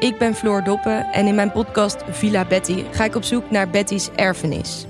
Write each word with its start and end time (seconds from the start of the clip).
Ik 0.00 0.18
ben 0.18 0.34
Floor 0.34 0.64
Doppen 0.64 1.12
en 1.12 1.26
in 1.26 1.34
mijn 1.34 1.52
podcast 1.52 2.02
Villa 2.08 2.44
Betty 2.44 2.84
ga 2.90 3.04
ik 3.04 3.14
op 3.14 3.22
zoek 3.22 3.50
naar 3.50 3.70
Betty's 3.70 4.08
erfenis. 4.16 4.86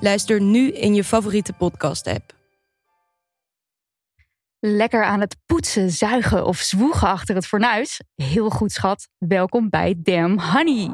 Luister 0.00 0.40
nu 0.40 0.70
in 0.72 0.94
je 0.94 1.04
favoriete 1.04 1.52
podcast-app. 1.52 2.34
Lekker 4.58 5.04
aan 5.04 5.20
het 5.20 5.36
poetsen, 5.46 5.90
zuigen 5.90 6.46
of 6.46 6.58
zwoegen 6.58 7.08
achter 7.08 7.34
het 7.34 7.46
fornuis? 7.46 8.00
Heel 8.14 8.50
goed, 8.50 8.72
schat. 8.72 9.08
Welkom 9.18 9.68
bij 9.68 9.94
Damn 10.02 10.40
Honey. 10.40 10.90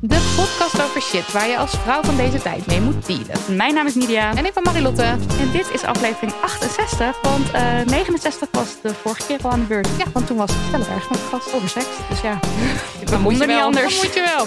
De 0.00 0.34
podcast 0.36 0.82
over 0.82 1.02
shit 1.02 1.32
waar 1.32 1.48
je 1.48 1.56
als 1.56 1.70
vrouw 1.70 2.02
van 2.02 2.16
deze 2.16 2.42
tijd 2.42 2.66
mee 2.66 2.80
moet 2.80 3.06
dealen. 3.06 3.56
Mijn 3.56 3.74
naam 3.74 3.86
is 3.86 3.94
Nidia. 3.94 4.34
En 4.34 4.46
ik 4.46 4.54
ben 4.54 4.62
Marilotte. 4.62 5.02
En 5.02 5.50
dit 5.52 5.70
is 5.72 5.84
aflevering 5.84 6.32
68, 6.42 7.20
want 7.22 7.54
uh, 7.54 7.84
69 7.84 8.48
was 8.52 8.80
de 8.82 8.94
vorige 8.94 9.26
keer 9.26 9.38
al 9.42 9.50
aan 9.50 9.60
de 9.60 9.66
beurt. 9.66 9.88
Ja, 9.98 10.04
want 10.12 10.26
toen 10.26 10.36
was 10.36 10.50
het 10.54 10.88
erg 10.88 11.10
met 11.10 11.18
gast 11.30 11.54
over 11.54 11.68
seks. 11.68 11.86
Dus 12.08 12.20
ja, 12.20 12.38
dan 13.10 13.20
moet 13.20 13.38
je 13.38 13.46
niet 13.46 13.56
anders. 13.56 13.96
Dan 13.96 14.04
moet 14.04 14.14
je 14.14 14.34
wel. 14.36 14.46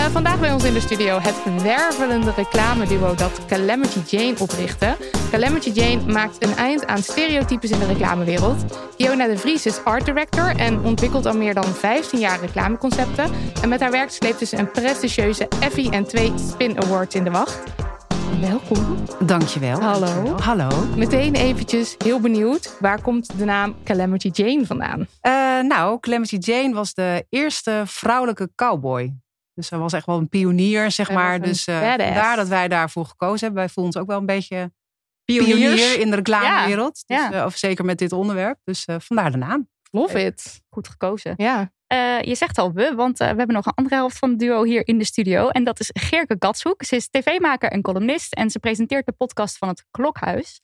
Uh, 0.00 0.06
vandaag 0.12 0.40
bij 0.40 0.52
ons 0.52 0.64
in 0.64 0.74
de 0.74 0.80
studio 0.80 1.18
het 1.18 1.62
wervelende 1.62 2.32
reclameduo 2.36 3.14
dat 3.14 3.40
Calamity 3.46 4.00
Jane 4.06 4.34
oprichtte. 4.38 4.96
Calamity 5.30 5.70
Jane 5.70 6.12
maakt 6.12 6.36
een 6.44 6.56
eind 6.56 6.86
aan 6.86 7.02
stereotypes 7.02 7.70
in 7.70 7.78
de 7.78 7.86
reclamewereld. 7.86 8.64
Fiona 8.98 9.26
de 9.26 9.38
Vries 9.38 9.66
is 9.66 9.84
art 9.84 10.04
director 10.04 10.56
en 10.56 10.84
ontwikkelt 10.84 11.26
al 11.26 11.36
meer 11.36 11.54
dan 11.54 11.64
15 11.64 12.18
jaar 12.18 12.40
reclameconcepten. 12.40 13.30
En 13.62 13.68
met 13.68 13.80
haar 13.80 13.90
werk 13.90 14.10
sleept 14.10 14.48
ze 14.48 14.58
een 14.58 14.70
prestigieuze 14.80 15.48
Effie 15.48 15.90
en 15.90 16.04
twee 16.04 16.32
Spin 16.38 16.82
Awards 16.82 17.14
in 17.14 17.24
de 17.24 17.30
wacht. 17.30 17.62
Welkom. 18.40 18.96
Dankjewel. 19.26 19.80
Hallo. 19.80 20.36
Hallo. 20.36 20.68
Meteen 20.96 21.34
eventjes 21.34 21.94
heel 21.98 22.20
benieuwd. 22.20 22.76
Waar 22.78 23.02
komt 23.02 23.38
de 23.38 23.44
naam 23.44 23.76
Calamity 23.84 24.28
Jane 24.32 24.66
vandaan? 24.66 25.00
Uh, 25.00 25.60
nou, 25.60 26.00
Calamity 26.00 26.36
Jane 26.36 26.74
was 26.74 26.94
de 26.94 27.26
eerste 27.28 27.82
vrouwelijke 27.86 28.50
cowboy. 28.54 29.14
Dus 29.54 29.66
zij 29.66 29.78
was 29.78 29.92
echt 29.92 30.06
wel 30.06 30.18
een 30.18 30.28
pionier, 30.28 30.90
zeg 30.90 31.10
maar. 31.10 31.40
Dus 31.40 31.66
uh, 31.66 31.78
vandaar 31.78 32.36
dat 32.36 32.48
wij 32.48 32.68
daarvoor 32.68 33.04
gekozen 33.04 33.40
hebben. 33.40 33.58
Wij 33.58 33.68
voelen 33.68 33.92
ons 33.92 34.02
ook 34.02 34.08
wel 34.08 34.18
een 34.18 34.26
beetje 34.26 34.72
pionier 35.24 36.00
in 36.00 36.10
de 36.10 36.16
reclamewereld. 36.16 37.02
Ja. 37.06 37.28
Dus, 37.28 37.36
ja. 37.36 37.40
Uh, 37.40 37.46
of 37.46 37.56
zeker 37.56 37.84
met 37.84 37.98
dit 37.98 38.12
onderwerp. 38.12 38.58
Dus 38.64 38.86
vandaar 38.98 39.30
de 39.30 39.36
naam. 39.36 39.68
Love 39.90 40.24
it. 40.24 40.62
Goed 40.70 40.88
gekozen. 40.88 41.34
Ja. 41.36 41.72
Uh, 41.92 42.20
je 42.22 42.34
zegt 42.34 42.58
al 42.58 42.72
we, 42.72 42.94
want 42.94 43.20
uh, 43.20 43.30
we 43.30 43.36
hebben 43.36 43.54
nog 43.56 43.66
een 43.66 43.74
andere 43.74 43.94
helft 43.94 44.18
van 44.18 44.30
het 44.30 44.38
duo 44.38 44.62
hier 44.64 44.86
in 44.86 44.98
de 44.98 45.04
studio. 45.04 45.48
En 45.48 45.64
dat 45.64 45.80
is 45.80 45.90
Geerke 45.92 46.36
Gatshoek. 46.38 46.84
Ze 46.84 46.96
is 46.96 47.08
tv-maker 47.08 47.70
en 47.70 47.82
columnist. 47.82 48.34
En 48.34 48.50
ze 48.50 48.58
presenteert 48.58 49.06
de 49.06 49.12
podcast 49.12 49.58
van 49.58 49.68
het 49.68 49.84
Klokhuis. 49.90 50.60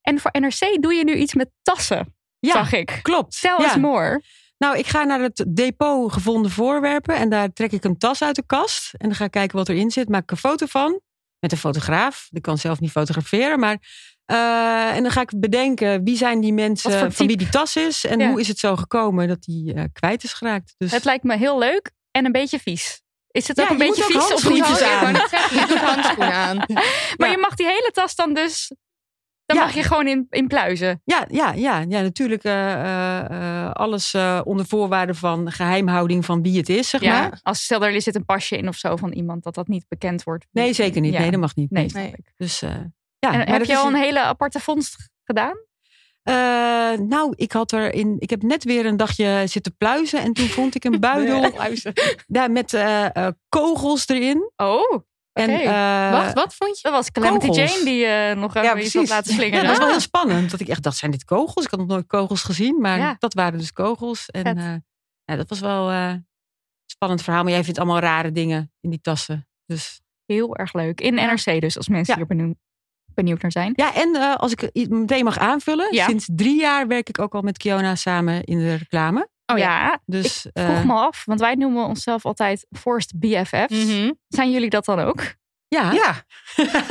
En 0.00 0.18
voor 0.18 0.30
NRC 0.40 0.82
doe 0.82 0.94
je 0.94 1.04
nu 1.04 1.14
iets 1.14 1.34
met 1.34 1.50
tassen, 1.62 2.16
ja, 2.38 2.52
zag 2.52 2.72
ik. 2.72 2.98
klopt. 3.02 3.40
Tell 3.40 3.56
ja. 3.58 3.64
us 3.64 3.76
more. 3.76 4.22
Nou, 4.58 4.78
ik 4.78 4.86
ga 4.86 5.04
naar 5.04 5.20
het 5.20 5.44
depot 5.48 6.12
gevonden 6.12 6.50
voorwerpen. 6.50 7.16
En 7.16 7.28
daar 7.28 7.52
trek 7.52 7.72
ik 7.72 7.84
een 7.84 7.98
tas 7.98 8.22
uit 8.22 8.36
de 8.36 8.46
kast. 8.46 8.94
En 8.94 9.08
dan 9.08 9.16
ga 9.16 9.24
ik 9.24 9.30
kijken 9.30 9.56
wat 9.56 9.68
erin 9.68 9.90
zit. 9.90 10.08
Maak 10.08 10.22
ik 10.22 10.30
een 10.30 10.36
foto 10.36 10.66
van. 10.66 11.00
Met 11.40 11.52
een 11.52 11.58
fotograaf. 11.58 12.28
Ik 12.30 12.42
kan 12.42 12.58
zelf 12.58 12.80
niet 12.80 12.90
fotograferen. 12.90 13.58
Maar 13.58 13.78
uh, 14.32 14.96
en 14.96 15.02
dan 15.02 15.12
ga 15.12 15.20
ik 15.20 15.32
bedenken 15.36 16.04
wie 16.04 16.16
zijn 16.16 16.40
die 16.40 16.52
mensen 16.52 17.12
van 17.12 17.26
wie 17.26 17.36
die 17.36 17.48
tas 17.48 17.76
is. 17.76 18.04
En 18.04 18.18
ja. 18.18 18.30
hoe 18.30 18.40
is 18.40 18.48
het 18.48 18.58
zo 18.58 18.76
gekomen 18.76 19.28
dat 19.28 19.42
die 19.42 19.74
uh, 19.74 19.82
kwijt 19.92 20.24
is 20.24 20.32
geraakt. 20.32 20.74
Dus... 20.78 20.90
Het 20.90 21.04
lijkt 21.04 21.24
me 21.24 21.36
heel 21.36 21.58
leuk 21.58 21.90
en 22.10 22.24
een 22.24 22.32
beetje 22.32 22.58
vies. 22.58 23.02
Is 23.30 23.48
het 23.48 23.60
ook 23.60 23.66
ja, 23.66 23.72
een 23.72 23.78
beetje 23.78 24.02
vies 24.02 24.32
of 24.32 24.48
niet? 24.50 24.82
aan. 24.82 25.12
Je 25.14 25.64
doet 25.68 25.78
handschoenen 25.78 26.32
aan. 26.32 26.56
maar 27.18 27.30
je 27.30 27.38
mag 27.40 27.54
die 27.54 27.66
hele 27.66 27.90
tas 27.92 28.14
dan 28.14 28.34
dus 28.34 28.70
dan 29.48 29.56
ja. 29.56 29.64
mag 29.64 29.74
je 29.74 29.82
gewoon 29.82 30.06
in, 30.06 30.26
in 30.30 30.46
pluizen. 30.46 31.00
Ja, 31.04 31.26
ja, 31.30 31.52
ja, 31.52 31.78
ja 31.78 32.00
natuurlijk 32.00 32.44
uh, 32.44 32.52
uh, 32.52 33.70
alles 33.70 34.14
uh, 34.14 34.40
onder 34.44 34.66
voorwaarde 34.66 35.14
van 35.14 35.52
geheimhouding 35.52 36.24
van 36.24 36.42
wie 36.42 36.56
het 36.56 36.68
is, 36.68 36.88
zeg 36.88 37.00
ja, 37.00 37.20
maar. 37.20 37.40
Als 37.42 37.62
stel 37.62 37.84
er 37.84 38.02
zit 38.02 38.14
een 38.14 38.24
pasje 38.24 38.56
in 38.56 38.68
of 38.68 38.76
zo 38.76 38.96
van 38.96 39.12
iemand, 39.12 39.42
dat 39.42 39.54
dat 39.54 39.68
niet 39.68 39.84
bekend 39.88 40.22
wordt. 40.22 40.46
Nee, 40.50 40.72
zeker 40.72 41.00
niet. 41.00 41.12
Ja. 41.12 41.20
Nee, 41.20 41.30
dat 41.30 41.40
mag 41.40 41.54
niet. 41.54 41.70
Nee, 41.70 41.90
nee. 41.92 42.14
Dus 42.36 42.62
ja, 43.18 43.32
en 43.32 43.52
heb 43.52 43.64
je 43.64 43.76
al 43.76 43.86
een 43.86 43.94
hele 43.94 44.20
aparte 44.20 44.60
vondst 44.60 45.10
gedaan? 45.24 45.66
Uh, 46.28 46.98
nou, 46.98 47.32
ik 47.36 47.52
had 47.52 47.72
er 47.72 47.94
in. 47.94 48.16
Ik 48.18 48.30
heb 48.30 48.42
net 48.42 48.64
weer 48.64 48.86
een 48.86 48.96
dagje 48.96 49.42
zitten 49.46 49.76
pluizen. 49.76 50.20
En 50.20 50.32
toen 50.32 50.48
vond 50.48 50.74
ik 50.74 50.84
een 50.84 51.00
buidel. 51.10 51.52
ja, 52.26 52.48
met 52.48 52.72
uh, 52.72 53.06
uh, 53.14 53.28
kogels 53.48 54.08
erin. 54.08 54.50
Oh. 54.56 55.02
En, 55.32 55.50
okay. 55.50 56.10
wat, 56.24 56.34
wat 56.34 56.54
vond 56.54 56.76
je? 56.76 56.82
Dat 56.82 56.92
was 56.92 57.10
Calamity 57.10 57.46
kogels. 57.46 57.72
Jane 57.72 57.84
die 57.84 57.96
je 57.96 58.34
nog 58.36 58.54
even 58.54 58.68
ja, 58.68 58.78
iets 58.78 58.94
had 58.94 59.08
laten 59.08 59.34
slingeren. 59.34 59.62
Ja, 59.62 59.68
dat 59.68 59.70
was 59.70 59.78
wel 59.78 59.88
heel 59.88 60.00
spannend. 60.00 60.50
Dat 60.50 60.60
ik 60.60 60.68
echt 60.68 60.82
dacht, 60.82 60.96
zijn 60.96 61.10
dit 61.10 61.24
kogels? 61.24 61.64
Ik 61.64 61.70
had 61.70 61.78
nog 61.80 61.88
nooit 61.88 62.06
kogels 62.06 62.42
gezien. 62.42 62.80
Maar 62.80 62.98
ja. 62.98 63.16
dat 63.18 63.34
waren 63.34 63.58
dus 63.58 63.72
kogels. 63.72 64.26
En 64.26 64.84
ja, 65.24 65.36
dat 65.36 65.48
was 65.48 65.60
wel 65.60 65.92
een 65.92 66.26
spannend 66.86 67.22
verhaal. 67.22 67.42
Maar 67.42 67.52
jij 67.52 67.64
vindt 67.64 67.78
allemaal 67.78 68.00
rare 68.00 68.32
dingen 68.32 68.72
in 68.80 68.90
die 68.90 69.00
tassen. 69.00 69.48
Dus. 69.66 70.00
Heel 70.24 70.56
erg 70.56 70.72
leuk. 70.72 71.00
In 71.00 71.14
NRC 71.14 71.60
dus, 71.60 71.76
als 71.76 71.88
mensen 71.88 72.16
hier 72.16 72.26
benoemen 72.26 72.58
benieuwd 73.22 73.42
naar 73.42 73.52
zijn. 73.52 73.72
Ja, 73.76 73.94
en 73.94 74.08
uh, 74.14 74.34
als 74.34 74.52
ik 74.52 74.88
meteen 74.88 75.24
mag 75.24 75.38
aanvullen. 75.38 75.94
Ja. 75.94 76.04
Sinds 76.04 76.28
drie 76.32 76.60
jaar 76.60 76.86
werk 76.86 77.08
ik 77.08 77.20
ook 77.20 77.34
al 77.34 77.42
met 77.42 77.58
Kiona 77.58 77.94
samen 77.94 78.44
in 78.44 78.58
de 78.58 78.74
reclame. 78.74 79.28
Oh 79.46 79.58
ja, 79.58 80.00
dus 80.06 80.46
ik 80.46 80.62
vroeg 80.62 80.78
uh, 80.78 80.84
me 80.84 80.92
af, 80.92 81.24
want 81.24 81.40
wij 81.40 81.54
noemen 81.54 81.84
onszelf 81.84 82.24
altijd 82.24 82.66
Forced 82.78 83.12
BFF's. 83.20 83.84
Mm 83.84 83.88
-hmm. 83.88 84.18
Zijn 84.28 84.50
jullie 84.50 84.70
dat 84.70 84.84
dan 84.84 85.00
ook? 85.00 85.20
Ja. 85.68 85.92
ja. 85.92 86.24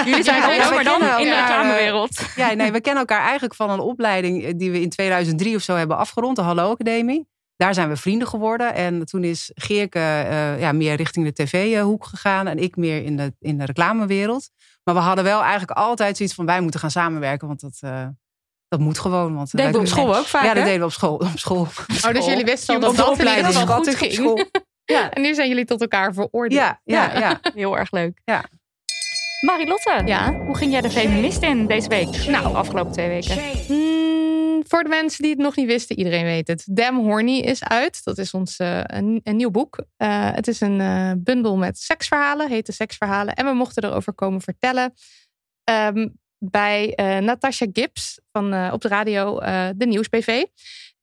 Jullie 0.06 0.24
zijn 0.24 0.42
ja, 0.42 0.66
ook, 0.66 0.74
maar 0.74 0.84
dan 0.84 1.02
in 1.02 1.26
de 1.26 1.40
reclamewereld. 1.40 2.22
Ja, 2.36 2.54
nee, 2.54 2.72
we 2.72 2.82
kennen 2.82 3.02
elkaar 3.02 3.22
eigenlijk 3.22 3.56
van 3.56 3.70
een 3.70 3.80
opleiding 3.80 4.58
die 4.58 4.72
we 4.72 4.82
in 4.82 4.90
2003 4.90 5.56
of 5.56 5.62
zo 5.62 5.76
hebben 5.76 5.98
afgerond, 5.98 6.36
de 6.36 6.42
Hallo 6.42 6.72
Academie. 6.72 7.28
Daar 7.56 7.74
zijn 7.74 7.90
we 7.90 7.96
vrienden 7.96 8.28
geworden. 8.28 8.74
En 8.74 9.06
toen 9.06 9.24
is 9.24 9.52
Geerke 9.54 10.00
uh, 10.00 10.60
ja, 10.60 10.72
meer 10.72 10.96
richting 10.96 11.26
de 11.26 11.34
tv-hoek 11.34 12.06
gegaan. 12.06 12.48
En 12.48 12.58
ik 12.58 12.76
meer 12.76 13.04
in 13.04 13.18
de, 13.18 13.34
in 13.40 13.58
de 13.58 13.66
reclamewereld. 13.66 14.50
Maar 14.88 14.96
we 14.96 15.02
hadden 15.02 15.24
wel 15.24 15.42
eigenlijk 15.42 15.72
altijd 15.72 16.18
zoiets 16.18 16.36
van... 16.36 16.46
wij 16.46 16.62
moeten 16.62 16.80
gaan 16.80 16.92
samenwerken, 16.92 17.48
want 17.48 17.60
dat, 17.60 17.80
uh, 17.84 18.08
dat 18.68 18.80
moet 18.80 19.00
gewoon. 19.00 19.36
Want 19.36 19.52
deden 19.52 19.72
we 19.72 19.80
op 19.80 19.88
school 19.88 20.18
ook 20.18 20.26
vaak, 20.26 20.44
Ja, 20.44 20.54
dat 20.54 20.64
deden 20.64 20.80
we 20.80 20.86
op 20.86 20.92
school. 20.92 21.16
Op 21.16 21.32
school. 21.36 21.68
Oh, 22.06 22.14
dus 22.14 22.26
jullie 22.26 22.46
wisten 22.46 22.76
al 22.76 22.82
dat 22.82 22.96
dat 22.96 23.10
opleiding 23.10 23.54
wel 23.54 23.68
goed 23.68 23.96
ging. 23.96 24.14
School. 24.14 24.44
Ja. 24.86 25.10
En 25.10 25.22
nu 25.22 25.34
zijn 25.34 25.48
jullie 25.48 25.66
tot 25.66 25.82
elkaar 25.82 26.14
veroordeeld. 26.14 26.62
Ja, 26.62 26.82
ja, 26.84 27.14
ja. 27.14 27.20
ja. 27.20 27.40
Heel 27.56 27.78
erg 27.78 27.92
leuk. 27.92 28.22
Ja. 28.26 28.44
Marilotte, 29.42 30.02
ja? 30.06 30.34
hoe 30.34 30.58
ging 30.58 30.72
jij 30.72 30.82
de 30.82 30.90
feminist 30.92 31.44
in 31.44 31.68
deze 31.68 31.88
week? 31.88 32.28
Nou, 32.28 32.52
de 32.52 32.58
afgelopen 32.58 32.92
twee 32.92 33.08
weken. 33.08 33.36
Voor 34.68 34.84
de 34.84 34.90
mensen 34.90 35.22
die 35.22 35.32
het 35.32 35.40
nog 35.40 35.56
niet 35.56 35.68
wisten, 35.68 35.98
iedereen 35.98 36.24
weet 36.24 36.48
het. 36.48 36.64
Damn 36.70 37.00
Horny 37.00 37.40
is 37.40 37.64
uit. 37.64 38.04
Dat 38.04 38.18
is 38.18 38.34
ons 38.34 38.60
uh, 38.60 38.80
een, 38.84 39.20
een, 39.24 39.36
nieuw 39.36 39.52
boek. 39.52 39.78
Uh, 39.98 40.34
het 40.34 40.48
is 40.48 40.62
een 40.62 40.80
uh, 40.80 41.12
bundel 41.18 41.58
met 41.58 41.80
seksverhalen, 41.80 42.50
heet 42.50 42.66
de 42.66 42.72
seksverhalen. 42.72 43.34
En 43.34 43.46
we 43.46 43.54
mochten 43.54 43.84
erover 43.84 44.14
komen 44.14 44.42
vertellen. 44.42 44.94
Um, 45.72 46.14
bij 46.40 46.94
Natasha 47.22 47.66
Gibbs 47.72 48.20
van, 48.32 48.72
op 48.72 48.82
de 48.82 48.88
radio, 48.88 49.40
de 49.76 49.86
Nieuws 49.86 50.10
BV. 50.10 50.44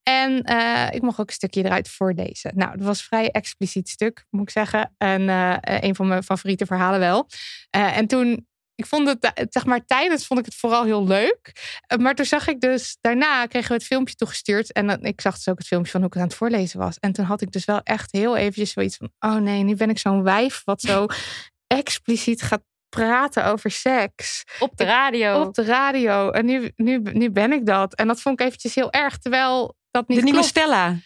En 0.05 0.43
eh, 0.43 0.88
ik 0.90 1.02
mocht 1.02 1.20
ook 1.20 1.28
een 1.28 1.34
stukje 1.34 1.64
eruit 1.64 1.88
voorlezen. 1.88 2.52
Nou, 2.55 2.76
dat 2.76 2.87
was 2.87 3.02
vrij 3.02 3.31
expliciet 3.31 3.88
stuk, 3.88 4.26
moet 4.31 4.43
ik 4.43 4.50
zeggen. 4.50 4.94
En 4.99 5.28
eh, 5.28 5.56
een 5.61 5.94
van 5.94 6.08
mijn 6.08 6.22
favoriete 6.22 6.66
verhalen 6.66 7.00
wel. 7.00 7.28
Eh, 7.70 7.96
en 7.96 8.06
toen, 8.06 8.46
ik 8.75 8.87
vond 8.87 9.09
het, 9.09 9.32
eh, 9.32 9.44
zeg 9.50 9.65
maar, 9.65 9.85
tijdens 9.85 10.26
vond 10.26 10.41
ik 10.41 10.47
het 10.47 10.55
vooral 10.55 10.85
heel 10.85 11.06
leuk. 11.06 11.53
Eh, 11.87 11.99
maar 11.99 12.15
toen 12.15 12.25
zag 12.25 12.49
ik 12.49 12.61
dus, 12.61 12.97
daarna 13.00 13.47
kregen 13.47 13.69
we 13.69 13.75
het 13.75 13.85
filmpje 13.85 14.15
toegestuurd. 14.15 14.73
En 14.73 14.87
dan, 14.87 15.05
ik 15.05 15.21
zag 15.21 15.35
dus 15.35 15.49
ook 15.49 15.59
het 15.59 15.67
filmpje 15.67 15.91
van 15.91 16.00
hoe 16.00 16.09
ik 16.09 16.15
het 16.15 16.23
aan 16.23 16.29
het 16.29 16.38
voorlezen 16.38 16.79
was. 16.79 16.99
En 16.99 17.12
toen 17.12 17.25
had 17.25 17.41
ik 17.41 17.50
dus 17.53 17.65
wel 17.65 17.81
echt 17.82 18.12
heel 18.12 18.37
eventjes 18.37 18.71
zoiets 18.73 18.97
van, 18.97 19.11
oh 19.19 19.35
nee, 19.37 19.62
nu 19.62 19.75
ben 19.76 19.91
ik 19.91 19.99
zo'n 19.99 20.23
wijf 20.23 20.62
wat 20.65 20.81
zo 20.81 21.06
expliciet 21.67 22.43
gaat 22.43 22.62
praten 22.88 23.44
over 23.44 23.71
seks 23.71 24.44
Op 24.59 24.76
de 24.76 24.85
radio. 24.85 25.43
op 25.43 25.55
de 25.55 25.65
radio. 25.65 26.31
En 26.31 26.44
nu, 26.47 26.73
nu, 26.76 26.99
nu 27.03 27.31
ben 27.31 27.53
ik 27.53 27.67
dat. 27.67 27.94
En 27.94 28.06
dat 28.06 28.21
vond 28.21 28.41
ik 28.41 28.47
eventjes 28.47 28.75
heel 28.75 28.91
erg, 28.93 29.19
terwijl 29.19 29.75
dat 29.91 30.09
niet 30.09 30.19
De 30.19 30.25
nieuwe 30.25 30.38
klopt. 30.38 30.56
Stella. 30.59 30.97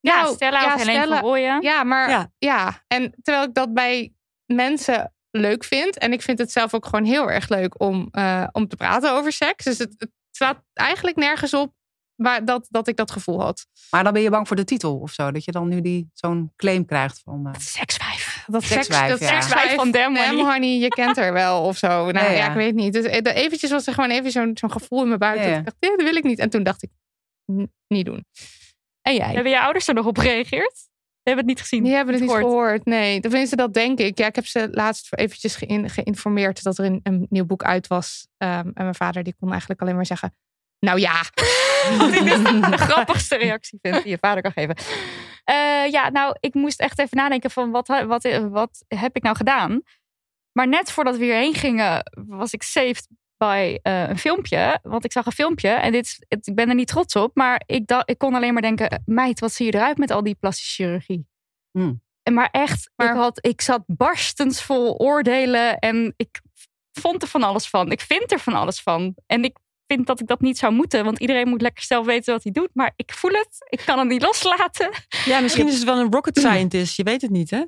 ja, 0.00 0.22
Nou, 0.22 0.34
Stella 0.34 0.60
ja, 0.60 0.74
of 0.74 0.80
Helene 0.80 0.98
Stella- 0.98 1.18
van 1.20 1.28
Rooyen. 1.28 1.62
Ja, 1.62 1.84
maar 1.84 2.10
ja. 2.10 2.30
Ja. 2.38 2.84
En 2.86 3.14
terwijl 3.22 3.46
ik 3.46 3.54
dat 3.54 3.74
bij 3.74 4.12
mensen 4.46 5.14
leuk 5.40 5.64
vind. 5.64 5.98
En 5.98 6.12
ik 6.12 6.22
vind 6.22 6.38
het 6.38 6.52
zelf 6.52 6.74
ook 6.74 6.84
gewoon 6.86 7.04
heel 7.04 7.30
erg 7.30 7.48
leuk 7.48 7.80
om, 7.80 8.08
eh, 8.10 8.46
om 8.52 8.68
te 8.68 8.76
praten 8.76 9.12
over 9.12 9.32
seks. 9.32 9.64
Dus 9.64 9.78
het, 9.78 9.94
het 9.98 10.10
slaat 10.30 10.62
eigenlijk 10.72 11.16
nergens 11.16 11.54
op 11.54 11.72
waar 12.14 12.44
dat, 12.44 12.66
dat 12.70 12.88
ik 12.88 12.96
dat 12.96 13.10
gevoel 13.10 13.40
had. 13.40 13.66
Maar 13.90 14.04
dan 14.04 14.12
ben 14.12 14.22
je 14.22 14.30
bang 14.30 14.46
voor 14.46 14.56
de 14.56 14.64
titel 14.64 14.98
of 14.98 15.10
zo. 15.12 15.30
Dat 15.30 15.44
je 15.44 15.52
dan 15.52 15.68
nu 15.68 15.80
die 15.80 16.10
zo'n 16.14 16.52
claim 16.56 16.84
krijgt 16.86 17.20
van... 17.24 17.46
eh, 17.46 17.60
Sekswijf. 17.60 18.44
Dat 18.46 18.62
Sekswijf, 18.64 19.10
dat 19.10 19.18
ja. 19.18 19.26
sekswijf 19.40 19.74
van 19.74 19.90
Damn 19.90 20.14
Damn 20.14 20.38
Honey. 20.40 20.78
je 20.78 20.88
kent 20.88 21.16
haar 21.16 21.32
wel 21.32 21.62
of 21.62 21.76
zo. 21.76 21.88
Nou 21.88 22.12
Ja, 22.12 22.22
ja, 22.24 22.30
ja. 22.30 22.48
ik 22.48 22.54
weet 22.54 22.74
niet. 22.74 22.92
Dus 22.92 23.04
eh, 23.04 23.36
eventjes 23.36 23.70
was 23.70 23.86
er 23.86 23.94
gewoon 23.94 24.10
even 24.10 24.30
zo'n 24.30 24.50
zo'n 24.54 24.72
gevoel 24.72 25.00
in 25.02 25.06
mijn 25.08 25.18
buik. 25.18 25.36
Ja, 25.36 25.42
Dat 25.42 25.50
ja. 25.52 25.58
ik 25.58 25.64
dacht, 25.64 25.76
nee, 25.80 25.90
dat 25.96 26.02
wil 26.06 26.16
ik 26.16 26.24
niet. 26.24 26.38
En 26.38 26.50
toen 26.50 26.62
dacht 26.62 26.82
ik, 26.82 26.90
"N- 27.52 27.72
niet 27.88 28.06
doen. 28.06 28.24
En 29.02 29.14
jij? 29.14 29.32
Hebben 29.34 29.52
je 29.52 29.60
ouders 29.60 29.88
er 29.88 29.94
nog 29.94 30.06
op 30.06 30.18
gereageerd? 30.18 30.88
We 31.26 31.32
hebben 31.32 31.50
het 31.50 31.56
niet 31.56 31.68
gezien. 31.68 31.84
Die 31.84 31.94
hebben 31.94 32.14
het 32.14 32.22
niet 32.22 32.32
gehoord. 32.32 32.52
gehoord. 32.52 32.84
Nee, 32.84 33.20
tenminste, 33.20 33.56
dat 33.56 33.74
denk 33.74 33.98
ik. 33.98 34.18
Ja, 34.18 34.26
ik 34.26 34.34
heb 34.34 34.46
ze 34.46 34.68
laatst 34.70 35.14
eventjes 35.14 35.56
geïn- 35.56 35.90
geïnformeerd 35.90 36.62
dat 36.62 36.78
er 36.78 36.84
een, 36.84 37.00
een 37.02 37.26
nieuw 37.30 37.44
boek 37.44 37.62
uit 37.62 37.86
was. 37.86 38.26
Ehm, 38.38 38.58
en 38.58 38.72
mijn 38.74 38.94
vader 38.94 39.22
die 39.22 39.34
kon 39.38 39.50
eigenlijk 39.50 39.80
alleen 39.80 39.94
maar 39.94 40.06
zeggen... 40.06 40.34
Nou 40.78 41.00
ja, 41.00 41.12
Wat 41.98 42.12
ik 42.12 42.22
dus 42.24 42.42
de 42.70 42.76
grappigste 42.78 43.36
reactie 43.36 43.78
vind 43.82 44.02
die 44.02 44.10
je 44.10 44.18
vader 44.20 44.42
kan 44.42 44.52
geven. 44.52 44.76
Eh, 45.44 45.90
ja, 45.90 46.08
nou, 46.10 46.36
ik 46.40 46.54
moest 46.54 46.80
echt 46.80 46.98
even 46.98 47.16
nadenken 47.16 47.50
van 47.50 47.70
wat, 47.70 47.86
wat, 47.86 48.22
wat 48.50 48.84
heb 48.88 49.16
ik 49.16 49.22
nou 49.22 49.36
gedaan? 49.36 49.82
Maar 50.52 50.68
net 50.68 50.90
voordat 50.92 51.16
we 51.16 51.24
hierheen 51.24 51.54
gingen, 51.54 52.02
was 52.26 52.52
ik 52.52 52.62
saved 52.62 53.08
bij 53.36 53.78
eh, 53.82 54.08
een 54.08 54.18
filmpje. 54.18 54.78
Want 54.82 55.04
ik 55.04 55.12
zag 55.12 55.26
een 55.26 55.32
filmpje 55.32 55.68
en 55.68 55.92
dit, 55.92 56.04
is- 56.04 56.22
het, 56.28 56.46
ik 56.46 56.54
ben 56.54 56.68
er 56.68 56.74
niet 56.74 56.88
trots 56.88 57.16
op. 57.16 57.30
Maar 57.34 57.62
ik, 57.66 57.86
dacht, 57.86 58.10
ik 58.10 58.18
kon 58.18 58.34
alleen 58.34 58.52
maar 58.52 58.62
denken, 58.62 59.02
meid, 59.06 59.40
wat 59.40 59.52
zie 59.52 59.66
je 59.66 59.74
eruit 59.74 59.98
met 59.98 60.10
al 60.10 60.22
die 60.22 60.34
plastische 60.40 60.82
chirurgie? 60.82 61.26
Hmm. 61.70 62.02
En 62.22 62.34
maar 62.34 62.48
echt, 62.52 62.90
Maar- 62.96 63.08
ik, 63.10 63.14
had, 63.14 63.46
ik 63.46 63.60
zat 63.60 63.82
barstens 63.86 64.62
vol 64.62 64.96
oordelen 64.98 65.78
en 65.78 66.14
ik 66.16 66.40
vond 66.92 67.22
er 67.22 67.28
van 67.28 67.42
alles 67.42 67.68
van. 67.68 67.90
Ik 67.90 68.00
vind 68.00 68.32
er 68.32 68.38
van 68.38 68.54
alles 68.54 68.80
van. 68.80 69.14
En 69.26 69.44
ik 69.44 69.56
vind 69.86 70.06
dat 70.06 70.20
ik 70.20 70.26
dat 70.26 70.40
niet 70.40 70.58
zou 70.58 70.72
moeten, 70.72 71.04
want 71.04 71.18
iedereen 71.18 71.48
moet 71.48 71.60
lekker 71.60 71.84
zelf 71.84 72.06
weten 72.06 72.32
wat 72.34 72.42
hij 72.42 72.52
doet. 72.52 72.70
Maar 72.72 72.92
ik 72.96 73.12
voel 73.12 73.30
het, 73.30 73.66
ik 73.68 73.82
kan 73.84 73.98
het 73.98 74.08
niet 74.08 74.22
loslaten. 74.22 74.90
Ja, 75.24 75.40
misschien 75.40 75.66
is 75.72 75.74
het 75.74 75.84
wel 75.84 75.98
een 75.98 76.12
rocket 76.12 76.38
scientist. 76.38 76.96
Je 76.96 77.02
weet 77.02 77.22
het 77.22 77.30
niet, 77.30 77.50
hè? 77.50 77.62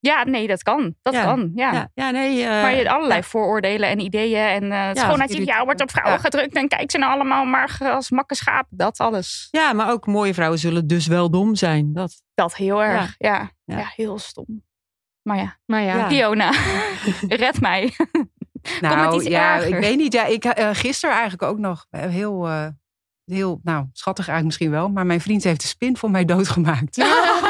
Ja, 0.00 0.24
nee, 0.24 0.46
dat 0.46 0.62
kan. 0.62 0.94
Dat 1.02 1.14
Ja. 1.14 1.22
kan, 1.24 1.50
ja. 1.54 1.72
Ja, 1.72 1.88
ja 1.94 2.10
nee. 2.10 2.42
eh, 2.42 2.48
Maar 2.62 2.70
je 2.70 2.76
hebt 2.76 2.88
allerlei 2.88 3.20
ja. 3.20 3.26
vooroordelen 3.26 3.88
en 3.88 4.00
ideeën. 4.00 4.44
En 4.46 4.72
eh 4.72 4.86
het 4.86 4.96
Ja, 4.96 5.02
schoonheidsideaal 5.02 5.38
irritant. 5.40 5.64
wordt 5.64 5.80
op 5.82 5.90
vrouwen 5.90 6.14
Ja. 6.16 6.20
gedrukt. 6.22 6.54
En 6.54 6.68
kijk 6.68 6.90
ze 6.90 6.98
nou 6.98 7.12
allemaal 7.12 7.44
maar 7.44 7.78
als 7.80 8.10
makke 8.10 8.34
schaap. 8.34 8.66
Dat 8.70 8.98
alles. 8.98 9.48
Ja, 9.50 9.72
maar 9.72 9.90
ook 9.90 10.06
mooie 10.06 10.34
vrouwen 10.34 10.58
zullen 10.58 10.86
dus 10.86 11.06
wel 11.06 11.30
dom 11.30 11.54
zijn. 11.54 11.92
Dat. 11.92 12.22
Dat 12.34 12.56
heel 12.56 12.82
erg. 12.82 13.14
Ja, 13.18 13.50
ja. 13.64 13.76
Ja. 13.78 13.92
heel 13.96 14.18
stom. 14.18 14.64
Maar 15.22 15.36
ja, 15.36 15.56
maar 15.66 15.82
ja. 15.82 15.96
Ja. 15.96 16.08
Fiona, 16.08 16.50
red 17.44 17.60
mij. 17.60 17.92
Nou 18.80 19.22
ja, 19.22 19.54
erger. 19.56 19.74
ik 19.76 19.80
weet 19.80 19.96
niet. 19.96 20.12
Ja, 20.12 20.24
ik 20.24 20.44
eh, 20.44 20.68
gisteren 20.72 21.14
eigenlijk 21.14 21.42
ook 21.52 21.58
nog 21.58 21.86
eh, 21.90 22.00
heel, 22.02 22.48
eh, 22.48 22.66
heel, 23.24 23.60
nou 23.62 23.86
schattig 23.92 24.28
eigenlijk 24.28 24.44
misschien 24.46 24.70
wel. 24.70 24.88
Maar 24.88 25.06
mijn 25.06 25.20
vriend 25.20 25.44
heeft 25.44 25.60
de 25.60 25.66
spin 25.66 25.96
voor 25.96 26.10
mij 26.10 26.24
doodgemaakt. 26.24 26.96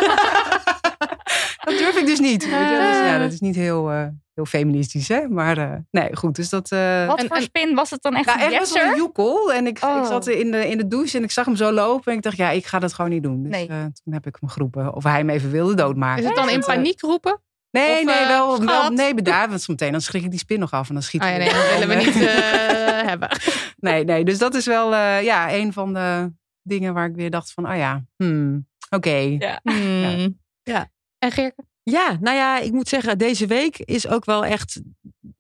dat 1.71 1.79
durf 1.79 1.97
ik 1.97 2.07
dus 2.07 2.21
niet. 2.21 2.45
weet 2.45 2.53
je. 2.69 2.89
Dus, 2.91 2.97
ja, 3.11 3.19
dat 3.19 3.33
is 3.33 3.41
niet 3.41 3.57
heel, 3.57 3.91
eh, 3.91 4.07
heel 4.35 4.45
feministisch, 4.45 5.09
hè? 5.09 5.29
Maar 5.29 5.59
eh, 5.59 5.73
nee, 5.91 6.17
goed. 6.17 6.35
Dus 6.37 6.49
dat. 6.49 6.71
eh, 6.71 7.07
Wat 7.07 7.19
En- 7.19 7.27
voor 7.27 7.37
en- 7.37 7.43
spin 7.43 7.75
was 7.75 7.91
het 7.91 8.03
dan 8.03 8.15
echt? 8.17 8.27
nou, 8.27 8.39
een 8.41 8.53
echt 8.53 8.59
was 8.73 8.83
een 8.83 8.97
joekel. 8.97 9.53
En 9.53 9.67
ik, 9.67 9.79
Oh. 9.85 9.99
ik 9.99 10.05
zat 10.05 10.27
in 10.27 10.51
de, 10.51 10.69
in 10.69 10.79
de 10.79 10.87
douche 10.87 11.17
en 11.19 11.23
ik 11.25 11.31
zag 11.31 11.45
hem 11.45 11.57
zo 11.57 11.73
lopen. 11.73 12.13
En 12.13 12.19
ik 12.19 12.23
dacht, 12.25 12.37
ja, 12.37 12.51
ik 12.51 12.67
ga 12.67 12.79
dat 12.79 12.93
gewoon 12.93 13.11
niet 13.11 13.23
doen. 13.23 13.43
Dus 13.43 13.53
Nee. 13.53 13.69
eh, 13.69 13.77
toen 14.03 14.13
heb 14.13 14.27
ik 14.27 14.37
hem 14.41 14.49
geroepen 14.49 14.95
of 14.95 15.03
hij 15.05 15.19
hem 15.19 15.31
even 15.31 15.51
wilde 15.51 15.75
doodmaken. 15.75 16.23
Is 16.23 16.29
het 16.29 16.37
dan 16.37 16.49
in 16.49 16.61
eh, 16.61 16.67
paniek 16.67 17.01
roepen? 17.01 17.41
Nee, 17.71 17.99
Of, 17.99 18.05
nee, 18.05 18.15
eh, 18.15 18.27
wel, 18.29 18.65
wel 18.65 18.91
nee, 18.91 19.15
bedaard. 19.15 19.49
Want 19.49 19.63
zometeen 19.63 19.93
dan 19.93 20.01
schrik 20.01 20.23
ik 20.23 20.31
die 20.31 20.39
spin 20.39 20.59
nog 20.59 20.71
af 20.71 20.89
en 20.89 20.95
dan 20.95 21.03
schiet 21.03 21.21
Oh 21.23 21.27
ja, 21.29 21.33
hij 21.35 21.45
nee, 21.45 21.53
dat 21.55 21.71
willen 21.79 21.89
we 21.89 21.95
niet 22.05 22.15
eh, 22.29 23.03
hebben. 23.11 23.29
Nee, 23.77 24.05
nee, 24.05 24.25
dus 24.25 24.39
dat 24.39 24.55
is 24.55 24.67
wel 24.67 24.95
eh, 24.95 25.23
ja, 25.23 25.53
een 25.55 25.73
van 25.73 25.95
de 25.95 26.33
dingen 26.63 26.95
waar 26.95 27.07
ik 27.07 27.15
weer 27.15 27.31
dacht 27.31 27.53
van, 27.53 27.71
oh 27.71 27.77
ja, 27.77 28.05
hmm, 28.17 28.67
oké. 28.91 29.37
Ja. 29.39 29.61
Hmm. 29.63 30.39
Ja. 30.63 30.91
En 31.21 31.33
Geerke? 31.33 31.65
Ja, 31.83 32.17
nou 32.21 32.37
ja, 32.37 32.59
ik 32.59 32.73
moet 32.73 32.89
zeggen, 32.89 33.19
deze 33.19 33.47
week 33.47 33.79
is 33.79 34.07
ook 34.09 34.25
wel 34.25 34.45
echt 34.45 34.81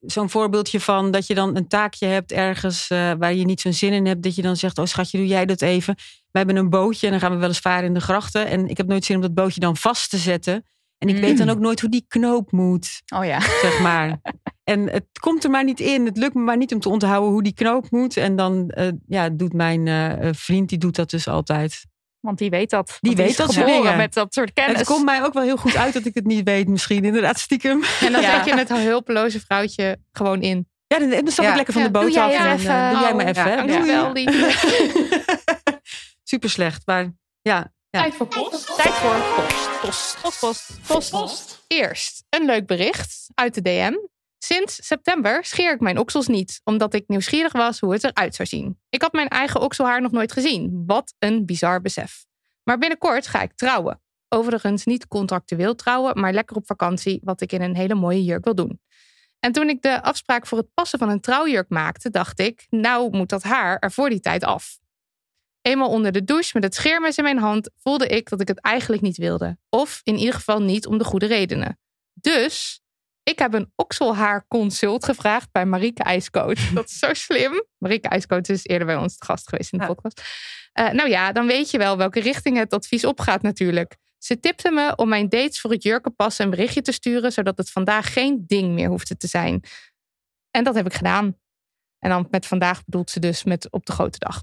zo'n 0.00 0.30
voorbeeldje 0.30 0.80
van 0.80 1.10
dat 1.10 1.26
je 1.26 1.34
dan 1.34 1.56
een 1.56 1.68
taakje 1.68 2.06
hebt 2.06 2.32
ergens 2.32 2.90
eh, 2.90 3.12
waar 3.18 3.34
je 3.34 3.44
niet 3.44 3.60
zo'n 3.60 3.72
zin 3.72 3.92
in 3.92 4.06
hebt. 4.06 4.22
Dat 4.22 4.34
je 4.34 4.42
dan 4.42 4.56
zegt, 4.56 4.78
oh 4.78 4.84
schatje, 4.84 5.18
doe 5.18 5.26
jij 5.26 5.46
dat 5.46 5.62
even. 5.62 5.94
We 6.30 6.38
hebben 6.38 6.56
een 6.56 6.70
bootje 6.70 7.06
en 7.06 7.12
dan 7.12 7.20
gaan 7.20 7.32
we 7.32 7.38
wel 7.38 7.48
eens 7.48 7.58
varen 7.58 7.84
in 7.84 7.94
de 7.94 8.00
grachten. 8.00 8.46
En 8.46 8.68
ik 8.68 8.76
heb 8.76 8.86
nooit 8.86 9.04
zin 9.04 9.16
om 9.16 9.22
dat 9.22 9.34
bootje 9.34 9.60
dan 9.60 9.76
vast 9.76 10.10
te 10.10 10.16
zetten. 10.18 10.64
En 10.98 11.08
ik 11.08 11.14
Mm. 11.14 11.20
weet 11.20 11.38
dan 11.38 11.48
ook 11.48 11.58
nooit 11.58 11.80
hoe 11.80 11.90
die 11.90 12.04
knoop 12.08 12.52
moet, 12.52 13.02
Oh 13.14 13.24
ja. 13.24 13.40
zeg 13.40 13.80
maar. 13.80 14.20
en 14.72 14.90
het 14.90 15.06
komt 15.20 15.44
er 15.44 15.50
maar 15.50 15.64
niet 15.64 15.80
in. 15.80 16.04
Het 16.06 16.16
lukt 16.16 16.34
me 16.34 16.40
maar 16.40 16.56
niet 16.56 16.72
om 16.74 16.80
te 16.80 16.88
onthouden 16.88 17.30
hoe 17.30 17.42
die 17.42 17.54
knoop 17.54 17.90
moet. 17.90 18.16
En 18.16 18.36
dan 18.36 18.68
eh, 18.70 18.88
ja, 19.06 19.28
doet 19.28 19.52
mijn 19.52 19.86
eh, 19.88 20.28
vriend, 20.32 20.68
die 20.68 20.78
doet 20.78 20.96
dat 20.96 21.10
dus 21.10 21.28
altijd. 21.28 21.86
Want 22.20 22.38
die 22.38 22.50
weet 22.50 22.70
dat. 22.70 22.96
Die 23.00 23.16
weet 23.16 23.36
dat 23.36 23.52
soort 23.52 23.64
geboren 23.66 23.82
dingen. 23.82 23.96
met 23.96 24.14
dat 24.14 24.34
soort 24.34 24.52
kennis. 24.52 24.76
Het 24.78 24.86
komt 24.86 25.04
mij 25.04 25.22
ook 25.24 25.32
wel 25.32 25.42
heel 25.42 25.56
goed 25.56 25.76
uit 25.76 25.92
dat 25.92 26.04
ik 26.04 26.14
het 26.14 26.24
niet 26.26 26.44
weet 26.44 26.68
misschien. 26.68 27.04
Inderdaad, 27.04 27.38
stiekem. 27.38 27.82
En 28.00 28.12
dan 28.12 28.20
Ja. 28.22 28.36
zet 28.36 28.44
je 28.46 28.54
het 28.54 28.68
hulpeloze 28.68 29.40
vrouwtje 29.40 29.98
gewoon 30.12 30.42
in. 30.42 30.68
Ja, 30.86 30.98
dan, 30.98 31.10
dan 31.10 31.26
stap 31.28 31.44
Ja. 31.44 31.50
ik 31.50 31.56
lekker 31.56 31.72
van 31.72 31.82
Ja, 31.82 31.88
de 31.88 31.92
boot 31.98 32.02
doe 32.02 32.12
jij 32.12 32.22
af. 32.38 32.44
en, 32.44 32.52
even. 32.52 32.70
eh, 32.70 32.90
doe 32.90 33.00
jij 33.00 33.14
maar 33.14 33.24
Oh, 33.24 33.28
even. 33.30 33.44
ja, 33.44 33.48
hè. 33.50 33.66
Dankjewel. 33.66 34.12
Super 36.24 36.50
slecht, 36.50 36.82
maar 36.86 37.02
ja. 37.42 37.72
Ja. 37.90 38.00
Tijd 38.00 38.14
voor 38.14 38.26
post. 38.26 38.76
Tijd 38.76 38.94
voor 38.94 39.16
post. 39.36 39.80
Post. 39.80 40.18
Post. 40.40 40.78
Post. 40.86 41.10
Post. 41.10 41.64
Eerst 41.66 42.24
een 42.28 42.44
leuk 42.44 42.66
bericht 42.66 43.26
uit 43.34 43.54
de 43.54 43.62
DM. 43.62 43.92
Sinds 44.42 44.86
september 44.86 45.44
scheer 45.44 45.72
ik 45.72 45.80
mijn 45.80 45.98
oksels 45.98 46.26
niet, 46.26 46.60
omdat 46.64 46.94
ik 46.94 47.04
nieuwsgierig 47.06 47.52
was 47.52 47.80
hoe 47.80 47.92
het 47.92 48.04
eruit 48.04 48.34
zou 48.34 48.48
zien. 48.48 48.78
Ik 48.88 49.02
had 49.02 49.12
mijn 49.12 49.28
eigen 49.28 49.60
okselhaar 49.60 50.00
nog 50.00 50.12
nooit 50.12 50.32
gezien. 50.32 50.82
Wat 50.86 51.14
een 51.18 51.46
bizar 51.46 51.80
besef. 51.80 52.24
Maar 52.62 52.78
binnenkort 52.78 53.26
ga 53.26 53.42
ik 53.42 53.52
trouwen. 53.54 54.02
Overigens 54.28 54.84
niet 54.84 55.08
contractueel 55.08 55.74
trouwen, 55.74 56.20
maar 56.20 56.32
lekker 56.32 56.56
op 56.56 56.66
vakantie, 56.66 57.20
wat 57.24 57.40
ik 57.40 57.52
in 57.52 57.62
een 57.62 57.76
hele 57.76 57.94
mooie 57.94 58.24
jurk 58.24 58.44
wil 58.44 58.54
doen. 58.54 58.80
En 59.40 59.52
toen 59.52 59.68
ik 59.68 59.82
de 59.82 60.02
afspraak 60.02 60.46
voor 60.46 60.58
het 60.58 60.74
passen 60.74 60.98
van 60.98 61.08
een 61.08 61.20
trouwjurk 61.20 61.68
maakte, 61.68 62.10
dacht 62.10 62.38
ik, 62.38 62.66
nou 62.70 63.16
moet 63.16 63.28
dat 63.28 63.42
haar 63.42 63.78
er 63.78 63.92
voor 63.92 64.10
die 64.10 64.20
tijd 64.20 64.44
af. 64.44 64.78
Eenmaal 65.62 65.88
onder 65.88 66.12
de 66.12 66.24
douche 66.24 66.50
met 66.54 66.62
het 66.62 66.74
scheermes 66.74 67.16
in 67.16 67.24
mijn 67.24 67.38
hand 67.38 67.70
voelde 67.76 68.06
ik 68.06 68.28
dat 68.28 68.40
ik 68.40 68.48
het 68.48 68.60
eigenlijk 68.60 69.02
niet 69.02 69.16
wilde. 69.16 69.58
Of 69.68 70.00
in 70.02 70.16
ieder 70.16 70.34
geval 70.34 70.62
niet 70.62 70.86
om 70.86 70.98
de 70.98 71.04
goede 71.04 71.26
redenen. 71.26 71.78
Dus 72.12 72.79
ik 73.30 73.38
heb 73.38 73.54
een 73.54 73.72
okselhaarconsult 73.76 75.04
gevraagd 75.04 75.52
bij 75.52 75.66
Marieke 75.66 76.02
IJscoach. 76.02 76.68
Dat 76.74 76.88
is 76.88 76.98
zo 76.98 77.14
slim. 77.14 77.64
Marieke 77.78 78.08
IJscoach 78.08 78.40
is 78.46 78.66
eerder 78.66 78.86
bij 78.86 78.96
ons 78.96 79.16
te 79.18 79.24
gast 79.24 79.48
geweest 79.48 79.72
in 79.72 79.78
de 79.78 79.84
Ja. 79.84 79.92
podcast. 79.92 80.22
Eh, 80.72 80.90
nou 80.90 81.08
ja, 81.08 81.32
dan 81.32 81.46
weet 81.46 81.70
je 81.70 81.78
wel 81.78 81.96
welke 81.96 82.20
richting 82.20 82.56
het 82.56 82.72
advies 82.72 83.04
opgaat 83.04 83.42
natuurlijk. 83.42 83.96
Ze 84.18 84.40
tipte 84.40 84.70
me 84.70 84.96
om 84.96 85.08
mijn 85.08 85.28
dates 85.28 85.60
voor 85.60 85.70
het 85.70 85.82
jurkenpassen 85.82 86.44
een 86.44 86.50
berichtje 86.50 86.82
te 86.82 86.92
sturen... 86.92 87.32
zodat 87.32 87.56
het 87.58 87.70
vandaag 87.70 88.12
geen 88.12 88.44
ding 88.46 88.74
meer 88.74 88.88
hoefde 88.88 89.16
te 89.16 89.26
zijn. 89.26 89.62
En 90.50 90.64
dat 90.64 90.74
heb 90.74 90.86
ik 90.86 90.94
gedaan. 90.94 91.38
En 91.98 92.10
dan 92.10 92.26
met 92.30 92.46
vandaag 92.46 92.84
bedoelt 92.84 93.10
ze 93.10 93.20
dus 93.20 93.44
met 93.44 93.70
op 93.70 93.86
de 93.86 93.92
grote 93.92 94.18
dag. 94.18 94.42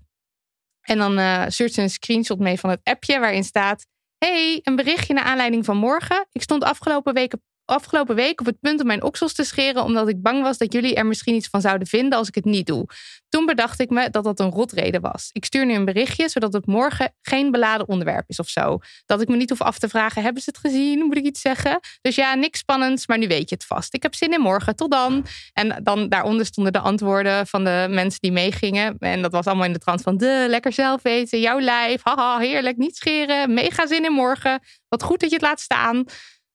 En 0.81 0.97
dan 0.97 1.17
eh 1.17 1.43
stuurt 1.47 1.73
ze 1.73 1.81
een 1.81 1.89
screenshot 1.89 2.39
mee 2.39 2.59
van 2.59 2.69
het 2.69 2.79
appje 2.83 3.19
waarin 3.19 3.43
staat... 3.43 3.85
hey, 4.17 4.59
een 4.63 4.75
berichtje 4.75 5.13
naar 5.13 5.23
aanleiding 5.23 5.65
van 5.65 5.77
morgen. 5.77 6.27
Ik 6.31 6.41
stond 6.41 6.63
afgelopen 6.63 7.13
week, 7.13 7.33
afgelopen 7.67 8.15
week 8.15 8.39
op 8.39 8.45
het 8.45 8.59
punt 8.59 8.79
om 8.79 8.87
mijn 8.87 9.03
oksels 9.03 9.33
te 9.33 9.43
scheren, 9.43 9.83
omdat 9.83 10.07
ik 10.07 10.21
bang 10.21 10.41
was 10.41 10.57
dat 10.57 10.73
jullie 10.73 10.95
er 10.95 11.05
misschien 11.05 11.35
iets 11.35 11.47
van 11.47 11.61
zouden 11.61 11.87
vinden 11.87 12.17
als 12.17 12.27
ik 12.27 12.35
het 12.35 12.45
niet 12.45 12.65
doe. 12.65 12.85
Toen 13.29 13.45
bedacht 13.45 13.79
ik 13.79 13.89
me 13.89 14.09
dat 14.09 14.23
dat 14.23 14.39
een 14.39 14.49
rotreden 14.49 15.01
was. 15.01 15.29
Ik 15.31 15.45
stuur 15.45 15.65
nu 15.65 15.73
een 15.73 15.85
berichtje, 15.85 16.29
zodat 16.29 16.53
het 16.53 16.65
morgen 16.65 17.13
geen 17.21 17.51
beladen 17.51 17.87
onderwerp 17.87 18.23
is 18.27 18.39
of 18.39 18.47
zo. 18.47 18.77
Dat 19.05 19.21
ik 19.21 19.27
me 19.27 19.35
niet 19.35 19.49
hoef 19.49 19.61
af 19.61 19.79
te 19.79 19.89
vragen, 19.89 20.23
hebben 20.23 20.41
ze 20.41 20.49
het 20.49 20.59
gezien? 20.59 21.05
Moet 21.05 21.17
ik 21.17 21.25
iets 21.25 21.41
zeggen? 21.41 21.79
Dus 22.01 22.15
ja, 22.15 22.35
niks 22.35 22.59
spannends, 22.59 23.07
maar 23.07 23.17
nu 23.17 23.27
weet 23.27 23.49
je 23.49 23.55
het 23.55 23.65
vast. 23.65 23.93
Ik 23.93 24.03
heb 24.03 24.15
zin 24.15 24.33
in 24.33 24.41
morgen, 24.41 24.75
tot 24.75 24.91
dan. 24.91 25.25
En 25.53 25.79
dan 25.83 26.09
daaronder 26.09 26.45
stonden 26.45 26.73
de 26.73 26.79
antwoorden 26.79 27.47
van 27.47 27.63
de 27.63 27.87
mensen 27.89 28.19
die 28.21 28.31
meegingen. 28.31 28.95
En 28.99 29.21
dat 29.21 29.31
was 29.31 29.45
allemaal 29.45 29.65
in 29.65 29.73
de 29.73 29.79
trant 29.79 30.01
van, 30.01 30.17
de, 30.17 30.45
lekker 30.49 30.73
zelf 30.73 31.01
weten, 31.01 31.39
jouw 31.39 31.59
lijf, 31.59 32.01
haha, 32.03 32.37
heerlijk, 32.37 32.77
niet 32.77 32.95
scheren, 32.95 33.53
mega 33.53 33.87
zin 33.87 34.05
in 34.05 34.11
morgen. 34.11 34.59
Wat 34.89 35.03
goed 35.03 35.19
dat 35.19 35.29
je 35.29 35.35
het 35.35 35.45
laat 35.45 35.59
staan. 35.59 36.05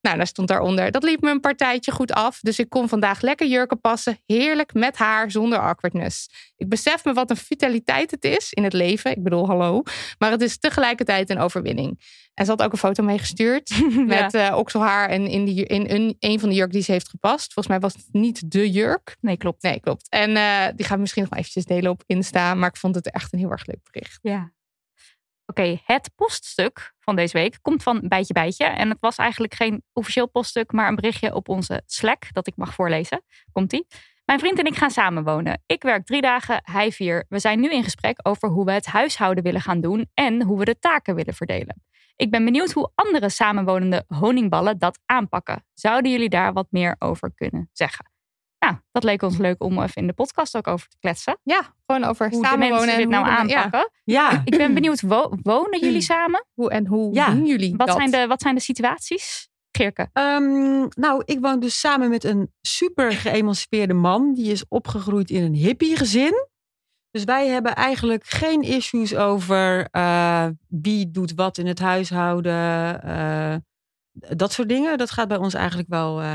Nou, 0.02 0.16
daar 0.16 0.26
stond 0.26 0.49
daaronder. 0.49 0.90
Dat 0.90 1.02
liep 1.02 1.21
me 1.21 1.30
een 1.30 1.40
partijtje 1.40 1.92
goed 1.92 2.12
af. 2.12 2.40
Dus 2.40 2.59
ik 2.59 2.68
kon 2.68 2.88
vandaag 2.88 3.21
lekker 3.21 3.47
jurken 3.47 3.80
passen. 3.80 4.18
Heerlijk 4.26 4.75
met 4.75 4.97
haar, 4.97 5.30
zonder 5.30 5.59
awkwardness. 5.59 6.28
Ik 6.56 6.68
besef 6.68 7.04
me 7.04 7.12
wat 7.12 7.30
een 7.30 7.37
vitaliteit 7.37 8.11
het 8.11 8.25
is 8.25 8.52
in 8.52 8.64
het 8.64 8.73
leven. 8.73 9.11
Ik 9.11 9.23
bedoel, 9.23 9.47
hallo. 9.47 9.82
Maar 10.18 10.30
het 10.30 10.40
is 10.40 10.59
tegelijkertijd 10.59 11.30
een 11.30 11.38
overwinning. 11.38 12.00
En 12.35 12.44
ze 12.44 12.50
had 12.50 12.62
ook 12.62 12.73
een 12.73 12.78
foto 12.78 13.02
meegestuurd. 13.02 13.82
met 14.06 14.35
uh, 14.35 14.54
okselhaar 14.56 15.09
en 15.09 15.26
in, 15.26 15.44
die, 15.44 15.66
in 15.66 15.90
een, 15.90 16.16
een 16.18 16.40
van 16.40 16.49
de 16.49 16.54
jurk 16.54 16.73
die 16.73 16.82
ze 16.82 16.92
heeft 16.92 17.09
gepast. 17.09 17.52
Volgens 17.52 17.66
mij 17.66 17.80
was 17.80 17.92
het 17.92 18.06
niet 18.12 18.50
de 18.50 18.71
jurk. 18.71 19.16
Nee, 19.21 19.37
klopt. 19.37 19.62
Nee, 19.62 19.80
klopt. 19.80 20.09
En 20.09 20.30
uh, 20.30 20.66
die 20.76 20.87
gaan 20.87 20.94
we 20.94 21.00
misschien 21.00 21.26
nog 21.30 21.38
eventjes 21.38 21.64
delen 21.64 21.90
op 21.90 22.02
Insta. 22.06 22.54
Maar 22.54 22.68
ik 22.68 22.76
vond 22.76 22.94
het 22.94 23.11
echt 23.11 23.32
een 23.32 23.38
heel 23.38 23.50
erg 23.50 23.66
leuk 23.66 23.82
bericht. 23.92 24.18
Ja. 24.23 24.52
Oké, 25.52 25.80
het 25.85 26.11
poststuk 26.16 26.94
van 26.99 27.16
deze 27.16 27.38
week 27.38 27.59
komt 27.62 27.82
van 27.82 28.00
Bijtje 28.09 28.32
Bijtje. 28.32 28.64
En 28.64 28.88
het 28.88 29.00
was 29.00 29.16
eigenlijk 29.16 29.54
geen 29.54 29.82
officieel 29.92 30.28
poststuk, 30.28 30.73
maar 30.73 30.88
een 30.88 30.94
berichtje 30.94 31.35
op 31.35 31.49
onze 31.49 31.82
Slack 31.87 32.32
dat 32.32 32.47
ik 32.47 32.56
mag 32.56 32.75
voorlezen. 32.75 33.23
Komt-ie. 33.52 33.87
Mijn 34.25 34.38
vriend 34.38 34.59
en 34.59 34.64
ik 34.64 34.76
gaan 34.76 34.90
samenwonen. 34.90 35.62
Ik 35.66 35.82
werk 35.82 36.06
drie 36.06 36.21
dagen, 36.21 36.61
hij 36.62 36.92
vier. 36.92 37.25
We 37.28 37.38
zijn 37.38 37.61
nu 37.61 37.71
in 37.71 37.85
gesprek 37.85 38.18
over 38.23 38.49
hoe 38.49 38.64
we 38.64 38.73
het 38.73 38.87
huishouden 38.87 39.44
willen 39.44 39.61
gaan 39.61 39.80
doen 39.80 40.11
en 40.14 40.42
hoe 40.42 40.59
we 40.59 40.64
de 40.64 40.78
taken 40.78 41.14
willen 41.14 41.35
verdelen. 41.35 41.82
Ik 42.16 42.30
ben 42.30 42.44
benieuwd 42.44 42.73
hoe 42.73 42.92
andere 42.94 43.28
samenwonende 43.28 44.04
honingballen 44.06 44.78
dat 44.78 44.99
aanpakken. 45.06 45.64
Zouden 45.75 46.11
jullie 46.11 46.28
daar 46.28 46.52
wat 46.52 46.66
meer 46.71 46.97
over 46.99 47.32
kunnen 47.35 47.68
zeggen? 47.73 48.12
Nou, 48.62 48.75
dat 48.92 49.04
leek 49.04 49.23
ons 49.23 49.37
leuk 49.38 49.62
om 49.62 49.83
even 49.83 49.95
in 50.02 50.07
de 50.07 50.12
podcast 50.12 50.57
ook 50.57 50.66
over 50.66 50.88
te 50.88 50.97
kletsen. 51.00 51.38
Ja, 51.42 51.75
gewoon 51.87 52.04
over 52.04 52.31
Hoe 52.31 52.40
de 52.42 52.47
samenwonen. 52.47 52.78
mensen 52.81 52.99
dit 52.99 53.09
nou 53.09 53.25
hoe 53.25 53.33
aanpakken. 53.37 53.90
Ja, 54.04 54.42
Ik 54.45 54.57
ben 54.57 54.75
benieuwd, 54.75 55.00
wo- 55.00 55.33
wonen 55.42 55.81
jullie 55.81 56.00
samen? 56.00 56.47
Hoe 56.54 56.71
en 56.71 56.87
hoe 56.87 57.14
Ja. 57.14 57.31
doen 57.31 57.47
jullie 57.47 57.76
Wat 57.76 57.87
dat? 57.87 57.97
zijn, 57.97 58.11
de, 58.11 58.26
wat 58.26 58.40
zijn 58.42 58.54
de 58.54 58.61
situaties? 58.61 59.49
Geerke. 59.76 60.09
Ehm, 60.12 60.87
nou, 60.88 61.23
ik 61.25 61.38
woon 61.40 61.61
dus 61.61 61.81
samen 61.81 62.09
met 62.11 62.25
een 62.25 62.52
super 62.61 63.12
geëmancipeerde 63.12 63.95
man. 63.95 64.35
Die 64.35 64.50
is 64.52 64.64
opgegroeid 64.69 65.31
in 65.31 65.42
een 65.42 65.54
hippie 65.54 65.97
gezin. 65.97 66.49
Dus 67.11 67.25
wij 67.25 67.49
hebben 67.49 67.75
eigenlijk 67.75 68.25
geen 68.26 68.62
issues 68.62 69.16
over 69.16 69.88
eh, 69.90 70.47
wie 70.69 71.11
doet 71.11 71.35
wat 71.35 71.59
in 71.59 71.66
het 71.66 71.78
huishouden. 71.78 73.02
eh, 73.02 73.54
dat 74.37 74.52
soort 74.52 74.69
dingen. 74.69 74.99
Dat 74.99 75.11
gaat 75.11 75.28
bij 75.28 75.37
ons 75.37 75.54
eigenlijk 75.54 75.88
wel 75.88 76.21
eh, 76.21 76.35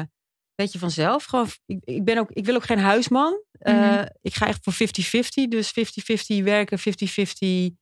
beetje 0.57 0.79
vanzelf. 0.79 1.23
Gewoon, 1.23 1.47
ik, 1.65 1.79
ik, 1.83 2.03
ben 2.03 2.17
ook, 2.17 2.31
ik 2.31 2.45
wil 2.45 2.55
ook 2.55 2.63
geen 2.63 2.79
huisman. 2.79 3.41
Eh, 3.51 3.73
Mhm. 3.73 4.05
Ik 4.21 4.33
ga 4.33 4.47
echt 4.47 4.63
voor 4.63 4.73
50-50. 4.73 5.47
Dus 5.47 5.71
50-50 6.39 6.43
werken, 6.43 6.79
50-50 6.79 7.75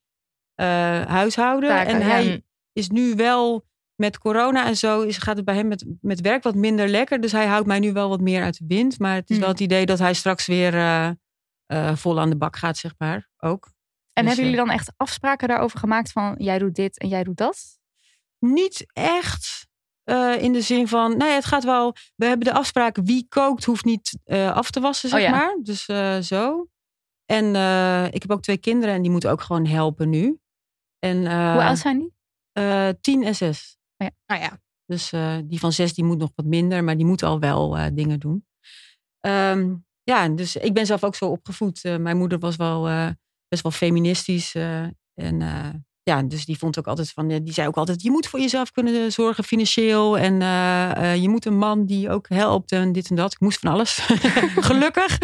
eh, 0.53 1.01
huishouden. 1.05 1.69
Taken, 1.69 1.93
en 1.93 1.99
ja. 1.99 2.05
hij 2.05 2.43
is 2.73 2.89
nu 2.89 3.13
wel 3.15 3.65
met 3.95 4.17
corona 4.17 4.65
en 4.65 4.77
zo 4.77 5.01
is, 5.01 5.17
gaat 5.17 5.35
het 5.35 5.45
bij 5.45 5.55
hem 5.55 5.67
met, 5.67 5.85
met 6.01 6.21
werk 6.21 6.43
wat 6.43 6.55
minder 6.55 6.87
lekker. 6.87 7.21
Dus 7.21 7.31
hij 7.31 7.45
houdt 7.45 7.67
mij 7.67 7.79
nu 7.79 7.93
wel 7.93 8.09
wat 8.09 8.21
meer 8.21 8.43
uit 8.43 8.57
de 8.57 8.65
wind. 8.67 8.99
Maar 8.99 9.15
het 9.15 9.29
is 9.29 9.37
wel 9.37 9.47
het 9.47 9.59
idee 9.59 9.85
dat 9.85 9.99
hij 9.99 10.13
straks 10.13 10.45
weer 10.45 10.73
eh, 11.65 11.95
vol 11.95 12.19
aan 12.19 12.29
de 12.29 12.37
bak 12.37 12.55
gaat, 12.55 12.77
zeg 12.77 12.93
maar. 12.97 13.29
Ook. 13.37 13.65
En 14.13 14.25
Dus, 14.25 14.33
hebben 14.35 14.51
jullie 14.51 14.67
dan 14.67 14.75
echt 14.75 14.93
afspraken 14.97 15.47
daarover 15.47 15.79
gemaakt 15.79 16.11
van 16.11 16.35
jij 16.37 16.57
doet 16.57 16.75
dit 16.75 16.99
en 16.99 17.07
jij 17.07 17.23
doet 17.23 17.37
dat? 17.37 17.79
Niet 18.39 18.85
echt 18.93 19.67
eh, 20.05 20.41
in 20.41 20.53
de 20.53 20.61
zin 20.61 20.87
van, 20.87 21.17
nee, 21.17 21.31
het 21.31 21.45
gaat 21.45 21.63
wel. 21.63 21.95
We 22.15 22.25
hebben 22.25 22.47
de 22.47 22.53
afspraak 22.53 22.97
wie 23.03 23.25
kookt 23.29 23.63
hoeft 23.65 23.85
niet 23.85 24.17
eh, 24.23 24.51
af 24.51 24.71
te 24.71 24.79
wassen, 24.79 25.09
zeg 25.09 25.19
Oh 25.19 25.25
ja. 25.25 25.31
maar. 25.31 25.57
Dus 25.63 25.85
eh, 25.87 26.19
zo. 26.19 26.67
En 27.25 27.55
eh, 27.55 28.05
ik 28.05 28.21
heb 28.21 28.31
ook 28.31 28.41
twee 28.41 28.57
kinderen 28.57 28.95
en 28.95 29.01
die 29.01 29.11
moeten 29.11 29.31
ook 29.31 29.41
gewoon 29.41 29.65
helpen 29.65 30.09
nu. 30.09 30.39
En, 30.99 31.25
eh, 31.27 31.51
Hoe 31.53 31.63
oud 31.63 31.77
zijn 31.77 31.99
die? 31.99 32.13
eh, 32.51 32.89
tien 33.01 33.23
en 33.23 33.35
zes. 33.35 33.77
Nou 34.27 34.41
ja, 34.41 34.59
Dus 34.85 35.11
eh, 35.11 35.37
die 35.43 35.59
van 35.59 35.71
zes 35.71 35.93
die 35.93 36.03
moet 36.03 36.17
nog 36.17 36.31
wat 36.35 36.45
minder, 36.45 36.83
maar 36.83 36.97
die 36.97 37.05
moet 37.05 37.23
al 37.23 37.39
wel 37.39 37.77
eh, 37.77 37.85
dingen 37.93 38.19
doen. 38.19 38.45
Ehm, 39.19 39.75
ja, 40.03 40.29
dus 40.29 40.55
ik 40.55 40.73
ben 40.73 40.85
zelf 40.85 41.03
ook 41.03 41.15
zo 41.15 41.29
opgevoed. 41.29 41.83
Eh, 41.83 41.95
mijn 41.97 42.17
moeder 42.17 42.39
was 42.39 42.55
wel 42.55 42.87
eh, 42.87 43.09
best 43.47 43.63
wel 43.63 43.71
feministisch. 43.71 44.55
eh, 44.55 44.83
en 45.13 45.41
eh, 45.41 45.69
ja, 46.09 46.23
dus 46.23 46.45
die 46.45 46.57
vond 46.57 46.79
ook 46.79 46.87
altijd 46.87 47.11
van, 47.11 47.29
eh, 47.29 47.39
die 47.43 47.53
zei 47.53 47.67
ook 47.67 47.77
altijd: 47.77 48.01
je 48.01 48.11
moet 48.11 48.27
voor 48.27 48.39
jezelf 48.39 48.71
kunnen 48.71 49.11
zorgen 49.11 49.43
financieel. 49.43 50.17
En 50.17 50.41
eh, 50.41 51.13
eh, 51.13 51.21
je 51.21 51.29
moet 51.29 51.45
een 51.45 51.57
man 51.57 51.85
die 51.85 52.09
ook 52.09 52.29
helpt 52.29 52.71
en 52.71 52.91
dit 52.91 53.09
en 53.09 53.15
dat. 53.15 53.33
Ik 53.33 53.39
moest 53.39 53.59
van 53.59 53.71
alles, 53.71 53.93
gelukkig. 54.69 55.17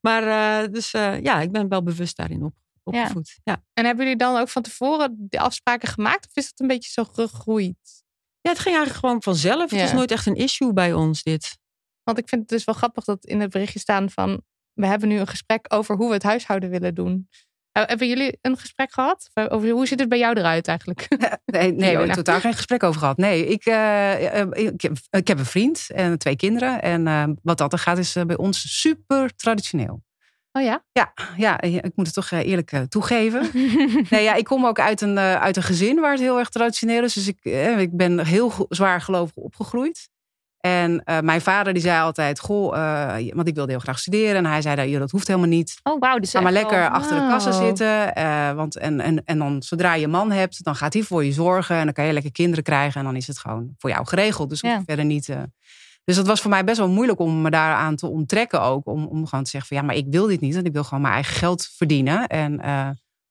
Maar 0.00 0.22
dus 0.70 0.90
ja, 0.90 1.40
ik 1.40 1.52
ben 1.52 1.68
wel 1.68 1.82
bewust 1.82 2.16
daarin 2.16 2.42
op, 2.42 2.54
opgevoed. 2.82 3.38
Ja. 3.44 3.62
en 3.72 3.84
hebben 3.84 4.04
jullie 4.04 4.18
dan 4.18 4.36
ook 4.36 4.48
van 4.48 4.62
tevoren 4.62 5.16
de 5.28 5.40
afspraken 5.40 5.88
gemaakt? 5.88 6.26
Of 6.26 6.36
is 6.36 6.46
het 6.46 6.60
een 6.60 6.66
beetje 6.66 6.90
zo 6.90 7.04
gegroeid? 7.04 8.04
ja, 8.40 8.50
het 8.50 8.58
ging 8.58 8.76
eigenlijk 8.76 9.04
gewoon 9.06 9.22
vanzelf. 9.22 9.70
Het 9.70 9.80
Ja. 9.80 9.84
is 9.84 9.92
nooit 9.92 10.10
echt 10.10 10.26
een 10.26 10.36
issue 10.36 10.72
bij 10.72 10.92
ons, 10.92 11.22
dit. 11.22 11.58
Want 12.02 12.18
ik 12.18 12.28
vind 12.28 12.40
het 12.40 12.50
dus 12.50 12.64
wel 12.64 12.74
grappig 12.74 13.04
dat 13.04 13.24
in 13.24 13.40
het 13.40 13.50
berichtje 13.50 13.78
staan 13.78 14.10
van... 14.10 14.42
we 14.72 14.86
hebben 14.86 15.08
nu 15.08 15.18
een 15.18 15.26
gesprek 15.26 15.66
over 15.68 15.96
hoe 15.96 16.08
we 16.08 16.14
het 16.14 16.22
huishouden 16.22 16.70
willen 16.70 16.94
doen. 16.94 17.28
Eh, 17.78 17.88
Hebben 17.88 18.08
jullie 18.08 18.38
een 18.42 18.56
gesprek 18.58 18.92
gehad? 18.92 19.30
Over 19.34 19.68
hoe 19.68 19.86
ziet 19.86 20.00
het 20.00 20.08
bij 20.08 20.18
jou 20.18 20.38
eruit 20.38 20.68
eigenlijk? 20.68 21.06
Nee, 21.44 21.72
nee 21.72 21.90
we 21.90 21.98
hebben 21.98 22.16
totaal 22.16 22.40
geen 22.40 22.54
gesprek 22.54 22.82
over 22.82 23.00
gehad. 23.00 23.16
Nee, 23.16 23.46
ik, 23.46 23.64
eh, 23.64 24.40
eh, 24.40 24.48
ik, 24.52 24.80
heb, 24.80 24.96
ik 25.10 25.28
heb 25.28 25.38
een 25.38 25.44
vriend 25.46 25.86
en 25.94 26.18
twee 26.18 26.36
kinderen. 26.36 26.82
En 26.82 27.06
eh, 27.06 27.24
wat 27.42 27.58
dat 27.58 27.72
er 27.72 27.78
gaat 27.78 27.98
is 27.98 28.16
eh, 28.16 28.24
bij 28.24 28.36
ons 28.36 28.80
super 28.80 29.36
traditioneel. 29.36 30.02
Oh 30.52 30.62
ja? 30.62 30.84
Ja, 30.92 31.12
ja, 31.36 31.60
ik 31.60 31.92
moet 31.94 32.06
het 32.06 32.14
toch 32.14 32.30
eh, 32.30 32.46
eerlijk 32.46 32.72
eh, 32.72 32.80
toegeven. 32.82 33.50
nee, 34.10 34.22
ja, 34.22 34.34
ik 34.34 34.44
kom 34.44 34.66
ook 34.66 34.80
uit 34.80 35.00
een, 35.00 35.18
eh, 35.18 35.34
uit 35.34 35.56
een 35.56 35.62
gezin 35.62 36.00
waar 36.00 36.10
het 36.10 36.20
heel 36.20 36.38
erg 36.38 36.48
traditioneel 36.48 37.04
is. 37.04 37.12
Dus 37.12 37.26
ik, 37.28 37.38
eh, 37.42 37.78
ik 37.78 37.96
ben 37.96 38.26
heel 38.26 38.52
zwaar 38.68 39.00
gelovig 39.00 39.34
opgegroeid. 39.36 40.08
En 40.60 41.02
eh, 41.04 41.18
mijn 41.20 41.40
vader 41.40 41.72
die 41.72 41.82
zei 41.82 42.00
altijd, 42.02 42.40
goh, 42.40 42.76
eh, 42.76 43.32
want 43.34 43.48
ik 43.48 43.54
wilde 43.54 43.70
heel 43.70 43.80
graag 43.80 43.98
studeren. 43.98 44.36
En 44.36 44.46
hij 44.46 44.62
zei, 44.62 44.76
dat, 44.76 44.88
joh, 44.88 44.98
dat 44.98 45.10
hoeft 45.10 45.26
helemaal 45.26 45.48
niet. 45.48 45.80
Oh, 45.82 45.98
wauw. 46.00 46.18
Dus 46.18 46.30
Ga 46.30 46.40
maar 46.40 46.52
lekker 46.52 46.78
wel- 46.78 46.88
achter 46.88 47.20
de 47.20 47.26
kassen 47.28 47.52
Wauw. 47.52 47.64
zitten. 47.66 48.14
eh, 48.14 48.52
want, 48.52 48.76
en, 48.76 49.00
en, 49.00 49.22
en 49.24 49.38
dan 49.38 49.62
zodra 49.62 49.94
je 49.94 50.04
een 50.04 50.10
man 50.10 50.30
hebt, 50.32 50.64
dan 50.64 50.74
gaat 50.76 50.92
hij 50.92 51.02
voor 51.02 51.24
je 51.24 51.32
zorgen. 51.32 51.76
En 51.76 51.84
dan 51.84 51.92
kan 51.92 52.04
je 52.04 52.12
lekker 52.12 52.32
kinderen 52.32 52.64
krijgen. 52.64 53.00
En 53.00 53.06
dan 53.06 53.16
is 53.16 53.26
het 53.26 53.38
gewoon 53.38 53.74
voor 53.78 53.90
jou 53.90 54.06
geregeld. 54.06 54.48
Dus 54.50 54.60
hoef 54.60 54.70
je 54.70 54.76
Ja. 54.76 54.82
verder 54.86 55.04
niet... 55.04 55.26
dus 56.04 56.16
dat 56.16 56.26
was 56.26 56.40
voor 56.40 56.50
mij 56.50 56.64
best 56.64 56.78
wel 56.78 56.88
moeilijk 56.88 57.18
om 57.18 57.42
me 57.42 57.50
daaraan 57.50 57.96
te 57.96 58.06
onttrekken 58.06 58.62
ook. 58.62 58.86
Om, 58.86 59.06
om 59.06 59.26
gewoon 59.26 59.44
te 59.44 59.50
zeggen 59.50 59.68
van 59.68 59.76
ja, 59.76 59.82
maar 59.92 59.96
ik 60.04 60.06
wil 60.10 60.26
dit 60.26 60.40
niet. 60.40 60.54
Want 60.54 60.66
ik 60.66 60.72
wil 60.72 60.84
gewoon 60.84 61.00
mijn 61.02 61.14
eigen 61.14 61.34
geld 61.34 61.68
verdienen. 61.76 62.26
En 62.26 62.60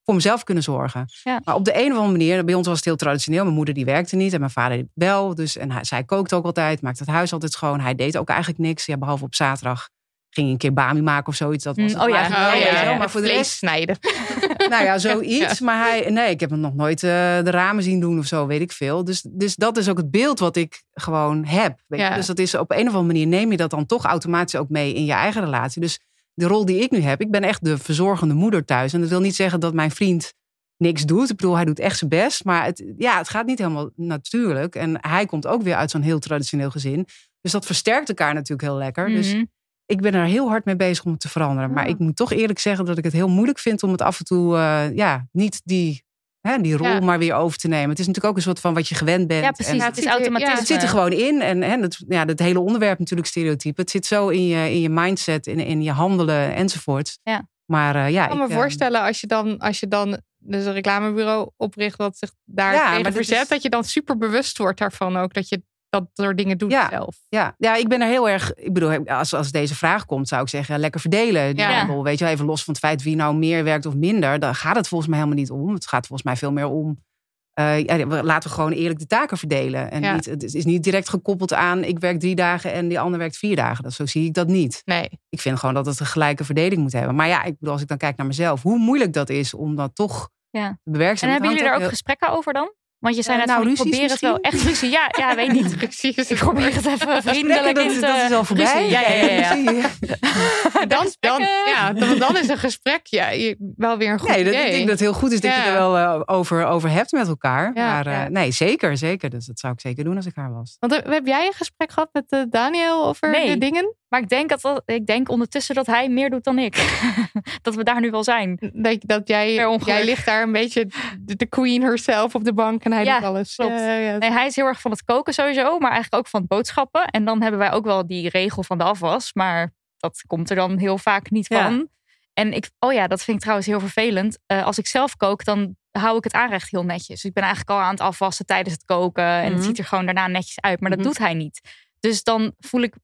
voor 0.08 0.16
mezelf 0.16 0.44
kunnen 0.44 0.62
zorgen. 0.62 1.04
Ja. 1.22 1.40
Maar 1.44 1.54
op 1.54 1.64
de 1.64 1.74
een 1.74 1.92
of 1.92 1.98
andere 1.98 2.10
manier, 2.10 2.44
bij 2.44 2.54
ons 2.54 2.66
was 2.66 2.76
het 2.76 2.84
heel 2.84 2.96
traditioneel. 2.96 3.42
Mijn 3.42 3.54
moeder 3.54 3.74
die 3.74 3.84
werkte 3.84 4.16
niet 4.16 4.32
en 4.32 4.38
mijn 4.40 4.52
vader 4.52 4.84
wel. 4.94 5.34
Dus, 5.34 5.56
en 5.56 5.70
hij, 5.70 5.84
zij 5.84 6.04
kookt 6.04 6.32
ook 6.32 6.44
altijd, 6.44 6.82
maakte 6.82 7.02
het 7.02 7.12
huis 7.12 7.32
altijd 7.32 7.52
schoon. 7.52 7.80
Hij 7.80 7.94
deed 7.94 8.16
ook 8.16 8.28
eigenlijk 8.28 8.58
niks. 8.58 8.86
Ja, 8.86 8.96
behalve 8.96 9.24
op 9.24 9.34
zaterdag 9.34 9.88
ging 10.30 10.46
hij 10.46 10.50
een 10.50 10.56
keer 10.58 10.72
bami 10.72 11.02
maken 11.02 11.28
of 11.28 11.34
zoiets. 11.34 11.64
Dat 11.64 11.76
was 11.76 11.92
Mm, 11.92 11.98
het 11.98 12.08
oh 12.08 12.14
ja. 12.14 12.24
Oh 12.26 12.60
ja, 12.60 12.82
ja. 12.82 12.96
Maar 12.96 13.10
voor 13.10 13.20
de 13.20 13.26
rest 13.26 13.50
snijden. 13.50 13.98
nou 14.70 14.84
ja, 14.84 14.98
zoiets. 14.98 15.60
Maar 15.60 15.78
hij, 15.78 16.10
nee, 16.10 16.30
ik 16.30 16.40
heb 16.40 16.50
hem 16.50 16.60
nog 16.60 16.74
nooit 16.74 17.02
eh, 17.02 17.10
de 17.42 17.50
ramen 17.50 17.82
zien 17.82 18.00
doen 18.00 18.18
of 18.18 18.26
zo, 18.26 18.46
weet 18.46 18.60
ik 18.60 18.72
veel. 18.72 19.04
Dus, 19.04 19.22
dus 19.30 19.56
dat 19.56 19.76
is 19.76 19.88
ook 19.88 19.96
het 19.96 20.10
beeld 20.10 20.38
wat 20.38 20.56
ik 20.56 20.82
gewoon 20.92 21.44
heb. 21.44 21.80
Weet 21.86 22.00
je? 22.00 22.14
Dus 22.14 22.26
dat 22.26 22.38
is 22.38 22.54
op 22.54 22.70
een 22.70 22.78
of 22.78 22.86
andere 22.86 23.04
manier 23.04 23.26
neem 23.26 23.50
je 23.50 23.56
dat 23.56 23.70
dan 23.70 23.86
toch 23.86 24.04
automatisch 24.04 24.60
ook 24.60 24.68
mee 24.68 24.94
in 24.94 25.04
je 25.04 25.12
eigen 25.12 25.44
relatie. 25.44 25.80
Dus 25.80 26.00
de 26.38 26.46
rol 26.46 26.64
die 26.64 26.78
ik 26.82 26.90
nu 26.90 26.98
heb, 27.00 27.20
ik 27.20 27.30
ben 27.30 27.42
echt 27.42 27.64
de 27.64 27.78
verzorgende 27.78 28.34
moeder 28.34 28.64
thuis. 28.64 28.92
En 28.92 29.00
dat 29.00 29.08
wil 29.08 29.20
niet 29.20 29.34
zeggen 29.36 29.60
dat 29.60 29.74
mijn 29.74 29.90
vriend 29.90 30.32
niks 30.76 31.04
doet. 31.04 31.30
Ik 31.30 31.36
bedoel, 31.36 31.54
hij 31.54 31.64
doet 31.64 31.78
echt 31.78 31.98
zijn 31.98 32.10
best. 32.10 32.44
Maar 32.44 32.64
het, 32.64 32.84
ja, 32.96 33.18
het 33.18 33.28
gaat 33.28 33.46
niet 33.46 33.58
helemaal 33.58 33.90
natuurlijk. 33.96 34.74
En 34.74 34.96
hij 35.00 35.26
komt 35.26 35.46
ook 35.46 35.62
weer 35.62 35.74
uit 35.74 35.90
zo'n 35.90 36.02
heel 36.02 36.18
traditioneel 36.18 36.70
gezin. 36.70 37.06
Dus 37.40 37.52
dat 37.52 37.66
versterkt 37.66 38.08
elkaar 38.08 38.34
natuurlijk 38.34 38.68
heel 38.68 38.76
lekker. 38.78 39.08
Dus 39.08 39.32
Mhm. 39.32 39.44
ik 39.86 40.00
ben 40.00 40.14
er 40.14 40.24
heel 40.24 40.48
hard 40.48 40.64
mee 40.64 40.76
bezig 40.76 41.04
om 41.04 41.10
het 41.12 41.20
te 41.20 41.28
veranderen. 41.28 41.72
Maar 41.72 41.84
Ah. 41.84 41.90
ik 41.90 41.98
moet 41.98 42.16
toch 42.16 42.32
eerlijk 42.32 42.58
zeggen 42.58 42.84
dat 42.84 42.98
ik 42.98 43.04
het 43.04 43.12
heel 43.12 43.28
moeilijk 43.28 43.58
vind 43.58 43.82
om 43.82 43.90
het 43.90 44.02
af 44.02 44.18
en 44.18 44.24
toe, 44.24 44.56
eh, 44.56 44.96
ja, 44.96 45.28
niet 45.32 45.60
die, 45.64 46.02
hè, 46.48 46.58
die 46.60 46.76
rol 46.76 46.86
Ja. 46.88 47.00
maar 47.00 47.18
weer 47.18 47.34
over 47.34 47.58
te 47.58 47.68
nemen. 47.68 47.88
Het 47.88 47.98
is 47.98 48.06
natuurlijk 48.06 48.32
ook 48.32 48.36
een 48.40 48.46
soort 48.46 48.60
van 48.60 48.74
wat 48.74 48.88
je 48.88 48.94
gewend 48.94 49.26
bent. 49.26 49.44
Ja, 49.44 49.50
precies. 49.50 49.72
En 49.72 49.80
het 49.80 49.98
is 49.98 50.06
automatisme. 50.06 50.54
het 50.56 50.66
zit 50.66 50.82
er 50.82 50.88
gewoon 50.88 51.12
in. 51.12 51.40
En 51.40 51.62
hè, 51.62 51.76
dat, 51.80 52.04
ja, 52.08 52.24
dat 52.24 52.38
hele 52.38 52.60
onderwerp 52.60 52.98
natuurlijk 52.98 53.28
stereotype. 53.28 53.80
Het 53.80 53.90
zit 53.90 54.06
zo 54.06 54.28
in 54.28 54.46
je, 54.46 54.70
in 54.70 54.80
je 54.80 54.88
mindset, 54.88 55.46
in, 55.46 55.58
in 55.60 55.82
je 55.82 55.90
handelen 55.92 56.54
enzovoort. 56.54 57.18
Ja. 57.22 57.48
Maar 57.66 57.96
eh, 57.96 58.10
ja, 58.10 58.22
Ik 58.22 58.28
kan 58.28 58.38
me 58.38 58.44
ik, 58.44 58.50
eh, 58.50 58.56
voorstellen 58.56 59.02
als 59.02 59.20
je 59.20 59.26
dan, 59.26 59.58
als 59.58 59.80
je 59.80 59.88
dan 59.88 60.20
dus 60.38 60.64
een 60.64 60.72
reclamebureau 60.72 61.50
opricht 61.56 61.98
dat 61.98 62.18
zich 62.18 62.32
daar 62.44 62.74
Ja, 62.74 62.90
maar 62.90 63.02
dat 63.02 63.12
verzet, 63.12 63.42
is- 63.42 63.48
dat 63.48 63.62
je 63.62 63.68
dan 63.68 63.84
super 63.84 64.18
bewust 64.18 64.58
wordt 64.58 64.78
daarvan 64.78 65.16
ook. 65.16 65.34
Dat 65.34 65.48
je 65.48 65.62
dat 65.88 66.08
soort 66.12 66.36
dingen 66.36 66.58
doet 66.58 66.70
Ja. 66.70 66.88
zelf. 66.90 67.16
Ja, 67.28 67.54
ja, 67.58 67.74
ik 67.74 67.88
ben 67.88 68.00
er 68.00 68.08
heel 68.08 68.28
erg. 68.28 68.54
Ik 68.54 68.72
bedoel, 68.72 69.06
als, 69.06 69.34
als 69.34 69.50
deze 69.50 69.74
vraag 69.74 70.04
komt, 70.06 70.28
zou 70.28 70.42
ik 70.42 70.48
zeggen: 70.48 70.78
lekker 70.78 71.00
verdelen. 71.00 71.56
Die 71.56 71.64
Ja. 71.64 71.72
handel. 71.78 72.02
Weet 72.04 72.18
je 72.18 72.24
wel, 72.24 72.32
even 72.32 72.46
los 72.46 72.64
van 72.64 72.74
het 72.74 72.82
feit 72.82 73.02
wie 73.02 73.16
nou 73.16 73.36
meer 73.36 73.64
werkt 73.64 73.86
of 73.86 73.94
minder. 73.94 74.38
Daar 74.38 74.54
gaat 74.54 74.76
het 74.76 74.88
volgens 74.88 75.10
mij 75.10 75.18
helemaal 75.18 75.40
niet 75.40 75.50
om. 75.50 75.74
Het 75.74 75.86
gaat 75.86 76.06
volgens 76.06 76.28
mij 76.28 76.36
veel 76.36 76.52
meer 76.52 76.66
om. 76.68 77.06
eh, 77.52 77.84
ja, 77.84 78.06
laten 78.22 78.48
we 78.48 78.54
gewoon 78.54 78.72
eerlijk 78.72 78.98
de 78.98 79.06
taken 79.06 79.38
verdelen. 79.38 79.90
En 79.90 80.02
Ja. 80.02 80.14
niet, 80.14 80.24
het 80.24 80.54
is 80.54 80.64
niet 80.64 80.82
direct 80.82 81.08
gekoppeld 81.08 81.52
aan 81.54 81.84
ik 81.84 81.98
werk 81.98 82.20
drie 82.20 82.34
dagen 82.34 82.72
en 82.72 82.88
die 82.88 83.00
ander 83.00 83.18
werkt 83.18 83.36
vier 83.36 83.56
dagen. 83.56 83.82
Dat, 83.84 83.92
zo 83.92 84.06
zie 84.06 84.24
ik 84.26 84.34
dat 84.34 84.46
niet. 84.46 84.82
Nee. 84.84 85.08
Ik 85.28 85.40
vind 85.40 85.58
gewoon 85.58 85.74
dat 85.74 85.86
het 85.86 86.00
een 86.00 86.06
gelijke 86.06 86.44
verdeling 86.44 86.82
moet 86.82 86.92
hebben. 86.92 87.14
Maar 87.14 87.28
ja, 87.28 87.42
ik 87.44 87.58
bedoel, 87.58 87.72
als 87.72 87.82
ik 87.82 87.88
dan 87.88 87.96
kijk 87.96 88.16
naar 88.16 88.26
mezelf, 88.26 88.62
hoe 88.62 88.78
moeilijk 88.78 89.12
dat 89.12 89.28
is 89.30 89.54
om 89.54 89.76
dat 89.76 89.94
toch 89.94 90.28
Ja. 90.50 90.68
te 90.68 90.76
En 90.84 90.92
bewerkstelligen. 90.92 91.28
hebben 91.42 91.48
jullie 91.48 91.64
daar 91.64 91.74
ook 91.74 91.80
heel- 91.80 91.88
gesprekken 91.88 92.28
over 92.30 92.52
dan? 92.52 92.72
Want 92.98 93.16
je 93.16 93.22
zei 93.22 93.38
Eh, 93.40 93.46
net 93.46 93.54
nou, 93.56 93.62
van, 93.62 93.72
ik 93.72 93.76
ruzies 93.78 93.90
probeer 93.96 94.10
het 94.10 94.20
wel 94.20 94.38
echt 94.40 94.62
ruzie. 94.62 94.90
Ja, 94.90 95.10
ja, 95.18 95.34
weet 95.34 95.52
niet. 95.52 95.76
Precies. 95.86 96.30
Ik 96.30 96.36
probeer 96.36 96.74
het 96.74 96.86
even 96.86 97.22
vriendelijk 97.22 97.74
dat, 97.74 97.84
in 97.84 97.90
is- 97.90 97.94
te... 97.94 98.00
dat 98.00 98.16
is 98.30 98.32
al 98.36 98.44
voorbij. 98.44 98.72
ruzie. 98.74 98.90
Ja, 98.90 99.00
ja, 99.00 99.30
ja. 99.30 99.54
ja. 99.72 99.88
Dan, 100.88 101.06
dan, 101.20 101.40
ja, 101.66 101.92
dan, 101.92 102.18
dan 102.18 102.36
is 102.36 102.48
een 102.48 102.58
gesprek 102.58 103.00
ja, 103.06 103.28
je- 103.30 103.72
wel 103.76 103.96
weer 103.98 104.12
een 104.12 104.18
goed 104.18 104.28
Nee, 104.28 104.44
dat, 104.44 104.54
ik 104.54 104.60
denk 104.60 104.80
dat 104.80 104.88
het 104.88 105.00
heel 105.00 105.12
goed 105.12 105.32
is 105.32 105.40
dat 105.40 105.54
je 105.54 105.60
Ja. 105.60 105.66
er 105.66 105.72
wel 105.72 105.96
eh, 105.98 106.20
over, 106.26 106.66
over 106.66 106.90
hebt 106.90 107.12
met 107.12 107.28
elkaar. 107.28 107.70
Ja, 107.74 107.86
maar 107.92 108.06
eh, 108.06 108.12
ja. 108.12 108.28
nee, 108.28 108.50
zeker, 108.50 108.96
zeker. 108.96 109.30
Dus 109.30 109.46
dat 109.46 109.58
zou 109.58 109.72
ik 109.72 109.80
zeker 109.80 110.04
doen 110.04 110.16
als 110.16 110.26
ik 110.26 110.32
haar 110.34 110.52
was. 110.52 110.76
Want 110.80 110.92
heb 111.06 111.26
jij 111.26 111.46
een 111.46 111.52
gesprek 111.52 111.92
gehad 111.92 112.08
met 112.12 112.46
Daniel 112.50 113.06
over 113.06 113.30
Nee. 113.30 113.48
de 113.50 113.58
dingen? 113.58 113.94
Maar 114.08 114.20
ik 114.20 114.28
denk, 114.28 114.60
dat, 114.60 114.82
ik 114.86 115.06
denk 115.06 115.28
ondertussen 115.28 115.74
dat 115.74 115.86
hij 115.86 116.08
meer 116.08 116.30
doet 116.30 116.44
dan 116.44 116.58
ik. 116.58 116.98
dat 117.62 117.74
we 117.74 117.84
daar 117.84 118.00
nu 118.00 118.10
wel 118.10 118.24
zijn. 118.24 118.70
Dat, 118.72 118.96
dat 119.00 119.28
jij, 119.28 119.54
jij 119.84 120.04
ligt 120.04 120.26
daar 120.26 120.42
een 120.42 120.52
beetje 120.52 120.86
de 121.24 121.46
queen 121.46 121.82
herself 121.82 122.34
op 122.34 122.44
de 122.44 122.52
bank 122.54 122.84
en 122.90 122.96
hij 122.96 123.04
Ja, 123.06 123.18
doet 123.18 123.28
alles. 123.28 123.54
klopt. 123.54 123.72
Ja, 123.72 123.92
ja. 123.92 124.16
Nee, 124.18 124.30
hij 124.30 124.46
is 124.46 124.56
heel 124.56 124.66
erg 124.66 124.80
van 124.80 124.90
het 124.90 125.04
koken 125.04 125.32
sowieso, 125.34 125.78
maar 125.78 125.90
eigenlijk 125.92 126.14
ook 126.22 126.28
van 126.30 126.40
het 126.40 126.48
boodschappen. 126.48 127.04
En 127.06 127.24
dan 127.24 127.42
hebben 127.42 127.60
wij 127.60 127.72
ook 127.72 127.84
wel 127.84 128.06
die 128.06 128.28
regel 128.28 128.62
van 128.62 128.78
de 128.78 128.84
afwas, 128.84 129.32
maar 129.34 129.74
dat 129.96 130.22
komt 130.26 130.50
er 130.50 130.56
dan 130.56 130.78
heel 130.78 130.98
vaak 130.98 131.30
niet 131.30 131.46
van. 131.46 131.88
En 132.32 132.52
ik, 132.52 132.70
oh 132.78 132.92
ja, 132.92 133.06
dat 133.06 133.22
vind 133.22 133.36
ik 133.36 133.42
trouwens 133.42 133.68
heel 133.68 133.80
vervelend. 133.80 134.38
Eh, 134.46 134.64
als 134.64 134.78
ik 134.78 134.86
zelf 134.86 135.16
kook, 135.16 135.44
dan 135.44 135.76
hou 135.90 136.16
ik 136.16 136.24
het 136.24 136.32
aanrecht 136.32 136.70
heel 136.70 136.84
netjes. 136.84 137.06
Dus 137.06 137.24
ik 137.24 137.32
ben 137.32 137.42
eigenlijk 137.42 137.72
al 137.78 137.84
aan 137.84 137.90
het 137.90 138.00
afwassen 138.00 138.46
tijdens 138.46 138.74
het 138.74 138.84
koken. 138.84 139.24
En 139.24 139.44
Mhm. 139.44 139.54
het 139.54 139.64
ziet 139.64 139.78
er 139.78 139.84
gewoon 139.84 140.04
daarna 140.04 140.26
netjes 140.26 140.60
uit. 140.60 140.80
Maar 140.80 140.90
dat 140.90 140.98
Mhm. 140.98 141.08
doet 141.08 141.18
hij 141.18 141.34
niet. 141.34 141.60
Dus 142.00 142.22
dan 142.22 142.54
voel 142.58 142.80
ik 142.82 142.94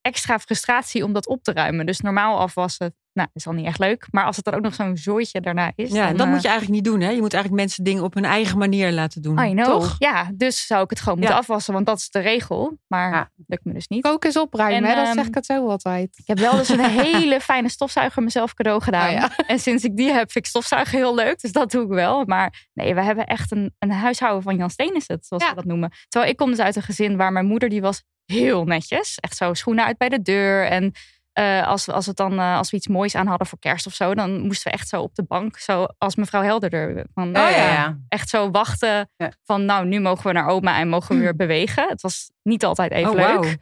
extra 0.00 0.38
frustratie 0.38 1.04
om 1.04 1.12
dat 1.12 1.26
op 1.26 1.42
te 1.42 1.52
ruimen. 1.52 1.86
Dus 1.86 2.00
normaal 2.00 2.38
afwassen, 2.38 2.96
nou, 3.14 3.28
is 3.32 3.46
al 3.46 3.52
niet 3.52 3.66
echt 3.66 3.78
leuk. 3.78 4.06
Maar 4.10 4.24
als 4.24 4.36
het 4.36 4.44
dan 4.44 4.54
ook 4.54 4.62
nog 4.62 4.74
zo'n 4.74 4.96
zooitje 4.96 5.40
daarna 5.40 5.72
is. 5.74 5.90
Ja, 5.90 6.00
en 6.02 6.08
dan, 6.08 6.16
dat 6.16 6.26
eh, 6.26 6.32
moet 6.32 6.42
je 6.42 6.48
eigenlijk 6.48 6.76
niet 6.82 6.92
doen. 6.92 7.00
Hè? 7.00 7.10
Je 7.10 7.20
moet 7.20 7.32
eigenlijk 7.34 7.62
mensen 7.62 7.84
dingen 7.84 8.02
op 8.02 8.14
hun 8.14 8.24
eigen 8.24 8.58
manier 8.58 8.92
laten 8.92 9.22
doen. 9.22 9.38
I 9.38 9.50
know. 9.50 9.64
Toch? 9.64 9.96
Ja, 9.98 10.30
dus 10.34 10.66
zou 10.66 10.82
ik 10.84 10.90
het 10.90 11.00
gewoon 11.00 11.18
moeten 11.18 11.34
Ja. 11.36 11.40
afwassen, 11.40 11.72
want 11.74 11.86
dat 11.86 11.98
is 11.98 12.10
de 12.10 12.18
regel. 12.18 12.78
Maar 12.86 13.12
Ja. 13.12 13.30
lukt 13.46 13.64
me 13.64 13.72
dus 13.72 13.88
niet. 13.88 14.02
Koken 14.02 14.28
is 14.28 14.36
opruimen, 14.36 14.82
En, 14.82 14.88
hè? 14.88 14.94
dat 14.94 15.04
ehm, 15.06 15.14
zeg 15.14 15.26
ik 15.26 15.34
het 15.34 15.46
zo 15.46 15.68
altijd. 15.68 16.08
Ik 16.18 16.26
heb 16.26 16.38
wel 16.38 16.56
dus 16.56 16.68
een 16.68 16.80
hele 16.90 17.40
fijne 17.40 17.68
stofzuiger 17.68 18.22
mezelf 18.22 18.54
cadeau 18.54 18.82
gedaan. 18.88 19.06
Oh 19.08 19.12
ja. 19.14 19.30
En 19.46 19.58
sinds 19.58 19.84
ik 19.84 19.96
die 19.96 20.10
heb, 20.10 20.32
vind 20.32 20.44
ik 20.44 20.50
stofzuigen 20.50 20.98
heel 20.98 21.14
leuk. 21.14 21.40
Dus 21.40 21.52
dat 21.52 21.70
doe 21.70 21.82
ik 21.82 21.88
wel. 21.88 22.24
Maar 22.26 22.68
nee, 22.74 22.94
we 22.94 23.02
hebben 23.02 23.26
echt 23.26 23.50
een, 23.52 23.74
een 23.78 23.90
huishouden 23.92 24.42
van 24.42 24.56
Jan 24.56 24.70
Steen 24.70 24.94
is 24.94 25.08
het, 25.08 25.26
zoals 25.26 25.42
Ja. 25.42 25.48
we 25.48 25.54
dat 25.54 25.64
noemen. 25.64 25.92
Terwijl 26.08 26.32
ik 26.32 26.38
kom 26.38 26.50
dus 26.50 26.58
uit 26.60 26.76
een 26.76 26.82
gezin 26.82 27.16
waar 27.16 27.32
mijn 27.32 27.46
moeder, 27.46 27.68
die 27.68 27.80
was 27.80 28.02
heel 28.24 28.64
netjes. 28.64 29.16
Echt 29.20 29.36
zo 29.36 29.54
schoenen 29.54 29.84
uit 29.84 29.98
bij 29.98 30.08
de 30.08 30.22
deur. 30.22 30.66
En 30.66 30.92
eh, 31.34 31.66
als, 31.66 31.86
we- 31.86 31.92
als, 31.92 32.06
het 32.06 32.16
dan, 32.16 32.38
eh, 32.38 32.56
als 32.56 32.70
we 32.70 32.76
iets 32.76 32.88
moois 32.88 33.14
aan 33.14 33.26
hadden 33.26 33.46
voor 33.46 33.58
kerst 33.58 33.86
of 33.86 33.94
zo, 33.94 34.14
dan 34.14 34.40
moesten 34.40 34.70
we 34.70 34.76
echt 34.78 34.88
zo 34.88 35.00
op 35.00 35.14
de 35.14 35.22
bank, 35.22 35.58
zo 35.58 35.86
als 35.98 36.16
mevrouw 36.16 36.42
Helderder. 36.42 37.06
Van, 37.14 37.36
Oh, 37.36 37.48
eh, 37.48 37.56
ja, 37.56 37.72
ja. 37.72 37.98
Echt 38.08 38.28
zo 38.28 38.50
wachten 38.50 39.10
Ja. 39.16 39.32
van, 39.44 39.64
nou, 39.64 39.86
nu 39.86 40.00
mogen 40.00 40.26
we 40.26 40.32
naar 40.32 40.46
oma 40.48 40.78
en 40.78 40.88
mogen 40.88 41.14
we 41.16 41.20
weer 41.22 41.36
bewegen. 41.36 41.88
Het 41.88 42.02
was 42.02 42.30
niet 42.42 42.64
altijd 42.64 42.92
even 42.92 43.10
Oh, 43.10 43.16
leuk. 43.16 43.56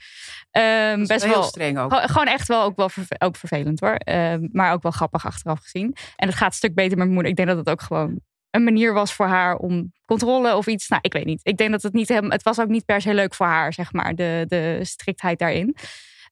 Ehm, 0.50 0.91
Dat 0.91 1.00
is 1.00 1.07
best 1.07 1.26
wel 1.26 1.43
streng 1.43 1.79
ook. 1.79 1.95
Gewoon- 1.95 2.26
echt 2.26 2.49
wel 2.49 2.62
ook 2.62 2.76
wel 2.76 2.88
verve- 2.88 3.17
ook 3.19 3.37
vervelend 3.37 3.81
hoor. 3.81 3.95
Ehm, 3.95 4.49
maar 4.52 4.73
ook 4.73 4.83
wel 4.83 4.93
grappig 4.93 5.26
achteraf 5.26 5.61
gezien. 5.61 5.97
En 6.17 6.29
het 6.29 6.37
gaat 6.37 6.49
een 6.49 6.55
stuk 6.55 6.75
beter 6.75 6.91
met 6.91 6.99
mijn 6.99 7.11
moeder. 7.12 7.31
Ik 7.31 7.37
denk 7.37 7.49
dat 7.49 7.59
het 7.59 7.69
ook 7.71 7.83
gewoon 7.83 8.21
een 8.50 8.64
manier 8.64 8.93
was 8.93 9.12
voor 9.14 9.26
haar 9.26 9.57
om 9.57 9.93
controle 10.05 10.57
of 10.57 10.67
iets. 10.67 10.88
Nou, 10.88 11.00
ik 11.05 11.12
weet 11.12 11.25
niet. 11.25 11.41
Ik 11.43 11.57
denk 11.57 11.71
dat 11.71 11.83
het 11.83 11.93
niet 11.93 12.09
helemaal. 12.09 12.31
Het 12.31 12.43
was 12.43 12.61
ook 12.61 12.69
niet 12.69 12.85
per 12.85 13.00
se 13.00 13.14
leuk 13.14 13.35
voor 13.35 13.47
haar, 13.47 13.73
zeg 13.73 13.93
maar, 13.93 14.14
de, 14.14 14.45
de 14.49 14.79
striktheid 14.83 15.38
daarin. 15.38 15.76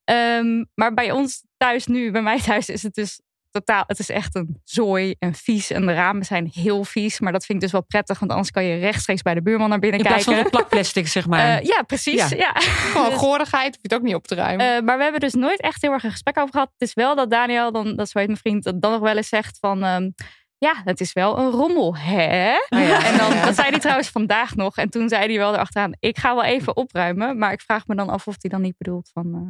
Ehm, 0.04 0.64
maar 0.74 0.94
bij 0.94 1.10
ons 1.10 1.44
thuis 1.56 1.86
nu, 1.86 2.10
bij 2.10 2.22
mij 2.22 2.40
thuis, 2.40 2.68
is 2.68 2.82
het 2.82 2.94
dus 2.94 3.20
totaal. 3.50 3.84
Het 3.86 3.98
is 3.98 4.08
echt 4.10 4.34
een 4.34 4.60
zooi 4.64 5.14
en 5.18 5.34
vies. 5.34 5.70
En 5.70 5.86
de 5.86 5.92
ramen 5.92 6.24
zijn 6.24 6.50
heel 6.52 6.84
vies. 6.84 7.20
Maar 7.20 7.32
dat 7.32 7.44
vind 7.44 7.58
ik 7.58 7.64
dus 7.64 7.72
wel 7.72 7.84
prettig, 7.84 8.18
want 8.18 8.30
anders 8.30 8.50
kan 8.50 8.64
je 8.64 8.78
rechtstreeks 8.78 9.22
bij 9.22 9.34
de 9.34 9.42
buurman 9.42 9.68
naar 9.68 9.78
binnen 9.78 10.00
In 10.00 10.06
plaats 10.06 10.24
van 10.24 10.32
kijken. 10.32 10.50
de 10.50 10.56
plakplastic, 10.56 11.06
zeg 11.08 11.26
maar. 11.26 11.58
Eh, 11.58 11.64
ja, 11.66 11.82
precies. 11.82 12.28
Ja. 12.28 12.36
Ja. 12.36 12.52
Gewoon 12.92 13.08
Dus- 13.10 13.18
goorigheid, 13.18 13.66
hoef 13.74 13.82
je 13.82 13.88
het 13.88 13.94
ook 13.94 14.02
niet 14.02 14.14
op 14.14 14.26
te 14.26 14.34
ruimen. 14.34 14.76
eh, 14.76 14.82
maar 14.82 14.96
we 14.96 15.02
hebben 15.02 15.20
dus 15.20 15.34
nooit 15.34 15.60
echt 15.60 15.82
heel 15.82 15.92
erg 15.92 16.04
een 16.04 16.10
gesprek 16.10 16.38
over 16.38 16.52
gehad. 16.52 16.70
Het 16.78 16.88
is 16.88 16.94
wel 16.94 17.14
dat 17.14 17.30
Daniel, 17.30 17.72
dan, 17.72 17.84
dat 17.96 18.06
is 18.06 18.10
zo 18.12 18.18
heet 18.18 18.28
mijn 18.28 18.40
vriend, 18.40 18.64
dat 18.64 18.82
dan 18.82 18.90
nog 18.90 19.00
wel 19.00 19.16
eens 19.16 19.28
zegt 19.28 19.58
van... 19.58 19.84
ehm, 19.84 20.10
ja, 20.58 20.74
het 20.84 21.00
is 21.00 21.12
wel 21.12 21.38
een 21.38 21.50
rommel, 21.50 21.96
hè? 21.96 22.52
Oh 22.68 22.80
ja. 22.80 23.04
En 23.04 23.18
dan, 23.18 23.30
dat 23.44 23.54
zei 23.54 23.68
hij 23.70 23.78
trouwens 23.78 24.08
vandaag 24.08 24.54
nog. 24.56 24.76
En 24.76 24.90
toen 24.90 25.08
zei 25.08 25.26
hij 25.26 25.36
wel 25.38 25.52
erachteraan, 25.54 25.92
ik 25.98 26.18
ga 26.18 26.34
wel 26.34 26.44
even 26.44 26.76
opruimen. 26.76 27.38
Maar 27.38 27.52
ik 27.52 27.60
vraag 27.60 27.86
me 27.86 27.94
dan 27.94 28.08
af 28.08 28.26
of 28.26 28.36
hij 28.40 28.50
dan 28.50 28.60
niet 28.60 28.76
bedoelt 28.78 29.10
van... 29.12 29.34
eh 29.34 29.40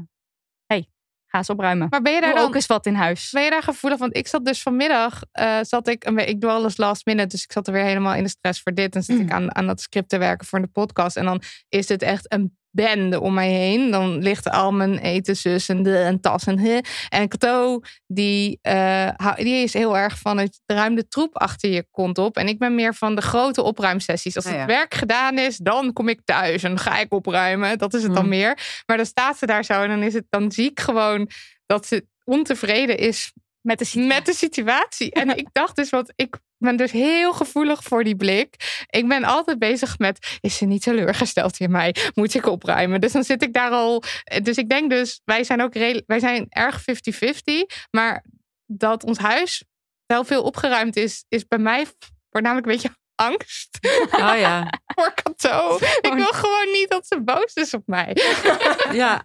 ga 1.31 1.39
eens 1.39 1.51
opruimen. 1.51 1.87
maar 1.91 2.03
ben 2.03 2.13
je 2.13 2.21
daar 2.21 2.35
dan 2.35 2.43
ook 2.49 2.55
eens 2.55 2.67
wat 2.67 2.87
in 2.87 2.95
huis. 2.95 3.31
Ben 3.31 3.43
je 3.43 3.51
daar 3.51 3.63
gevoelig? 3.63 3.99
Want 3.99 4.17
ik 4.17 4.27
zat 4.27 4.45
dus 4.45 4.63
vanmiddag, 4.63 5.21
eh, 5.33 5.59
zat 5.63 5.89
ik, 5.89 6.11
we- 6.15 6.25
ik 6.25 6.41
doe 6.41 6.51
alles 6.51 6.77
last 6.77 7.07
minute, 7.07 7.27
dus 7.27 7.43
ik 7.43 7.53
zat 7.53 7.67
er 7.67 7.73
weer 7.73 7.85
helemaal 7.85 8.15
in 8.15 8.23
de 8.23 8.29
stress 8.29 8.61
voor 8.63 8.75
dit. 8.75 8.95
En 8.95 9.03
zit 9.03 9.21
ik 9.21 9.31
aan, 9.33 9.57
aan 9.57 9.67
dat 9.67 9.81
script 9.81 10.09
te 10.09 10.19
werken 10.19 10.47
voor 10.47 10.61
de 10.61 10.67
podcast. 10.67 11.17
En 11.17 11.25
dan 11.25 11.43
is 11.69 11.89
het 11.89 12.03
echt 12.03 12.33
een 12.33 12.59
bende 12.71 13.21
om 13.21 13.35
mij 13.35 13.49
heen. 13.51 13.91
Dan 13.91 14.19
ligt 14.19 14.51
al 14.51 14.73
mijn 14.73 14.99
eten, 14.99 15.37
zus 15.37 15.69
en 15.69 15.83
de 15.83 15.97
en 15.99 16.21
tas 16.21 16.47
en 16.47 16.59
he. 16.59 16.79
En 17.09 17.29
Cato, 17.29 17.81
die, 18.07 18.59
eh, 18.63 19.35
die 19.37 19.63
is 19.63 19.73
heel 19.73 19.97
erg 19.99 20.19
van 20.19 20.39
het 20.39 20.61
ruim 20.67 20.95
de 20.95 21.09
troep 21.09 21.37
achter 21.39 21.71
je 21.71 21.87
kont 21.91 22.19
op. 22.19 22.37
En 22.37 22.49
ik 22.49 22.59
ben 22.59 22.75
meer 22.75 22.95
van 22.95 23.15
de 23.15 23.23
grote 23.23 23.63
opruimsessies. 23.63 24.37
Als 24.37 24.45
Ah, 24.47 24.51
het 24.51 24.61
ja. 24.61 24.67
werk 24.67 24.95
gedaan 24.95 25.39
is, 25.39 25.57
dan 25.57 25.93
kom 25.93 26.09
ik 26.09 26.21
thuis 26.25 26.63
en 26.63 26.79
ga 26.79 26.99
ik 26.99 27.13
opruimen. 27.13 27.79
Dat 27.79 27.95
is 27.95 28.03
het 28.03 28.15
dan 28.15 28.23
Mm. 28.25 28.29
meer. 28.31 28.83
Maar 28.87 28.97
dan 28.97 29.07
staat 29.07 29.39
ze 29.39 29.47
daar 29.47 29.65
zo 29.65 29.83
en 29.83 29.89
dan, 29.89 30.03
is 30.03 30.15
het, 30.15 30.25
dan 30.29 30.53
zie 30.53 30.71
ik 30.71 30.81
gewoon 30.81 31.29
dat 31.67 31.87
ze 31.87 32.07
ontevreden 32.25 32.99
is 32.99 33.33
Met 33.61 33.79
de 33.79 33.85
situatie. 33.85 34.15
met 34.17 34.27
de 34.27 34.35
situatie. 34.35 35.13
En 35.13 35.37
ik 35.37 35.49
dacht 35.53 35.77
dus, 35.77 35.91
want 35.91 36.13
ik 36.17 36.39
ben 36.61 36.77
dus 36.77 36.93
heel 36.93 37.33
gevoelig 37.33 37.83
voor 37.83 38.05
die 38.05 38.17
blik. 38.17 38.85
Ik 38.87 39.09
ben 39.09 39.25
altijd 39.25 39.59
bezig 39.59 39.99
met, 39.99 40.39
is 40.41 40.57
ze 40.57 40.65
niet 40.65 40.83
teleurgesteld 40.83 41.59
in 41.59 41.71
mij? 41.71 41.95
Moet 42.15 42.35
ik 42.35 42.47
opruimen? 42.47 43.01
Dus 43.01 43.13
dan 43.13 43.25
zit 43.25 43.43
ik 43.43 43.53
daar 43.53 43.71
al. 43.71 44.03
Dus 44.43 44.57
ik 44.57 44.69
denk 44.69 44.91
dus, 44.91 45.21
wij 45.25 45.45
zijn 45.45 45.63
ook 45.63 45.75
wij 46.07 46.19
zijn 46.19 46.47
erg 46.49 46.81
50-50. 46.81 46.87
Maar 47.91 48.25
dat 48.67 49.05
ons 49.05 49.19
huis 49.19 49.65
wel 50.07 50.25
veel 50.25 50.43
opgeruimd 50.43 50.97
is, 50.97 51.25
is 51.29 51.47
bij 51.47 51.59
mij 51.59 51.87
voornamelijk 52.31 52.67
een 52.67 52.73
beetje 52.73 53.00
angst 53.27 53.79
Oh 54.11 54.39
ja. 54.39 54.67
voor 54.95 55.15
Cato. 55.23 55.77
Ik 56.01 56.13
wil 56.15 56.27
gewoon 56.33 56.73
niet 56.73 56.87
dat 56.91 57.07
ze 57.07 57.23
boos 57.23 57.53
is 57.55 57.75
op 57.75 57.83
mij. 57.87 58.17
ja. 58.93 59.23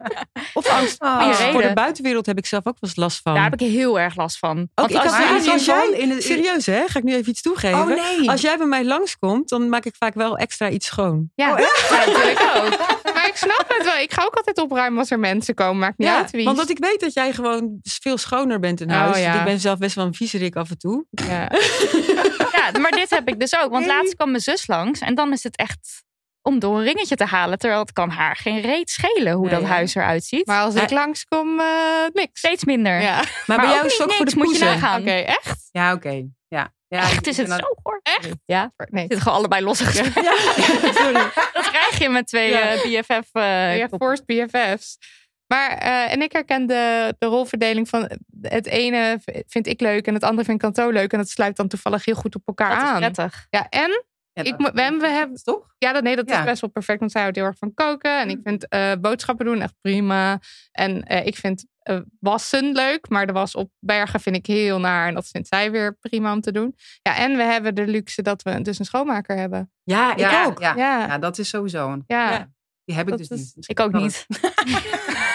Of 0.54 0.68
angst, 0.68 1.02
Oh. 1.02 1.18
angst 1.20 1.42
voor 1.42 1.62
de 1.62 1.74
buitenwereld 1.74 2.26
heb 2.26 2.38
ik 2.38 2.46
zelf 2.46 2.66
ook 2.66 2.78
wel 2.80 2.90
eens 2.90 2.96
last 3.00 3.22
van. 3.22 3.34
Daar 3.34 3.44
heb 3.44 3.54
ik 3.54 3.60
heel 3.68 4.00
erg 4.00 4.16
last 4.16 4.38
van. 4.38 4.60
ook, 4.60 4.68
Want 4.74 4.92
ik 4.92 4.98
als 4.98 5.06
had 5.06 5.66
jij, 5.66 5.90
in 5.90 6.10
het- 6.10 6.24
serieus 6.24 6.66
hè, 6.66 6.84
ga 6.88 7.00
ik 7.00 7.04
nu 7.06 7.14
even 7.16 7.30
iets 7.30 7.42
toegeven. 7.42 7.80
Oh 7.80 7.86
nee. 7.88 8.30
Als 8.30 8.42
jij 8.42 8.58
bij 8.58 8.68
mij 8.68 8.86
langskomt, 8.86 9.50
dan 9.50 9.70
maak 9.70 9.86
ik 9.86 9.96
vaak 10.00 10.14
wel 10.14 10.38
extra 10.38 10.70
iets 10.70 10.86
schoon. 10.86 11.32
ja, 11.36 11.52
Oh, 11.54 11.60
ja, 11.60 12.06
natuurlijk 12.06 12.40
ook. 12.56 12.78
Maar 13.14 13.28
ik 13.28 13.36
snap 13.36 13.66
het 13.68 13.84
wel. 13.86 13.98
Ik 13.98 14.14
ga 14.14 14.24
ook 14.26 14.36
altijd 14.36 14.58
opruimen 14.58 15.00
als 15.00 15.12
er 15.12 15.20
mensen 15.20 15.54
komen. 15.54 15.78
Maakt 15.80 15.98
niet 15.98 16.08
uit 16.08 16.32
wie. 16.32 16.46
want 16.46 16.58
dat 16.58 16.70
ik 16.70 16.78
weet 16.80 17.00
dat 17.00 17.14
jij 17.14 17.34
gewoon 17.34 17.80
veel 17.84 18.18
schoner 18.18 18.60
bent 18.60 18.82
in 18.82 18.90
Oh, 18.90 18.96
huis. 18.98 19.18
ja. 19.20 19.34
Ik 19.40 19.44
ben 19.46 19.60
zelf 19.60 19.78
best 19.78 19.96
wel 19.96 20.06
een 20.06 20.14
viezerik 20.14 20.56
af 20.56 20.70
en 20.70 20.78
toe. 20.78 21.06
Ja. 21.12 21.48
Ja, 22.74 22.80
maar 22.80 22.92
dit 22.92 23.10
heb 23.10 23.28
ik 23.28 23.40
dus 23.40 23.56
ook. 23.56 23.72
Want 23.72 23.86
laatst 23.96 24.16
kwam 24.16 24.30
mijn 24.32 24.44
zus 24.44 24.68
langs. 24.68 25.00
En 25.00 25.16
dan 25.16 25.32
is 25.32 25.44
het 25.44 25.56
echt 25.58 26.04
om 26.42 26.60
door 26.60 26.78
een 26.78 26.84
ringetje 26.84 27.16
te 27.16 27.26
halen. 27.26 27.58
Terwijl 27.58 27.82
het 27.82 27.92
kan 27.94 28.10
haar 28.10 28.36
geen 28.36 28.62
reet 28.62 28.90
schelen 28.90 29.34
hoe 29.34 29.46
Nee, 29.46 29.54
dat 29.54 29.62
ja. 29.62 29.68
huis 29.68 29.96
eruit 29.96 30.24
ziet. 30.24 30.46
Maar 30.46 30.62
als 30.62 30.76
ik 30.76 30.82
Eh. 30.82 30.90
langskom, 30.90 31.60
eh 31.60 31.66
niks. 32.14 32.40
Steeds 32.40 32.64
minder. 32.66 33.02
Ja. 33.02 33.24
Maar, 33.46 33.58
bij 33.60 33.70
jou 33.70 33.86
is 33.86 33.94
het 33.98 34.02
ook 34.04 34.14
voor 34.14 34.26
de 34.26 34.36
moet 34.36 34.58
je 34.58 34.64
nagaan. 34.64 35.02
Oké, 35.02 35.12
echt? 35.12 35.70
Ja, 35.72 35.94
oké. 35.94 36.24
Ja. 36.48 36.74
ja. 36.88 37.00
Echt 37.00 37.28
is 37.28 37.38
het 37.38 37.48
zo 37.50 37.74
hoor. 37.84 38.00
Echt? 38.04 38.30
Ja, 38.46 38.72
Nee. 38.90 39.02
zitten 39.02 39.22
gewoon 39.22 39.38
allebei 39.38 39.64
losse 39.64 39.86
gesprekken. 39.90 40.24
Ja, 40.24 40.36
sorry. 41.02 41.14
Dat 41.54 41.70
krijg 41.70 42.00
je 42.00 42.10
met 42.10 42.28
twee 42.28 42.50
Ja. 42.50 42.60
eh, 42.72 42.82
BFF. 43.02 43.30
eh, 43.32 43.78
ja, 43.78 43.88
forced 43.98 44.26
BFF's. 44.26 44.98
Maar, 45.48 45.70
eh, 45.72 46.12
en 46.12 46.22
ik 46.22 46.32
herken 46.32 46.66
de, 46.68 47.16
de 47.18 47.26
rolverdeling 47.26 47.90
van 47.90 48.10
het 48.42 48.66
ene 48.66 49.20
vind 49.48 49.68
ik 49.68 49.82
leuk 49.82 50.08
en 50.08 50.14
het 50.14 50.24
andere 50.24 50.44
vind 50.46 50.64
ik 50.64 50.74
Kanto 50.74 50.90
leuk. 50.92 51.12
En 51.12 51.18
dat 51.18 51.30
sluit 51.30 51.56
dan 51.56 51.68
toevallig 51.68 52.06
heel 52.06 52.16
goed 52.16 52.36
op 52.36 52.42
elkaar 52.46 52.70
dat 52.70 52.82
is 52.84 52.90
aan. 52.90 53.00
prettig. 53.00 53.48
Ja, 53.50 53.70
en 53.70 54.04
Ja, 54.34 54.44
Ik 54.44 54.56
we 54.58 54.64
hebben- 54.64 55.00
we 55.00 55.08
hebben- 55.08 55.44
toch? 55.44 55.74
ja, 55.78 55.94
dat, 55.94 56.04
nee, 56.04 56.16
dat 56.16 56.30
Ja. 56.30 56.40
is 56.40 56.46
best 56.46 56.62
wel 56.62 56.70
perfect. 56.70 57.00
Want 57.00 57.12
zij 57.12 57.22
houdt 57.22 57.36
heel 57.38 57.46
erg 57.46 57.58
van 57.58 57.74
koken. 57.74 58.20
En 58.20 58.30
ik 58.30 58.40
vind 58.44 58.68
eh, 58.68 58.92
boodschappen 59.02 59.46
doen 59.46 59.62
echt 59.62 59.74
prima. 59.82 60.40
En 60.72 61.04
eh, 61.04 61.26
ik 61.26 61.36
vind 61.36 61.66
wassen 62.20 62.72
leuk. 62.72 63.10
Maar 63.10 63.28
de 63.28 63.34
was 63.34 63.56
opbergen 63.56 64.20
vind 64.20 64.36
ik 64.36 64.46
heel 64.46 64.80
naar. 64.80 65.08
En 65.08 65.14
dat 65.14 65.28
vindt 65.28 65.48
zij 65.48 65.72
weer 65.72 65.98
prima 66.00 66.34
om 66.34 66.42
te 66.42 66.52
doen. 66.52 66.76
Ja, 67.02 67.16
en 67.18 67.38
we 67.38 67.44
hebben 67.44 67.76
de 67.76 67.88
luxe 67.88 68.22
dat 68.22 68.42
we 68.42 68.62
dus 68.62 68.80
een 68.80 68.86
schoonmaker 68.86 69.38
hebben. 69.38 69.72
Ja, 69.84 70.12
ik 70.12 70.20
Ja, 70.20 70.46
ook. 70.46 70.60
Ja, 70.60 70.74
Ja. 70.76 71.18
dat 71.18 71.38
is 71.38 71.50
sowieso 71.50 71.92
een. 71.92 72.04
Ja. 72.08 72.50
Die 72.86 72.96
heb 72.96 73.06
ik 73.06 73.18
Dat 73.18 73.28
dus 73.28 73.30
is- 73.40 73.54
niet. 73.56 73.70
Ik 73.70 73.80
ook 73.80 73.92
niet. 73.92 74.26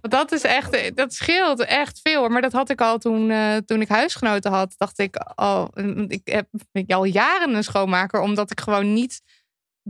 Want 0.00 0.12
dat 0.18 0.32
is 0.32 0.42
echt, 0.42 0.96
dat 0.96 1.14
scheelt 1.14 1.64
echt 1.64 2.00
veel. 2.02 2.28
Maar 2.28 2.42
dat 2.42 2.52
had 2.52 2.70
ik 2.70 2.80
al 2.80 2.98
toen, 2.98 3.30
eh, 3.30 3.56
toen 3.56 3.80
ik 3.80 3.88
huisgenoten 3.88 4.52
had. 4.52 4.74
Dacht 4.76 4.98
ik 4.98 5.16
al, 5.16 5.70
ik 6.08 6.20
heb 6.24 6.48
ik 6.72 6.92
al 6.92 7.04
jaren 7.04 7.54
een 7.54 7.64
schoonmaker. 7.64 8.20
Omdat 8.20 8.50
ik 8.50 8.60
gewoon 8.60 8.92
niet 8.92 9.22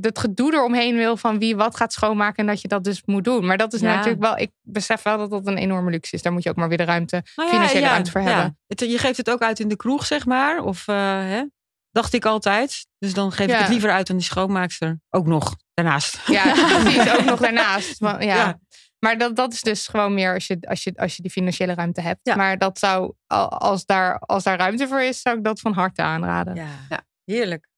het 0.00 0.18
gedoe 0.18 0.52
eromheen 0.52 0.96
wil 0.96 1.16
van 1.16 1.38
wie 1.38 1.56
wat 1.56 1.76
gaat 1.76 1.92
schoonmaken. 1.92 2.36
En 2.36 2.46
dat 2.46 2.60
je 2.60 2.68
dat 2.68 2.84
dus 2.84 3.02
moet 3.04 3.24
doen. 3.24 3.46
Maar 3.46 3.56
dat 3.56 3.72
is 3.72 3.80
Ja. 3.80 3.94
natuurlijk 3.94 4.22
wel, 4.22 4.36
ik 4.38 4.50
besef 4.60 5.02
wel 5.02 5.18
dat 5.18 5.30
dat 5.30 5.46
een 5.46 5.58
enorme 5.58 5.90
luxe 5.90 6.14
is. 6.14 6.22
Daar 6.22 6.32
moet 6.32 6.42
je 6.42 6.50
ook 6.50 6.56
maar 6.56 6.68
weer 6.68 6.78
de 6.78 6.84
ruimte, 6.84 7.24
Nou 7.36 7.48
ja, 7.48 7.54
financiële 7.54 7.84
ja, 7.84 7.90
ruimte 7.90 8.10
voor 8.10 8.20
hebben. 8.20 8.58
Je 8.66 8.98
geeft 8.98 9.16
het 9.16 9.30
ook 9.30 9.42
uit 9.42 9.60
in 9.60 9.68
de 9.68 9.76
kroeg, 9.76 10.06
zeg 10.06 10.26
maar. 10.26 10.62
Of, 10.62 10.88
eh, 10.88 10.96
hè? 11.06 11.42
Dacht 11.90 12.12
ik 12.12 12.24
altijd. 12.24 12.86
Dus 12.98 13.14
dan 13.14 13.32
geef 13.32 13.46
ik 13.46 13.56
het 13.56 13.68
liever 13.68 13.90
uit 13.90 14.10
aan 14.10 14.16
die 14.16 14.24
schoonmaakster. 14.24 15.00
Ook 15.10 15.26
nog, 15.26 15.56
daarnaast. 15.74 16.18
Ja, 16.26 16.52
precies. 16.52 17.12
Ook 17.18 17.24
nog 17.24 17.40
daarnaast. 17.40 17.98
Ja. 18.18 18.58
Ja. 19.02 19.08
Maar 19.08 19.18
dat, 19.18 19.36
dat 19.36 19.52
is 19.52 19.60
dus 19.60 19.88
gewoon 19.88 20.14
meer 20.14 20.34
als 20.34 20.46
je, 20.46 20.58
als, 20.60 20.82
je, 20.84 20.92
als 20.96 21.16
je 21.16 21.22
die 21.22 21.30
financiële 21.30 21.74
ruimte 21.74 22.00
hebt. 22.00 22.20
Ja. 22.22 22.36
Maar 22.36 22.58
dat 22.58 22.78
zou, 22.78 23.12
al- 23.26 23.48
als 23.50 23.84
daar, 23.86 24.18
als 24.18 24.42
daar 24.42 24.58
ruimte 24.58 24.88
voor 24.88 25.00
is, 25.00 25.20
zou 25.20 25.36
ik 25.38 25.44
dat 25.44 25.60
van 25.60 25.72
harte 25.72 26.02
aanraden. 26.02 26.54
Ja, 26.54 26.68
Ja. 26.88 27.02
heerlijk. 27.24 27.68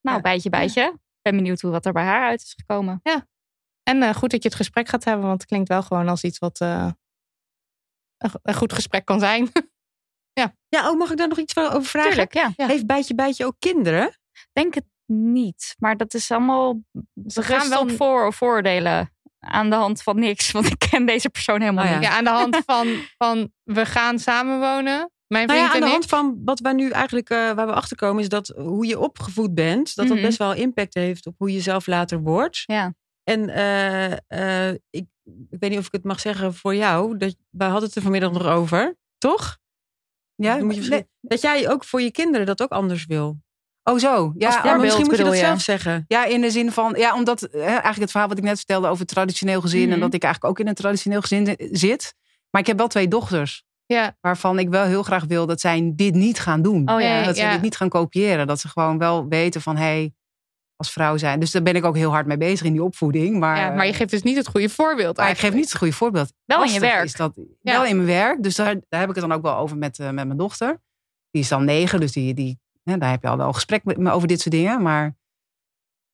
Nou, 0.00 0.16
Ja. 0.16 0.20
bijtje, 0.20 0.50
bijtje. 0.50 0.82
Ik 0.92 1.22
ben 1.22 1.36
benieuwd 1.36 1.60
hoe 1.60 1.70
wat 1.70 1.86
er 1.86 1.92
bij 1.92 2.04
haar 2.04 2.26
uit 2.28 2.40
is 2.42 2.54
gekomen. 2.56 3.00
En 3.82 4.02
eh, 4.02 4.14
goed 4.14 4.30
dat 4.30 4.42
je 4.42 4.48
het 4.48 4.56
gesprek 4.56 4.88
gaat 4.88 5.04
hebben, 5.04 5.26
want 5.26 5.40
het 5.40 5.48
klinkt 5.50 5.68
wel 5.68 5.82
gewoon 5.82 6.08
als 6.08 6.22
iets 6.22 6.38
wat 6.38 6.60
eh, 6.60 6.90
een, 8.18 8.30
go- 8.30 8.38
een 8.42 8.54
goed 8.54 8.72
gesprek 8.72 9.04
kan 9.04 9.20
zijn. 9.20 9.48
Ja, 10.68 10.90
oh, 10.90 10.98
mag 10.98 11.10
ik 11.10 11.16
daar 11.16 11.28
nog 11.28 11.38
iets 11.38 11.56
over 11.56 11.84
vragen? 11.84 12.10
Tuurlijk, 12.10 12.34
ja. 12.34 12.52
Ja. 12.56 12.66
Heeft 12.66 12.86
Bijtje 12.86 13.14
Bijtje 13.14 13.46
ook 13.46 13.56
kinderen? 13.58 14.18
Denk 14.52 14.74
het 14.74 14.84
niet. 15.12 15.74
Maar 15.78 15.96
dat 15.96 16.14
is 16.14 16.30
allemaal 16.30 16.80
Ze 17.26 17.42
gaan 17.42 17.60
gaan 17.60 17.68
wel 17.68 17.86
wel 17.86 17.96
voor 17.96 18.32
vooroordelen 18.32 19.14
aan 19.38 19.70
de 19.70 19.76
hand 19.76 20.02
van 20.02 20.18
niks. 20.18 20.50
Want 20.50 20.66
ik 20.66 20.78
ken 20.90 21.06
deze 21.06 21.28
persoon 21.28 21.60
helemaal 21.60 21.84
Oh 21.84 21.90
ja. 21.90 21.98
niet. 21.98 22.08
ja, 22.08 22.16
aan 22.16 22.24
de 22.24 22.30
hand 22.30 22.62
van, 22.66 22.86
van 23.18 23.52
we 23.62 23.86
gaan 23.86 24.18
samenwonen. 24.18 25.10
Mijn 25.26 25.46
Nou 25.46 25.58
ja, 25.58 25.72
aan 25.74 25.80
de 25.80 25.86
hand 25.86 26.06
van 26.06 26.40
wat 26.44 26.60
wij 26.60 26.72
nu 26.72 26.90
eigenlijk, 26.90 27.30
eh, 27.30 27.50
waar 27.52 27.66
we 27.66 27.72
achter 27.72 27.96
komen, 27.96 28.22
is 28.22 28.28
dat 28.28 28.48
hoe 28.56 28.86
je 28.86 28.98
opgevoed 28.98 29.54
bent, 29.54 29.94
dat 29.94 30.04
Mhm. 30.06 30.14
dat 30.14 30.24
best 30.24 30.38
wel 30.38 30.54
impact 30.54 30.94
heeft 30.94 31.26
op 31.26 31.34
hoe 31.38 31.52
je 31.52 31.60
zelf 31.60 31.86
later 31.86 32.20
wordt. 32.20 32.62
Ja. 32.66 32.94
En 33.24 33.48
eh, 33.48 34.12
eh, 34.68 34.74
ik, 34.90 35.06
ik 35.50 35.56
weet 35.60 35.70
niet 35.70 35.78
of 35.78 35.86
ik 35.86 35.92
het 35.92 36.04
mag 36.04 36.20
zeggen 36.20 36.54
voor 36.54 36.74
jou, 36.74 37.16
dat, 37.16 37.36
wij 37.50 37.68
hadden 37.68 37.86
het 37.86 37.96
er 37.96 38.02
vanmiddag 38.02 38.32
nog 38.32 38.46
over, 38.46 38.96
toch? 39.18 39.58
Ja, 40.34 40.56
moet 40.56 40.84
je 40.86 41.06
Dat 41.20 41.40
jij 41.40 41.70
ook 41.70 41.84
voor 41.84 42.00
je 42.00 42.10
kinderen 42.10 42.46
dat 42.46 42.62
ook 42.62 42.70
anders 42.70 43.06
wil. 43.06 43.38
Oh 43.90 43.98
zo. 43.98 44.32
Ja, 44.36 44.60
maar 44.64 44.80
misschien 44.80 45.04
moet 45.06 45.16
je 45.16 45.24
dat 45.24 45.32
je? 45.32 45.38
zelf 45.38 45.60
zeggen. 45.60 46.04
Ja, 46.08 46.24
in 46.24 46.40
de 46.40 46.50
zin 46.50 46.72
van, 46.72 46.94
ja, 46.96 47.14
omdat 47.14 47.40
hè, 47.40 47.58
eigenlijk 47.58 48.00
het 48.00 48.10
verhaal 48.10 48.28
wat 48.28 48.38
ik 48.38 48.44
net 48.44 48.56
vertelde 48.56 48.86
over 48.86 49.00
het 49.00 49.08
traditioneel 49.08 49.60
gezin 49.60 49.82
Mhm. 49.84 49.92
en 49.92 50.00
dat 50.00 50.14
ik 50.14 50.22
eigenlijk 50.22 50.52
ook 50.52 50.60
in 50.60 50.68
een 50.68 50.74
traditioneel 50.74 51.20
gezin 51.20 51.46
zi- 51.46 51.68
zit. 51.72 52.14
Maar 52.50 52.60
ik 52.60 52.66
heb 52.66 52.78
wel 52.78 52.88
twee 52.88 53.08
dochters, 53.08 53.62
Ja, 53.86 54.16
waarvan 54.20 54.58
ik 54.58 54.68
wel 54.68 54.84
heel 54.84 55.02
graag 55.02 55.24
wil 55.24 55.46
dat 55.46 55.60
zij 55.60 55.92
dit 55.94 56.14
niet 56.14 56.38
gaan 56.40 56.62
doen. 56.62 56.90
Oh 56.90 57.00
ja. 57.00 57.22
Dat 57.22 57.36
ze 57.36 57.48
dit 57.48 57.62
niet 57.62 57.76
gaan 57.76 57.88
kopiëren. 57.88 58.46
Dat 58.46 58.60
ze 58.60 58.68
gewoon 58.68 58.98
wel 58.98 59.28
weten 59.28 59.60
van, 59.62 59.76
hé, 59.76 59.82
hey, 59.82 60.12
als 60.76 60.92
vrouw 60.92 61.16
zijn. 61.16 61.40
Dus 61.40 61.50
daar 61.50 61.62
ben 61.62 61.76
ik 61.76 61.84
ook 61.84 61.96
heel 61.96 62.10
hard 62.10 62.26
mee 62.26 62.36
bezig 62.36 62.66
in 62.66 62.72
die 62.72 62.82
opvoeding. 62.82 63.38
Maar, 63.38 63.56
ja, 63.56 63.70
maar 63.70 63.86
je 63.86 63.92
geeft 63.92 64.10
dus 64.10 64.22
niet 64.22 64.36
het 64.36 64.48
goede 64.48 64.68
voorbeeld. 64.68 65.16
maar 65.16 65.26
ik 65.26 65.32
geef 65.34 65.42
eigenlijk. 65.42 65.54
niet 65.54 65.68
het 65.68 65.78
goede 65.78 65.92
voorbeeld. 65.92 66.32
Wel 66.44 66.64
in 66.64 66.72
je 66.72 66.80
werk. 66.80 67.04
Is 67.04 67.12
dat, 67.14 67.32
Ja. 67.60 67.72
Wel 67.72 67.84
in 67.84 67.96
mijn 67.96 68.08
werk. 68.08 68.42
Dus 68.42 68.54
daar, 68.54 68.74
daar 68.88 69.00
heb 69.00 69.08
ik 69.08 69.14
het 69.14 69.24
dan 69.24 69.32
ook 69.36 69.42
wel 69.42 69.56
over 69.56 69.76
met, 69.76 69.98
eh, 69.98 70.06
met 70.10 70.26
mijn 70.26 70.36
dochter. 70.38 70.80
Die 71.30 71.42
is 71.42 71.48
dan 71.48 71.64
negen, 71.64 72.00
dus 72.00 72.12
die, 72.12 72.34
die, 72.34 72.58
daar 72.98 73.10
heb 73.10 73.22
je 73.22 73.28
al 73.28 73.36
wel 73.36 73.52
gesprek 73.52 73.84
met 73.84 73.96
me 73.96 74.10
over 74.10 74.28
dit 74.28 74.40
soort 74.40 74.54
dingen. 74.54 74.82
Maar 74.82 75.16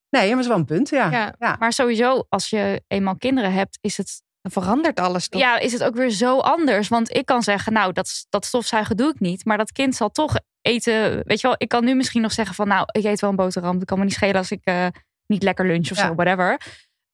nee, 0.09 0.25
maar 0.27 0.29
dat 0.35 0.39
is 0.39 0.47
wel 0.47 0.57
een 0.57 0.65
punt, 0.65 0.89
ja. 0.89 1.11
Ja. 1.11 1.35
ja. 1.39 1.55
Maar 1.59 1.73
sowieso, 1.73 2.25
als 2.29 2.49
je 2.49 2.83
eenmaal 2.87 3.17
kinderen 3.17 3.53
hebt, 3.53 3.77
is 3.81 3.97
het, 3.97 4.21
Dan 4.41 4.51
verandert 4.51 4.99
alles 4.99 5.27
toch? 5.27 5.41
ja, 5.41 5.57
is 5.59 5.71
het 5.73 5.83
ook 5.83 5.95
weer 5.95 6.09
zo 6.09 6.39
anders. 6.39 6.87
Want 6.87 7.15
ik 7.15 7.25
kan 7.25 7.43
zeggen, 7.43 7.73
nou, 7.73 7.93
dat, 7.93 8.25
dat 8.29 8.45
stofzuigen 8.45 8.97
doe 8.97 9.09
ik 9.09 9.19
niet. 9.19 9.45
Maar 9.45 9.57
dat 9.57 9.71
kind 9.71 9.95
zal 9.95 10.09
toch 10.09 10.35
eten. 10.61 11.21
Weet 11.25 11.41
je 11.41 11.47
wel, 11.47 11.55
ik 11.57 11.67
kan 11.67 11.85
nu 11.85 11.95
misschien 11.95 12.21
nog 12.21 12.31
zeggen 12.31 12.55
van, 12.55 12.67
nou, 12.67 12.85
ik 12.91 13.03
eet 13.03 13.19
wel 13.21 13.29
een 13.29 13.35
boterham. 13.35 13.75
Het 13.75 13.85
kan 13.85 13.97
me 13.97 14.03
niet 14.03 14.13
schelen 14.13 14.35
als 14.35 14.51
ik 14.51 14.61
eh, 14.63 14.87
niet 15.27 15.43
lekker 15.43 15.65
lunch 15.67 15.91
of 15.91 15.97
Ja. 15.97 16.07
zo, 16.07 16.15
whatever. 16.15 16.61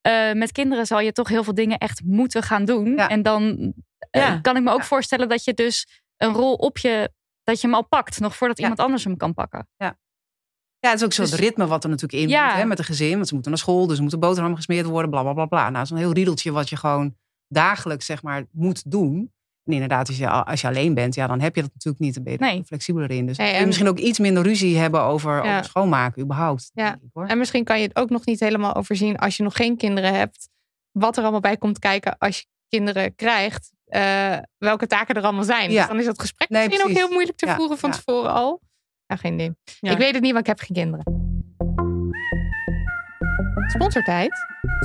Eh, 0.02 0.32
met 0.34 0.52
kinderen 0.52 0.86
zal 0.86 1.00
je 1.00 1.12
toch 1.12 1.28
heel 1.28 1.43
veel 1.43 1.54
dingen 1.54 1.78
echt 1.78 2.02
moeten 2.04 2.43
gaan 2.43 2.65
doen. 2.65 2.95
Ja. 2.95 3.10
En 3.10 3.21
dan 3.21 3.74
eh, 4.10 4.21
Ja. 4.21 4.39
kan 4.41 4.56
ik 4.58 4.63
me 4.63 4.71
ook 4.71 4.80
Ja. 4.80 4.86
voorstellen 4.86 5.30
dat 5.30 5.43
je 5.43 5.54
dus 5.54 6.02
een 6.17 6.34
rol 6.34 6.54
op 6.54 6.78
je, 6.78 7.12
dat 7.52 7.62
je 7.62 7.68
hem 7.68 7.76
al 7.76 7.88
pakt. 7.88 8.20
Nog 8.20 8.36
voordat 8.36 8.58
Ja. 8.58 8.64
iemand 8.64 8.82
anders 8.82 9.04
hem 9.04 9.18
kan 9.18 9.34
pakken. 9.34 9.68
Ja, 9.78 10.90
het 10.90 11.00
is 11.00 11.06
ook 11.06 11.14
zo'n 11.14 11.26
Dus- 11.26 11.34
ritme 11.40 11.68
wat 11.68 11.84
er 11.84 11.90
natuurlijk 11.90 12.24
in 12.24 12.30
Ja. 12.30 12.46
moet 12.48 12.56
hè, 12.56 12.66
met 12.66 12.80
een 12.80 12.86
gezin. 12.86 13.16
Want 13.16 13.28
ze 13.28 13.34
moeten 13.34 13.52
naar 13.52 13.60
school, 13.62 13.88
dus 13.88 13.96
er 13.96 14.02
moeten 14.02 14.20
boterhammen 14.20 14.58
gesmeerd 14.58 14.86
worden, 14.86 15.10
bla 15.10 15.22
bla 15.22 15.34
bla 15.34 15.46
bla. 15.46 15.70
Nou, 15.70 15.86
zo'n 15.86 15.98
heel 15.98 16.12
riedeltje 16.14 16.52
wat 16.52 16.70
je 16.70 16.76
gewoon 16.76 17.16
dagelijks 17.48 18.06
zeg 18.06 18.24
maar 18.24 18.46
moet 18.52 18.92
doen. 18.92 19.32
En 19.64 19.74
inderdaad, 19.74 20.08
als 20.08 20.18
je, 20.18 20.30
als 20.30 20.62
je 20.62 20.68
alleen 20.68 20.94
bent, 20.94 21.16
ja, 21.16 21.28
dan 21.28 21.40
heb 21.40 21.56
je 21.56 21.62
dat 21.62 21.72
natuurlijk 21.74 22.04
niet. 22.04 22.14
Dan 22.14 22.24
ben 22.24 22.34
je 22.34 22.40
er 22.40 22.46
Nee. 22.46 22.64
flexibeler 22.64 23.12
in. 23.12 23.26
Dus 23.26 23.38
en- 23.38 23.66
misschien 23.66 23.88
ook 23.88 23.98
iets 24.00 24.20
minder 24.20 24.44
ruzie 24.44 24.78
hebben 24.78 25.02
over, 25.02 25.44
Ja. 25.44 25.52
over 25.52 25.64
schoonmaken 25.66 26.22
überhaupt. 26.22 26.72
Ja. 26.74 26.90
denk 26.90 27.02
ik, 27.02 27.10
hoor. 27.14 27.26
En 27.26 27.38
misschien 27.38 27.64
kan 27.64 27.80
je 27.82 27.88
het 27.88 27.96
ook 27.98 28.10
nog 28.10 28.26
niet 28.26 28.40
helemaal 28.40 28.76
overzien 28.76 29.18
als 29.18 29.38
je 29.38 29.44
nog 29.44 29.56
geen 29.56 29.78
kinderen 29.78 30.14
hebt. 30.14 30.50
Wat 30.92 31.16
er 31.18 31.22
allemaal 31.24 31.40
bij 31.42 31.58
komt 31.58 31.80
kijken 31.80 32.18
als 32.18 32.38
je 32.40 32.46
kinderen 32.68 33.16
krijgt. 33.16 33.72
Eh, 33.91 34.38
welke 34.58 34.88
taken 34.88 35.15
er 35.15 35.23
allemaal 35.23 35.43
zijn. 35.43 35.71
Ja. 35.71 35.77
Dus 35.80 35.88
dan 35.88 35.99
is 35.99 36.06
dat 36.06 36.19
gesprek 36.19 36.49
Nee, 36.49 36.67
misschien 36.67 36.89
ook 36.89 36.95
heel 36.97 37.10
moeilijk 37.12 37.38
te 37.38 37.45
Ja, 37.45 37.56
voeren 37.56 37.77
van 37.77 37.89
ja. 37.89 37.95
tevoren 37.95 38.32
al. 38.32 38.62
Ja, 39.06 39.15
geen 39.15 39.34
idee. 39.34 39.51
Ik 39.80 39.97
weet 39.97 40.13
het 40.13 40.21
niet, 40.21 40.34
want 40.34 40.47
ik 40.47 40.58
heb 40.58 40.60
geen 40.60 40.75
kinderen. 40.75 41.19
Sponsortijd. 43.67 44.32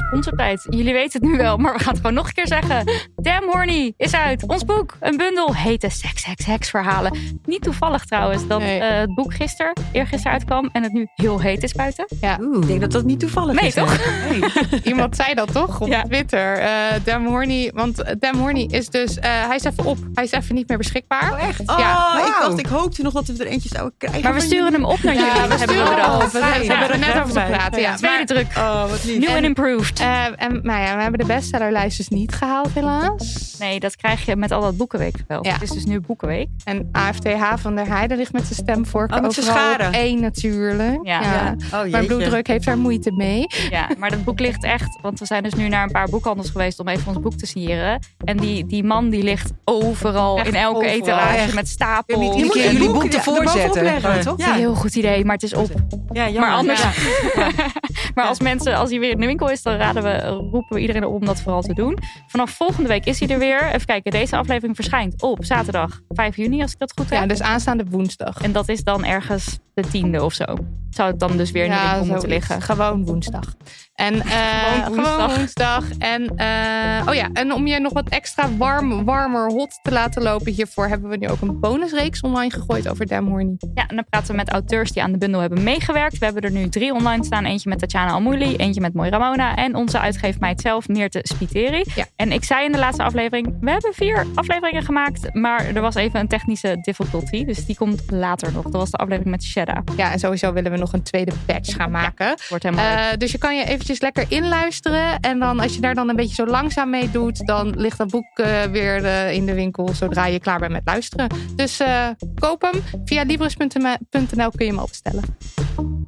Sponsortijd. 0.07 0.67
Jullie 0.71 0.93
weten 0.93 1.21
het 1.21 1.31
nu 1.31 1.37
wel, 1.37 1.57
maar 1.57 1.73
we 1.73 1.79
gaan 1.79 1.89
het 1.93 1.97
gewoon 2.01 2.15
nog 2.15 2.27
een 2.27 2.33
keer 2.33 2.47
zeggen. 2.47 2.85
Damn 3.17 3.47
Horny 3.51 3.93
is 3.97 4.15
uit. 4.15 4.47
Ons 4.47 4.65
boek. 4.65 4.97
Een 5.01 5.17
bundel 5.17 5.55
hete 5.55 5.89
seks, 5.91 6.23
seks, 6.23 6.45
heks 6.45 6.71
verhalen. 6.71 7.17
Niet 7.45 7.63
toevallig 7.63 8.05
trouwens 8.05 8.47
dat 8.47 8.59
Nee. 8.61 8.79
eh, 8.81 8.99
het 8.99 9.15
boek 9.15 9.35
gisteren, 9.35 9.73
eergisteren 9.93 10.33
uitkwam 10.33 10.69
en 10.73 10.83
het 10.83 10.93
nu 10.93 11.07
heel 11.15 11.41
heet 11.41 11.63
is 11.63 11.73
buiten. 11.73 12.07
Oeh. 12.41 12.61
Ik 12.61 12.67
denk 12.67 12.81
dat 12.81 12.93
dat 12.93 13.05
niet 13.05 13.21
toevallig 13.21 13.55
Nee, 13.61 13.67
is. 13.69 13.75
toch? 13.75 13.97
hè? 14.05 14.29
Nee. 14.39 14.51
Iemand 14.93 15.17
zei 15.17 15.35
dat 15.35 15.53
toch 15.53 15.81
op 15.81 15.89
Ja. 15.89 16.03
Twitter. 16.03 16.59
eh 16.59 16.71
Dam 17.05 17.27
Horny. 17.27 17.71
Want 17.75 18.15
Dam 18.21 18.37
Horny 18.39 18.67
is 18.71 18.89
dus... 18.89 19.19
eh, 19.19 19.31
hij 19.47 19.57
is 19.57 19.65
even 19.65 19.85
op. 19.85 19.99
Hij 20.15 20.25
is 20.25 20.31
even 20.33 20.55
niet 20.55 20.69
meer 20.69 20.79
beschikbaar. 20.79 21.33
Oh, 21.33 21.49
echt? 21.49 21.61
Oh, 21.61 21.79
Ja. 21.79 22.19
ik 22.27 22.37
dacht, 22.41 22.59
ik 22.59 22.67
hoopte 22.67 23.03
nog 23.03 23.13
dat 23.13 23.27
we 23.27 23.45
er 23.45 23.51
eentje 23.51 23.69
zouden 23.69 23.95
krijgen. 23.99 24.23
Maar 24.23 24.35
we 24.35 24.41
sturen 24.41 24.73
hem 24.73 24.85
op 24.85 25.03
naar 25.03 25.15
Ja, 25.15 25.21
jullie. 25.21 25.49
we 25.49 25.55
hebben 25.57 25.77
we 25.77 25.83
hem 25.83 26.21
op. 26.23 26.31
We 26.33 26.39
hebben 26.39 26.91
er 26.91 26.99
net 26.99 27.13
Ja. 27.15 27.21
over 27.23 27.33
te 27.33 27.45
praten. 27.49 27.81
Ja. 27.81 27.95
Tweede 27.97 28.17
Maar- 28.17 28.27
druk. 28.27 28.47
Oh, 28.57 28.91
wat 28.91 29.05
lief. 29.05 29.19
New 29.19 29.29
and 29.29 29.45
improved. 29.45 29.65
Eh, 30.01 30.25
en 30.37 30.61
nou 30.63 30.81
ja, 30.81 30.97
we 30.97 31.03
hebben 31.03 31.21
de 31.21 31.27
bestsellerlijst 31.27 31.97
dus 31.97 32.09
niet 32.09 32.35
gehaald 32.35 32.69
helaas. 32.75 33.55
Nee, 33.59 33.81
dat 33.81 33.97
krijg 33.97 34.27
je 34.27 34.37
met 34.37 34.53
al 34.53 34.61
dat 34.61 34.77
boekenweekspel. 34.77 35.45
Ja. 35.45 35.53
Het 35.53 35.63
is 35.63 35.71
dus 35.71 35.85
nu 35.85 36.01
boekenweek. 36.01 36.49
En 36.65 36.89
AFTH 36.93 37.53
van 37.57 37.75
der 37.75 37.87
Heijden 37.87 38.17
ligt 38.17 38.33
met 38.33 38.43
zijn 38.45 38.55
stemvork 38.55 39.15
Oh, 39.15 39.21
met 39.21 39.33
zijn 39.33 39.57
overal 39.57 39.93
één 39.93 40.21
natuurlijk. 40.21 40.99
Ja. 41.03 41.21
Ja. 41.23 41.55
Oh, 41.65 41.71
Mijn 41.71 41.91
jeetje. 41.91 42.07
bloeddruk 42.07 42.47
heeft 42.47 42.65
daar 42.65 42.79
moeite 42.79 43.13
mee. 43.13 43.47
Ja, 43.71 43.89
maar 43.99 44.11
dat 44.11 44.25
boek 44.25 44.41
ligt 44.41 44.65
echt... 44.65 44.99
Want 45.03 45.19
we 45.19 45.27
zijn 45.27 45.43
dus 45.43 45.55
nu 45.55 45.69
naar 45.69 45.83
een 45.83 45.91
paar 45.91 46.09
boekhandels 46.09 46.51
geweest 46.51 46.81
om 46.81 46.89
even 46.89 47.07
ons 47.09 47.21
boek 47.21 47.35
te 47.35 47.47
signeren. 47.47 47.99
En 48.25 48.37
die, 48.37 48.67
die 48.67 48.85
man 48.85 49.11
die 49.11 49.23
ligt 49.23 49.51
overal, 49.65 50.39
Echt 50.39 50.47
in 50.47 50.55
elke 50.55 50.77
overal, 50.79 50.95
etalage 50.97 51.37
echt. 51.37 51.55
met 51.55 51.69
stapels. 51.69 52.19
moet 52.21 52.35
Je 52.35 52.43
iedere 52.43 52.63
moet 52.63 52.73
jullie 52.73 52.89
boek 52.89 52.93
boek 53.03 53.13
er 53.13 53.15
ervoor 53.19 53.49
zetten. 53.49 53.85
Ja, 53.85 54.01
toch? 54.01 54.23
Dat 54.25 54.39
is 54.39 54.47
een 54.47 54.53
heel 54.53 54.75
goed 54.75 54.95
idee, 54.97 55.25
maar 55.25 55.35
het 55.35 55.43
is 55.43 55.55
op. 55.55 55.71
Ja, 56.13 56.23
jammer. 56.25 56.41
Maar 56.41 56.53
anders, 56.53 56.83
Ja. 56.83 56.91
maar 58.15 58.27
als 58.27 58.41
mensen, 58.41 58.77
als 58.77 58.91
hij 58.91 58.99
weer 59.01 59.11
in 59.11 59.21
de 59.21 59.27
winkel 59.27 59.51
is, 59.51 59.56
dan 59.63 59.77
raden 59.77 60.03
we, 60.03 60.19
roepen 60.27 60.77
we 60.77 60.81
iedereen 60.81 61.05
op 61.05 61.15
om 61.15 61.25
dat 61.25 61.41
vooral 61.41 61.63
te 61.63 61.75
doen. 61.75 61.99
Vanaf 62.27 62.51
volgende 62.51 62.89
week 62.89 63.05
is 63.05 63.21
hij 63.21 63.29
er 63.29 63.39
weer. 63.39 63.67
Even 63.67 63.87
kijken, 63.87 64.11
deze 64.11 64.37
aflevering 64.37 64.77
verschijnt 64.77 65.23
op 65.23 65.45
zaterdag 65.45 66.01
5 66.09 66.37
juni, 66.37 66.63
als 66.63 66.73
ik 66.73 66.79
dat 66.79 66.93
goed 66.97 67.11
heb. 67.11 67.21
Ja, 67.21 67.27
dus 67.27 67.43
aanstaande 67.43 67.85
woensdag. 67.91 68.41
En 68.41 68.53
dat 68.53 68.69
is 68.69 68.85
dan 68.85 69.05
ergens 69.05 69.59
de 69.75 69.83
tiende 69.83 70.25
of 70.25 70.33
zo. 70.33 70.45
Zou 70.91 71.11
het 71.11 71.21
dan 71.21 71.37
dus 71.37 71.51
weer 71.51 71.65
in 71.65 71.71
de 71.71 71.89
winkel 71.91 72.07
moeten 72.07 72.29
liggen. 72.29 72.63
Gewoon 72.63 73.05
woensdag. 73.05 73.55
En, 73.97 74.23
Gewoon 74.23 74.95
woensdag. 74.95 75.15
Gewoon 75.15 75.37
woensdag. 75.37 75.85
En, 75.99 76.37
eh, 76.37 77.09
oh 77.09 77.15
ja, 77.15 77.29
en 77.33 77.53
om 77.53 77.67
je 77.67 77.81
nog 77.81 77.93
wat 77.93 78.09
extra 78.09 78.57
warm, 78.57 79.05
warmer, 79.05 79.53
hot 79.53 79.79
te 79.83 79.93
laten 79.93 80.23
lopen 80.23 80.53
hiervoor... 80.53 80.89
hebben 80.89 81.11
we 81.11 81.17
nu 81.17 81.29
ook 81.29 81.41
een 81.41 81.61
bonusreeks 81.61 82.21
online 82.21 82.51
gegooid 82.51 82.89
over 82.89 83.07
Dam 83.07 83.29
Horny. 83.29 83.57
Ja, 83.75 83.87
en 83.87 83.97
dan 83.97 84.05
praten 84.11 84.31
we 84.31 84.37
met 84.37 84.51
auteurs 84.51 84.93
die 84.93 85.03
aan 85.03 85.13
de 85.13 85.19
bundel 85.19 85.41
hebben 85.41 85.63
meegewerkt. 85.63 86.19
We 86.19 86.25
hebben 86.25 86.43
er 86.43 86.51
nu 86.51 86.69
drie 86.69 86.95
online 86.95 87.25
staan. 87.25 87.45
Eentje 87.45 87.69
met 87.69 87.79
Tatjana 87.79 88.11
Almouli, 88.11 88.57
eentje 88.57 88.81
met 88.81 88.95
Mooi 88.95 89.11
Ramona... 89.11 89.55
en 89.57 89.75
onze 89.75 89.99
uitgeefmeid 89.99 90.61
zelf, 90.61 90.89
Meerte 90.89 91.21
Spiteri. 91.23 91.85
Ja. 91.95 92.05
En 92.17 92.33
ik 92.33 92.45
zei 92.45 92.65
in 92.65 92.73
de 92.73 92.79
laatste 92.79 93.03
aflevering... 93.03 93.57
we 93.61 93.71
hebben 93.71 93.95
vier 93.95 94.27
afleveringen 94.35 94.83
gemaakt... 94.83 95.35
maar 95.35 95.65
er 95.75 95.81
was 95.81 95.95
even 95.95 96.21
een 96.21 96.29
technische 96.29 96.79
difficulty. 96.83 97.45
Dus 97.45 97.67
die 97.67 97.77
komt 97.77 98.11
later 98.11 98.53
nog. 98.53 98.63
Dat 98.63 98.73
was 98.73 98.91
de 98.91 98.97
aflevering 98.97 99.31
met 99.31 99.45
Shedda. 99.45 99.83
Ja, 99.97 100.13
en 100.13 100.19
sowieso 100.19 100.53
willen 100.53 100.71
we 100.71 100.79
nog 100.79 100.93
een 100.93 101.03
tweede 101.03 101.33
batch 101.47 101.75
gaan 101.75 101.91
maken. 101.91 102.35
Wordt 102.49 102.65
helemaal. 102.65 102.97
Eh, 102.97 103.17
dus 103.19 103.33
je 103.33 103.39
kan 103.39 103.57
je 103.57 103.65
lekker 103.95 104.25
inluisteren. 104.29 105.21
En 105.21 105.39
dan 105.39 105.61
als 105.61 105.75
je 105.75 105.81
daar 105.81 105.95
dan 105.95 106.09
een 106.09 106.17
beetje 106.17 106.35
zo 106.35 106.47
langzaam 106.47 106.91
mee 106.91 107.11
doet, 107.11 107.47
dan 107.47 107.81
ligt 107.81 107.99
dat 107.99 108.11
boek 108.11 108.39
eh, 108.39 108.63
weer 108.63 109.05
eh, 109.05 109.33
in 109.33 109.47
de 109.47 109.55
winkel 109.55 109.89
zodra 109.95 110.27
je 110.27 110.41
klaar 110.41 110.59
bent 110.59 110.73
met 110.73 110.83
luisteren. 110.85 111.29
Dus 111.57 111.81
eh, 111.81 112.09
koop 112.39 112.63
hem. 112.63 112.83
Via 113.05 113.23
libris.nl 113.23 114.51
kun 114.51 114.67
je 114.67 114.73
hem 114.73 114.79
opstellen. 114.79 114.85
bestellen. 114.87 116.05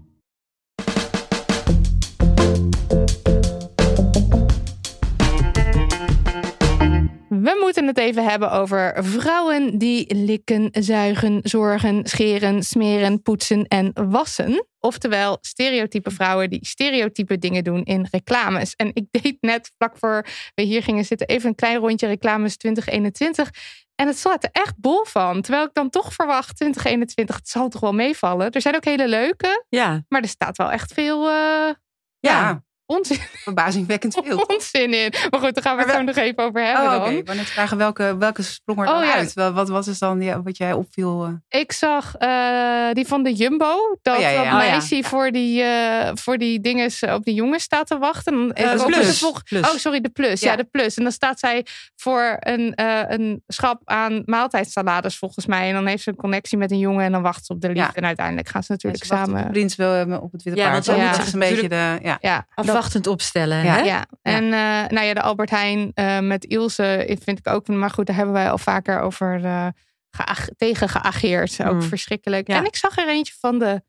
We 7.28 7.58
moeten 7.60 7.86
het 7.86 7.98
even 7.98 8.24
hebben 8.24 8.50
over 8.50 9.04
vrouwen 9.04 9.78
die 9.78 10.14
likken, 10.14 10.68
zuigen, 10.72 11.40
zorgen, 11.42 12.00
scheren, 12.04 12.62
smeren, 12.62 13.22
poetsen 13.22 13.64
en 13.64 13.92
wassen. 14.10 14.66
Oftewel 14.88 15.38
stereotype 15.40 16.10
vrouwen 16.10 16.50
die 16.50 16.66
stereotype 16.66 17.38
dingen 17.38 17.64
doen 17.64 17.82
in 17.84 18.06
reclames. 18.10 18.74
En 18.76 18.90
ik 18.92 19.06
deed 19.10 19.36
net 19.40 19.70
vlak 19.76 19.98
voor 19.98 20.26
we 20.54 20.62
hier 20.62 20.82
gingen 20.82 21.04
zitten 21.04 21.26
even 21.26 21.48
een 21.48 21.54
klein 21.54 21.78
rondje 21.78 22.06
reclames 22.06 22.56
2021. 22.56 23.50
En 23.94 24.06
het 24.06 24.18
slaat 24.18 24.44
er 24.44 24.50
echt 24.52 24.74
bol 24.76 25.04
van. 25.04 25.42
Terwijl 25.42 25.64
ik 25.64 25.74
dan 25.74 25.90
toch 25.90 26.12
verwacht 26.12 26.56
2021, 26.56 27.36
het 27.36 27.48
zal 27.48 27.68
toch 27.68 27.80
wel 27.80 27.92
meevallen. 27.92 28.50
Er 28.50 28.60
zijn 28.60 28.76
ook 28.76 28.84
hele 28.84 29.08
leuke, 29.08 29.64
Ja, 29.68 30.04
maar 30.08 30.22
er 30.22 30.28
staat 30.28 30.56
wel 30.56 30.70
echt 30.70 30.92
veel 30.92 31.28
eh, 31.28 31.74
Ja, 32.18 32.62
onzin, 32.90 33.18
verbazingwekkend 33.48 34.14
veel. 34.24 34.38
onzin 34.46 34.94
in. 34.94 35.12
Maar 35.30 35.40
goed, 35.40 35.54
daar 35.54 35.62
gaan 35.62 35.76
we 35.76 35.82
het 35.82 35.92
zo 35.92 36.02
nog 36.02 36.16
even 36.16 36.44
over 36.44 36.64
hebben 36.64 36.84
Oh, 36.84 36.90
dan. 37.04 37.16
oké. 37.16 37.34
Net 37.34 37.46
vragen 37.46 37.76
welke, 37.76 38.16
welke 38.18 38.42
sprong 38.42 38.78
er 38.80 38.86
Oh, 38.86 38.92
dan 38.98 39.06
ja. 39.06 39.14
uit? 39.14 39.32
Wel, 39.32 39.52
Wat 39.52 39.68
was 39.68 39.86
het 39.86 39.98
dan 39.98 40.20
ja, 40.20 40.42
wat 40.42 40.56
jij 40.56 40.72
opviel? 40.72 41.24
eh? 41.48 41.60
Ik 41.60 41.72
zag 41.72 42.14
eh, 42.16 42.92
die 42.92 43.06
van 43.06 43.22
de 43.22 43.32
Jumbo. 43.34 43.98
Dat 44.02 44.16
Oh, 44.16 44.20
ja, 44.22 44.28
ja, 44.28 44.36
dat 44.36 44.44
ja. 44.44 44.58
Oh, 44.58 44.64
ja. 44.64 44.70
meisje 44.70 45.02
voor 45.02 45.30
die, 45.30 45.62
eh, 45.62 46.10
voor 46.14 46.38
die 46.38 46.60
dinges 46.60 47.02
op 47.02 47.24
die 47.24 47.34
jongens 47.34 47.62
staat 47.62 47.86
te 47.86 47.98
wachten. 47.98 48.34
Hoop 48.34 48.86
plus. 48.86 49.24
Plus. 49.44 49.70
Oh, 49.70 49.76
sorry, 49.76 50.00
de 50.00 50.08
plus. 50.08 50.40
Ja. 50.40 50.50
Ja. 50.50 50.56
de 50.56 50.64
plus. 50.64 50.96
En 50.96 51.02
dan 51.02 51.12
staat 51.12 51.38
zij 51.38 51.66
voor 51.96 52.36
een, 52.40 52.74
eh, 52.74 53.00
een 53.06 53.42
schap 53.46 53.80
aan 53.84 54.22
maaltijdsalades 54.24 55.16
volgens 55.18 55.46
mij. 55.46 55.68
En 55.68 55.74
dan 55.74 55.86
heeft 55.86 56.02
ze 56.02 56.08
een 56.10 56.16
connectie 56.16 56.58
met 56.58 56.70
een 56.70 56.78
jongen 56.78 57.04
en 57.04 57.12
dan 57.12 57.22
wacht 57.22 57.46
ze 57.46 57.52
op 57.52 57.60
de 57.60 57.66
liefde. 57.66 57.82
Ja. 57.82 57.94
En 57.94 58.04
uiteindelijk 58.04 58.48
gaan 58.48 58.62
ze 58.62 58.72
natuurlijk 58.72 59.04
Ze 59.04 59.14
samen. 59.14 59.50
Prins 59.50 59.76
wil 59.76 59.90
hem 59.90 60.12
op 60.12 60.32
het 60.32 60.42
witte 60.42 60.58
Ja, 60.60 60.70
paard. 60.70 60.86
want 60.86 60.98
zo 60.98 61.04
Dat 61.06 61.16
moet 61.16 61.26
is 61.26 61.32
een 61.32 61.38
beetje 61.38 61.68
de... 61.68 61.98
Ja. 62.20 62.46
Afwachtend 62.78 63.06
opstellen. 63.06 63.64
Ja. 63.64 63.74
hè? 63.74 63.80
ja, 63.80 64.06
en 64.22 64.44
eh, 64.44 64.88
nou 64.88 65.00
ja, 65.06 65.14
de 65.14 65.22
Albert 65.22 65.50
Heijn 65.50 65.90
eh, 65.94 66.18
met 66.18 66.44
Ilse 66.44 67.16
vind 67.22 67.38
ik 67.38 67.48
ook, 67.48 67.68
maar 67.68 67.90
goed, 67.90 68.06
daar 68.06 68.16
hebben 68.16 68.34
wij 68.34 68.50
al 68.50 68.58
vaker 68.58 69.00
over 69.00 69.44
eh, 69.44 69.66
geag- 70.10 70.48
tegen 70.56 70.88
geageerd. 70.88 71.64
Ook 71.64 71.72
Mm. 71.72 71.82
verschrikkelijk. 71.82 72.48
Ja. 72.48 72.56
En 72.56 72.64
ik 72.64 72.76
zag 72.76 72.98
er 72.98 73.08
eentje 73.08 73.34
van 73.40 73.58
de 73.58 73.82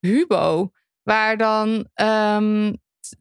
Hubo, 0.00 0.70
waar 1.02 1.36
dan 1.36 1.88
ehm, 1.94 2.72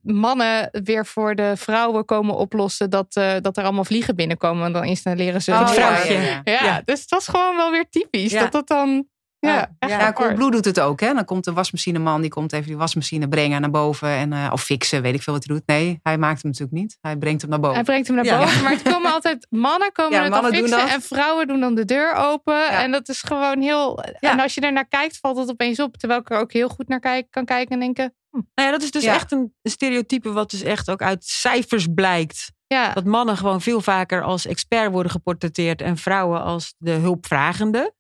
mannen 0.01 0.69
weer 0.83 1.05
voor 1.05 1.35
de 1.35 1.53
vrouwen 1.57 2.05
komen 2.05 2.35
oplossen 2.35 2.89
dat, 2.89 3.13
dat 3.41 3.57
er 3.57 3.63
allemaal 3.63 3.85
vliegen 3.85 4.15
binnenkomen. 4.15 4.65
En 4.65 4.73
dan 4.73 4.83
installeren 4.83 5.41
ze 5.41 5.51
Oh, 5.51 5.59
het 5.59 5.75
ja, 5.75 5.95
vrouwtje. 5.95 6.13
ja, 6.23 6.41
Ja, 6.43 6.81
dus 6.85 7.07
dat 7.07 7.19
is 7.19 7.27
gewoon 7.27 7.55
wel 7.55 7.71
weer 7.71 7.89
typisch. 7.89 8.31
Dat 8.31 8.51
dat 8.51 8.67
dan. 8.67 9.07
Ja, 9.39 9.53
Ja, 9.53 9.69
echt 9.79 9.91
ja. 9.91 10.13
Coolblue 10.13 10.51
doet 10.51 10.65
het 10.65 10.79
ook. 10.79 10.99
Hè? 10.99 11.13
Dan 11.13 11.25
komt 11.25 11.43
de 11.43 11.53
wasmachineman, 11.53 12.21
die 12.21 12.29
komt 12.29 12.53
even 12.53 12.67
die 12.67 12.77
wasmachine 12.77 13.27
brengen 13.29 13.61
naar 13.61 13.69
boven. 13.69 14.09
En, 14.09 14.33
eh, 14.33 14.49
of 14.51 14.63
fixen, 14.63 15.01
weet 15.01 15.13
ik 15.13 15.21
veel 15.21 15.33
wat 15.33 15.43
hij 15.47 15.55
doet. 15.55 15.67
Nee, 15.67 15.99
hij 16.03 16.17
maakt 16.17 16.41
hem 16.41 16.51
natuurlijk 16.51 16.79
niet. 16.79 16.97
Hij 17.01 17.17
brengt 17.17 17.41
hem 17.41 17.49
naar 17.49 17.59
boven. 17.59 17.75
Hij 17.75 17.83
brengt 17.85 18.07
hem 18.07 18.15
naar 18.15 18.25
Ja. 18.25 18.39
boven. 18.39 18.63
Maar 18.63 18.71
het 18.71 18.81
komen 18.93 19.11
altijd 19.13 19.47
mannen 19.49 19.91
komen 19.91 20.17
Ja, 20.17 20.23
het 20.23 20.31
mannen 20.31 20.53
fixen. 20.55 20.77
dat. 20.77 20.89
En 20.89 21.01
vrouwen 21.01 21.47
doen 21.47 21.59
dan 21.59 21.75
de 21.75 21.85
deur 21.85 22.13
open. 22.13 22.69
En 22.69 22.91
dat 22.91 23.09
is 23.09 23.21
gewoon 23.21 23.61
heel... 23.61 23.99
En 24.19 24.39
als 24.39 24.53
je 24.53 24.61
er 24.61 24.71
naar 24.73 24.87
kijkt, 24.87 25.17
valt 25.17 25.37
het 25.37 25.49
opeens 25.49 25.79
op. 25.79 25.97
Terwijl 25.97 26.19
ik 26.19 26.29
er 26.29 26.37
ook 26.39 26.53
heel 26.53 26.69
goed 26.69 26.87
naar 26.87 26.99
kijk, 26.99 27.27
kan 27.29 27.45
kijken 27.45 27.73
en 27.73 27.79
denken... 27.79 28.13
hm, 28.29 28.41
Nou 28.55 28.67
ja, 28.67 28.71
dat 28.71 28.83
is 28.83 28.91
dus 28.91 29.03
echt 29.03 29.31
een 29.31 29.53
stereotype 29.63 30.31
wat 30.31 30.51
dus 30.51 30.61
echt 30.61 30.89
ook 30.89 31.01
uit 31.01 31.23
cijfers 31.25 31.87
blijkt. 31.93 32.51
Dat 32.93 33.05
mannen 33.05 33.37
gewoon 33.37 33.61
veel 33.61 33.81
vaker 33.81 34.23
als 34.23 34.45
expert 34.45 34.91
worden 34.91 35.11
geportretteerd 35.11 35.81
en 35.81 35.97
vrouwen 35.97 36.41
als 36.43 36.73
de 36.77 36.91
hulpvragende. 36.91 37.93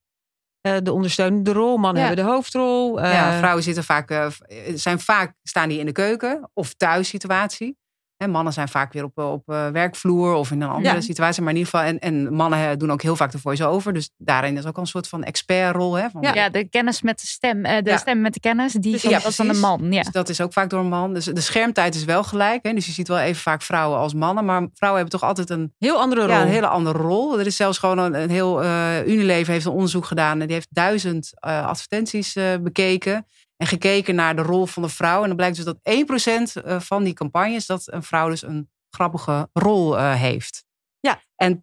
Eh, 0.61 0.77
de 0.83 0.91
ondersteunende 0.93 1.51
rol. 1.53 1.77
Mannen 1.77 2.01
Ja. 2.01 2.07
hebben 2.07 2.25
de 2.25 2.31
hoofdrol. 2.31 3.01
eh, 3.01 3.13
ja, 3.13 3.37
vrouwen 3.37 3.63
zitten 3.63 3.83
vaak, 3.83 4.09
eh, 4.11 4.27
zijn 4.75 4.99
vaak, 4.99 5.33
staan 5.43 5.69
die 5.69 5.79
in 5.79 5.85
de 5.85 5.91
keuken 5.91 6.49
of 6.53 6.73
thuissituatie. 6.73 7.77
En 8.19 8.29
mannen 8.29 8.53
zijn 8.53 8.67
vaak 8.69 8.93
weer 8.93 9.03
op, 9.03 9.17
op 9.17 9.43
eh, 9.49 9.67
werkvloer 9.67 10.33
of 10.33 10.51
in 10.51 10.61
een 10.61 10.69
andere 10.69 10.95
Ja. 10.95 11.01
situatie. 11.01 11.41
Maar 11.43 11.51
in 11.51 11.57
ieder 11.57 11.71
geval, 11.71 11.87
en, 11.87 11.99
en 11.99 12.33
mannen 12.33 12.69
eh, 12.69 12.77
doen 12.77 12.91
ook 12.91 13.01
heel 13.01 13.15
vaak 13.15 13.31
de 13.31 13.39
voice-over. 13.39 13.93
Dus 13.93 14.09
daarin 14.17 14.57
is 14.57 14.65
ook 14.65 14.75
al 14.75 14.81
een 14.81 14.87
soort 14.87 15.07
van 15.07 15.23
expertrol. 15.23 15.93
Hè, 15.95 16.09
van, 16.09 16.21
Ja, 16.21 16.49
de 16.49 16.69
kennis 16.69 17.01
met 17.01 17.19
de 17.21 17.27
stem. 17.27 17.65
eh, 17.65 17.83
de 17.83 17.89
Ja. 17.89 17.97
stem 17.97 18.21
met 18.21 18.33
de 18.33 18.39
kennis, 18.39 18.73
die 18.73 18.91
Dus- 18.91 19.01
komt 19.01 19.13
ja, 19.13 19.19
dat 19.19 19.35
van 19.35 19.45
de 19.47 19.51
precies. 19.51 19.69
man. 19.69 19.91
Ja. 19.91 20.01
Dus 20.03 20.11
dat 20.11 20.29
is 20.29 20.41
ook 20.41 20.53
vaak 20.53 20.69
door 20.69 20.79
een 20.79 20.87
man. 20.89 21.13
Dus 21.13 21.25
de 21.25 21.41
schermtijd 21.41 21.95
is 21.95 22.03
wel 22.05 22.23
gelijk. 22.23 22.59
Hè? 22.65 22.73
Dus 22.73 22.85
je 22.85 22.91
ziet 22.91 23.07
wel 23.07 23.19
even 23.19 23.41
vaak 23.41 23.61
vrouwen 23.61 23.99
als 23.99 24.13
mannen. 24.13 24.45
Maar 24.45 24.67
vrouwen 24.73 25.01
hebben 25.01 25.19
toch 25.19 25.29
altijd 25.29 25.49
een, 25.49 25.73
heel 25.77 25.99
andere 25.99 26.21
rol. 26.21 26.29
ja, 26.29 26.41
een 26.41 26.47
hele 26.47 26.67
andere 26.67 26.97
rol. 26.97 27.39
Er 27.39 27.45
is 27.45 27.55
zelfs 27.55 27.77
gewoon 27.77 27.97
een, 27.97 28.13
een 28.21 28.29
heel... 28.29 28.63
eh 28.63 29.07
Unilever 29.07 29.53
heeft 29.53 29.65
een 29.65 29.71
onderzoek 29.71 30.05
gedaan. 30.05 30.39
En 30.39 30.45
die 30.45 30.55
heeft 30.55 30.67
duizend 30.71 31.31
eh, 31.39 31.65
advertenties 31.65 32.35
eh, 32.35 32.43
bekeken. 32.61 33.25
En 33.61 33.67
gekeken 33.67 34.15
naar 34.15 34.35
de 34.35 34.41
rol 34.41 34.65
van 34.65 34.83
de 34.83 34.89
vrouw. 34.89 35.21
En 35.21 35.27
dan 35.27 35.35
blijkt 35.35 35.55
dus 35.55 35.65
dat 35.65 35.79
1% 36.59 36.63
eh, 36.63 36.79
van 36.79 37.03
die 37.03 37.13
campagnes... 37.13 37.65
dat 37.65 37.91
een 37.91 38.03
vrouw 38.03 38.29
dus 38.29 38.41
een 38.41 38.69
grappige 38.89 39.49
rol 39.53 39.97
eh, 39.97 40.13
heeft. 40.15 40.63
Ja. 40.99 41.21
En 41.35 41.55
2% 41.57 41.61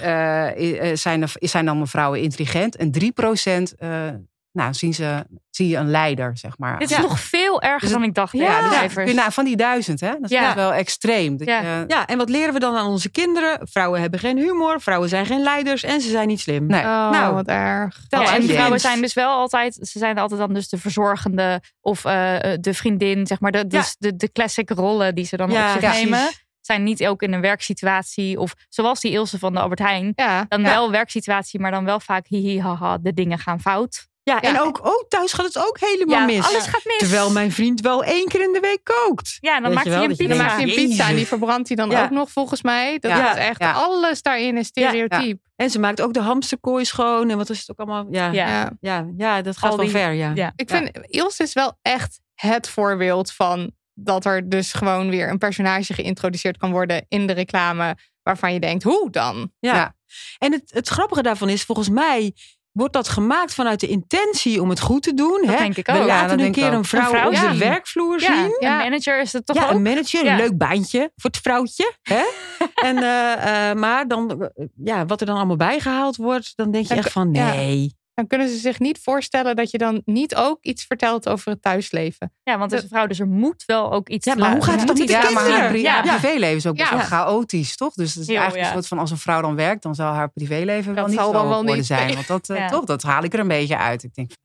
eh, 0.00 0.50
i- 0.58 0.76
eh, 0.76 0.96
zijn, 0.96 1.24
zijn 1.34 1.64
dan 1.64 1.88
vrouwen 1.88 2.20
intelligent. 2.20 2.76
En 2.76 2.90
3% 2.90 3.74
eh 3.76 4.08
nou, 4.54 4.74
zien 4.74 4.94
ze, 4.94 5.24
zie 5.50 5.68
je 5.68 5.76
een 5.76 5.90
leider, 5.90 6.38
zeg 6.38 6.58
maar. 6.58 6.78
Dit 6.78 6.90
is 6.90 6.96
Ja. 6.96 7.02
nog 7.02 7.20
veel 7.20 7.62
erger 7.62 7.80
Dus 7.80 7.90
dan 7.90 8.02
ik 8.02 8.14
dacht. 8.14 8.32
Ja, 8.32 8.42
Ja, 8.44 8.58
de 8.62 8.68
dus- 8.68 8.74
cijfers. 8.78 9.14
Nou, 9.14 9.32
van 9.32 9.44
die 9.44 9.56
duizend, 9.56 10.00
hè? 10.00 10.10
Dat 10.10 10.22
is 10.24 10.30
Ja. 10.30 10.54
wel 10.54 10.72
extreem. 10.74 11.36
Dat 11.36 11.48
Ja. 11.48 11.60
je- 11.60 11.84
Ja, 11.86 12.06
en 12.06 12.18
wat 12.18 12.28
leren 12.28 12.52
we 12.54 12.60
dan 12.60 12.76
aan 12.76 12.86
onze 12.86 13.10
kinderen? 13.10 13.58
Vrouwen 13.70 14.00
hebben 14.00 14.20
geen 14.20 14.36
humor, 14.38 14.80
vrouwen 14.80 15.08
zijn 15.08 15.26
geen 15.26 15.42
leiders 15.42 15.82
en 15.82 16.00
ze 16.00 16.10
zijn 16.10 16.28
niet 16.28 16.40
slim. 16.40 16.66
Nee. 16.66 16.80
oh, 16.80 17.10
Nou. 17.10 17.34
wat 17.34 17.46
erg. 17.46 18.00
Ja, 18.08 18.34
en 18.34 18.42
vrouwen 18.42 18.80
zijn 18.80 19.00
dus 19.00 19.14
wel 19.14 19.30
altijd, 19.30 19.74
ze 19.74 19.98
zijn 19.98 20.18
altijd 20.18 20.40
dan 20.40 20.52
dus 20.54 20.68
de 20.68 20.78
verzorgende 20.78 21.60
of 21.80 22.04
eh, 22.04 22.52
eh, 22.52 22.58
de 22.60 22.74
vriendin, 22.74 23.26
zeg 23.26 23.40
maar. 23.40 23.50
De, 23.52 23.66
dus 23.66 23.96
de, 23.98 24.16
de 24.16 24.32
classic 24.32 24.70
rollen 24.70 25.14
die 25.14 25.24
ze 25.24 25.36
dan 25.36 25.50
Ja, 25.50 25.66
op 25.66 25.72
zich 25.72 25.82
ja, 25.82 25.92
nemen. 25.92 26.18
precies. 26.18 26.42
Zijn 26.60 26.82
niet 26.82 27.06
ook 27.06 27.22
in 27.22 27.32
een 27.32 27.40
werksituatie 27.40 28.38
of 28.40 28.54
zoals 28.68 29.00
die 29.00 29.12
Ilse 29.12 29.38
van 29.38 29.52
de 29.52 29.60
Albert 29.60 29.80
Heijn. 29.80 30.12
Ja, 30.14 30.44
Dan 30.48 30.60
Ja. 30.60 30.68
wel 30.68 30.90
werksituatie, 30.90 31.60
maar 31.60 31.70
dan 31.70 31.84
wel 31.84 32.00
vaak 32.00 32.26
hihi 32.26 32.60
haha, 32.60 32.98
de 32.98 33.14
dingen 33.14 33.38
gaan 33.38 33.60
fout. 33.60 34.06
Ja, 34.24 34.40
en 34.40 34.60
ook 34.60 34.86
oh, 34.86 35.08
thuis 35.08 35.32
gaat 35.32 35.44
het 35.46 35.58
ook 35.58 35.76
helemaal 35.80 36.18
Ja, 36.18 36.24
mis. 36.24 36.46
alles 36.46 36.66
gaat 36.66 36.84
mis. 36.84 36.96
Terwijl 36.98 37.30
mijn 37.30 37.52
vriend 37.52 37.80
wel 37.80 38.04
één 38.04 38.28
keer 38.28 38.42
in 38.42 38.52
de 38.52 38.60
week 38.60 38.80
kookt. 38.84 39.36
Ja, 39.40 39.60
dan 39.60 39.72
maakt 39.72 39.86
hij 39.86 39.94
een 39.94 40.08
dan 40.08 40.16
pizza. 40.16 40.34
maakt 40.34 40.52
hij 40.52 40.62
een 40.62 40.68
Jezus. 40.68 40.84
pizza 40.84 41.08
en 41.08 41.16
die 41.16 41.26
verbrandt 41.26 41.68
hij 41.68 41.76
dan 41.76 41.90
Ja. 41.90 42.04
ook 42.04 42.10
nog 42.10 42.30
volgens 42.30 42.62
mij. 42.62 42.98
Dat 42.98 43.10
Ja. 43.10 43.30
is 43.36 43.44
echt, 43.44 43.60
Ja. 43.60 43.72
alles 43.72 44.22
daarin 44.22 44.56
is 44.56 44.66
stereotype. 44.66 45.38
En 45.56 45.70
ze 45.70 45.78
maakt 45.78 46.00
ook 46.00 46.12
de 46.14 46.20
hamsterkooi 46.20 46.84
schoon. 46.84 47.30
En 47.30 47.36
wat 47.36 47.50
is 47.50 47.58
het 47.58 47.70
ook 47.70 47.78
allemaal? 47.78 48.06
Ja, 48.10 48.32
ja. 48.32 48.46
Ja. 48.48 48.70
Ja. 48.80 49.06
ja, 49.16 49.42
dat 49.42 49.56
gaat 49.56 49.70
Al 49.70 49.76
wel 49.76 49.86
die- 49.86 49.94
ver, 49.94 50.12
ja. 50.12 50.32
Ja. 50.34 50.52
Ik 50.56 50.70
vind 50.70 50.90
Ilse 51.08 51.42
is 51.42 51.52
wel 51.52 51.78
echt 51.82 52.20
het 52.34 52.68
voorbeeld 52.68 53.32
van 53.32 53.72
dat 53.94 54.24
er 54.24 54.48
dus 54.48 54.72
gewoon 54.72 55.10
weer 55.10 55.28
een 55.28 55.38
personage 55.38 55.94
geïntroduceerd 55.94 56.56
kan 56.56 56.70
worden 56.70 57.04
in 57.08 57.26
de 57.26 57.32
reclame. 57.32 57.96
Waarvan 58.22 58.52
je 58.52 58.60
denkt, 58.60 58.82
hoe 58.82 59.10
dan? 59.10 59.52
Ja. 59.60 59.74
Ja. 59.74 59.94
En 60.38 60.52
het, 60.52 60.62
het 60.74 60.88
grappige 60.88 61.22
daarvan 61.22 61.48
is, 61.48 61.62
volgens 61.62 61.88
mij 61.88 62.34
wordt 62.74 62.92
dat 62.92 63.08
gemaakt 63.08 63.54
vanuit 63.54 63.80
de 63.80 63.86
intentie 63.86 64.62
om 64.62 64.68
het 64.68 64.80
goed 64.80 65.02
te 65.02 65.14
doen. 65.14 65.40
Dat 65.40 65.50
hè? 65.50 65.56
denk 65.56 65.76
ik 65.76 65.86
We 65.86 65.92
ook. 65.92 65.98
Ja, 65.98 66.04
laten 66.06 66.36
dat 66.38 66.46
een 66.46 66.52
keer 66.52 66.72
een 66.72 66.84
vrouw, 66.84 67.02
Een 67.02 67.18
vrouw 67.18 67.46
op 67.46 67.52
de 67.52 67.58
werkvloer 67.58 68.20
Ja, 68.20 68.26
zien. 68.26 68.44
een 68.44 68.56
Ja. 68.68 68.78
manager 68.78 69.20
is 69.20 69.32
het 69.32 69.46
toch 69.46 69.56
ja, 69.56 69.64
ook? 69.64 69.70
een 69.70 69.82
manager, 69.82 70.26
een 70.26 70.36
leuk 70.36 70.56
baantje 70.56 71.12
voor 71.16 71.30
het 71.30 71.40
vrouwtje. 71.40 71.92
Hè? 72.02 72.22
en, 72.88 72.96
eh, 72.96 73.70
eh, 73.70 73.76
maar 73.76 74.08
dan, 74.08 74.42
eh, 74.42 74.66
ja, 74.84 75.06
wat 75.06 75.20
er 75.20 75.26
dan 75.26 75.36
allemaal 75.36 75.56
bijgehaald 75.56 76.16
wordt, 76.16 76.52
dan 76.56 76.70
denk 76.70 76.84
je 76.86 76.94
Dan 76.94 76.98
echt 77.04 77.12
van 77.12 77.30
nee. 77.30 77.96
Dan 78.14 78.26
kunnen 78.26 78.48
ze 78.48 78.56
zich 78.56 78.78
niet 78.78 78.98
voorstellen 79.02 79.56
dat 79.56 79.70
je 79.70 79.78
dan 79.78 80.02
niet 80.04 80.34
ook 80.34 80.58
iets 80.60 80.84
vertelt 80.84 81.28
over 81.28 81.50
het 81.52 81.62
thuisleven. 81.62 82.32
Ja, 82.42 82.58
want 82.58 82.72
als 82.72 82.82
een 82.82 82.88
vrouw, 82.88 83.06
dus 83.06 83.20
er 83.20 83.28
moet 83.28 83.62
wel 83.66 83.92
ook 83.92 84.08
iets 84.08 84.26
Ja, 84.26 84.34
maar 84.34 84.52
hoe 84.52 84.64
gaat 84.64 84.78
het 84.78 84.86
dan 84.86 84.98
met 84.98 85.08
Ja, 85.08 85.30
maar 85.30 85.44
kinderen? 85.44 85.80
Ja. 85.80 85.92
haar 85.92 86.18
privéleven 86.20 86.56
is 86.56 86.66
ook 86.66 86.76
best 86.76 86.90
Ja. 86.90 86.96
wel 86.96 87.04
chaotisch, 87.06 87.76
toch? 87.76 87.94
Dus 87.94 88.14
het 88.14 88.22
is 88.22 88.28
eigenlijk 88.28 88.58
ja. 88.60 88.66
een 88.66 88.72
soort 88.72 88.86
van 88.86 88.98
als 88.98 89.10
een 89.10 89.18
vrouw 89.18 89.40
dan 89.40 89.54
werkt, 89.56 89.82
dan 89.82 89.94
zal 89.94 90.12
haar 90.12 90.28
privéleven 90.28 90.94
wel 90.94 91.06
niet 91.06 91.14
zal 91.18 91.32
zo 91.32 91.46
worden 91.46 91.76
niet, 91.76 91.86
zijn. 91.86 92.14
Want 92.14 92.26
dat, 92.26 92.48
eh, 92.48 92.56
Ja. 92.56 92.68
toch, 92.68 92.84
dat 92.84 93.02
haal 93.02 93.22
ik 93.24 93.32
er 93.32 93.38
een 93.40 93.48
beetje 93.48 93.78
uit. 93.78 94.02
Ik 94.02 94.14
denk, 94.14 94.30
ja. 94.30 94.36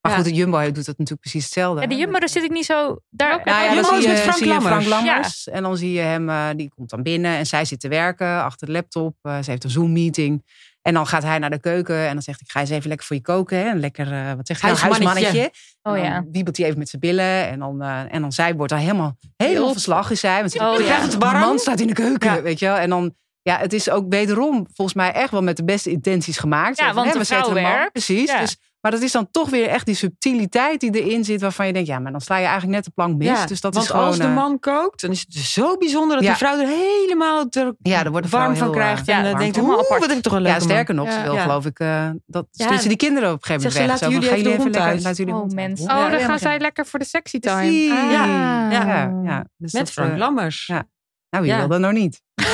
Maar 0.00 0.12
Ja. 0.12 0.18
goed, 0.18 0.26
de 0.26 0.34
Jumbo 0.34 0.58
doet 0.64 0.74
dat 0.74 0.86
natuurlijk 0.86 1.20
precies 1.20 1.44
hetzelfde. 1.44 1.80
Ja, 1.80 1.86
de. 1.86 1.94
Jumbo, 1.94 2.18
daar 2.18 2.28
zit 2.28 2.42
ik 2.42 2.50
niet 2.50 2.64
zo... 2.64 2.98
Daar, 3.10 3.28
Nou, 3.30 3.42
Nou 3.44 3.64
ja, 3.64 3.74
Jumbo 3.74 3.88
dan 3.88 3.98
is 3.98 4.04
zie 4.04 4.12
je, 4.12 4.16
met 4.16 4.22
Frank 4.34 4.44
je 4.44 4.44
Frank 4.60 4.62
Lammers. 4.64 4.88
Lammers. 4.88 5.48
En 5.48 5.62
dan 5.62 5.76
zie 5.76 5.92
je 5.92 6.00
hem, 6.00 6.28
eh, 6.28 6.48
die 6.56 6.68
komt 6.76 6.90
dan 6.90 7.02
binnen 7.02 7.36
en 7.36 7.46
zij 7.46 7.64
zit 7.64 7.80
te 7.80 7.88
werken 7.88 8.42
achter 8.42 8.66
de 8.66 8.72
laptop. 8.72 9.14
Eh, 9.22 9.38
ze 9.42 9.50
heeft 9.50 9.64
een 9.64 9.70
Zoom-meeting. 9.70 10.44
En 10.82 10.94
dan 10.94 11.06
gaat 11.06 11.22
hij 11.22 11.38
naar 11.38 11.50
de 11.50 11.60
keuken 11.60 12.06
en 12.06 12.12
dan 12.12 12.22
zegt 12.22 12.40
ik 12.40 12.50
ga 12.50 12.60
eens 12.60 12.70
even 12.70 12.88
lekker 12.88 13.06
voor 13.06 13.16
je 13.16 13.22
koken. 13.22 13.58
Hè? 13.58 13.70
Een 13.70 13.80
lekker, 13.80 14.12
eh, 14.12 14.32
wat 14.32 14.46
zegt 14.46 14.60
hij, 14.62 14.70
nou, 14.70 14.82
Huismannetje. 14.82 15.24
huismannetje. 15.26 15.60
Oh 15.82 15.98
ja. 15.98 16.24
wiebelt 16.32 16.56
hij 16.56 16.66
even 16.66 16.78
met 16.78 16.88
zijn 16.88 17.00
billen. 17.00 17.48
En 17.48 17.58
dan, 17.58 17.82
eh, 17.82 18.14
en 18.14 18.20
dan 18.20 18.32
zij 18.32 18.54
wordt 18.54 18.72
daar 18.72 18.80
helemaal, 18.80 19.16
helemaal 19.36 19.62
Heel- 19.62 19.72
verslag 19.72 20.10
is 20.10 20.20
zij. 20.20 20.38
Want 20.38 20.52
ze 20.52 20.58
Oh, 20.58 20.74
zegt, 20.74 20.88
ja. 20.88 20.94
"Ja, 20.96 21.02
het 21.02 21.10
de 21.10 21.18
warm." 21.18 21.38
man 21.40 21.58
staat 21.58 21.80
in 21.80 21.86
de 21.86 21.92
keuken, 21.92 22.34
Ja. 22.34 22.42
weet 22.42 22.58
je 22.58 22.66
wel. 22.66 22.76
En 22.76 22.90
dan, 22.90 23.14
ja, 23.42 23.58
het 23.58 23.72
is 23.72 23.90
ook 23.90 24.04
wederom 24.08 24.66
volgens 24.74 24.96
mij 24.96 25.12
echt 25.12 25.30
wel 25.30 25.42
met 25.42 25.56
de 25.56 25.64
beste 25.64 25.90
intenties 25.90 26.38
gemaakt. 26.38 26.78
Ja, 26.78 26.94
want 26.94 27.12
hè, 27.12 27.18
we 27.18 27.24
zetten 27.24 27.54
werkt. 27.54 27.92
Precies. 27.92 28.30
Ja. 28.30 28.40
Dus, 28.40 28.56
maar 28.80 28.90
dat 28.90 29.02
is 29.02 29.12
dan 29.12 29.28
toch 29.30 29.50
weer 29.50 29.66
echt 29.68 29.86
die 29.86 29.94
subtiliteit 29.94 30.80
die 30.80 31.02
erin 31.04 31.24
zit. 31.24 31.40
Waarvan 31.40 31.66
je 31.66 31.72
denkt, 31.72 31.88
ja, 31.88 31.98
maar 31.98 32.12
dan 32.12 32.20
sla 32.20 32.36
je 32.36 32.42
eigenlijk 32.44 32.74
net 32.74 32.84
de 32.84 32.90
plank 32.94 33.16
mis. 33.16 33.26
Ja, 33.26 33.46
dus 33.46 33.60
dat 33.60 33.72
want 33.74 33.84
is 33.86 33.90
gewoon... 33.90 34.06
als 34.06 34.16
de 34.16 34.22
eh, 34.22 34.34
man 34.34 34.58
kookt, 34.58 35.00
dan 35.00 35.10
is 35.10 35.20
het 35.20 35.30
dus 35.30 35.52
zo 35.52 35.76
bijzonder 35.76 36.16
dat 36.16 36.24
Ja. 36.24 36.30
die 36.30 36.38
vrouw 36.38 36.58
er 36.60 36.66
helemaal 36.66 37.46
er 37.50 37.74
Ja, 37.82 38.10
wordt 38.10 38.30
de 38.30 38.36
warm 38.36 38.56
van 38.56 38.64
heel, 38.66 38.72
krijgt. 38.76 39.08
eh, 39.08 39.14
en 39.14 39.20
ja, 39.20 39.26
eh, 39.26 39.30
warm 39.30 39.38
denkt. 39.42 39.56
Helemaal 39.56 39.76
oeh, 39.76 39.84
apart. 39.84 40.00
wat 40.00 40.08
heb 40.08 40.18
ik 40.18 40.24
toch 40.24 40.32
een 40.32 40.42
leuke 40.42 40.58
Ja, 40.58 40.64
sterker 40.64 40.94
nog, 40.94 41.06
Ja. 41.06 41.12
ze 41.12 41.22
wil 41.22 41.34
Ja. 41.34 41.42
geloof 41.42 41.66
ik... 41.66 41.78
eh 41.78 42.10
dat 42.26 42.46
Ja. 42.50 42.64
stuurt 42.66 42.82
ze 42.82 42.88
die 42.88 42.96
kinderen 42.96 43.32
op 43.32 43.34
een 43.34 43.42
gegeven 43.44 43.70
moment 43.72 44.00
ze, 44.00 44.06
weg. 44.06 44.10
laten 44.10 44.20
jullie 44.20 44.52
even 44.52 44.72
de 44.72 44.78
lekker- 44.78 45.02
laten 45.02 45.24
jullie 45.24 45.34
de 45.34 45.48
Oh, 45.48 45.54
mensen. 45.54 45.84
Oh, 45.90 45.96
dan 46.02 46.10
Ja, 46.10 46.18
gaan 46.18 46.28
ja, 46.30 46.38
zij 46.38 46.58
lekker 46.58 46.86
voor 46.86 46.98
de 46.98 47.04
sexy 47.04 47.38
time. 47.38 47.92
Ah. 47.92 48.10
Ja, 48.12 48.70
Ja, 48.70 49.20
ja. 49.24 49.44
Dus 49.56 49.72
Met 49.72 49.82
dat, 49.84 49.90
Frank 49.90 50.12
eh, 50.12 50.18
Lammers. 50.18 50.66
ja. 50.66 50.88
Nou, 51.30 51.44
wie 51.44 51.52
Ja. 51.52 51.58
wil 51.58 51.68
dat 51.68 51.80
nou 51.80 51.92
niet? 51.92 52.22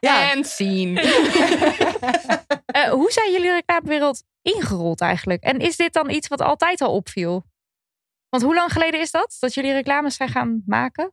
Ja. 0.00 0.30
En 0.32 0.44
zien. 0.44 0.98
Eh, 2.66 2.90
hoe 2.90 3.10
zijn 3.10 3.32
jullie 3.32 3.50
reclamewereld 3.52 4.22
ingerold 4.42 5.00
eigenlijk? 5.00 5.42
En 5.42 5.58
is 5.58 5.76
dit 5.76 5.92
dan 5.92 6.10
iets 6.10 6.28
wat 6.28 6.40
altijd 6.40 6.80
al 6.80 6.94
opviel? 6.94 7.44
Want 8.28 8.44
hoe 8.44 8.54
lang 8.54 8.72
geleden 8.72 9.00
is 9.00 9.10
dat? 9.10 9.36
Dat 9.40 9.54
jullie 9.54 9.72
reclames 9.72 10.16
zijn 10.16 10.28
gaan 10.28 10.62
maken? 10.66 11.12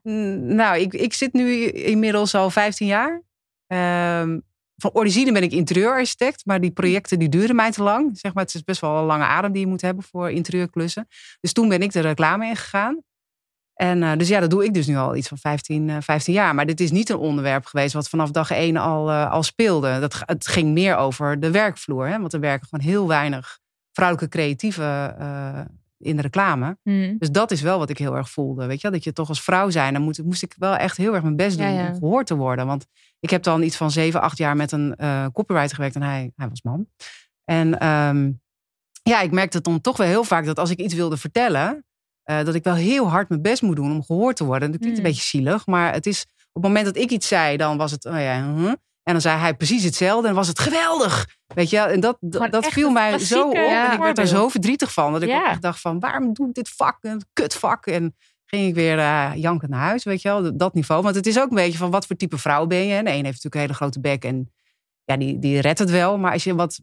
Nou, 0.56 0.80
ik, 0.80 0.94
ik 0.94 1.14
zit 1.14 1.34
nu 1.34 1.66
inmiddels 1.66 2.36
al 2.36 2.50
15 2.50 2.88
jaar. 2.88 3.24
Ehm, 3.68 4.40
van 4.76 4.92
origine 4.94 5.32
ben 5.32 5.44
ik 5.44 5.52
interieurarchitect, 5.52 6.46
maar 6.46 6.62
die 6.62 6.72
projecten 6.72 7.20
die 7.20 7.30
duren 7.30 7.56
mij 7.56 7.72
te 7.72 7.84
lang. 7.84 8.18
Zeg 8.18 8.34
maar, 8.34 8.44
het 8.44 8.54
is 8.54 8.64
best 8.64 8.82
wel 8.82 8.98
een 8.98 9.06
lange 9.06 9.24
adem 9.24 9.52
die 9.52 9.62
je 9.62 9.68
moet 9.68 9.82
hebben 9.82 10.04
voor 10.04 10.32
interieurklussen. 10.32 11.08
Dus 11.40 11.54
toen 11.54 11.70
ben 11.70 11.82
ik 11.82 11.92
de 11.92 12.00
reclame 12.00 12.46
ingegaan. 12.46 13.04
En 13.82 14.04
eh, 14.04 14.18
dus 14.18 14.28
ja, 14.28 14.40
dat 14.40 14.50
doe 14.50 14.64
ik 14.66 14.74
dus 14.74 14.88
nu 14.88 14.96
al 14.96 15.16
iets 15.16 15.28
van 15.28 15.38
15, 15.38 15.90
eh, 15.90 15.98
15 16.00 16.34
jaar. 16.34 16.56
Maar 16.56 16.66
dit 16.66 16.80
is 16.80 16.92
niet 16.92 17.10
een 17.10 17.18
onderwerp 17.18 17.66
geweest 17.66 17.94
wat 17.94 18.10
vanaf 18.10 18.32
dag 18.32 18.52
één 18.52 18.78
al, 18.78 19.10
eh, 19.10 19.32
al 19.32 19.44
speelde. 19.44 20.00
Dat, 20.00 20.22
het 20.26 20.48
ging 20.48 20.74
meer 20.74 20.96
over 20.96 21.40
de 21.40 21.52
werkvloer. 21.52 22.08
Hè? 22.08 22.20
Want 22.20 22.34
er 22.34 22.40
werken 22.40 22.68
gewoon 22.68 22.86
heel 22.86 23.08
weinig 23.08 23.60
vrouwelijke 23.92 24.38
creatieven 24.38 25.20
eh, 25.20 25.60
in 25.98 26.16
de 26.16 26.22
reclame. 26.22 26.78
Hmm. 26.84 27.18
Dus 27.18 27.32
dat 27.32 27.52
is 27.52 27.62
wel 27.62 27.80
wat 27.80 27.90
ik 27.90 27.98
heel 27.98 28.16
erg 28.16 28.30
voelde. 28.30 28.66
Weet 28.66 28.82
je, 28.82 28.90
dat 28.90 29.04
je 29.04 29.14
toch 29.14 29.30
als 29.30 29.44
vrouw 29.44 29.70
zijn, 29.70 29.94
dan 29.94 30.02
moet, 30.02 30.24
moest 30.24 30.44
ik 30.44 30.56
wel 30.58 30.76
echt 30.76 30.98
heel 30.98 31.14
erg 31.14 31.24
mijn 31.24 31.36
best 31.36 31.58
doen 31.58 31.68
Ja, 31.68 31.80
ja. 31.82 31.88
om 31.88 31.94
gehoord 31.94 32.28
te 32.28 32.36
worden. 32.36 32.66
Want 32.66 32.86
ik 33.20 33.30
heb 33.30 33.44
dan 33.44 33.62
iets 33.62 33.78
van 33.78 33.92
zeven, 33.92 34.22
acht 34.22 34.38
jaar 34.38 34.56
met 34.56 34.72
een 34.72 34.96
copywriter 35.34 35.76
gewerkt 35.76 35.96
en 35.96 36.04
hij, 36.04 36.32
hij 36.36 36.50
was 36.50 36.62
man. 36.62 36.88
En 37.46 37.80
ehm, 37.80 38.32
ja, 39.04 39.22
ik 39.22 39.32
merkte 39.32 39.62
dan 39.62 39.82
toch 39.82 39.98
wel 39.98 40.08
heel 40.08 40.24
vaak 40.24 40.46
dat 40.46 40.60
als 40.60 40.70
ik 40.70 40.80
iets 40.80 40.94
wilde 40.94 41.18
vertellen, 41.18 41.86
eh, 42.30 42.44
dat 42.46 42.56
ik 42.56 42.64
wel 42.64 42.74
heel 42.76 43.10
hard 43.10 43.30
mijn 43.30 43.42
best 43.42 43.62
moet 43.62 43.76
doen 43.76 43.92
om 43.92 44.04
gehoord 44.04 44.36
te 44.36 44.44
worden. 44.46 44.72
Dat 44.72 44.80
klinkt 44.80 44.98
een 44.98 45.04
Mm. 45.04 45.10
beetje 45.10 45.26
zielig, 45.28 45.66
maar 45.66 45.94
het 45.94 46.06
is 46.06 46.22
op 46.54 46.54
het 46.54 46.64
moment 46.64 46.86
dat 46.86 46.98
ik 47.04 47.10
iets 47.12 47.28
zei, 47.28 47.58
dan 47.58 47.78
was 47.78 47.92
het, 47.92 48.06
oh 48.06 48.12
ja, 48.20 48.34
en 49.04 49.16
dan 49.16 49.22
zei 49.22 49.40
hij 49.40 49.54
precies 49.56 49.84
hetzelfde 49.84 50.28
en 50.28 50.34
was 50.36 50.48
het 50.48 50.60
geweldig. 50.60 51.28
Weet 51.54 51.70
je, 51.70 51.80
en 51.80 52.00
dat, 52.00 52.18
dat, 52.20 52.66
viel 52.68 52.90
mij 52.90 53.20
zo 53.20 53.48
op. 53.48 53.54
en 53.54 53.62
ik 53.62 53.68
werd 53.68 53.92
er 53.92 53.98
voorbeeld. 53.98 54.28
zo 54.30 54.48
verdrietig 54.48 54.94
van. 54.94 55.14
Dat 55.14 55.22
ik 55.22 55.30
Ja. 55.30 55.40
ook 55.40 55.46
echt 55.48 55.62
dacht 55.62 55.82
van, 55.82 56.00
waarom 56.00 56.34
doe 56.34 56.48
ik 56.48 56.54
dit 56.54 56.70
vak? 56.70 56.98
Een 57.02 57.22
kutvak. 57.34 57.86
En 57.86 58.16
ging 58.46 58.68
ik 58.68 58.74
weer 58.76 58.98
jankend 59.38 59.72
naar 59.72 59.80
huis, 59.80 60.04
weet 60.04 60.22
je 60.22 60.30
wel. 60.30 60.58
Dat 60.58 60.74
niveau. 60.74 61.02
Want 61.04 61.16
het 61.16 61.28
is 61.28 61.40
ook 61.40 61.50
een 61.50 61.56
beetje 61.56 61.78
van, 61.78 61.92
wat 61.92 62.06
voor 62.06 62.16
type 62.16 62.38
vrouw 62.38 62.66
ben 62.66 62.86
je? 62.86 62.94
En 62.94 63.04
de 63.06 63.10
een 63.12 63.26
heeft 63.26 63.44
natuurlijk 63.44 63.56
een 63.56 63.62
hele 63.62 63.74
grote 63.74 64.00
bek 64.00 64.24
en 64.24 64.52
ja, 65.04 65.18
die, 65.18 65.40
die 65.40 65.60
redt 65.60 65.80
het 65.80 65.90
wel. 65.90 66.18
Maar 66.18 66.32
als 66.32 66.44
je 66.44 66.56
wat 66.56 66.80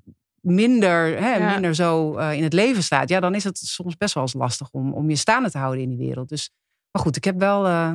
minder, 0.46 1.18
hè, 1.20 1.34
Ja. 1.36 1.52
minder 1.52 1.74
zo 1.74 2.16
eh, 2.16 2.32
in 2.32 2.42
het 2.42 2.52
leven 2.52 2.82
staat... 2.82 3.08
ja, 3.08 3.20
dan 3.20 3.34
is 3.34 3.44
het 3.44 3.58
soms 3.58 3.96
best 3.96 4.14
wel 4.14 4.22
eens 4.22 4.34
lastig 4.34 4.70
om, 4.70 4.92
om 4.92 5.10
je 5.10 5.16
staande 5.16 5.50
te 5.50 5.58
houden 5.58 5.82
in 5.82 5.88
die 5.88 5.98
wereld. 5.98 6.28
Dus, 6.28 6.50
maar 6.90 7.02
goed, 7.02 7.16
ik 7.16 7.24
heb 7.24 7.38
wel 7.38 7.66
eh, 7.66 7.92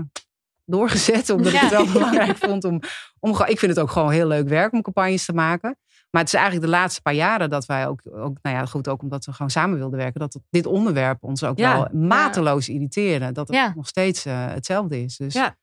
doorgezet... 0.66 1.30
omdat 1.30 1.54
ik 1.54 1.60
het 1.60 1.70
wel 1.72 1.92
belangrijk 1.94 2.38
vond 2.38 2.64
om... 2.64 2.80
om 3.20 3.32
ik 3.46 3.60
vind 3.60 3.72
het 3.76 3.80
ook 3.80 3.92
gewoon 3.92 4.12
heel 4.12 4.28
leuk 4.28 4.48
werk 4.48 4.74
om 4.74 4.82
campagnes 4.82 5.26
te 5.26 5.34
maken... 5.34 5.78
Maar 6.12 6.22
het 6.22 6.34
is 6.34 6.40
eigenlijk 6.40 6.66
de 6.72 6.78
laatste 6.78 7.02
paar 7.02 7.14
jaren 7.14 7.50
dat 7.50 7.66
wij 7.66 7.88
ook, 7.88 8.02
ook 8.06 8.38
nou 8.42 8.56
ja, 8.56 8.66
goed, 8.66 8.88
ook 8.88 9.02
omdat 9.02 9.26
we 9.26 9.32
gewoon 9.34 9.52
samen 9.52 9.78
wilden 9.78 10.00
werken, 10.00 10.20
dat 10.20 10.34
het- 10.34 10.44
dit 10.50 10.66
onderwerp 10.66 11.24
ons 11.24 11.44
ook 11.44 11.58
Ja. 11.58 11.74
wel 11.92 12.02
mateloos 12.02 12.70
irriteerde. 12.70 13.32
Dat 13.32 13.48
het 13.48 13.76
nog 13.76 13.88
steeds 13.88 14.26
eh, 14.26 14.46
hetzelfde 14.48 15.02
is. 15.04 15.18
Dus 15.18 15.34
Ja. 15.34 15.58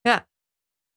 Ja. 0.00 0.26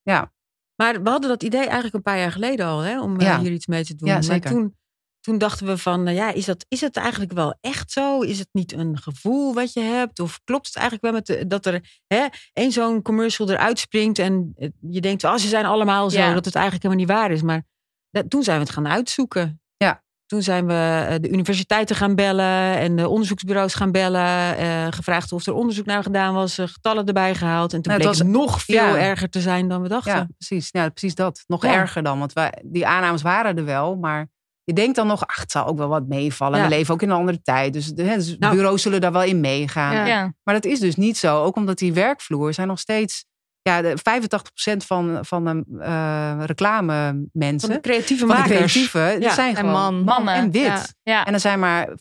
Ja. 0.01 0.31
Maar 0.75 1.03
we 1.03 1.09
hadden 1.09 1.29
dat 1.29 1.43
idee 1.43 1.63
eigenlijk 1.65 1.93
een 1.93 2.01
paar 2.01 2.17
jaar 2.17 2.31
geleden 2.31 2.65
al, 2.65 2.79
hè, 2.79 3.01
om 3.01 3.21
hier 3.21 3.51
iets 3.51 3.67
mee 3.67 3.85
te 3.85 3.95
doen. 3.95 4.07
Ja, 4.07 4.19
maar 4.27 4.39
toen, 4.39 4.77
toen 5.19 5.37
dachten 5.37 5.65
we 5.65 5.77
van, 5.77 6.03
nou 6.03 6.15
ja, 6.15 6.31
is, 6.31 6.45
dat, 6.45 6.65
is 6.67 6.81
het 6.81 6.97
eigenlijk 6.97 7.31
wel 7.31 7.57
echt 7.61 7.91
zo? 7.91 8.21
Is 8.21 8.39
het 8.39 8.47
niet 8.51 8.73
een 8.73 8.97
gevoel 8.97 9.53
wat 9.53 9.73
je 9.73 9.79
hebt? 9.81 10.19
Of 10.19 10.39
klopt 10.43 10.65
het 10.67 10.75
eigenlijk 10.75 11.05
wel 11.05 11.13
met 11.13 11.25
de, 11.25 11.47
dat 11.47 11.65
er 11.65 12.01
hè, 12.07 12.25
één 12.53 12.71
zo'n 12.71 13.01
commercial 13.01 13.49
eruit 13.49 13.79
springt 13.79 14.19
en 14.19 14.53
eh, 14.57 14.69
je 14.81 15.01
denkt, 15.01 15.23
oh, 15.23 15.35
ze 15.35 15.47
zijn 15.47 15.65
allemaal 15.65 16.09
zo, 16.09 16.19
Ja. 16.19 16.33
dat 16.33 16.45
het 16.45 16.55
eigenlijk 16.55 16.83
helemaal 16.83 17.05
niet 17.05 17.15
waar 17.15 17.31
is. 17.31 17.41
Maar 17.41 17.63
dat, 18.11 18.29
toen 18.29 18.43
zijn 18.43 18.57
we 18.59 18.63
het 18.63 18.73
gaan 18.73 18.87
uitzoeken. 18.87 19.61
Ja. 19.77 20.03
Toen 20.25 20.41
zijn 20.41 20.67
we 20.67 21.05
eh, 21.09 21.15
de 21.21 21.29
universiteiten 21.29 21.95
gaan 21.95 22.15
bellen 22.15 22.77
en 22.77 22.95
de 22.95 23.07
onderzoeksbureaus 23.07 23.73
gaan 23.73 23.91
bellen. 23.91 24.57
eh, 24.57 24.87
gevraagd 24.89 25.31
of 25.31 25.45
er 25.45 25.53
onderzoek 25.53 25.85
naar 25.85 26.03
gedaan 26.03 26.33
was, 26.33 26.57
eh, 26.57 26.67
getallen 26.67 27.05
erbij 27.05 27.35
gehaald. 27.35 27.73
En 27.73 27.81
toen 27.81 27.91
Nou, 27.91 28.03
bleek 28.03 28.17
het 28.17 28.27
was- 28.27 28.41
nog 28.47 28.61
veel 28.61 28.75
ja. 28.95 28.97
erger 28.97 29.29
te 29.29 29.41
zijn 29.41 29.67
dan 29.67 29.81
we 29.81 29.87
dachten. 29.87 30.13
Ja, 30.15 30.27
precies. 30.37 30.69
Ja, 30.71 30.89
precies 30.89 31.15
dat. 31.15 31.43
Nog 31.47 31.63
Ja. 31.63 31.73
erger 31.73 32.03
dan. 32.03 32.19
Want 32.19 32.33
wij, 32.33 32.61
die 32.65 32.87
aannames 32.87 33.21
waren 33.21 33.57
er 33.57 33.65
wel, 33.65 33.95
maar 33.95 34.27
je 34.69 34.75
denkt 34.75 34.95
dan 34.95 35.07
nog, 35.07 35.27
ach, 35.27 35.39
het 35.39 35.51
zal 35.51 35.65
ook 35.65 35.77
wel 35.77 35.87
wat 35.87 36.07
meevallen. 36.07 36.57
Ja. 36.57 36.63
We 36.63 36.69
leven 36.69 36.93
ook 36.93 37.01
in 37.01 37.09
een 37.09 37.15
andere 37.15 37.41
tijd. 37.41 37.73
Dus 37.73 37.87
de 37.87 38.03
hè, 38.03 38.15
dus 38.15 38.35
Nou. 38.37 38.55
bureaus 38.55 38.81
zullen 38.81 39.01
daar 39.01 39.11
wel 39.11 39.23
in 39.23 39.39
meegaan. 39.39 39.93
Ja. 39.93 40.05
Ja. 40.05 40.33
Maar 40.43 40.53
dat 40.53 40.65
is 40.65 40.79
dus 40.79 40.95
niet 40.95 41.17
zo. 41.17 41.43
Ook 41.43 41.55
omdat 41.55 41.77
die 41.77 41.93
werkvloer 41.93 42.53
zijn 42.53 42.67
nog 42.67 42.79
steeds... 42.79 43.25
Ja, 43.61 43.81
de 43.81 43.97
85% 43.97 44.85
van, 44.85 45.19
van 45.21 45.45
de 45.45 45.79
eh 45.79 46.41
reclame 46.45 47.27
mensen, 47.33 47.67
Van 47.67 47.77
de 47.77 47.83
creatieve 47.83 48.27
van 48.27 48.43
de 48.43 49.17
die 49.19 49.31
zijn 49.31 49.55
En 49.55 49.55
gewoon 49.55 49.71
man. 49.71 50.03
Mannen. 50.03 50.33
en 50.33 50.51
wit. 50.51 50.63
Ja. 50.63 50.85
Ja. 51.03 51.25
En 51.25 51.33
er 51.33 51.39
zijn 51.39 51.59
maar 51.59 51.87
15% 51.87 51.91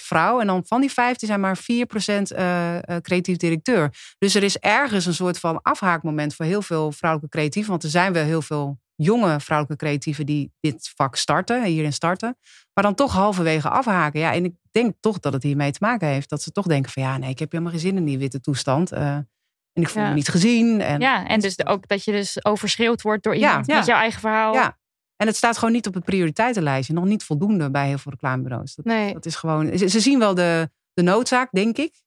vrouw. 0.00 0.40
En 0.40 0.46
dan 0.46 0.62
van 0.66 0.80
die 0.80 0.92
15 0.92 1.28
zijn 1.28 1.40
maar 1.40 1.56
4% 1.56 2.32
eh, 2.32 2.76
eh, 2.76 3.00
creatief 3.00 3.36
directeur. 3.36 3.90
Dus 4.18 4.34
er 4.34 4.42
is 4.42 4.58
ergens 4.58 5.06
een 5.06 5.14
soort 5.14 5.38
van 5.38 5.62
afhaakmoment 5.62 6.34
voor 6.34 6.44
heel 6.44 6.62
veel 6.62 6.92
vrouwelijke 6.92 7.36
creatieven. 7.36 7.70
Want 7.70 7.82
er 7.82 7.90
zijn 7.90 8.12
wel 8.12 8.24
heel 8.24 8.42
veel 8.42 8.80
jonge 9.02 9.40
vrouwelijke 9.40 9.84
creatieven 9.84 10.26
die 10.26 10.52
dit 10.60 10.92
vak 10.96 11.16
starten, 11.16 11.64
hierin 11.64 11.92
starten. 11.92 12.36
Maar 12.74 12.84
dan 12.84 12.94
toch 12.94 13.12
halverwege 13.12 13.68
afhaken. 13.68 14.20
Ja, 14.20 14.32
en 14.32 14.44
ik 14.44 14.52
denk 14.70 14.94
toch 15.00 15.18
dat 15.20 15.32
het 15.32 15.42
hiermee 15.42 15.70
te 15.70 15.78
maken 15.80 16.08
heeft. 16.08 16.28
Dat 16.28 16.42
ze 16.42 16.50
toch 16.52 16.66
denken 16.66 16.90
van 16.92 17.02
ja, 17.02 17.16
nee, 17.18 17.30
ik 17.30 17.38
heb 17.38 17.50
helemaal 17.52 17.72
geen 17.72 17.82
zin 17.82 17.96
in 17.96 18.04
die 18.04 18.18
witte 18.18 18.40
toestand. 18.40 18.92
Eh, 18.92 19.14
en 19.72 19.82
ik 19.82 19.88
voel 19.88 20.02
Ja. 20.02 20.08
me 20.08 20.14
niet 20.14 20.28
gezien. 20.28 20.80
En, 20.80 21.00
Ja, 21.00 21.26
en 21.26 21.40
dus 21.40 21.66
ook 21.66 21.88
dat 21.88 22.04
je 22.04 22.12
dus 22.12 22.44
overschreeuwd 22.44 23.02
wordt 23.02 23.22
door 23.22 23.34
iemand 23.34 23.66
Ja. 23.66 23.76
met 23.76 23.86
jouw 23.86 23.98
eigen 23.98 24.20
verhaal. 24.20 24.54
Ja. 24.54 24.78
En 25.16 25.26
het 25.26 25.36
staat 25.36 25.58
gewoon 25.58 25.74
niet 25.74 25.86
op 25.86 25.94
het 25.94 26.04
prioriteitenlijstje. 26.04 26.94
Nog 26.94 27.04
niet 27.04 27.24
voldoende 27.24 27.70
bij 27.70 27.86
heel 27.88 27.98
veel 27.98 28.12
reclamebureaus. 28.12 28.74
Dat, 28.74 28.84
Nee. 28.84 29.12
dat 29.12 29.26
is 29.26 29.34
gewoon. 29.36 29.78
Ze, 29.78 29.88
ze 29.88 30.00
zien 30.00 30.18
wel 30.18 30.34
de, 30.34 30.70
de 30.92 31.02
noodzaak, 31.02 31.48
denk 31.52 31.76
ik. 31.78 32.02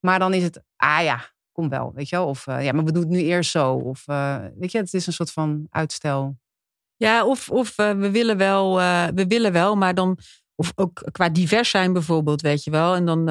Maar 0.00 0.18
dan 0.18 0.34
is 0.34 0.42
het, 0.42 0.62
ah 0.76 1.02
ja, 1.02 1.24
kom 1.54 1.68
wel, 1.68 1.92
weet 1.94 2.08
je 2.08 2.16
wel. 2.16 2.26
Of 2.26 2.46
eh, 2.46 2.64
ja, 2.64 2.72
maar 2.72 2.84
we 2.84 2.92
doen 2.92 3.02
het 3.02 3.10
nu 3.10 3.18
eerst 3.22 3.50
zo. 3.50 3.72
Of 3.72 4.02
eh, 4.06 4.36
weet 4.58 4.72
je, 4.72 4.78
het 4.78 4.94
is 4.94 5.06
een 5.06 5.12
soort 5.12 5.32
van 5.32 5.66
uitstel. 5.70 6.36
Ja, 6.96 7.26
of, 7.26 7.50
of 7.50 7.78
eh, 7.78 7.90
we, 7.90 8.10
willen 8.10 8.36
wel, 8.36 8.76
we 9.14 9.24
willen 9.28 9.52
wel, 9.52 9.76
maar 9.76 9.94
dan. 9.94 10.18
Of 10.56 10.72
ook 10.74 11.08
qua 11.12 11.28
divers 11.28 11.70
zijn 11.70 11.92
bijvoorbeeld, 11.92 12.40
weet 12.40 12.64
je 12.64 12.70
wel. 12.70 12.94
En 12.94 13.04
dan 13.04 13.24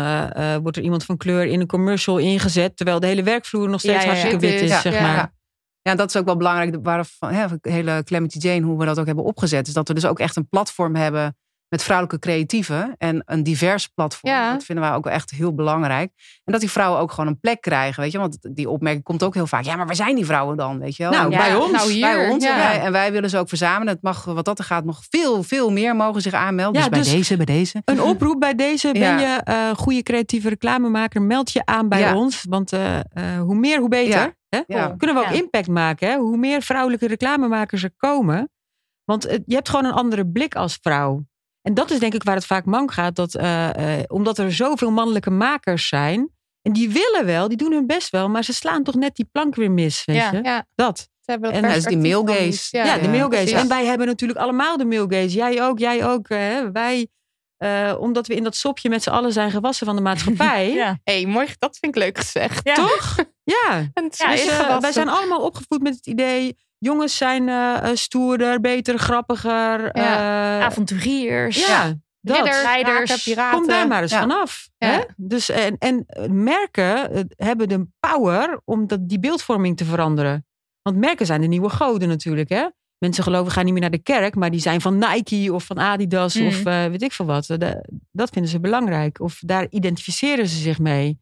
wordt 0.62 0.78
er 0.78 0.84
iemand 0.84 1.06
van 1.06 1.18
kleur 1.18 1.46
in 1.46 1.60
een 1.60 1.68
commercial 1.68 2.18
ingezet. 2.18 2.78
Terwijl 2.78 3.00
de 3.00 3.08
hele 3.08 3.24
werkvloer 3.24 3.70
nog 3.70 3.80
steeds 3.80 3.96
Ja, 3.96 4.02
ja, 4.02 4.08
hartstikke 4.08 4.40
wit 4.40 4.62
is, 4.62 4.70
Ja, 4.70 4.82
zeg 4.82 5.02
maar. 5.02 5.34
Ja. 5.82 5.96
Dat 5.96 6.10
is 6.10 6.16
ook 6.16 6.26
wel 6.26 6.38
belangrijk. 6.38 6.76
Waarvan, 6.84 7.32
hè, 7.32 7.46
de 7.62 7.72
hele 7.72 8.04
Clemity 8.04 8.38
Jane, 8.38 8.66
hoe 8.66 8.80
we 8.80 8.86
dat 8.86 9.00
ook 9.00 9.06
hebben 9.06 9.24
opgezet. 9.24 9.68
Is 9.68 9.74
dat 9.74 9.88
we 9.88 9.94
dus 9.94 10.06
ook 10.06 10.20
echt 10.20 10.36
een 10.36 10.48
platform 10.50 10.96
hebben 10.96 11.38
met 11.74 11.84
vrouwelijke 11.84 12.20
creatieven. 12.20 12.96
En 12.98 13.22
een 13.26 13.44
divers 13.44 13.88
platform. 13.88 14.34
Ja. 14.34 14.52
Dat 14.54 14.64
vinden 14.64 14.84
wij 14.86 14.94
ook 14.94 15.04
wel 15.04 15.14
echt 15.14 15.32
heel 15.32 15.54
belangrijk. 15.56 16.12
En 16.44 16.52
dat 16.52 16.62
die 16.62 16.72
vrouwen 16.72 17.00
ook 17.00 17.12
gewoon 17.12 17.30
een 17.30 17.40
plek 17.40 17.62
krijgen. 17.62 18.02
Weet 18.04 18.12
je, 18.12 18.18
want 18.18 18.38
die 18.56 18.70
opmerking 18.70 19.04
komt 19.04 19.24
ook 19.24 19.34
heel 19.34 19.48
vaak. 19.48 19.64
Ja, 19.64 19.76
maar 19.76 19.86
waar 19.86 19.96
zijn 19.96 20.16
die 20.16 20.26
vrouwen 20.26 20.58
dan? 20.58 20.80
Weet 20.80 20.96
je 20.96 21.04
wel? 21.04 21.12
Nou, 21.12 21.32
Ja, 21.32 21.38
bij 21.38 21.56
ons. 21.56 21.72
nou, 21.72 21.92
hier. 21.92 22.02
bij 22.02 22.30
ons. 22.30 22.44
ja. 22.44 22.52
En, 22.52 22.58
wij, 22.58 22.80
en 22.82 22.92
wij 22.92 23.12
willen 23.12 23.30
ze 23.30 23.38
ook 23.38 23.48
verzamelen. 23.50 23.94
Het 23.94 24.04
mag, 24.04 24.24
wat 24.26 24.46
dat 24.46 24.60
er 24.60 24.66
gaat, 24.66 24.86
nog 24.86 25.02
veel, 25.10 25.44
veel 25.44 25.72
meer 25.72 25.96
mogen 25.96 26.22
zich 26.22 26.34
aanmelden. 26.34 26.82
Ja, 26.82 26.88
dus 26.90 26.90
bij 26.90 27.00
dus- 27.00 27.12
deze, 27.12 27.36
bij 27.38 27.46
deze. 27.46 27.82
Een 27.86 28.02
oproep 28.02 28.40
bij 28.40 28.56
deze. 28.56 28.92
Ben 28.92 29.20
je 29.20 29.42
eh 29.44 29.70
goede 29.76 30.04
creatieve 30.04 30.50
reclamemaker? 30.50 31.22
Meld 31.22 31.52
je 31.52 31.66
aan 31.66 31.90
bij 31.90 32.00
Ja. 32.00 32.16
ons. 32.16 32.46
Want 32.50 32.74
eh, 32.74 33.00
eh, 33.00 33.04
hoe 33.42 33.56
meer, 33.56 33.80
hoe 33.80 33.90
beter. 33.90 34.20
Ja. 34.20 34.34
Hè? 34.50 34.62
Ja. 34.68 34.94
Kunnen 34.98 35.16
we 35.16 35.22
ook 35.22 35.34
Ja. 35.34 35.40
impact 35.42 35.68
maken. 35.68 36.08
Hè? 36.10 36.18
Hoe 36.18 36.38
meer 36.38 36.62
vrouwelijke 36.62 37.08
reclamemakers 37.08 37.84
er 37.84 37.94
komen. 37.98 38.50
Want 39.06 39.24
je 39.46 39.56
hebt 39.56 39.70
gewoon 39.70 39.86
een 39.86 39.92
andere 39.92 40.28
blik 40.28 40.56
als 40.56 40.78
vrouw. 40.82 41.24
En 41.64 41.74
dat 41.74 41.92
is 41.92 42.00
denk 42.00 42.14
ik 42.14 42.24
waar 42.24 42.36
het 42.36 42.46
vaak 42.46 42.66
mank 42.66 42.92
gaat. 42.92 43.16
Dat, 43.16 43.36
eh, 43.36 43.98
eh, 44.00 44.04
omdat 44.08 44.38
er 44.38 44.54
zoveel 44.54 44.92
mannelijke 44.92 45.30
makers 45.30 45.88
zijn. 45.88 46.30
En 46.62 46.74
die 46.74 46.90
willen 46.90 47.26
wel, 47.26 47.48
die 47.48 47.58
doen 47.58 47.72
hun 47.72 47.88
best 47.88 48.10
wel. 48.10 48.30
Maar 48.30 48.44
ze 48.44 48.54
slaan 48.54 48.84
toch 48.84 48.96
net 48.96 49.16
die 49.16 49.28
plank 49.32 49.56
weer 49.56 49.72
mis. 49.72 50.06
Weet 50.06 50.16
Ja. 50.16 50.32
je? 50.32 50.40
Ja. 50.44 50.66
Dat. 50.76 51.10
Ze 51.22 51.32
En 51.32 51.62
dat 51.62 51.76
is 51.76 51.84
die 51.84 51.98
male 51.98 52.32
gaze. 52.34 52.78
Ja, 52.78 52.86
Ja, 52.86 52.98
de 52.98 53.08
male 53.08 53.36
gaze. 53.38 53.56
En 53.56 53.68
wij 53.68 53.86
hebben 53.86 54.08
natuurlijk 54.08 54.40
allemaal 54.40 54.78
de 54.78 54.86
male 54.86 55.06
gaze. 55.10 55.36
Jij 55.38 55.64
ook, 55.64 55.80
jij 55.80 56.06
ook. 56.06 56.28
eh, 56.30 56.38
Hè? 56.38 56.72
Wij, 56.72 57.08
eh, 57.58 57.96
omdat 58.00 58.28
we 58.28 58.36
in 58.36 58.44
dat 58.44 58.56
sopje 58.56 58.90
met 58.90 59.04
z'n 59.04 59.10
allen 59.10 59.32
zijn 59.34 59.52
gewassen 59.52 59.86
van 59.86 59.96
de 59.96 60.02
maatschappij. 60.02 60.72
Ja. 60.84 61.00
hey, 61.04 61.26
mooi, 61.26 61.48
dat 61.60 61.78
vind 61.80 61.96
ik 61.96 62.02
leuk 62.02 62.18
gezegd. 62.18 62.60
Ja. 62.64 62.74
Toch? 62.74 63.16
Ja. 63.44 63.70
En 63.94 64.10
Ja, 64.12 64.32
Dus, 64.32 64.80
wij 64.80 64.92
zijn 64.92 65.10
allemaal 65.10 65.42
opgevoed 65.42 65.82
met 65.82 65.96
het 65.96 66.08
idee... 66.08 66.58
jongens 66.84 67.18
zijn 67.18 67.50
eh, 67.50 67.90
eh, 67.90 67.96
stoerder, 67.96 68.60
beter, 68.60 68.98
grappiger. 68.98 69.98
Ja. 69.98 70.58
eh, 70.60 70.66
Avonturiers. 70.66 71.68
ja, 71.68 71.94
dat. 72.22 72.36
Ridders, 72.36 73.24
piraten. 73.24 73.58
Kom 73.60 73.68
daar 73.68 73.88
maar 73.88 74.02
eens 74.02 74.12
Ja. 74.12 74.20
vanaf. 74.20 74.68
Ja. 74.78 74.88
Hè? 74.90 75.00
Dus, 75.18 75.50
en, 75.50 75.76
en 75.78 76.06
merken 76.44 77.28
hebben 77.36 77.70
de 77.70 77.88
power 78.00 78.62
om 78.66 78.88
dat, 78.88 79.00
die 79.10 79.20
beeldvorming 79.20 79.78
te 79.78 79.86
veranderen. 79.86 80.46
Want 80.82 80.98
merken 80.98 81.26
zijn 81.26 81.42
de 81.42 81.48
nieuwe 81.48 81.70
goden 81.70 82.08
natuurlijk. 82.08 82.50
Hè? 82.50 82.68
Mensen 82.98 83.24
geloven, 83.24 83.52
gaan 83.52 83.64
niet 83.64 83.74
meer 83.74 83.82
naar 83.82 83.92
de 83.92 84.02
kerk, 84.04 84.36
maar 84.36 84.52
die 84.52 84.60
zijn 84.60 84.82
van 84.82 84.98
Nike 84.98 85.54
of 85.54 85.64
van 85.66 85.80
Adidas 85.80 86.36
Mm. 86.36 86.48
of 86.48 86.66
eh, 86.66 86.86
weet 86.86 87.02
ik 87.02 87.12
veel 87.12 87.26
wat. 87.26 87.46
De- 87.46 87.90
dat 88.12 88.30
vinden 88.30 88.52
ze 88.52 88.60
belangrijk. 88.60 89.20
Of 89.20 89.40
daar 89.46 89.68
identificeren 89.70 90.48
ze 90.48 90.58
zich 90.58 90.80
mee. 90.80 91.20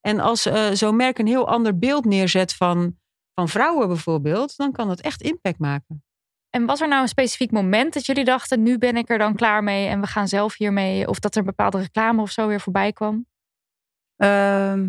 En 0.00 0.20
als 0.20 0.46
eh, 0.46 0.64
zo'n 0.72 0.96
merk 0.96 1.18
een 1.18 1.26
heel 1.26 1.48
ander 1.48 1.78
beeld 1.78 2.04
neerzet 2.04 2.54
van, 2.54 2.96
van 3.38 3.48
vrouwen 3.48 3.88
bijvoorbeeld, 3.88 4.56
dan 4.56 4.72
kan 4.72 4.88
dat 4.88 5.00
echt 5.00 5.22
impact 5.22 5.58
maken. 5.58 6.02
En 6.50 6.66
was 6.66 6.80
er 6.80 6.88
nou 6.88 7.02
een 7.02 7.08
specifiek 7.08 7.50
moment 7.50 7.94
dat 7.94 8.06
jullie 8.06 8.24
dachten, 8.24 8.62
nu 8.62 8.78
ben 8.78 8.96
ik 8.96 9.10
er 9.10 9.18
dan 9.18 9.34
klaar 9.34 9.62
mee 9.62 9.86
en 9.88 10.00
we 10.00 10.06
gaan 10.06 10.28
zelf 10.28 10.56
hiermee? 10.56 11.08
Of 11.08 11.18
dat 11.18 11.34
er 11.34 11.40
een 11.40 11.46
bepaalde 11.46 11.78
reclame 11.78 12.22
of 12.22 12.30
zo 12.30 12.46
weer 12.46 12.60
voorbij 12.60 12.92
kwam? 12.92 13.26
Ehm, 14.16 14.88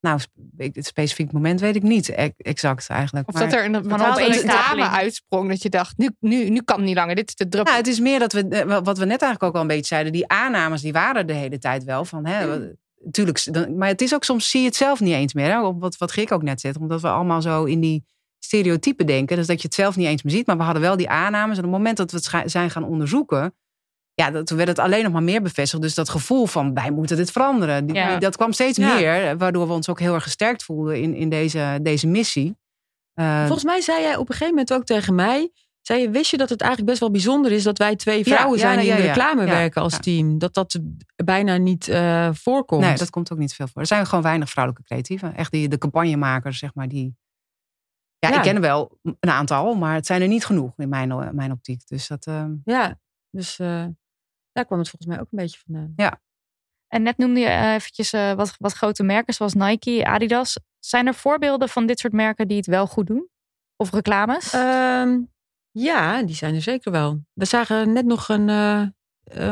nou, 0.00 0.20
het 0.56 0.86
specifiek 0.86 1.32
moment 1.32 1.60
weet 1.60 1.76
ik 1.76 1.82
niet 1.82 2.08
e- 2.08 2.32
exact 2.36 2.88
eigenlijk. 2.88 3.28
Of 3.28 3.34
Maar- 3.34 3.42
dat 3.42 3.52
er 3.52 3.64
een 3.64 3.72
bepaalde 3.82 4.24
reclame 4.24 4.88
uitsprong. 4.88 5.48
Dat 5.48 5.62
je 5.62 5.68
dacht, 5.68 5.98
nu, 5.98 6.10
nu, 6.20 6.48
nu 6.48 6.62
kan 6.62 6.76
het 6.76 6.86
niet 6.86 6.96
langer. 6.96 7.14
Dit 7.14 7.28
is 7.28 7.34
de 7.34 7.48
druppel. 7.48 7.72
Nou, 7.72 7.84
het 7.84 7.92
is 7.92 8.00
meer 8.00 8.18
dat 8.18 8.32
we, 8.32 8.48
eh, 8.48 8.78
wat 8.82 8.98
we 8.98 9.04
net 9.04 9.22
eigenlijk 9.22 9.42
ook 9.42 9.54
al 9.54 9.60
een 9.60 9.66
beetje 9.66 9.94
zeiden, 9.94 10.12
die 10.12 10.28
aannames 10.28 10.80
die 10.80 10.92
waren 10.92 11.26
de 11.26 11.32
hele 11.32 11.58
tijd 11.58 11.84
wel 11.84 12.04
van, 12.04 12.26
hè, 12.26 12.70
tuurlijk, 13.10 13.68
maar 13.76 13.88
het 13.88 14.00
is 14.00 14.14
ook 14.14 14.24
soms 14.24 14.50
zie 14.50 14.60
je 14.60 14.66
het 14.66 14.76
zelf 14.76 15.00
niet 15.00 15.14
eens 15.14 15.34
meer, 15.34 15.50
hè, 15.50 15.78
wat, 15.78 15.96
wat 15.96 16.12
Gik 16.12 16.32
ook 16.32 16.42
net 16.42 16.60
zegt, 16.60 16.76
omdat 16.76 17.00
we 17.00 17.08
allemaal 17.08 17.42
zo 17.42 17.64
in 17.64 17.80
die 17.80 18.04
stereotypen 18.38 19.06
denken, 19.06 19.36
dus 19.36 19.46
dat 19.46 19.56
je 19.60 19.66
het 19.66 19.74
zelf 19.74 19.96
niet 19.96 20.06
eens 20.06 20.22
meer 20.22 20.32
ziet, 20.32 20.46
maar 20.46 20.56
we 20.56 20.62
hadden 20.62 20.82
wel 20.82 20.96
die 20.96 21.08
aannames 21.08 21.58
en 21.58 21.64
op 21.64 21.70
het 21.70 21.78
moment 21.78 21.96
dat 21.96 22.10
we 22.10 22.36
het 22.38 22.50
zijn 22.50 22.70
gaan 22.70 22.84
onderzoeken, 22.84 23.54
ja, 24.14 24.30
dat, 24.30 24.46
toen 24.46 24.56
werd 24.56 24.68
het 24.68 24.78
alleen 24.78 25.02
nog 25.02 25.12
maar 25.12 25.22
meer 25.22 25.42
bevestigd, 25.42 25.82
dus 25.82 25.94
dat 25.94 26.08
gevoel 26.08 26.46
van 26.46 26.74
wij 26.74 26.90
moeten 26.90 27.16
dit 27.16 27.30
veranderen, 27.30 27.86
die, 27.86 27.94
Ja. 27.96 28.18
dat 28.18 28.36
kwam 28.36 28.52
steeds 28.52 28.78
Ja. 28.78 28.94
meer, 28.94 29.36
waardoor 29.38 29.66
we 29.66 29.72
ons 29.72 29.88
ook 29.88 30.00
heel 30.00 30.14
erg 30.14 30.22
gesterkt 30.22 30.64
voelden 30.64 31.00
in, 31.00 31.14
in 31.14 31.28
deze, 31.28 31.78
deze 31.82 32.06
missie. 32.06 32.58
Eh, 33.14 33.40
Volgens 33.40 33.64
mij 33.64 33.80
zei 33.80 34.00
jij 34.02 34.12
op 34.16 34.20
een 34.28 34.34
gegeven 34.34 34.48
moment 34.48 34.72
ook 34.72 34.84
tegen 34.84 35.14
mij. 35.14 35.50
Zei 35.80 36.00
je, 36.00 36.10
wist 36.10 36.30
je 36.30 36.36
dat 36.36 36.48
het 36.48 36.60
eigenlijk 36.60 36.90
best 36.90 37.00
wel 37.02 37.10
bijzonder 37.10 37.52
is 37.52 37.62
dat 37.62 37.78
wij 37.78 37.96
twee 37.96 38.18
Ja, 38.18 38.24
vrouwen 38.24 38.58
ja, 38.58 38.64
zijn 38.64 38.78
die 38.78 38.86
ja, 38.88 38.94
in 38.94 39.00
de 39.00 39.06
ja. 39.06 39.12
reclame 39.12 39.40
Ja, 39.44 39.46
werken 39.50 39.82
als 39.82 39.92
ja. 39.92 39.98
team? 39.98 40.38
Dat 40.38 40.54
dat 40.54 40.78
bijna 41.24 41.56
niet 41.56 41.88
eh, 41.88 42.28
voorkomt. 42.32 42.82
Nee, 42.82 42.96
dat 42.96 43.10
komt 43.10 43.32
ook 43.32 43.38
niet 43.38 43.54
veel 43.54 43.66
voor. 43.68 43.80
Er 43.80 43.86
zijn 43.86 44.06
gewoon 44.06 44.24
weinig 44.24 44.50
vrouwelijke 44.50 44.88
creatieven. 44.88 45.34
Echt 45.34 45.50
die, 45.52 45.68
de 45.68 45.78
campagnemakers, 45.78 46.58
zeg 46.58 46.74
maar, 46.74 46.88
die... 46.88 47.16
Ja, 48.18 48.28
Ja. 48.28 48.36
ik 48.36 48.42
ken 48.42 48.54
er 48.54 48.60
wel 48.60 48.98
een 49.02 49.30
aantal, 49.30 49.74
maar 49.74 49.94
het 49.94 50.06
zijn 50.06 50.22
er 50.22 50.28
niet 50.28 50.44
genoeg 50.44 50.72
in 50.76 50.88
mijn, 50.88 51.10
eh, 51.10 51.28
mijn 51.30 51.52
optiek. 51.52 51.86
Dus 51.86 52.06
dat... 52.08 52.26
eh, 52.26 52.44
Ja, 52.64 52.98
dus 53.30 53.58
eh, 53.58 53.84
daar 54.52 54.64
kwam 54.64 54.78
het 54.78 54.88
volgens 54.88 55.06
mij 55.06 55.20
ook 55.20 55.28
een 55.30 55.38
beetje 55.38 55.58
vandaan. 55.66 55.94
En 56.88 57.02
net 57.02 57.16
noemde 57.18 57.40
je 57.40 57.48
eventjes 57.48 58.10
wat, 58.10 58.54
wat 58.58 58.72
grote 58.72 59.02
merken 59.02 59.34
zoals 59.34 59.54
Nike, 59.54 60.04
Adidas. 60.06 60.58
Zijn 60.78 61.06
er 61.06 61.14
voorbeelden 61.14 61.68
van 61.68 61.86
dit 61.86 61.98
soort 61.98 62.12
merken 62.12 62.48
die 62.48 62.56
het 62.56 62.66
wel 62.66 62.86
goed 62.86 63.06
doen? 63.06 63.28
Of 63.76 63.90
reclames? 63.92 64.52
Ehm, 64.52 65.18
ja, 65.70 66.22
die 66.22 66.34
zijn 66.34 66.54
er 66.54 66.62
zeker 66.62 66.92
wel. 66.92 67.24
We 67.32 67.44
zagen 67.44 67.92
net 67.92 68.04
nog 68.06 68.28
een, 68.28 68.48
eh, 68.48 68.80
eh, 68.80 68.90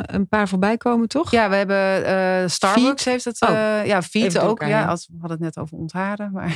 een 0.02 0.28
paar 0.28 0.48
voorbij 0.48 0.76
komen, 0.76 1.08
toch? 1.08 1.30
ja, 1.30 1.48
we 1.48 1.54
hebben 1.54 2.04
eh, 2.04 2.48
Starbucks 2.48 3.04
heeft 3.04 3.24
het. 3.24 3.40
Oh, 3.40 3.48
ja, 3.84 4.00
door 4.10 4.42
ook. 4.42 4.48
elkaar, 4.48 4.68
Ja, 4.68 4.80
ja. 4.80 4.86
als, 4.86 5.06
we 5.06 5.16
hadden 5.20 5.36
het 5.36 5.46
net 5.46 5.58
over 5.64 5.78
ontharen. 5.78 6.32
Maar 6.32 6.48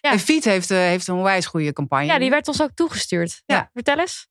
Ja. 0.00 0.10
en 0.12 0.18
Feet 0.18 0.44
heeft, 0.44 0.68
heeft 0.68 1.08
een 1.08 1.14
onwijs 1.14 1.46
goede 1.46 1.72
campagne. 1.72 2.06
ja, 2.06 2.18
die 2.18 2.30
werd 2.30 2.48
ons 2.48 2.62
ook 2.62 2.72
toegestuurd. 2.74 3.42
Ja. 3.46 3.70
Vertel 3.72 3.98
eens. 3.98 4.28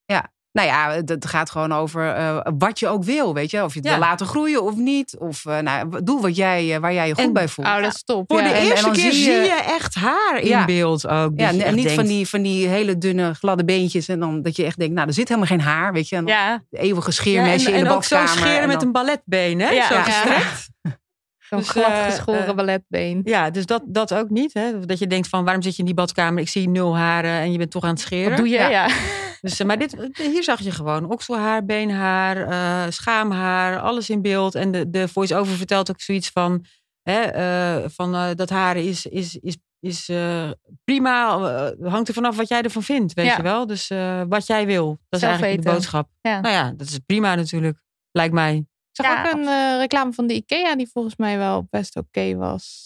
Nou 0.58 0.70
ja, 0.70 1.02
het 1.06 1.26
gaat 1.26 1.50
gewoon 1.50 1.72
over 1.74 2.14
eh, 2.14 2.40
wat 2.58 2.80
je 2.80 2.88
ook 2.88 3.04
wil, 3.04 3.34
weet 3.34 3.52
je. 3.52 3.64
Of 3.64 3.74
je 3.74 3.80
het 3.80 3.88
Ja. 3.88 3.94
wil 3.98 4.04
laten 4.08 4.26
groeien 4.26 4.64
of 4.64 4.76
niet. 4.76 5.18
Of 5.20 5.46
eh, 5.46 5.60
nou, 5.60 6.04
doe 6.04 6.22
wat 6.22 6.36
jij, 6.36 6.74
eh, 6.74 6.80
waar 6.80 6.94
jij 6.94 7.08
je 7.08 7.14
goed 7.14 7.24
En- 7.24 7.34
bij 7.34 7.48
voelt. 7.48 7.68
Oh, 7.68 7.82
dat 7.82 7.94
is 7.94 8.04
top. 8.04 8.24
Voor 8.32 8.42
ja. 8.42 8.48
de 8.48 8.54
en- 8.54 8.66
eerste 8.66 8.86
dan 8.86 8.94
keer 8.94 9.12
zie 9.14 9.26
je- 9.32 9.32
je, 9.42 9.64
echt 9.68 9.96
haar 9.96 10.40
in 10.40 10.48
Ja. 10.48 10.66
beeld 10.66 11.08
ook. 11.08 11.32
Ja, 11.36 11.50
en 11.58 11.76
niet 11.76 11.92
van 11.92 12.06
die, 12.06 12.28
van 12.28 12.42
die 12.42 12.68
hele 12.68 12.98
dunne, 12.98 13.34
gladde 13.34 13.66
beentjes. 13.66 14.08
En 14.08 14.20
dan 14.20 14.42
dat 14.42 14.56
je 14.56 14.64
echt 14.66 14.78
denkt, 14.80 14.94
nou, 14.96 15.08
er 15.08 15.14
zit 15.14 15.28
helemaal 15.28 15.50
geen 15.50 15.62
haar, 15.62 15.94
weet 15.94 16.10
je. 16.10 16.16
En 16.16 16.26
dan 16.26 16.62
eeuwige 16.72 17.12
scheermesje 17.12 17.68
en, 17.72 17.74
in 17.78 17.84
de 17.84 17.90
en 17.90 17.96
ook 17.96 18.04
zo 18.04 18.16
badkamer. 18.16 18.42
scheren 18.44 18.62
en 18.62 18.68
met 18.68 18.76
dan- 18.78 18.86
een 18.86 18.92
balletbeen, 18.92 19.60
hè? 19.60 19.70
Ja. 19.70 19.88
Zo 19.88 19.96
gestrekt. 20.02 20.70
Zo'n 21.50 21.60
Dus, 21.60 21.70
glad 21.70 21.92
geschoren 22.06 22.48
eh, 22.48 22.54
balletbeen. 22.56 23.22
Ja, 23.24 23.50
dus 23.50 23.66
dat, 23.66 23.82
dat 23.86 24.14
ook 24.14 24.30
niet. 24.30 24.54
Hè? 24.54 24.80
Dat 24.86 25.00
je 25.00 25.08
denkt 25.08 25.28
van, 25.28 25.44
waarom 25.44 25.62
zit 25.64 25.74
je 25.74 25.80
in 25.80 25.86
die 25.86 25.94
badkamer? 25.94 26.42
Ik 26.42 26.50
zie 26.50 26.70
nul 26.70 26.98
haren 26.98 27.32
en 27.32 27.52
je 27.52 27.58
bent 27.58 27.72
toch 27.72 27.84
aan 27.84 27.90
het 27.90 28.00
scheren. 28.00 28.30
wat 28.30 28.38
doe 28.38 28.48
je? 28.48 28.56
Ja. 28.58 28.70
Ja. 28.70 28.88
Dus, 29.42 29.60
eh, 29.60 29.68
maar 29.68 29.78
dit, 29.80 30.10
hier 30.18 30.44
zag 30.44 30.60
je 30.60 30.72
gewoon 30.72 31.12
okselhaar, 31.12 31.66
beenhaar, 31.66 32.38
eh, 32.48 32.92
schaamhaar, 32.92 33.80
alles 33.80 34.10
in 34.10 34.22
beeld. 34.22 34.56
En 34.56 34.72
de, 34.72 34.90
de 34.90 35.08
voice-over 35.08 35.56
vertelt 35.56 35.90
ook 35.90 36.02
zoiets 36.02 36.30
van, 36.30 36.66
hè, 37.04 37.20
eh, 37.22 37.90
van 37.90 38.16
eh, 38.16 38.30
dat 38.36 38.50
haar 38.50 38.76
is, 38.78 39.06
is, 39.06 39.36
is, 39.36 39.58
is 39.80 40.10
eh, 40.10 40.52
prima. 40.84 41.38
eh, 41.80 41.92
hangt 41.92 42.08
er 42.08 42.14
vanaf 42.14 42.36
wat 42.36 42.48
jij 42.48 42.62
ervan 42.62 42.84
vindt, 42.84 43.14
weet 43.14 43.26
Ja. 43.26 43.36
je 43.38 43.44
wel. 43.44 43.66
Dus 43.68 43.90
eh, 43.90 44.22
wat 44.30 44.48
jij 44.48 44.66
wil, 44.66 45.00
dat 45.10 45.22
is 45.22 45.28
eigenlijk 45.28 45.64
de 45.64 45.72
boodschap. 45.72 46.10
Ja. 46.22 46.40
Nou 46.42 46.54
ja, 46.54 46.72
dat 46.72 46.88
is 46.88 47.00
prima 47.06 47.36
natuurlijk, 47.36 47.80
lijkt 48.12 48.34
mij. 48.34 48.56
Ik 48.56 48.66
zag 48.92 49.06
Ja, 49.06 49.26
ook 49.28 49.34
een 49.34 49.48
eh, 49.48 49.78
reclame 49.80 50.14
van 50.14 50.28
de 50.28 50.34
IKEA 50.34 50.76
die 50.76 50.90
volgens 50.94 51.16
mij 51.16 51.38
wel 51.38 51.68
best 51.70 51.96
oké 51.96 52.36
was. 52.36 52.86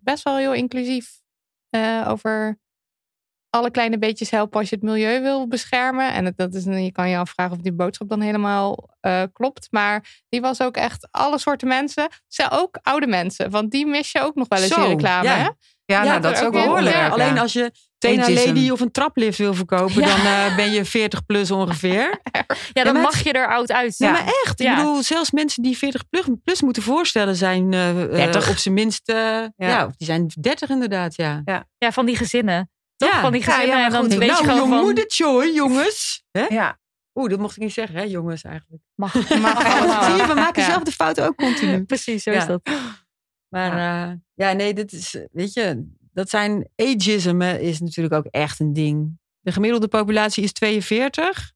Best 0.00 0.22
wel 0.22 0.36
heel 0.36 0.52
inclusief. 0.54 1.18
eh, 1.70 2.04
over 2.08 2.58
alle 3.50 3.70
kleine 3.70 3.98
beetjes 3.98 4.30
helpen 4.30 4.60
als 4.60 4.68
je 4.68 4.74
het 4.74 4.84
milieu 4.84 5.20
wil 5.22 5.48
beschermen. 5.48 6.12
En 6.12 6.24
het, 6.24 6.36
dat 6.36 6.54
is, 6.54 6.64
je 6.64 6.92
kan 6.92 7.08
je 7.08 7.16
afvragen 7.16 7.56
of 7.56 7.62
die 7.62 7.72
boodschap 7.72 8.08
dan 8.08 8.20
helemaal 8.20 8.88
eh, 9.00 9.22
klopt. 9.32 9.66
Maar 9.70 10.22
die 10.28 10.40
was 10.40 10.60
ook 10.62 10.76
echt 10.76 11.08
alle 11.10 11.38
soorten 11.38 11.68
mensen. 11.68 12.08
Ze 12.28 12.46
ook 12.50 12.78
oude 12.82 13.06
mensen. 13.06 13.50
Want 13.50 13.70
die 13.70 13.86
mis 13.86 14.12
je 14.12 14.20
ook 14.20 14.34
nog 14.34 14.48
wel 14.48 14.58
eens 14.62 14.72
Zo, 14.72 14.82
in 14.84 14.88
reclame. 14.88 15.24
ja. 15.24 15.36
hè? 15.36 15.48
Ja, 15.84 16.02
nou, 16.02 16.12
dat 16.12 16.22
dat 16.22 16.32
is 16.32 16.42
ook 16.46 16.52
behoorlijk. 16.52 16.94
Ja. 16.96 17.08
Alleen 17.08 17.38
als 17.38 17.52
je 17.52 17.72
Tena 17.98 18.26
is 18.26 18.44
Lady 18.44 18.58
een- 18.66 18.72
of 18.72 18.80
een 18.80 18.90
traplift 18.90 19.38
wil 19.38 19.54
verkopen, 19.54 20.00
Ja. 20.00 20.06
dan 20.16 20.26
eh, 20.26 20.56
ben 20.56 20.70
je 20.70 20.84
40 20.84 21.26
plus 21.26 21.50
ongeveer. 21.50 22.20
Ja, 22.72 22.84
dan 22.84 23.00
mag 23.00 23.22
je 23.22 23.32
er 23.32 23.48
oud 23.48 23.72
uitzien. 23.72 24.06
Ja, 24.06 24.12
maar 24.12 24.24
echt. 24.44 24.58
Ja. 24.62 24.70
Ik 24.70 24.76
bedoel, 24.76 25.02
zelfs 25.02 25.30
mensen 25.30 25.62
die 25.62 25.76
40 25.78 26.08
plus, 26.08 26.24
plus 26.44 26.62
moeten 26.62 26.82
voorstellen 26.82 27.36
zijn 27.36 27.72
eh, 27.72 28.02
eh, 28.02 28.10
30. 28.10 28.50
op 28.50 28.56
zijn 28.56 28.74
minst, 28.74 29.08
eh, 29.08 29.42
ja. 29.56 29.86
of 29.86 29.92
die 29.96 30.06
zijn 30.06 30.26
30 30.40 30.68
inderdaad, 30.68 31.16
ja. 31.16 31.42
Ja, 31.78 31.92
van 31.92 32.06
die 32.06 32.16
gezinnen. 32.16 32.70
Toch? 33.00 33.10
Ja. 33.12 33.20
Van 33.20 33.32
die 33.32 33.42
gezinnen. 33.42 33.76
ja, 33.78 33.84
en 33.84 33.90
dan 33.90 34.00
goed. 34.00 34.14
weet 34.14 34.20
je 34.20 34.26
nou, 34.26 34.44
gewoon 34.44 34.56
jong 34.58 34.70
van... 34.72 34.80
moedertje 34.82 35.24
hoor, 35.24 35.46
jongens. 35.48 36.24
Hè? 36.30 36.44
Ja. 36.48 36.78
Oeh, 37.14 37.30
dat 37.30 37.38
mocht 37.38 37.56
ik 37.56 37.62
niet 37.62 37.72
zeggen, 37.72 37.96
hè, 37.96 38.02
jongens 38.02 38.42
eigenlijk. 38.42 38.82
Mag, 38.94 39.14
Mag 39.28 39.38
mag 39.40 39.64
allemaal. 39.78 40.02
Zie 40.02 40.14
je, 40.16 40.26
we 40.26 40.34
maken 40.34 40.62
Ja. 40.62 40.68
zelf 40.70 40.82
de 40.82 40.92
fouten 40.92 41.26
ook 41.26 41.36
continu. 41.36 41.84
Precies, 41.92 42.22
zo 42.22 42.30
Ja. 42.30 42.38
is 42.40 42.46
dat. 42.46 42.70
Maar 43.48 43.76
ja, 43.76 44.18
ja 44.34 44.52
nee, 44.52 44.74
dit 44.74 44.92
is, 44.92 45.18
weet 45.32 45.52
je, 45.52 45.88
dat 46.12 46.30
zijn 46.30 46.68
ageism 46.76 47.40
is 47.42 47.80
natuurlijk 47.80 48.14
ook 48.14 48.26
echt 48.26 48.60
een 48.60 48.72
ding. 48.72 49.18
De 49.40 49.52
gemiddelde 49.52 49.88
populatie 49.88 50.42
is 50.44 50.52
42. 50.52 51.52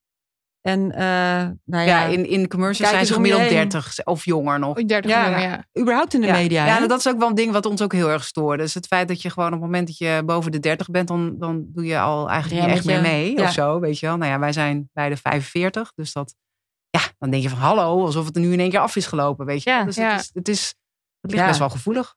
En 0.67 0.93
eh, 0.93 0.99
nou 1.01 1.55
ja, 1.65 1.83
Ja, 1.83 2.05
in, 2.05 2.29
in 2.29 2.49
commercials 2.49 2.93
zijn 2.93 3.07
ze 3.07 3.13
gemiddeld 3.13 3.43
heen. 3.43 3.69
30 3.69 4.05
of 4.05 4.25
jonger 4.25 4.59
nog. 4.59 4.83
30 4.83 5.11
Ja. 5.11 5.29
ja. 5.29 5.39
ja. 5.39 5.65
überhaupt 5.81 6.15
in 6.15 6.21
de 6.21 6.27
ja. 6.27 6.33
media. 6.33 6.67
Ja, 6.67 6.79
hè? 6.79 6.87
dat 6.87 6.99
is 6.99 7.09
ook 7.09 7.19
wel 7.19 7.29
een 7.29 7.35
ding 7.35 7.53
wat 7.53 7.67
ons 7.67 7.83
ook 7.83 7.93
heel 7.93 8.11
erg 8.11 8.25
stoort. 8.25 8.59
Dus 8.59 8.75
het 8.75 8.87
feit 8.87 9.09
dat 9.09 9.23
je 9.23 9.31
gewoon 9.31 9.49
op 9.49 9.55
het 9.55 9.63
moment 9.63 9.87
dat 9.87 9.99
je 9.99 10.23
boven 10.27 10.53
de 10.53 10.61
30 10.61 10.91
bent, 10.91 11.09
dan, 11.09 11.39
dan 11.39 11.65
doe 11.69 11.85
je 11.85 11.99
al 11.99 12.29
eigenlijk 12.29 12.61
Ja, 12.63 12.67
niet 12.67 12.77
echt 12.77 12.87
meer 12.87 13.01
mee 13.01 13.37
ja. 13.37 13.43
of 13.43 13.53
zo, 13.53 13.81
weet 13.81 13.99
je 13.99 14.07
wel. 14.07 14.17
Nou 14.17 14.31
ja, 14.31 14.39
wij 14.39 14.53
zijn 14.53 14.91
bij 14.93 15.09
de 15.09 15.17
45, 15.17 15.93
dus 15.95 16.13
dat, 16.13 16.35
ja, 16.91 17.01
dan 17.19 17.31
denk 17.31 17.43
je 17.43 17.49
van 17.49 17.59
hallo, 17.59 18.05
alsof 18.05 18.27
het 18.27 18.37
er 18.37 18.43
nu 18.43 18.53
in 18.53 18.61
één 18.61 18.71
keer 18.71 18.81
af 18.81 18.97
is 18.97 19.07
gelopen, 19.07 19.47
weet 19.47 19.63
je 19.63 19.83
Dus 19.85 19.97
ja. 19.97 20.11
het, 20.13 20.21
is, 20.21 20.31
het, 20.33 20.49
is, 20.49 20.75
het 21.21 21.31
ligt 21.31 21.43
Ja. 21.43 21.47
best 21.49 21.59
wel 21.59 21.71
gevoelig. 21.71 22.15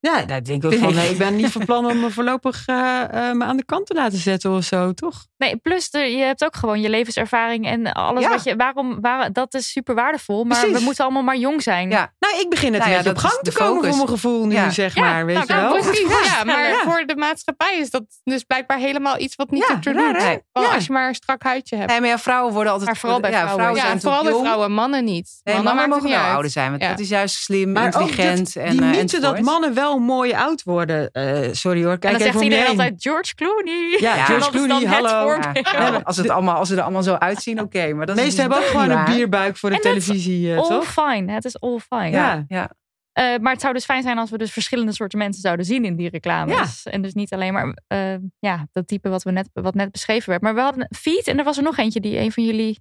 Ja, 0.00 0.22
daar 0.22 0.44
denk 0.44 0.64
ik 0.64 0.72
ook 0.72 0.78
van. 0.78 0.94
nee, 0.94 1.10
ik 1.10 1.18
ben 1.18 1.36
niet 1.36 1.46
van 1.52 1.64
plan 1.64 1.86
om 1.86 2.00
me 2.00 2.10
voorlopig 2.10 2.62
eh, 2.66 3.02
eh, 3.28 3.34
me 3.36 3.44
aan 3.44 3.56
de 3.56 3.64
kant 3.64 3.86
te 3.86 3.94
laten 3.94 4.18
zetten 4.18 4.50
of 4.56 4.64
zo, 4.64 4.92
toch? 4.92 5.26
Nee, 5.36 5.56
plus 5.56 5.90
de, 5.90 5.98
je 5.98 6.22
hebt 6.22 6.44
ook 6.44 6.56
gewoon 6.56 6.80
je 6.80 6.88
levenservaring 6.88 7.66
en 7.66 7.92
alles 7.92 8.22
Ja. 8.22 8.28
wat 8.30 8.44
je. 8.44 8.56
Waarom, 8.56 9.00
waar, 9.00 9.32
dat 9.32 9.54
is 9.54 9.70
super 9.70 9.94
waardevol. 9.94 10.44
Maar 10.44 10.58
Precies. 10.58 10.78
we 10.78 10.84
moeten 10.84 11.04
allemaal 11.04 11.22
maar 11.22 11.36
jong 11.36 11.62
zijn. 11.62 11.90
Ja. 11.90 12.12
Nou, 12.18 12.40
ik 12.40 12.48
begin 12.50 12.72
het 12.72 12.82
Nou 12.82 12.92
ja, 13.04 13.10
op 13.10 13.16
gang 13.18 13.32
te 13.32 13.50
de 13.50 13.56
komen 13.56 13.74
focus. 13.74 13.88
voor 13.88 13.96
mijn 13.96 14.08
gevoel 14.08 14.46
nu, 14.46 14.54
Ja. 14.54 14.70
zeg 14.70 14.94
Ja, 14.94 15.00
maar. 15.00 15.26
Weet 15.26 15.34
nou, 15.34 15.46
je 15.48 15.52
nou, 15.54 15.72
wel? 15.72 15.82
Precies, 15.82 16.32
ja, 16.36 16.44
maar 16.44 16.68
Ja. 16.68 16.80
voor 16.82 17.02
de 17.06 17.16
maatschappij 17.16 17.78
is 17.78 17.90
dat 17.90 18.02
dus 18.24 18.42
blijkbaar 18.44 18.78
helemaal 18.78 19.18
iets 19.18 19.36
wat 19.36 19.50
niet 19.50 19.64
Ja, 19.68 19.78
te 19.78 19.92
doen 19.92 20.16
is. 20.16 20.22
Ja. 20.22 20.38
Als 20.74 20.86
je 20.86 20.92
maar 20.92 21.08
een 21.08 21.14
strak 21.14 21.42
huidje 21.42 21.76
hebt. 21.76 21.90
Nee, 21.90 22.00
maar 22.00 22.08
ja, 22.08 22.18
vrouwen 22.18 22.52
worden 22.52 22.72
altijd... 22.72 22.90
Maar 22.90 23.00
vooral 23.00 23.20
bij 23.20 23.30
ja, 23.30 23.48
vrouwen. 23.48 23.80
zijn 23.80 23.94
ja, 23.94 24.00
vooral 24.00 24.22
bij 24.22 24.32
vrouwen, 24.32 24.72
mannen 24.72 25.04
niet. 25.04 25.40
Nee, 25.44 25.62
mannen, 25.62 25.88
mogen 25.88 26.04
niet 26.04 26.14
wel 26.14 26.24
ouder 26.24 26.50
zijn, 26.50 26.70
want 26.70 26.82
Ja. 26.82 26.88
dat 26.88 26.98
is 27.00 27.08
juist 27.08 27.34
slim, 27.34 27.76
intelligent 27.76 28.56
en 28.56 28.70
die 28.70 28.80
eh, 28.80 28.90
mythe 28.90 29.20
dat 29.20 29.40
mannen 29.40 29.74
wel 29.74 29.89
mooi 29.98 30.32
oud 30.32 30.62
worden. 30.62 31.10
eh, 31.10 31.48
sorry 31.52 31.82
hoor, 31.82 31.92
en 31.92 31.98
kijk 31.98 32.12
dan 32.18 32.20
even 32.22 32.32
zegt 32.32 32.44
iedereen 32.44 32.64
heen. 32.66 32.78
altijd 32.80 33.02
George 33.02 33.34
Clooney. 33.34 33.96
Ja, 34.00 34.16
En 34.18 34.24
George 34.24 34.32
dat 34.44 34.54
is 34.54 34.60
Clooney, 34.66 34.84
dan 34.86 35.02
het 35.02 35.10
hallo. 35.10 35.38
Ja, 35.62 36.00
als, 36.04 36.16
het 36.16 36.28
allemaal, 36.28 36.54
als 36.56 36.68
ze 36.68 36.76
er 36.76 36.82
allemaal 36.82 37.02
zo 37.02 37.14
uitzien, 37.14 37.60
oké. 37.60 37.92
maar 37.94 38.06
dat 38.06 38.16
is 38.16 38.22
meesten 38.22 38.40
hebben 38.40 38.58
ook 38.58 38.64
gewoon 38.64 38.90
een 38.90 38.96
waar. 38.96 39.14
bierbuik 39.14 39.56
voor 39.56 39.70
de 39.70 39.76
En 39.76 39.82
televisie, 39.82 40.52
eh, 40.52 40.58
All 40.58 40.68
toch? 40.68 40.84
fine. 40.92 41.32
Het 41.32 41.44
is 41.44 41.60
all 41.60 41.78
fine. 41.88 42.10
Ja. 42.10 42.44
Ja. 42.48 42.70
Eh, 43.12 43.38
maar 43.40 43.52
het 43.52 43.60
zou 43.60 43.74
dus 43.74 43.84
fijn 43.84 44.02
zijn 44.02 44.18
als 44.18 44.30
we 44.30 44.38
dus 44.38 44.52
verschillende 44.52 44.92
soorten 44.92 45.18
mensen 45.18 45.40
zouden 45.42 45.66
zien 45.66 45.84
in 45.84 45.96
die 45.96 46.10
reclames. 46.10 46.82
En 46.86 47.02
dus 47.02 47.14
niet 47.14 47.32
alleen 47.32 47.52
maar 47.52 47.78
eh, 47.86 48.14
ja, 48.38 48.66
dat 48.72 48.86
type 48.86 49.08
wat, 49.08 49.22
we 49.22 49.30
net, 49.30 49.48
wat 49.52 49.74
net 49.74 49.90
beschreven 49.90 50.30
werd. 50.30 50.42
Maar 50.42 50.54
we 50.54 50.60
hadden 50.60 50.88
Feet 50.96 51.26
en 51.26 51.38
er 51.38 51.44
was 51.44 51.56
er 51.56 51.62
nog 51.62 51.76
eentje 51.76 52.00
die 52.00 52.18
een 52.18 52.32
van 52.32 52.44
jullie 52.44 52.78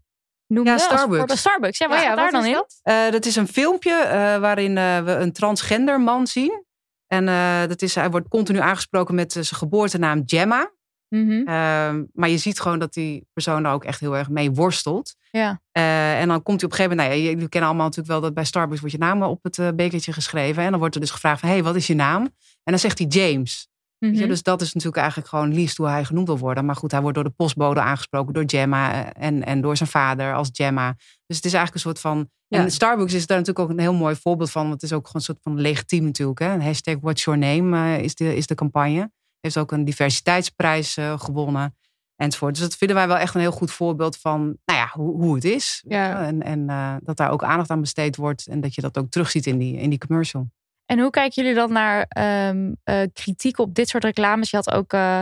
noemde. 0.47 0.69
Ja, 0.69 0.75
als 0.75 0.83
Starbucks. 0.85 1.17
voorbeeld. 1.17 1.39
Starbucks, 1.39 1.77
ja, 1.77 1.87
wat 1.87 1.97
Ja, 1.97 2.03
staat 2.03 2.15
daar 2.15 2.23
wat 2.25 2.33
dan 2.33 2.43
is 2.43 2.47
in? 2.47 2.53
dat? 2.53 2.79
Eh, 2.81 3.11
dat 3.11 3.25
is 3.25 3.35
een 3.35 3.47
filmpje 3.47 3.93
eh, 3.93 4.37
waarin 4.37 4.77
eh, 4.77 4.99
we 5.03 5.11
een 5.11 5.31
transgender 5.33 6.01
man 6.01 6.27
zien. 6.27 6.63
En 7.09 7.27
eh, 7.27 7.67
dat 7.67 7.81
is, 7.81 7.95
hij 7.95 8.09
wordt 8.09 8.27
continu 8.27 8.59
aangesproken 8.59 9.15
met 9.15 9.35
eh, 9.35 9.43
zijn 9.43 9.59
geboortenaam 9.59 10.23
Gemma. 10.25 10.71
Mhm. 11.09 11.47
Ehm, 11.47 12.03
maar 12.13 12.29
je 12.29 12.37
ziet 12.37 12.59
gewoon 12.59 12.79
dat 12.79 12.93
die 12.93 13.27
persoon 13.33 13.63
daar 13.63 13.73
ook 13.73 13.83
echt 13.83 13.99
heel 13.99 14.17
erg 14.17 14.29
mee 14.29 14.51
worstelt. 14.51 15.15
Ja. 15.31 15.61
Eh, 15.71 16.19
en 16.21 16.27
dan 16.27 16.43
komt 16.43 16.61
hij 16.61 16.69
op 16.69 16.71
een 16.71 16.77
gegeven 16.77 16.97
moment, 16.97 17.17
nou 17.17 17.21
ja, 17.21 17.31
jullie 17.31 17.49
kennen 17.49 17.69
allemaal 17.69 17.87
natuurlijk 17.87 18.13
wel 18.13 18.21
dat 18.21 18.33
bij 18.33 18.45
Starbucks 18.45 18.79
wordt 18.79 18.95
je 18.95 19.01
naam 19.01 19.23
op 19.23 19.43
het 19.43 19.75
bekertje 19.75 20.13
geschreven. 20.13 20.63
En 20.63 20.69
dan 20.69 20.79
wordt 20.79 20.95
er 20.95 21.01
dus 21.01 21.11
gevraagd 21.11 21.39
van, 21.39 21.49
hey, 21.49 21.63
wat 21.63 21.75
is 21.75 21.87
je 21.87 21.95
naam? 21.95 22.21
En 22.63 22.75
dan 22.75 22.79
zegt 22.79 22.97
hij 22.97 23.07
James. 23.07 23.69
Mhm. 23.99 24.27
Dus 24.27 24.43
dat 24.43 24.61
is 24.61 24.73
natuurlijk 24.73 25.01
eigenlijk 25.01 25.29
gewoon 25.29 25.53
liefst 25.53 25.77
hoe 25.77 25.87
hij 25.87 26.05
genoemd 26.05 26.27
wil 26.27 26.37
worden. 26.37 26.65
Maar 26.65 26.75
goed, 26.75 26.91
hij 26.91 27.01
wordt 27.01 27.15
door 27.15 27.25
de 27.25 27.33
postbode 27.35 27.81
aangesproken, 27.81 28.33
door 28.33 28.43
Gemma 28.45 28.93
eh, 28.93 29.27
en, 29.27 29.45
en 29.45 29.61
door 29.61 29.77
zijn 29.77 29.89
vader 29.89 30.33
als 30.33 30.49
Gemma. 30.53 30.93
Dus 31.25 31.35
het 31.37 31.45
is 31.45 31.53
eigenlijk 31.53 31.73
een 31.73 31.91
soort 31.91 31.99
van. 31.99 32.29
Ja. 32.47 32.59
En 32.59 32.71
Starbucks 32.71 33.13
is 33.13 33.27
daar 33.27 33.37
natuurlijk 33.37 33.65
ook 33.65 33.77
een 33.77 33.83
heel 33.83 33.93
mooi 33.93 34.15
voorbeeld 34.15 34.51
van. 34.51 34.61
Want 34.61 34.73
het 34.73 34.83
is 34.83 34.93
ook 34.93 35.05
gewoon 35.05 35.21
een 35.21 35.33
soort 35.33 35.39
van 35.41 35.61
legitiem 35.61 36.03
natuurlijk. 36.03 36.39
Hè? 36.39 36.53
Een 36.53 36.61
hashtag 36.61 36.95
What's 37.01 37.23
Your 37.23 37.39
Name 37.39 37.77
eh, 37.77 38.03
is, 38.03 38.15
de, 38.15 38.35
is 38.35 38.47
de 38.47 38.55
campagne. 38.55 39.11
Heeft 39.39 39.57
ook 39.57 39.71
een 39.71 39.85
diversiteitsprijs 39.85 40.97
eh, 40.97 41.19
gewonnen. 41.19 41.77
Enzovoort. 42.15 42.53
Dus 42.53 42.63
dat 42.63 42.75
vinden 42.75 42.97
wij 42.97 43.07
wel 43.07 43.17
echt 43.17 43.35
een 43.35 43.41
heel 43.41 43.51
goed 43.51 43.71
voorbeeld 43.71 44.17
van 44.17 44.41
nou 44.65 44.79
ja, 44.79 44.89
hoe, 44.93 45.21
hoe 45.21 45.35
het 45.35 45.43
is. 45.43 45.83
Ja. 45.87 46.25
En, 46.25 46.41
en 46.41 46.67
dat 47.03 47.17
daar 47.17 47.31
ook 47.31 47.43
aandacht 47.43 47.69
aan 47.69 47.81
besteed 47.81 48.15
wordt. 48.15 48.47
En 48.47 48.61
dat 48.61 48.75
je 48.75 48.81
dat 48.81 48.97
ook 48.97 49.09
terugziet 49.09 49.45
in 49.45 49.57
die, 49.57 49.77
in 49.77 49.89
die 49.89 49.99
commercial. 49.99 50.49
En 50.91 50.99
hoe 50.99 51.09
kijken 51.09 51.43
jullie 51.43 51.57
dan 51.57 51.71
naar 51.71 52.05
ehm, 52.07 52.73
eh, 52.83 53.01
kritiek 53.13 53.57
op 53.57 53.73
dit 53.73 53.89
soort 53.89 54.03
reclames? 54.03 54.49
Je 54.49 54.55
had 54.55 54.71
ook, 54.71 54.93
eh, 54.93 55.21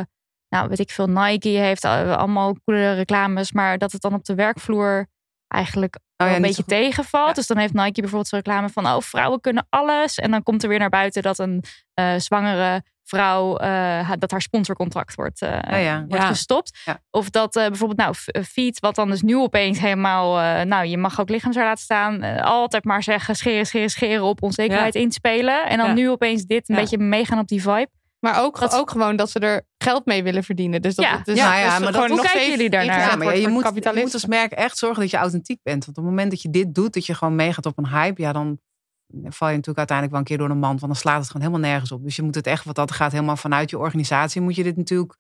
nou 0.50 0.68
weet 0.70 0.80
ik 0.80 0.92
veel, 0.92 1.08
Nike 1.08 1.50
heeft 1.50 1.84
eh, 1.84 2.18
allemaal 2.18 2.56
coole 2.66 2.94
reclames, 2.94 3.52
maar 3.52 3.78
dat 3.78 3.92
het 3.92 4.02
dan 4.02 4.14
op 4.14 4.26
de 4.26 4.36
werkvloer 4.36 5.08
eigenlijk 5.48 6.00
Oh 6.24 6.28
ja, 6.28 6.36
een 6.36 6.42
beetje 6.42 6.64
tegenvalt. 6.64 7.28
Ja. 7.28 7.34
Dus 7.34 7.48
dan 7.48 7.58
heeft 7.58 7.74
Nike 7.74 8.02
bijvoorbeeld 8.02 8.28
zo'n 8.28 8.40
reclame 8.40 8.70
van, 8.70 8.86
oh 8.86 9.00
vrouwen 9.00 9.42
kunnen 9.42 9.68
alles. 9.70 10.16
En 10.18 10.32
dan 10.32 10.44
komt 10.44 10.64
er 10.64 10.70
weer 10.70 10.80
naar 10.80 10.90
buiten 10.90 11.22
dat 11.22 11.40
een 11.40 11.64
eh, 11.94 12.16
zwangere 12.16 12.84
vrouw, 13.08 13.58
eh, 13.58 14.12
dat 14.20 14.32
haar 14.32 14.42
sponsorcontract 14.42 15.16
wordt, 15.16 15.42
eh, 15.42 15.84
ja. 15.84 15.98
wordt 16.08 16.24
Ja. 16.24 16.28
gestopt. 16.28 16.80
Ja. 16.86 17.00
Of 17.12 17.30
dat 17.30 17.56
eh, 17.56 17.68
bijvoorbeeld, 17.68 18.00
nou, 18.00 18.14
F- 18.16 18.48
Feet, 18.52 18.80
wat 18.80 18.96
dan 18.96 19.10
dus 19.10 19.22
nu 19.22 19.36
opeens 19.38 19.80
helemaal, 19.80 20.40
eh, 20.40 20.66
nou, 20.66 20.86
je 20.86 20.98
mag 20.98 21.20
ook 21.22 21.30
lichaamshaar 21.30 21.64
laten 21.66 21.84
staan. 21.84 22.24
altijd 22.42 22.84
maar 22.84 23.04
zeggen, 23.04 23.36
scheren, 23.36 23.66
scheren, 23.66 23.90
scheren 23.90 24.24
op 24.24 24.44
onzekerheid 24.44 24.96
inspelen. 24.96 25.68
En 25.68 25.78
dan 25.78 25.88
Ja. 25.88 25.94
nu 25.94 26.10
opeens 26.10 26.44
dit, 26.46 26.70
een 26.70 26.76
Ja. 26.76 26.82
beetje 26.82 26.98
meegaan 26.98 27.40
op 27.40 27.48
die 27.48 27.62
vibe. 27.62 27.90
Maar 28.20 28.44
ook, 28.44 28.60
Dat- 28.60 28.76
ook 28.76 28.92
gewoon 28.92 29.16
dat 29.16 29.30
ze 29.30 29.40
er 29.40 29.62
geld 29.78 30.06
mee 30.06 30.24
willen 30.24 30.44
verdienen. 30.44 30.82
Dus 30.82 30.96
dat 30.96 31.06
Ja. 31.06 31.22
dus, 31.24 31.38
Ja, 31.38 31.58
ja, 31.58 31.64
dus 31.64 31.72
maar 31.72 31.80
dat- 31.82 31.90
gewoon 31.94 32.08
hoe 32.08 32.16
nog 32.18 32.26
kijken 32.26 32.42
steeds 32.42 32.56
jullie 32.56 32.70
daarnaar? 32.70 33.00
Ja, 33.00 33.06
maar 33.16 33.26
je 33.26 33.48
moet, 33.48 33.64
je 33.84 34.02
moet 34.02 34.14
als 34.14 34.26
merk 34.26 34.52
echt 34.52 34.78
zorgen 34.78 35.02
dat 35.02 35.12
je 35.12 35.18
authentiek 35.18 35.60
bent. 35.64 35.86
Want 35.86 35.98
op 35.98 36.04
het 36.04 36.14
moment 36.14 36.32
dat 36.32 36.42
je 36.42 36.50
dit 36.50 36.76
doet, 36.76 36.94
dat 36.94 37.06
je 37.06 37.14
gewoon 37.14 37.36
meegaat 37.36 37.66
op 37.66 37.78
een 37.78 37.88
hype, 37.88 38.22
ja, 38.22 38.32
dan 38.34 38.60
val 39.08 39.48
je 39.48 39.56
natuurlijk 39.56 39.78
uiteindelijk 39.78 40.10
wel 40.12 40.20
een 40.20 40.26
keer 40.26 40.38
door 40.38 40.48
de 40.48 40.54
mand. 40.68 40.80
Want 40.80 40.92
dan 40.92 41.02
slaat 41.02 41.20
het 41.22 41.28
gewoon 41.32 41.48
helemaal 41.48 41.70
nergens 41.70 41.92
op. 41.92 42.04
Dus 42.04 42.16
je 42.16 42.22
moet 42.22 42.36
het 42.36 42.48
echt, 42.48 42.66
wat 42.66 42.76
dat 42.76 42.92
gaat, 42.92 43.12
helemaal 43.12 43.38
vanuit 43.38 43.70
je 43.70 43.78
organisatie, 43.78 44.42
moet 44.42 44.56
je 44.56 44.64
dit 44.64 44.78
natuurlijk 44.78 45.18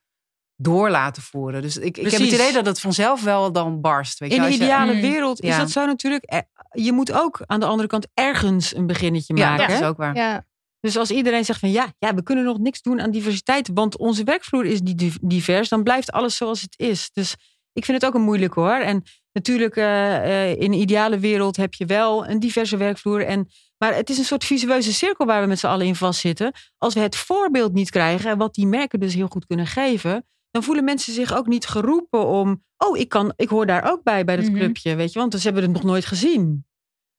door 0.55 0.89
laten 0.89 1.21
voeren. 1.21 1.61
Dus 1.61 1.77
ik, 1.77 1.97
ik 1.97 2.11
heb 2.11 2.21
het 2.21 2.31
idee 2.31 2.53
dat 2.53 2.65
het 2.65 2.79
vanzelf 2.79 3.23
wel 3.23 3.51
dan 3.51 3.81
barst. 3.81 4.19
Weet 4.19 4.29
je, 4.31 4.35
In 4.35 4.41
de 4.41 4.47
je- 4.49 4.53
ideale 4.55 4.93
Mm. 4.93 5.01
wereld 5.01 5.41
is 5.41 5.49
Ja. 5.49 5.57
dat 5.57 5.69
zo 5.71 5.85
natuurlijk. 5.85 6.23
Eh, 6.23 6.39
Je 6.71 6.91
moet 6.91 7.11
ook 7.11 7.41
aan 7.45 7.59
de 7.59 7.65
andere 7.65 7.87
kant 7.87 8.07
ergens 8.13 8.75
een 8.75 8.87
beginnetje 8.87 9.35
Ja, 9.35 9.49
maken. 9.49 9.67
dat 9.67 9.79
is 9.81 9.87
ook 9.87 9.97
waar. 9.97 10.15
Ja, 10.15 10.45
Dus 10.79 10.97
als 10.97 11.11
iedereen 11.11 11.45
zegt 11.45 11.59
van 11.59 11.71
ja, 11.71 11.93
ja, 11.99 12.13
we 12.13 12.23
kunnen 12.23 12.43
nog 12.45 12.57
niks 12.59 12.81
doen 12.81 13.01
aan 13.01 13.11
diversiteit, 13.11 13.69
want 13.73 13.97
onze 13.97 14.23
werkvloer 14.23 14.65
is 14.65 14.81
niet 14.81 14.97
div- 14.97 15.15
divers, 15.21 15.69
dan 15.69 15.83
blijft 15.83 16.11
alles 16.11 16.35
zoals 16.35 16.61
het 16.61 16.73
is. 16.79 17.09
Dus 17.13 17.35
ik 17.73 17.85
vind 17.85 18.01
het 18.01 18.09
ook 18.09 18.15
een 18.15 18.25
moeilijk 18.25 18.53
hoor. 18.53 18.73
En 18.75 19.03
natuurlijk, 19.31 19.75
eh, 19.75 20.15
eh, 20.51 20.51
in 20.51 20.71
een 20.73 20.79
ideale 20.79 21.19
wereld 21.19 21.57
heb 21.57 21.73
je 21.73 21.85
wel 21.85 22.27
een 22.27 22.39
diverse 22.39 22.77
werkvloer. 22.77 23.25
En, 23.25 23.47
maar 23.77 23.95
het 23.95 24.09
is 24.09 24.17
een 24.17 24.23
soort 24.25 24.43
visueuze 24.45 24.93
cirkel 24.93 25.25
waar 25.25 25.41
we 25.41 25.47
met 25.47 25.59
z'n 25.59 25.67
allen 25.67 25.85
in 25.85 25.95
vastzitten. 25.95 26.51
Als 26.77 26.93
we 26.93 26.99
het 26.99 27.15
voorbeeld 27.15 27.73
niet 27.73 27.89
krijgen, 27.89 28.29
en 28.29 28.37
wat 28.37 28.53
die 28.53 28.67
merken 28.67 28.99
dus 28.99 29.13
heel 29.13 29.27
goed 29.27 29.45
kunnen 29.45 29.67
geven, 29.67 30.25
dan 30.51 30.63
voelen 30.63 30.83
mensen 30.83 31.13
zich 31.13 31.33
ook 31.35 31.47
niet 31.47 31.65
geroepen 31.67 32.25
om, 32.25 32.63
oh, 32.77 32.97
ik, 32.97 33.09
kan, 33.09 33.33
ik 33.35 33.49
hoor 33.49 33.65
daar 33.65 33.91
ook 33.91 34.03
bij, 34.03 34.23
bij 34.23 34.35
dat 34.35 34.45
Mhm. 34.45 34.55
clubje, 34.55 34.95
weet 34.95 35.13
je, 35.13 35.19
want 35.19 35.33
ze 35.33 35.39
hebben 35.43 35.63
het 35.63 35.71
nog 35.71 35.83
nooit 35.83 36.05
gezien. 36.05 36.65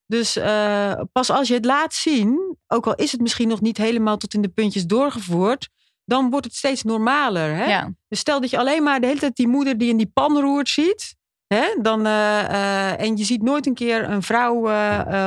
Dus 0.07 0.37
eh, 0.37 0.93
pas 1.13 1.31
als 1.31 1.49
je 1.49 1.55
het 1.55 1.65
laat 1.65 1.95
zien, 1.95 2.57
ook 2.67 2.87
al 2.87 2.95
is 2.95 3.13
het 3.13 3.21
misschien 3.21 3.49
nog 3.49 3.61
niet 3.61 3.77
helemaal 3.77 4.17
tot 4.17 4.35
in 4.35 4.43
de 4.43 4.49
puntjes 4.49 4.87
doorgevoerd, 4.87 5.69
dan 6.05 6.31
wordt 6.31 6.47
het 6.47 6.55
steeds 6.55 6.83
normaler. 6.83 7.55
Hè? 7.55 7.65
Ja. 7.65 7.93
Dus 8.09 8.19
stel 8.19 8.41
dat 8.41 8.51
je 8.51 8.59
alleen 8.59 8.83
maar 8.83 9.01
de 9.01 9.07
hele 9.07 9.19
tijd 9.19 9.37
die 9.37 9.49
moeder 9.49 9.79
die 9.79 9.89
in 9.89 9.97
die 9.97 10.11
pan 10.15 10.41
roert 10.41 10.69
ziet. 10.69 11.17
Hè? 11.47 11.63
Dan, 11.83 12.07
eh, 12.07 12.45
eh, 12.45 13.01
en 13.01 13.17
je 13.17 13.25
ziet 13.25 13.43
nooit 13.43 13.67
een 13.67 13.75
keer 13.75 14.11
een 14.11 14.23
vrouw 14.23 14.55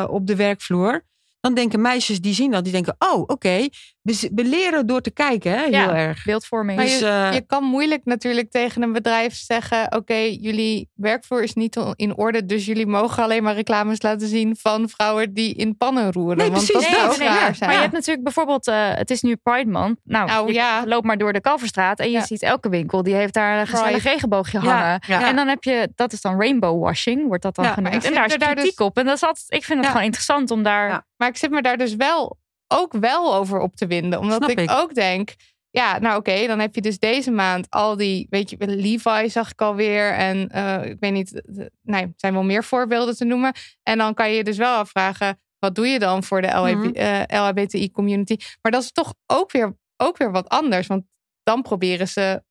op 0.07 0.27
de 0.27 0.35
werkvloer. 0.35 1.09
Dan 1.41 1.53
denken 1.53 1.81
meisjes 1.81 2.21
die 2.21 2.33
zien 2.33 2.51
dat, 2.51 2.63
die 2.63 2.73
denken, 2.73 2.95
oh 2.99 3.23
oké, 3.27 3.67
we 4.03 4.29
leren 4.43 4.87
door 4.87 5.01
te 5.01 5.11
kijken, 5.11 5.51
hè? 5.51 5.59
heel 5.61 5.69
Ja. 5.71 5.95
erg. 5.95 6.23
Beeldvorming. 6.25 6.77
Maar 6.77 6.85
Dus, 6.87 6.99
je, 6.99 7.05
eh, 7.05 7.33
je 7.33 7.41
kan 7.41 7.63
moeilijk 7.63 8.01
natuurlijk 8.05 8.51
tegen 8.51 8.81
een 8.81 8.91
bedrijf 8.91 9.35
zeggen: 9.35 9.95
Oké, 9.95 10.13
jullie 10.15 10.89
werkvloer 10.95 11.43
is 11.43 11.53
niet 11.53 11.75
in 11.95 12.15
orde, 12.15 12.45
dus 12.45 12.65
jullie 12.65 12.85
mogen 12.87 13.23
alleen 13.23 13.43
maar 13.43 13.53
reclames 13.55 14.01
laten 14.01 14.27
zien 14.27 14.55
van 14.59 14.89
vrouwen 14.89 15.33
die 15.33 15.53
in 15.53 15.77
pannen 15.77 16.11
roeren. 16.11 16.37
Nee, 16.37 16.51
want 16.51 16.65
precies, 16.71 16.89
dat 16.91 17.03
ook 17.03 17.17
Nee, 17.17 17.27
nee, 17.27 17.27
raar 17.37 17.47
ja. 17.47 17.53
zijn. 17.53 17.69
Maar 17.69 17.73
je 17.73 17.81
hebt 17.85 17.93
natuurlijk 17.93 18.23
bijvoorbeeld, 18.23 18.67
eh, 18.67 18.89
het 18.93 19.11
is 19.11 19.21
nu 19.21 19.35
Pride 19.35 19.69
Month. 19.71 19.99
Nou, 20.03 20.27
Nou, 20.27 20.47
je 20.47 20.53
ja. 20.53 20.83
loopt 20.85 21.05
maar 21.05 21.17
door 21.17 21.33
de 21.33 21.41
Kalverstraat 21.41 21.99
en 21.99 22.05
je 22.11 22.17
Ja. 22.17 22.25
ziet 22.25 22.41
elke 22.41 22.69
winkel 22.69 23.03
die 23.03 23.13
heeft 23.13 23.33
daar 23.33 23.59
een 23.59 23.67
gezellig 23.67 23.91
Pride. 23.91 24.09
regenboogje 24.09 24.59
hangen. 24.59 25.01
ja. 25.07 25.27
En 25.27 25.35
dan 25.35 25.47
heb 25.47 25.63
je, 25.63 25.89
dat 25.95 26.13
is 26.13 26.21
dan 26.21 26.39
rainbow 26.39 26.83
washing, 26.83 27.27
wordt 27.27 27.43
dat 27.43 27.55
dan 27.55 27.65
genoemd. 27.65 28.05
En 28.05 28.13
daar 28.13 28.25
is 28.25 28.35
kritiek 28.37 28.77
dus- 28.77 28.85
op. 28.87 28.97
En 28.97 29.05
dat 29.05 29.15
is 29.15 29.23
altijd, 29.23 29.45
ik 29.47 29.63
vind 29.63 29.77
het 29.77 29.83
Ja. 29.87 29.91
gewoon 29.91 30.05
interessant 30.05 30.51
om 30.51 30.63
daar... 30.63 30.87
Ja. 30.89 31.05
Maar 31.17 31.27
ik 31.29 31.37
zit 31.37 31.51
me 31.51 31.61
daar 31.61 31.77
dus 31.77 31.95
wel 31.95 32.39
ook 32.71 32.93
wel 32.93 33.35
over 33.35 33.59
op 33.59 33.75
te 33.75 33.87
winden. 33.87 34.19
Omdat 34.19 34.49
ik, 34.49 34.59
ik. 34.59 34.71
ook 34.71 34.93
denk. 34.93 35.33
Ja, 35.69 35.99
nou 35.99 36.17
oké, 36.17 36.47
dan 36.47 36.59
heb 36.59 36.75
je 36.75 36.81
dus 36.81 36.99
deze 36.99 37.31
maand 37.31 37.69
al 37.69 37.95
die, 37.97 38.27
weet 38.29 38.49
je, 38.49 38.55
Levi 38.59 39.29
zag 39.29 39.51
ik 39.51 39.61
alweer. 39.61 40.13
En 40.13 40.49
eh, 40.49 40.89
ik 40.89 40.97
weet 40.99 41.11
niet, 41.11 41.41
nee, 41.81 42.01
er 42.01 42.13
zijn 42.15 42.33
wel 42.33 42.43
meer 42.43 42.63
voorbeelden 42.63 43.15
te 43.15 43.25
noemen. 43.25 43.53
En 43.83 43.97
dan 43.97 44.13
kan 44.13 44.29
je 44.29 44.35
je 44.35 44.43
dus 44.43 44.57
wel 44.57 44.75
afvragen, 44.75 45.39
wat 45.59 45.75
doe 45.75 45.87
je 45.87 45.99
dan 45.99 46.23
voor 46.23 46.41
de 46.41 46.47
LHB, 46.47 46.75
Mhm. 46.83 46.93
eh, 46.93 47.21
LHBTI-community? 47.41 48.37
Maar 48.61 48.71
dat 48.71 48.83
is 48.83 48.91
toch 48.91 49.13
ook 49.27 49.51
weer, 49.51 49.77
ook 49.97 50.17
weer 50.17 50.31
wat 50.31 50.49
anders. 50.49 50.87
Want 50.87 51.03
dan 51.43 51.61
proberen 51.61 52.07
ze, 52.07 52.43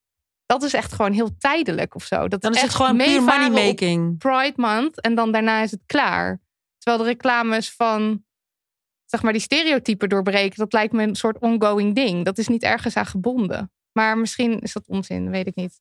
dat 0.46 0.62
is 0.62 0.74
echt 0.74 0.92
gewoon 0.92 1.12
heel 1.12 1.36
tijdelijk 1.38 1.94
of 1.94 2.04
zo. 2.04 2.28
Dat 2.28 2.40
Dan 2.42 2.50
is 2.50 2.56
het 2.56 2.66
echt 2.66 2.76
gewoon 2.76 2.96
puur 2.96 3.06
meevaren 3.06 3.46
op 3.46 3.52
money-making. 3.52 4.18
Pride 4.18 4.52
Month 4.56 5.00
en 5.00 5.14
dan 5.14 5.32
daarna 5.32 5.62
is 5.62 5.70
het 5.70 5.82
klaar. 5.86 6.40
Terwijl 6.78 7.02
de 7.04 7.10
reclames 7.10 7.70
van, 7.72 8.24
zeg 9.10 9.22
maar, 9.22 9.32
die 9.32 9.40
stereotypen 9.40 10.08
doorbreken, 10.08 10.58
dat 10.58 10.72
lijkt 10.72 10.92
me 10.92 11.02
een 11.02 11.14
soort 11.14 11.38
ongoing 11.38 11.94
ding. 11.94 12.24
Dat 12.24 12.38
is 12.38 12.48
niet 12.48 12.62
ergens 12.62 12.96
aan 12.96 13.06
gebonden. 13.06 13.72
Maar 13.92 14.18
misschien 14.18 14.60
is 14.60 14.72
dat 14.72 14.88
onzin, 14.88 15.30
weet 15.30 15.46
ik 15.46 15.54
niet. 15.54 15.80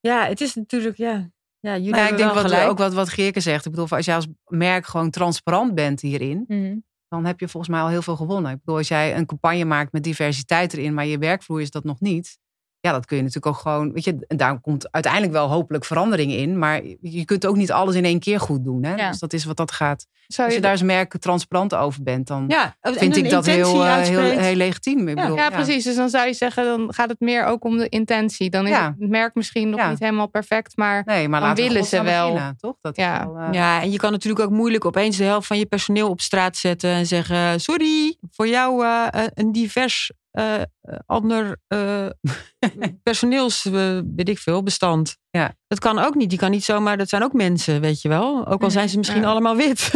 Ja, 0.00 0.26
het 0.26 0.40
is 0.40 0.54
natuurlijk, 0.54 0.96
ja. 0.96 1.30
Ja, 1.60 1.76
jullie 1.76 1.94
ja, 1.94 2.08
ik 2.08 2.16
denk 2.16 2.32
wat, 2.32 2.54
ook 2.54 2.78
wat, 2.78 2.94
wat 2.94 3.08
Geerke 3.08 3.40
zegt. 3.40 3.64
Ik 3.64 3.70
bedoel, 3.70 3.88
als 3.88 4.04
jij 4.04 4.14
als 4.14 4.26
merk 4.46 4.86
gewoon 4.86 5.10
transparant 5.10 5.74
bent 5.74 6.00
hierin, 6.00 6.44
Mhm. 6.48 6.76
dan 7.08 7.24
heb 7.24 7.40
je 7.40 7.48
volgens 7.48 7.72
mij 7.72 7.82
al 7.82 7.88
heel 7.88 8.02
veel 8.02 8.16
gewonnen. 8.16 8.50
Ik 8.52 8.58
bedoel, 8.58 8.76
als 8.76 8.88
jij 8.88 9.16
een 9.16 9.26
campagne 9.26 9.64
maakt 9.64 9.92
met 9.92 10.02
diversiteit 10.04 10.72
erin, 10.72 10.94
maar 10.94 11.06
je 11.06 11.18
werkvloer 11.18 11.60
is 11.60 11.70
dat 11.70 11.84
nog 11.84 12.00
niet. 12.00 12.38
Ja, 12.82 12.92
dat 12.92 13.06
kun 13.06 13.16
je 13.16 13.22
natuurlijk 13.22 13.54
ook 13.54 13.60
gewoon, 13.62 13.92
weet 13.92 14.04
je, 14.04 14.24
en 14.28 14.36
daar 14.36 14.60
komt 14.60 14.92
uiteindelijk 14.92 15.32
wel 15.32 15.48
hopelijk 15.48 15.84
verandering 15.84 16.32
in. 16.32 16.58
Maar 16.58 16.80
je 17.00 17.24
kunt 17.24 17.46
ook 17.46 17.56
niet 17.56 17.72
alles 17.72 17.94
in 17.94 18.04
één 18.04 18.18
keer 18.18 18.40
goed 18.40 18.64
doen. 18.64 18.84
Hè? 18.84 18.94
Ja. 18.94 19.10
Dus 19.10 19.18
dat 19.18 19.32
is 19.32 19.44
wat 19.44 19.56
dat 19.56 19.72
gaat. 19.72 20.06
Zou 20.26 20.42
Als 20.48 20.56
je 20.56 20.62
je 20.62 20.66
daar 20.66 20.72
als 20.72 20.82
merk 20.82 21.16
transparant 21.18 21.74
over 21.74 22.02
bent, 22.02 22.26
dan 22.26 22.44
ja, 22.48 22.76
vind 22.80 23.16
ik 23.16 23.30
dat 23.30 23.46
heel, 23.46 23.84
eh, 23.84 23.96
heel, 23.96 24.20
heel 24.20 24.54
legitiem. 24.54 25.08
Ik 25.08 25.14
bedoel, 25.16 25.36
ja, 25.36 25.50
precies. 25.50 25.84
Dus 25.84 25.96
dan 25.96 26.08
zou 26.08 26.26
je 26.26 26.32
zeggen, 26.34 26.64
dan 26.64 26.94
gaat 26.94 27.08
het 27.08 27.20
meer 27.20 27.44
ook 27.44 27.64
om 27.64 27.76
de 27.78 27.88
intentie. 27.88 28.50
Dan 28.50 28.64
is 28.64 28.70
Ja. 28.70 28.94
het 28.98 29.08
merk 29.10 29.34
misschien 29.34 29.70
nog 29.70 29.80
Ja. 29.80 29.90
niet 29.90 29.98
helemaal 29.98 30.28
perfect, 30.28 30.76
maar 30.76 31.02
Nee, 31.04 31.28
maar 31.28 31.40
Dan 31.40 31.54
willen 31.54 31.84
ze 31.84 32.02
wel. 32.02 32.30
beginnen, 32.32 32.56
toch? 32.56 32.76
Dat 32.80 32.96
Ja. 32.96 33.26
wel, 33.26 33.36
eh, 33.38 33.52
Ja, 33.52 33.80
en 33.82 33.90
je 33.90 33.96
kan 33.98 34.12
natuurlijk 34.12 34.44
ook 34.44 34.50
moeilijk 34.50 34.84
opeens 34.84 35.16
de 35.16 35.24
helft 35.24 35.46
van 35.46 35.58
je 35.58 35.66
personeel 35.66 36.08
op 36.08 36.20
straat 36.20 36.56
zetten 36.56 36.90
en 36.90 37.06
zeggen: 37.06 37.60
Sorry, 37.60 38.16
voor 38.30 38.48
jou 38.48 38.84
eh, 38.84 39.06
een 39.34 39.52
divers 39.52 40.12
eh, 40.32 40.60
eh, 40.60 40.66
ander 41.06 41.60
eh, 41.66 42.06
personeels, 43.02 43.62
weet 43.62 44.28
ik 44.28 44.38
veel, 44.38 44.62
bestand. 44.62 45.16
Ja. 45.30 45.54
Dat 45.66 45.78
kan 45.78 45.98
ook 45.98 46.14
niet. 46.14 46.30
Die 46.30 46.38
kan 46.38 46.50
niet 46.50 46.64
zomaar, 46.64 46.96
dat 46.96 47.08
zijn 47.08 47.22
ook 47.22 47.32
mensen, 47.32 47.80
weet 47.80 48.02
je 48.02 48.08
wel. 48.08 48.46
Ook 48.46 48.62
al 48.62 48.70
zijn 48.70 48.88
ze 48.88 48.98
misschien 48.98 49.20
Ja. 49.22 49.28
allemaal 49.28 49.56
wit. 49.56 49.90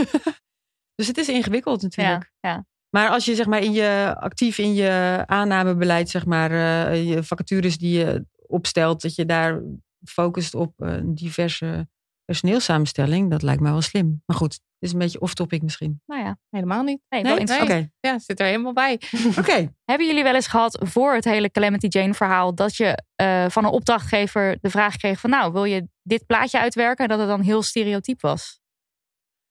dus 0.96 1.06
het 1.06 1.18
is 1.18 1.28
ingewikkeld 1.28 1.82
natuurlijk. 1.82 2.32
Ja, 2.40 2.50
ja. 2.50 2.66
Maar 2.90 3.08
als 3.08 3.24
je 3.24 3.34
zeg 3.34 3.46
maar 3.46 3.62
in 3.62 3.72
je 3.72 4.14
actief 4.18 4.58
in 4.58 4.74
je 4.74 5.22
aannamebeleid, 5.26 6.08
zeg 6.08 6.24
maar, 6.26 6.52
je 6.96 7.22
vacatures 7.22 7.78
die 7.78 7.98
je 7.98 8.26
opstelt, 8.46 9.02
dat 9.02 9.14
je 9.14 9.24
daar 9.24 9.62
focust 10.04 10.54
op 10.54 10.72
een 10.76 11.14
diverse 11.14 11.88
personeelssamenstelling, 12.24 13.30
dat 13.30 13.42
lijkt 13.42 13.60
mij 13.60 13.70
wel 13.70 13.82
slim. 13.82 14.22
Maar 14.26 14.36
goed, 14.36 14.60
het 14.78 14.88
is 14.88 14.92
een 14.92 14.98
beetje 14.98 15.20
off-topic 15.20 15.62
misschien. 15.62 16.00
Nou 16.06 16.22
ja, 16.22 16.38
helemaal 16.50 16.82
niet. 16.82 17.00
nee, 17.08 17.22
Nee? 17.22 17.30
wel 17.32 17.40
interessant. 17.40 17.70
Oké, 17.80 17.90
Ja, 18.00 18.18
zit 18.18 18.40
er 18.40 18.46
helemaal 18.46 18.72
bij. 18.72 19.00
oké. 19.40 19.72
Hebben 19.84 20.06
jullie 20.06 20.22
wel 20.22 20.34
eens 20.34 20.46
gehad 20.46 20.78
voor 20.84 21.14
het 21.14 21.24
hele 21.24 21.50
Calamity 21.50 21.86
Jane 21.86 22.14
verhaal 22.14 22.54
dat 22.54 22.76
je 22.76 23.02
eh, 23.14 23.46
van 23.48 23.64
een 23.64 23.70
opdrachtgever 23.70 24.58
de 24.60 24.70
vraag 24.70 24.96
kreeg 24.96 25.20
van 25.20 25.30
nou, 25.30 25.52
wil 25.52 25.64
je 25.64 25.88
dit 26.02 26.26
plaatje 26.26 26.58
uitwerken? 26.58 27.04
En 27.04 27.10
dat 27.10 27.18
het 27.18 27.28
dan 27.28 27.40
heel 27.40 27.62
stereotyp 27.62 28.20
was. 28.20 28.60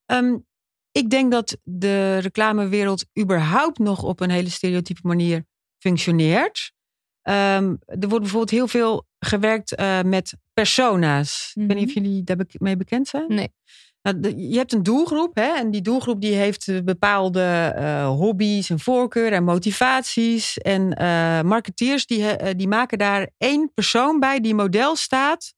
Ehm, 0.06 0.38
ik 0.92 1.10
denk 1.10 1.32
dat 1.32 1.58
de 1.64 2.18
reclamewereld 2.18 3.06
überhaupt 3.20 3.80
nog 3.80 4.04
op 4.04 4.20
een 4.20 4.30
hele 4.30 4.50
stereotype 4.50 5.00
manier 5.04 5.46
functioneert. 5.78 6.72
Ehm, 7.22 7.76
er 7.86 8.08
wordt 8.08 8.20
bijvoorbeeld 8.20 8.50
heel 8.50 8.68
veel 8.68 9.06
gewerkt 9.20 9.76
eh, 9.76 10.02
met 10.02 10.36
persona's. 10.54 11.52
Ik 11.56 11.68
weet 11.68 11.78
niet 11.78 11.88
of 11.90 11.96
Mhm. 11.96 12.04
jullie 12.06 12.24
daarmee 12.24 12.78
bekend 12.78 13.08
zijn. 13.08 13.26
Nee. 13.28 13.54
Nou, 14.14 14.38
je 14.38 14.58
hebt 14.58 14.74
een 14.74 14.84
doelgroep 14.84 15.36
hè, 15.36 15.56
en 15.56 15.72
die 15.72 15.82
doelgroep 15.82 16.22
die 16.22 16.34
heeft 16.36 16.68
eh, 16.68 16.78
bepaalde 16.84 17.74
eh, 17.76 18.08
hobby's 18.08 18.70
en 18.70 18.80
voorkeuren 18.80 19.32
en 19.38 19.44
motivaties. 19.44 20.58
En 20.58 20.94
eh, 20.94 21.42
marketeers 21.42 22.06
die, 22.06 22.56
die 22.56 22.68
maken 22.68 22.98
daar 22.98 23.30
één 23.38 23.72
persoon 23.74 24.20
bij 24.20 24.40
die 24.40 24.56
model 24.56 24.96
staat 24.96 25.54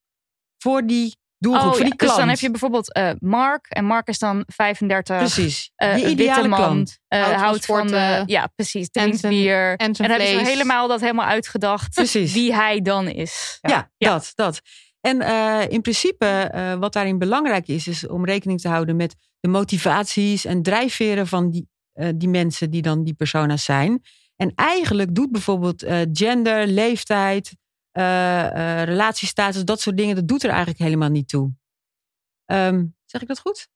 voor 0.58 0.86
die 0.86 1.18
doelgroep, 1.40 1.66
Oh, 1.66 1.72
voor 1.76 1.84
ja. 1.84 1.90
die 1.90 1.98
Dus 1.98 2.08
klant. 2.08 2.20
dan 2.20 2.30
heb 2.30 2.40
je 2.40 2.52
bijvoorbeeld 2.52 2.94
eh, 2.94 3.10
Mark. 3.20 3.66
En 3.70 3.86
Mark 3.86 4.08
is 4.08 4.20
dan 4.20 4.44
35. 4.48 5.18
Precies, 5.18 5.72
eh, 5.76 5.94
die 5.96 6.06
ideale 6.08 6.34
witte 6.42 6.48
man, 6.50 6.60
klant. 6.60 6.98
eh, 7.08 7.22
Houdt 7.24 7.66
van 7.66 7.90
van, 7.90 7.98
eh, 7.98 8.22
ja, 8.26 8.48
precies. 8.56 8.88
En 8.92 9.02
Drinkt 9.02 9.20
zijn- 9.20 9.34
bier. 9.34 9.70
En 9.70 9.78
En 9.78 9.92
dan 9.94 10.06
hebben 10.10 10.28
ze 10.28 10.34
vlees. 10.34 10.48
helemaal 10.48 10.88
dat 10.88 11.00
helemaal 11.02 11.26
uitgedacht. 11.28 11.94
Precies. 11.94 12.34
Wie 12.34 12.54
hij 12.56 12.82
dan 12.82 13.08
is. 13.08 13.58
Ja, 13.62 13.92
Ja. 13.98 14.10
dat, 14.10 14.32
dat. 14.36 14.62
En 15.08 15.22
eh, 15.22 15.70
in 15.70 15.82
principe, 15.82 16.26
eh, 16.26 16.74
wat 16.80 16.94
daarin 16.94 17.18
belangrijk 17.18 17.68
is, 17.68 17.88
is 17.88 18.08
om 18.08 18.26
rekening 18.26 18.62
te 18.62 18.68
houden 18.68 18.96
met 18.96 19.16
de 19.40 19.48
motivaties 19.48 20.46
en 20.46 20.62
drijfveren 20.62 21.28
van 21.28 21.50
die, 21.50 21.68
eh, 21.94 22.10
die 22.16 22.30
mensen 22.30 22.70
die 22.70 22.82
dan 22.82 23.04
die 23.04 23.14
persona's 23.14 23.64
zijn. 23.64 24.02
En 24.36 24.52
eigenlijk 24.56 25.16
doet 25.16 25.32
bijvoorbeeld 25.32 25.86
gender, 26.12 26.68
leeftijd, 26.68 27.56
relatiestatus, 27.92 29.66
dat 29.66 29.82
soort 29.82 29.98
dingen, 29.98 30.16
dat 30.16 30.28
doet 30.28 30.44
er 30.44 30.50
eigenlijk 30.50 30.80
helemaal 30.80 31.10
niet 31.10 31.28
toe. 31.28 31.52
Ehm, 32.46 32.86
zeg 33.06 33.22
ik 33.22 33.28
dat 33.28 33.40
goed? 33.40 33.68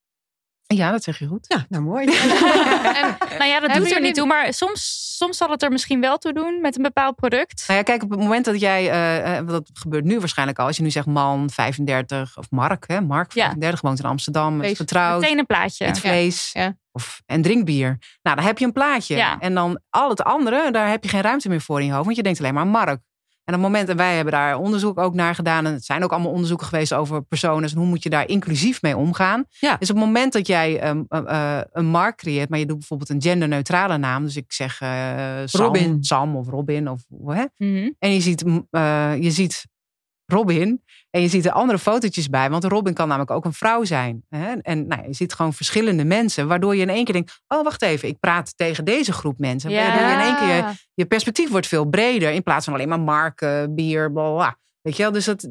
Ja, 0.75 0.91
dat 0.91 1.03
zeg 1.03 1.19
je 1.19 1.27
goed. 1.27 1.45
Ja, 1.47 1.65
nou 1.69 1.83
mooi. 1.83 2.05
En 3.01 3.15
Nou 3.37 3.49
ja, 3.49 3.59
dat 3.59 3.73
doet 3.73 3.91
er 3.91 4.01
niet 4.01 4.15
toe. 4.15 4.25
Maar 4.27 4.53
soms, 4.53 5.15
soms 5.17 5.37
zal 5.37 5.49
het 5.49 5.63
er 5.63 5.71
misschien 5.71 6.01
wel 6.01 6.17
toe 6.17 6.33
doen 6.33 6.61
met 6.61 6.75
een 6.75 6.83
bepaald 6.83 7.15
product. 7.15 7.63
Nou 7.67 7.79
ja, 7.79 7.85
kijk, 7.85 8.03
op 8.03 8.09
het 8.09 8.19
moment 8.19 8.45
dat 8.45 8.59
jij, 8.59 8.89
eh, 8.89 9.37
eh, 9.37 9.47
dat 9.47 9.69
gebeurt 9.73 10.03
nu 10.03 10.19
waarschijnlijk 10.19 10.59
al, 10.59 10.65
als 10.65 10.77
je 10.77 10.83
nu 10.83 10.89
zegt 10.91 11.05
man 11.05 11.49
35 11.49 12.37
of 12.37 12.49
Mark, 12.49 12.83
hè, 12.87 13.01
Mark 13.01 13.33
Ja. 13.33 13.43
35 13.45 13.81
woont 13.81 13.99
in 13.99 14.05
Amsterdam, 14.05 14.61
is 14.61 14.77
getrouwd, 14.77 15.21
Meteen 15.21 15.37
een 15.37 15.45
plaatje. 15.45 15.85
eet 15.85 15.99
vlees 15.99 16.49
Ja. 16.53 16.75
Of, 16.91 17.21
en 17.25 17.41
drink 17.41 17.65
bier. 17.65 17.97
Nou, 18.21 18.35
dan 18.35 18.45
heb 18.45 18.57
je 18.57 18.65
een 18.65 18.71
plaatje. 18.71 19.15
Ja. 19.15 19.39
En 19.39 19.53
dan 19.53 19.79
al 19.89 20.09
het 20.09 20.23
andere, 20.23 20.71
daar 20.71 20.89
heb 20.89 21.03
je 21.03 21.09
geen 21.09 21.21
ruimte 21.21 21.49
meer 21.49 21.61
voor 21.61 21.79
in 21.79 21.85
je 21.85 21.91
hoofd, 21.91 22.05
want 22.05 22.15
je 22.17 22.23
denkt 22.23 22.39
alleen 22.39 22.53
maar 22.53 22.63
aan 22.63 22.69
Mark. 22.69 22.99
En 23.43 23.53
op 23.53 23.61
het 23.61 23.71
moment, 23.71 23.89
en 23.89 23.97
wij 23.97 24.15
hebben 24.15 24.33
daar 24.33 24.57
onderzoek 24.57 24.99
ook 24.99 25.13
naar 25.13 25.35
gedaan. 25.35 25.65
En 25.65 25.73
het 25.73 25.85
zijn 25.85 26.03
ook 26.03 26.11
allemaal 26.11 26.31
onderzoeken 26.31 26.67
geweest 26.67 26.93
over 26.93 27.21
personen. 27.21 27.69
En 27.69 27.77
hoe 27.77 27.85
moet 27.85 28.03
je 28.03 28.09
daar 28.09 28.27
inclusief 28.27 28.81
mee 28.81 28.97
omgaan. 28.97 29.45
Ja. 29.59 29.77
Dus 29.77 29.89
op 29.89 29.95
het 29.95 30.05
moment 30.05 30.33
dat 30.33 30.47
jij 30.47 30.79
ehm, 30.79 31.03
eh, 31.07 31.57
eh, 31.57 31.63
een 31.71 31.85
markt 31.85 32.17
creëert. 32.17 32.49
Maar 32.49 32.59
je 32.59 32.65
doet 32.65 32.77
bijvoorbeeld 32.77 33.09
een 33.09 33.21
genderneutrale 33.21 33.97
naam. 33.97 34.23
Dus 34.23 34.35
ik 34.35 34.51
zeg 34.51 34.81
eh, 34.81 35.41
Sam, 35.45 35.65
Robin. 35.65 36.03
Sam 36.03 36.35
of 36.35 36.47
Robin. 36.47 36.89
Of, 36.89 37.03
hè? 37.25 37.45
Mhm. 37.57 37.89
En 37.99 38.13
je 38.13 38.21
ziet, 38.21 38.45
mm, 38.45 38.67
je 39.21 39.31
ziet 39.31 39.65
Robin. 40.25 40.81
En 41.11 41.21
je 41.21 41.27
ziet 41.27 41.45
er 41.45 41.51
andere 41.51 41.79
fotootjes 41.79 42.29
bij. 42.29 42.49
Want 42.49 42.63
Robin 42.63 42.93
kan 42.93 43.07
namelijk 43.07 43.31
ook 43.31 43.45
een 43.45 43.53
vrouw 43.53 43.83
zijn. 43.83 44.25
Hè? 44.29 44.53
En 44.53 44.87
nou, 44.87 45.07
je 45.07 45.13
ziet 45.13 45.33
gewoon 45.33 45.53
verschillende 45.53 46.05
mensen. 46.05 46.47
Waardoor 46.47 46.75
je 46.75 46.81
in 46.81 46.89
één 46.89 47.03
keer 47.03 47.13
denkt. 47.13 47.41
Oh, 47.47 47.63
wacht 47.63 47.81
even. 47.81 48.07
Ik 48.07 48.19
praat 48.19 48.57
tegen 48.57 48.85
deze 48.85 49.13
groep 49.13 49.37
mensen. 49.37 49.71
Waardoor 49.71 50.07
je 50.07 50.13
in 50.13 50.19
één 50.19 50.37
keer 50.37 50.55
je, 50.55 50.73
je 50.93 51.05
perspectief 51.05 51.49
wordt 51.49 51.67
veel 51.67 51.85
breder. 51.85 52.31
In 52.31 52.43
plaats 52.43 52.65
van 52.65 52.73
alleen 52.73 52.89
maar 52.89 52.99
marken, 52.99 53.75
bier, 53.75 54.11
bla, 54.11 54.31
bla. 54.31 54.57
Weet 54.81 54.97
je 54.97 55.03
wel? 55.03 55.11
Dus 55.11 55.25
dat... 55.25 55.47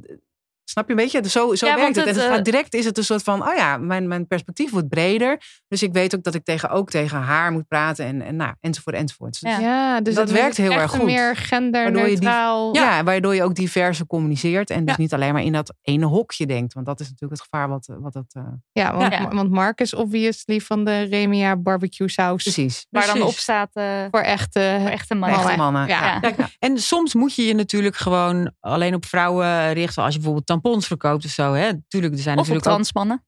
Snap 0.70 0.84
je 0.86 0.90
een 0.90 0.96
beetje? 0.96 1.28
Zo 1.28 1.54
zo 1.54 1.66
Ja, 1.66 1.74
werkt 1.76 1.96
het. 1.96 2.04
En 2.04 2.10
het, 2.12 2.16
het 2.20 2.30
eh, 2.30 2.34
gaat 2.34 2.44
direct 2.44 2.74
is 2.74 2.84
het 2.84 2.98
een 2.98 3.04
soort 3.04 3.22
van... 3.22 3.48
Oh 3.48 3.54
ja, 3.56 3.76
mijn, 3.76 4.08
mijn 4.08 4.26
perspectief 4.26 4.70
wordt 4.70 4.88
breder. 4.88 5.40
Dus 5.68 5.82
ik 5.82 5.92
weet 5.92 6.14
ook 6.16 6.22
dat 6.22 6.34
ik 6.34 6.44
tegen, 6.44 6.70
ook 6.70 6.90
tegen 6.90 7.18
haar 7.18 7.52
moet 7.52 7.68
praten. 7.68 8.04
En, 8.04 8.22
en 8.22 8.36
nou, 8.36 8.54
enzovoort, 8.60 8.96
enzovoort. 8.96 9.40
Dus 9.40 9.50
Ja. 9.50 9.58
Ja, 9.58 10.00
dus 10.00 10.14
Dat 10.14 10.30
werkt 10.30 10.56
heel 10.56 10.72
erg 10.72 10.90
goed. 10.90 11.02
meer 11.04 11.36
genderneutraal. 11.36 12.74
Ja, 12.74 13.04
waardoor 13.04 13.34
je 13.34 13.42
ook 13.42 13.54
diverse 13.54 14.06
communiceert. 14.06 14.70
En 14.70 14.84
dus 14.84 14.94
Ja. 14.96 15.02
niet 15.02 15.14
alleen 15.14 15.32
maar 15.32 15.42
in 15.42 15.52
dat 15.52 15.74
ene 15.82 16.06
hokje 16.06 16.46
denkt. 16.46 16.72
Want 16.74 16.86
dat 16.86 17.00
is 17.00 17.06
natuurlijk 17.08 17.40
het 17.40 17.48
gevaar 17.50 17.68
wat, 17.68 17.88
wat 18.00 18.12
dat... 18.12 18.24
eh, 18.32 18.42
Ja, 18.72 18.96
want, 18.96 19.12
Ja. 19.12 19.28
want 19.28 19.50
Mark 19.50 19.80
is 19.80 19.94
obviously 19.94 20.60
van 20.60 20.84
de 20.84 21.02
Remia 21.02 21.56
barbecue 21.56 22.08
saus. 22.10 22.42
precies. 22.42 22.86
Waar 22.90 23.06
dan 23.06 23.22
op 23.22 23.32
staat 23.32 23.70
eh, 23.72 23.84
Voor 24.10 24.20
echte, 24.20 24.76
voor 24.80 24.90
echte 24.90 25.14
mannen. 25.14 25.38
Echte 25.38 25.56
mannen. 25.56 25.86
Ja. 25.86 26.18
Ja. 26.20 26.32
En 26.58 26.78
soms 26.78 27.14
moet 27.14 27.34
je 27.34 27.44
je 27.44 27.54
natuurlijk 27.54 27.96
gewoon 27.96 28.52
alleen 28.60 28.94
op 28.94 29.04
vrouwen 29.06 29.72
richten. 29.72 30.02
Als 30.02 30.12
je 30.12 30.18
bijvoorbeeld 30.18 30.46
tampons 30.60 30.86
verkoopt 30.86 31.24
of 31.24 31.30
zo. 31.30 31.52
Hè? 31.52 31.70
Tuurlijk, 31.88 32.12
er 32.14 32.18
zijn 32.20 32.38
Of 32.38 32.42
op 32.42 32.48
natuurlijk 32.48 32.66
ook... 32.66 32.72
transmannen. 32.72 33.24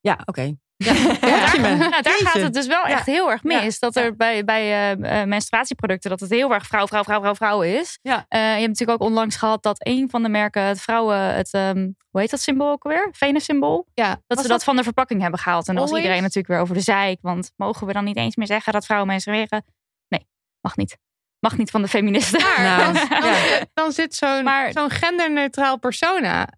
Ja, 0.00 0.18
oké. 0.24 0.54
Ja, 0.84 0.92
daar, 1.20 1.54
je 1.54 1.60
me. 1.60 1.76
nou, 1.88 2.02
daar 2.02 2.18
gaat 2.22 2.42
het 2.42 2.54
dus 2.54 2.66
wel 2.66 2.86
Ja. 2.86 2.92
echt 2.92 3.06
heel 3.06 3.30
erg 3.30 3.42
mis. 3.42 3.62
Ja. 3.62 3.70
Dat 3.78 3.96
er 3.96 4.16
bij, 4.16 4.44
bij 4.44 4.62
eh, 4.62 5.20
eh, 5.20 5.28
menstruatieproducten 5.28 6.10
dat 6.10 6.20
het 6.20 6.30
heel 6.30 6.52
erg 6.54 6.66
vrouw, 6.66 6.86
vrouw, 6.86 7.02
vrouw, 7.04 7.20
vrouw, 7.20 7.34
vrouw 7.34 7.62
is. 7.62 7.98
Ja. 8.02 8.24
Eh, 8.28 8.40
je 8.40 8.46
hebt 8.46 8.66
natuurlijk 8.66 9.02
ook 9.02 9.08
onlangs 9.08 9.36
gehad 9.36 9.62
dat 9.62 9.76
een 9.86 10.10
van 10.10 10.22
de 10.22 10.28
merken 10.28 10.62
het 10.62 10.80
vrouwen 10.80 11.16
het 11.34 11.52
ehm, 11.52 11.88
hoe 12.10 12.20
heet 12.20 12.30
dat 12.30 12.40
symbool 12.40 12.70
ook 12.70 12.84
alweer? 12.84 13.08
Venus-symbool. 13.12 13.86
Ja, 13.94 14.08
Dat 14.08 14.18
was 14.26 14.42
ze 14.42 14.48
dat 14.48 14.64
van 14.64 14.76
de 14.76 14.82
verpakking 14.82 15.20
hebben 15.20 15.40
gehaald. 15.40 15.68
En 15.68 15.74
dan 15.74 15.88
was 15.88 15.96
iedereen 15.96 16.20
natuurlijk 16.22 16.48
weer 16.48 16.58
over 16.60 16.74
de 16.74 16.80
zeik. 16.80 17.18
Want 17.22 17.52
mogen 17.56 17.86
we 17.86 17.92
dan 17.92 18.04
niet 18.04 18.16
eens 18.16 18.36
meer 18.36 18.46
zeggen 18.46 18.72
dat 18.72 18.84
vrouwen 18.84 19.08
menstrueren? 19.10 19.64
Nee, 20.08 20.26
mag 20.60 20.76
niet. 20.76 20.98
Mag 21.40 21.56
niet 21.58 21.70
van 21.70 21.82
de 21.82 21.88
feministen. 21.88 22.40
Maar 22.42 22.60
Nou, 22.60 22.92
dan, 22.92 23.08
dan, 23.08 23.22
ja. 23.30 23.34
zit- 23.34 23.68
dan 23.74 23.92
zit 23.92 24.14
zo'n 24.14 24.48
zo'n 24.72 24.90
genderneutraal 24.90 25.78
persona. 25.78 26.48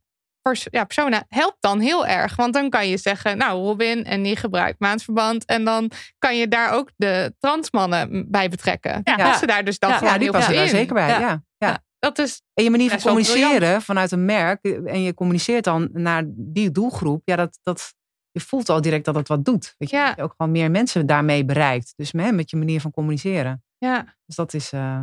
Pers, 0.43 0.66
ja, 0.70 0.84
persona 0.84 1.24
helpt 1.28 1.57
dan 1.61 1.80
heel 1.80 2.07
erg. 2.07 2.36
Want 2.36 2.55
dan 2.55 2.70
kan 2.70 2.88
je 2.88 2.97
zeggen, 2.97 3.38
nou, 3.38 3.62
Robin 3.66 4.05
en 4.05 4.22
die 4.22 4.36
gebruikt 4.36 4.80
maandverband. 4.80 5.45
En 5.45 5.64
dan 5.64 5.91
kan 6.18 6.36
je 6.36 6.49
daar 6.49 6.72
ook 6.72 6.91
de 6.97 7.34
transmannen 7.38 8.30
bij 8.30 8.49
betrekken. 8.49 9.01
Ja. 9.05 9.16
Ja. 9.16 9.28
Passen 9.28 9.49
daar 9.49 9.64
dus 9.64 9.78
dan 9.78 9.91
Ja, 9.91 9.97
gewoon 9.97 10.12
Ja, 10.12 10.18
die 10.18 10.30
passen 10.30 10.55
daar 10.55 10.68
zeker 10.68 10.95
bij. 10.95 11.09
Ja. 11.09 11.43
Ja. 11.59 11.78
Dat 11.99 12.18
is, 12.18 12.43
En 12.55 12.64
je 12.64 12.70
manier 12.70 12.91
van 12.91 13.01
communiceren 13.01 13.82
vanuit 13.82 14.11
een 14.11 14.24
merk. 14.24 14.64
eh, 14.64 14.93
En 14.93 15.03
je 15.03 15.14
communiceert 15.14 15.64
dan 15.64 15.88
naar 15.93 16.22
die 16.26 16.70
doelgroep. 16.70 17.22
Ja, 17.24 17.36
dat, 17.36 17.59
dat, 17.62 17.95
je 18.30 18.41
voelt 18.41 18.68
al 18.68 18.80
direct 18.80 19.05
dat 19.05 19.14
het 19.14 19.28
wat 19.28 19.45
doet. 19.45 19.74
Weet 19.78 19.91
je? 19.91 19.97
Ja. 19.97 20.07
Dat 20.07 20.16
je 20.16 20.22
ook 20.22 20.34
gewoon 20.36 20.53
meer 20.53 20.70
mensen 20.70 21.07
daarmee 21.07 21.45
bereikt. 21.45 21.93
Dus 21.97 22.12
met 22.12 22.51
je 22.51 22.57
manier 22.57 22.80
van 22.80 22.91
communiceren. 22.91 23.64
ja. 23.78 24.16
Dus 24.26 24.36
dat 24.36 24.55
is 24.55 24.72
eh, 24.72 25.01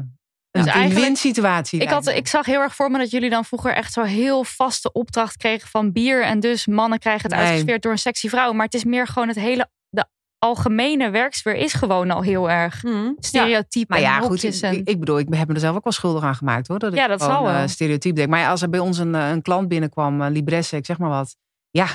Dus 0.58 0.66
een 0.66 0.72
eigenlijk- 0.72 0.94
win-win 1.06 1.16
situatie. 1.16 1.80
Ik, 1.80 1.90
had, 1.90 2.08
ik 2.08 2.28
zag 2.28 2.46
heel 2.46 2.60
erg 2.62 2.76
voor 2.76 2.92
me 2.92 2.98
dat 2.98 3.10
jullie 3.12 3.30
dan 3.30 3.46
vroeger 3.46 3.74
echt 3.74 3.94
zo 3.94 4.04
heel 4.04 4.44
vaste 4.44 4.92
opdracht 4.92 5.38
kregen 5.38 5.68
van 5.70 5.92
bier. 5.92 6.24
En 6.24 6.40
dus 6.40 6.68
mannen 6.68 7.00
krijgen 7.00 7.30
het 7.30 7.32
Nee. 7.40 7.48
uitgesfeerd 7.48 7.82
door 7.82 7.92
een 7.92 7.98
sexy 7.98 8.30
vrouw. 8.30 8.52
Maar 8.54 8.66
het 8.66 8.74
is 8.74 8.84
meer 8.84 9.08
gewoon 9.08 9.28
het 9.28 9.38
hele, 9.38 9.70
de 9.90 10.06
algemene 10.40 11.10
werksfeer 11.10 11.56
is 11.56 11.74
gewoon 11.74 12.12
al 12.12 12.22
heel 12.22 12.50
erg 12.50 12.82
Hm. 12.82 13.12
stereotype 13.20 13.86
Maar 13.94 14.00
ja, 14.02 14.18
en 14.18 14.24
goed. 14.24 14.44
Ik, 14.44 14.88
ik 14.88 15.00
bedoel, 15.00 15.20
ik 15.20 15.28
heb 15.34 15.48
me 15.48 15.54
er 15.54 15.60
zelf 15.60 15.76
ook 15.76 15.84
wel 15.84 15.94
schuldig 15.94 16.24
aan 16.24 16.36
gemaakt 16.36 16.68
hoor. 16.68 16.80
Dat 16.80 16.92
ik 16.92 16.98
Ja, 16.98 17.08
dat 17.08 17.22
gewoon, 17.22 17.36
zal 17.36 17.46
wel. 17.46 17.62
eh, 17.62 17.68
stereotyp 17.68 18.16
denk. 18.16 18.30
Maar 18.30 18.40
ja, 18.40 18.50
als 18.50 18.62
er 18.62 18.70
bij 18.70 18.80
ons 18.80 18.98
een, 18.98 19.16
eh, 19.16 19.30
een 19.30 19.42
klant 19.42 19.68
binnenkwam, 19.68 20.22
uh, 20.22 20.28
Libresse, 20.30 20.76
ik 20.78 20.86
zeg 20.86 20.98
maar 20.98 21.10
wat. 21.10 21.36
Ja, 21.70 21.88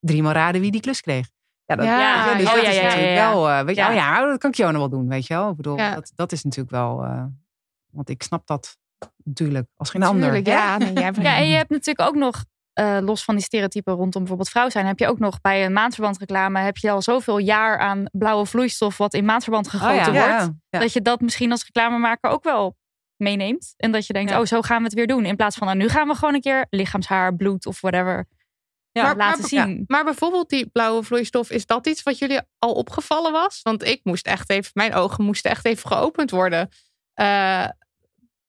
driemaal 0.00 0.32
raden 0.32 0.60
wie 0.60 0.70
die 0.70 0.80
klus 0.80 1.00
kreeg. 1.00 1.26
Ja, 1.64 1.76
dat, 1.76 1.84
Ja, 1.86 2.34
dus 2.36 2.46
oh, 2.46 2.52
dat 2.54 2.62
ja, 2.62 2.68
is 2.70 2.76
natuurlijk 2.82 3.16
ja. 3.16 3.30
wel, 3.32 3.48
eh, 3.50 3.60
weet 3.64 3.74
je, 3.76 3.80
Ja. 3.82 3.88
oh 3.88 3.94
ja, 3.94 4.24
dat 4.26 4.38
kan 4.38 4.50
Kiona 4.50 4.78
wel 4.78 4.88
doen, 4.88 5.08
weet 5.08 5.26
je 5.26 5.34
wel. 5.34 5.50
Ik 5.50 5.56
bedoel, 5.56 5.76
Ja. 5.76 5.94
dat, 5.94 6.12
dat 6.14 6.32
is 6.32 6.42
natuurlijk 6.44 6.74
wel, 6.74 7.02
eh, 7.04 7.24
want 7.96 8.08
ik 8.08 8.22
snap 8.22 8.46
dat 8.46 8.76
natuurlijk 9.24 9.66
als 9.76 9.90
geen 9.90 10.02
ander. 10.02 10.34
ja. 10.48 10.78
Nee, 10.78 10.92
jij 10.92 11.02
hebt- 11.02 11.16
Ja, 11.22 11.36
en 11.36 11.48
je 11.48 11.56
hebt 11.56 11.70
natuurlijk 11.70 12.08
ook 12.08 12.14
nog, 12.14 12.44
eh, 12.72 12.98
los 13.00 13.24
van 13.24 13.34
die 13.34 13.44
stereotypen 13.44 13.92
rondom 13.94 14.20
bijvoorbeeld 14.20 14.48
vrouw 14.48 14.68
zijn, 14.68 14.86
heb 14.86 14.98
je 14.98 15.06
ook 15.08 15.18
nog 15.18 15.40
bij 15.40 15.64
een 15.64 15.72
maandverband 15.72 16.18
reclame, 16.18 16.60
heb 16.60 16.76
je 16.76 16.90
al 16.90 17.02
zoveel 17.02 17.38
jaar 17.38 17.78
aan 17.78 18.04
blauwe 18.12 18.46
vloeistof 18.46 18.96
wat 18.96 19.14
in 19.14 19.24
maandverband 19.24 19.68
gegoten 19.68 19.96
Oh 19.96 20.04
ja. 20.04 20.10
wordt. 20.12 20.26
Ja, 20.26 20.52
ja. 20.68 20.78
Dat 20.78 20.92
je 20.92 21.02
dat 21.02 21.20
misschien 21.20 21.50
als 21.50 21.64
reclamemaker 21.64 22.30
ook 22.30 22.44
wel 22.44 22.76
meeneemt. 23.16 23.74
En 23.76 23.92
dat 23.92 24.06
je 24.06 24.12
denkt, 24.12 24.30
Ja. 24.30 24.40
oh, 24.40 24.46
zo 24.46 24.60
gaan 24.62 24.78
we 24.78 24.84
het 24.84 24.94
weer 24.94 25.06
doen. 25.06 25.24
In 25.24 25.36
plaats 25.36 25.56
van, 25.56 25.66
nou, 25.66 25.78
nu 25.78 25.88
gaan 25.88 26.08
we 26.08 26.14
gewoon 26.14 26.34
een 26.34 26.40
keer 26.40 26.66
lichaamshaar, 26.70 27.34
bloed 27.36 27.66
of 27.66 27.80
whatever 27.80 28.26
Ja, 28.92 29.14
laten 29.14 29.40
maar- 29.40 29.48
zien. 29.48 29.84
Maar 29.86 30.04
bijvoorbeeld 30.04 30.48
die 30.48 30.66
blauwe 30.70 31.02
vloeistof, 31.02 31.50
is 31.50 31.66
dat 31.66 31.86
iets 31.86 32.02
wat 32.02 32.18
jullie 32.18 32.40
al 32.58 32.72
opgevallen 32.72 33.32
was? 33.32 33.60
Want 33.62 33.84
ik 33.84 34.00
moest 34.02 34.26
echt 34.26 34.50
even, 34.50 34.70
mijn 34.74 34.94
ogen 34.94 35.24
moesten 35.24 35.50
echt 35.50 35.64
even 35.64 35.88
geopend 35.88 36.30
worden. 36.30 36.68
Eh, 37.14 37.66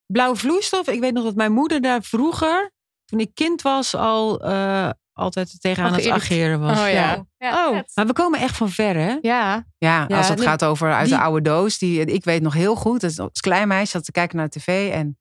Blauwe 0.08 0.36
vloeistof. 0.38 0.88
Ik 0.88 1.00
weet 1.00 1.14
nog 1.14 1.24
dat 1.24 1.36
mijn 1.36 1.52
moeder 1.52 1.82
daar 1.82 2.02
vroeger, 2.04 2.72
toen 3.06 3.20
ik 3.20 3.32
kind 3.34 3.62
was, 3.62 3.96
al 3.96 4.42
eh, 4.42 4.90
altijd 5.14 5.62
tegenaan 5.62 5.92
Al 5.92 5.98
het 5.98 6.10
ageren 6.10 6.60
was. 6.60 6.80
Oh 6.80 6.90
ja. 6.90 7.26
Ja, 7.38 7.68
Oh. 7.70 7.80
Maar 7.94 8.06
we 8.08 8.14
komen 8.14 8.40
echt 8.40 8.58
van 8.58 8.70
ver, 8.70 8.96
hè? 8.96 9.18
ja, 9.22 9.66
Ja, 9.78 10.06
Ja, 10.08 10.18
als 10.18 10.28
het 10.30 10.38
nee, 10.38 10.48
gaat 10.48 10.64
over 10.64 10.94
uit 10.94 11.08
die- 11.08 11.16
de 11.18 11.22
oude 11.22 11.42
doos. 11.42 11.78
Die, 11.78 12.06
ik 12.06 12.24
weet 12.24 12.42
nog 12.42 12.54
heel 12.54 12.76
goed, 12.76 13.04
als 13.04 13.20
als 13.20 13.40
klein 13.40 13.68
meisje 13.68 13.92
zat 13.92 14.04
te 14.06 14.12
kijken 14.12 14.38
naar 14.38 14.50
de 14.50 14.60
tv 14.60 14.92
en 14.94 15.18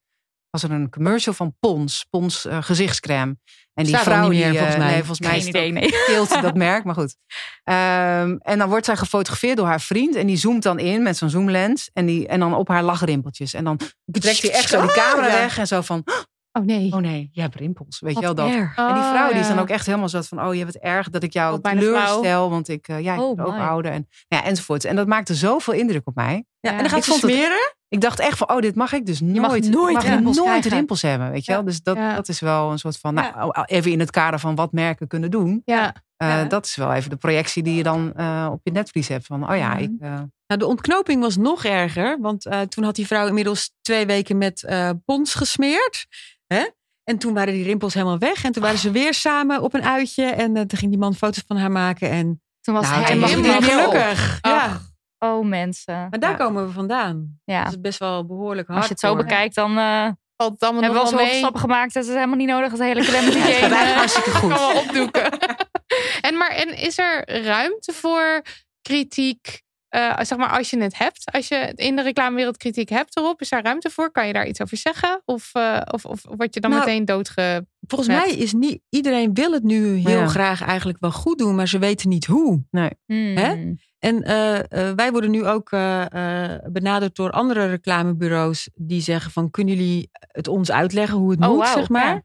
was 0.60 0.70
er 0.70 0.76
een 0.76 0.90
commercial 0.90 1.34
van 1.34 1.56
Pons, 1.60 2.06
Pons 2.10 2.44
eh, 2.46 2.62
gezichtscreme. 2.62 3.36
En 3.74 3.84
die 3.84 3.96
vrouw 3.96 4.28
niet 4.28 4.38
meer, 4.38 4.50
die, 4.50 4.58
eh, 4.58 4.64
volgens 4.64 4.78
mij. 4.78 4.90
Nee, 4.90 5.04
volgens 5.04 5.20
mij 5.20 5.38
idee, 5.46 5.72
nee. 5.72 6.42
dat 6.42 6.54
merk, 6.68 6.84
maar 6.84 6.94
goed. 6.94 7.16
Ehm, 7.64 8.36
en 8.38 8.58
dan 8.58 8.68
wordt 8.68 8.84
zij 8.84 8.96
gefotografeerd 8.96 9.56
door 9.56 9.66
haar 9.66 9.80
vriend. 9.80 10.14
En 10.14 10.26
die 10.26 10.36
zoomt 10.36 10.62
dan 10.62 10.78
in 10.78 11.02
met 11.02 11.16
zo'n 11.16 11.30
zoomlens. 11.30 11.90
En, 11.92 12.06
die, 12.06 12.26
en 12.28 12.40
dan 12.40 12.54
op 12.54 12.68
haar 12.68 12.82
lachrimpeltjes. 12.82 13.54
En 13.54 13.64
dan 13.64 13.80
trekt 14.10 14.42
hij 14.42 14.50
echt 14.50 14.68
zo 14.68 14.80
die 14.80 14.92
camera 14.92 15.26
weg. 15.26 15.58
En 15.58 15.66
zo 15.66 15.80
van, 15.80 16.04
oh 16.52 16.64
nee. 16.64 16.92
oh 16.92 16.98
nee, 17.00 17.28
je 17.32 17.40
hebt 17.40 17.54
rimpels. 17.54 18.00
Weet 18.00 18.14
je 18.14 18.20
wel 18.20 18.34
dat? 18.34 18.48
erg. 18.48 18.76
En 18.76 18.94
die 18.94 19.02
Oh, 19.02 19.10
vrouw 19.10 19.28
die 19.30 19.40
is 19.40 19.48
dan 19.48 19.58
ook 19.58 19.68
echt 19.68 19.86
helemaal 19.86 20.08
zo 20.08 20.20
van... 20.22 20.42
oh, 20.44 20.52
je 20.52 20.60
hebt 20.60 20.74
het 20.74 20.82
erg 20.82 21.10
dat 21.10 21.22
ik 21.22 21.32
jou 21.32 21.58
vrouw. 21.62 21.72
teleurstel. 21.72 22.50
Want 22.50 22.68
ik, 22.68 22.88
eh, 22.88 23.00
ja, 23.00 23.14
ik 23.14 23.20
Oh, 23.20 23.36
ben 23.36 23.44
ook 23.44 23.58
ouder. 23.58 23.92
En, 23.92 24.08
ja, 24.28 24.44
enzovoort. 24.44 24.84
En 24.84 24.96
dat 24.96 25.06
maakte 25.06 25.34
zoveel 25.34 25.74
indruk 25.74 26.06
op 26.06 26.14
mij. 26.14 26.44
Ja, 26.60 26.70
en 26.70 26.78
dan 26.78 26.88
gaat 26.88 27.04
ze 27.04 27.12
smeren. 27.12 27.75
Ik 27.88 28.00
dacht 28.00 28.18
echt 28.20 28.38
van, 28.38 28.50
oh, 28.50 28.60
dit 28.60 28.74
mag 28.74 28.92
ik 28.92 29.06
dus 29.06 29.20
nooit. 29.20 29.36
mag 29.40 29.50
nooit 29.60 29.94
mag 29.94 30.04
rimpels 30.04 30.36
nooit 30.36 30.64
rimpels 30.66 31.02
hebben, 31.02 31.30
weet 31.30 31.44
je 31.44 31.50
wel. 31.52 31.60
Ja. 31.60 31.66
Dus 31.66 31.82
dat, 31.82 31.96
Ja. 31.96 32.14
dat 32.14 32.28
is 32.28 32.40
wel 32.40 32.70
een 32.70 32.78
soort 32.78 32.98
van, 32.98 33.14
nou, 33.14 33.52
even 33.66 33.90
in 33.90 34.00
het 34.00 34.10
kader 34.10 34.38
van 34.40 34.54
wat 34.54 34.72
merken 34.72 35.06
kunnen 35.06 35.30
doen. 35.30 35.62
Ja. 35.64 35.94
Eh, 36.16 36.28
Ja. 36.28 36.44
Dat 36.44 36.64
is 36.66 36.76
wel 36.76 36.92
even 36.92 37.10
de 37.10 37.16
projectie 37.16 37.62
die 37.62 37.74
je 37.74 37.82
dan 37.82 38.12
eh, 38.16 38.48
op 38.52 38.60
je 38.62 38.70
netvlies 38.72 39.08
hebt. 39.08 39.26
Van, 39.26 39.50
oh 39.50 39.56
ja, 39.56 39.76
ik... 39.76 39.90
eh, 40.00 40.10
Nou, 40.46 40.60
de 40.60 40.66
ontknoping 40.66 41.20
was 41.20 41.36
nog 41.36 41.64
erger. 41.64 42.18
Want 42.20 42.46
eh, 42.46 42.60
toen 42.60 42.84
had 42.84 42.94
die 42.94 43.06
vrouw 43.06 43.26
inmiddels 43.26 43.70
twee 43.80 44.06
weken 44.06 44.38
met 44.38 44.62
eh 44.64 44.90
pons 45.04 45.34
gesmeerd. 45.34 46.06
Hè? 46.46 46.64
En 47.04 47.18
toen 47.18 47.34
waren 47.34 47.52
die 47.54 47.64
rimpels 47.64 47.94
helemaal 47.94 48.18
weg. 48.18 48.44
En 48.44 48.52
toen 48.52 48.62
waren 48.62 48.78
ze 48.78 48.90
weer 48.90 49.14
samen 49.14 49.62
op 49.62 49.74
een 49.74 49.84
uitje. 49.84 50.24
En 50.24 50.52
toen 50.52 50.78
ging 50.78 50.90
die 50.90 51.00
man 51.00 51.14
foto's 51.14 51.44
van 51.46 51.56
haar 51.56 51.70
maken. 51.70 52.10
En 52.10 52.40
Toen 52.60 52.74
was 52.74 52.84
Nou, 52.88 53.02
hij 53.02 53.12
helemaal 53.12 53.60
gelukkig. 53.60 54.38
Ja. 54.42 54.80
Oh 55.18 55.44
mensen. 55.46 55.94
Maar 56.10 56.18
daar 56.18 56.30
Ja. 56.30 56.36
komen 56.36 56.66
we 56.66 56.72
vandaan. 56.72 57.38
Ja. 57.44 57.62
Dat 57.64 57.72
is 57.72 57.80
best 57.80 57.98
wel 57.98 58.26
behoorlijk 58.26 58.66
hard. 58.66 58.78
Als 58.78 58.86
je 58.88 58.92
het 58.92 59.02
zo 59.02 59.16
bekijkt, 59.16 59.54
dan 59.54 59.78
eh, 59.78 60.08
Valt 60.36 60.52
het 60.52 60.62
allemaal 60.62 60.82
hebben 60.82 60.98
we 61.00 61.04
nog 61.04 61.12
al 61.12 61.18
wel 61.18 61.26
zoveel 61.26 61.26
mee. 61.26 61.36
stappen 61.38 61.60
gemaakt. 61.60 61.94
Dat 61.94 62.04
is 62.04 62.08
helemaal 62.14 62.36
niet 62.36 62.48
nodig. 62.48 62.70
Dat 62.70 62.78
hele 62.78 63.02
gaat 63.04 63.14
eigenlijk 63.14 63.72
eh, 63.72 63.96
hartstikke 63.96 64.30
goed. 64.30 64.50
Kan 64.56 64.58
wel 64.58 64.82
opdoeken. 64.82 65.38
en, 66.28 66.36
maar, 66.36 66.50
en 66.50 66.78
is 66.78 66.98
er 66.98 67.42
ruimte 67.44 67.92
voor 67.92 68.42
kritiek? 68.82 69.64
eh, 69.88 70.18
zeg 70.22 70.38
maar 70.38 70.48
als 70.50 70.70
je 70.70 70.78
het 70.82 70.98
hebt, 70.98 71.32
als 71.32 71.48
je 71.48 71.72
in 71.74 71.96
de 71.96 72.02
reclamewereld 72.02 72.56
kritiek 72.56 72.88
hebt 72.88 73.16
erop, 73.16 73.40
is 73.40 73.48
daar 73.48 73.62
ruimte 73.62 73.90
voor? 73.90 74.10
Kan 74.10 74.26
je 74.26 74.32
daar 74.32 74.46
iets 74.46 74.60
over 74.60 74.76
zeggen? 74.76 75.22
Of, 75.24 75.50
eh, 75.52 75.80
of, 75.90 76.04
of 76.04 76.20
word 76.36 76.54
je 76.54 76.60
dan 76.60 76.70
Nou, 76.70 76.82
meteen 76.84 77.04
doodge... 77.04 77.66
Volgens 77.86 78.10
mij 78.10 78.30
is 78.30 78.52
niet 78.52 78.80
iedereen 78.88 79.34
wil 79.34 79.52
het 79.52 79.62
nu 79.62 79.94
heel 79.94 80.18
Ja. 80.18 80.26
graag 80.26 80.62
eigenlijk 80.62 80.98
wel 81.00 81.12
goed 81.12 81.38
doen, 81.38 81.54
maar 81.54 81.68
ze 81.68 81.78
weten 81.78 82.08
niet 82.08 82.26
hoe. 82.26 82.62
hmm. 83.06 83.78
En 83.98 84.22
eh, 84.22 84.58
eh, 84.58 84.94
wij 84.96 85.10
worden 85.12 85.30
nu 85.30 85.46
ook 85.46 85.70
eh, 85.72 86.52
eh, 86.52 86.60
benaderd 86.72 87.14
door 87.16 87.30
andere 87.30 87.66
reclamebureaus 87.66 88.68
die 88.74 89.00
zeggen 89.00 89.30
van 89.30 89.50
kunnen 89.50 89.74
jullie 89.76 90.08
het 90.12 90.48
ons 90.48 90.70
uitleggen 90.70 91.18
hoe 91.18 91.30
het 91.30 91.40
Oh, 91.44 91.48
moet, 91.48 91.66
zeg 91.66 91.88
maar. 91.88 92.14
ja. 92.14 92.22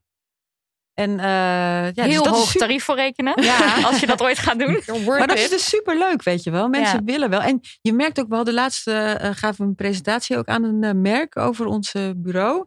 En 0.94 1.20
eh, 1.20 1.26
ja, 1.26 1.92
dus 1.92 2.06
Heel 2.06 2.24
dat 2.24 2.34
is 2.34 2.40
hoog 2.40 2.48
super- 2.50 2.68
tarief 2.68 2.84
voor 2.84 2.96
rekenen. 2.96 3.44
Ja. 3.44 3.76
Als 3.88 4.00
je 4.00 4.08
dat 4.08 4.22
ooit 4.22 4.40
gaat 4.40 4.60
doen. 4.60 4.80
Maar 5.06 5.28
dat 5.28 5.38
is 5.38 5.50
dus 5.50 5.70
super 5.70 5.98
leuk, 5.98 6.24
weet 6.24 6.44
je 6.44 6.52
wel. 6.52 6.68
Mensen 6.68 7.06
willen 7.06 7.30
wel. 7.30 7.42
En 7.42 7.60
je 7.82 7.94
merkt 7.94 8.20
ook 8.20 8.30
wel, 8.30 8.44
de 8.44 8.54
laatste 8.54 8.92
eh, 8.94 9.30
gaven 9.34 9.64
we 9.64 9.70
een 9.70 9.76
presentatie 9.76 10.38
ook 10.38 10.48
aan 10.48 10.64
een 10.64 11.02
merk 11.02 11.38
over 11.38 11.66
ons 11.66 11.94
bureau. 12.16 12.66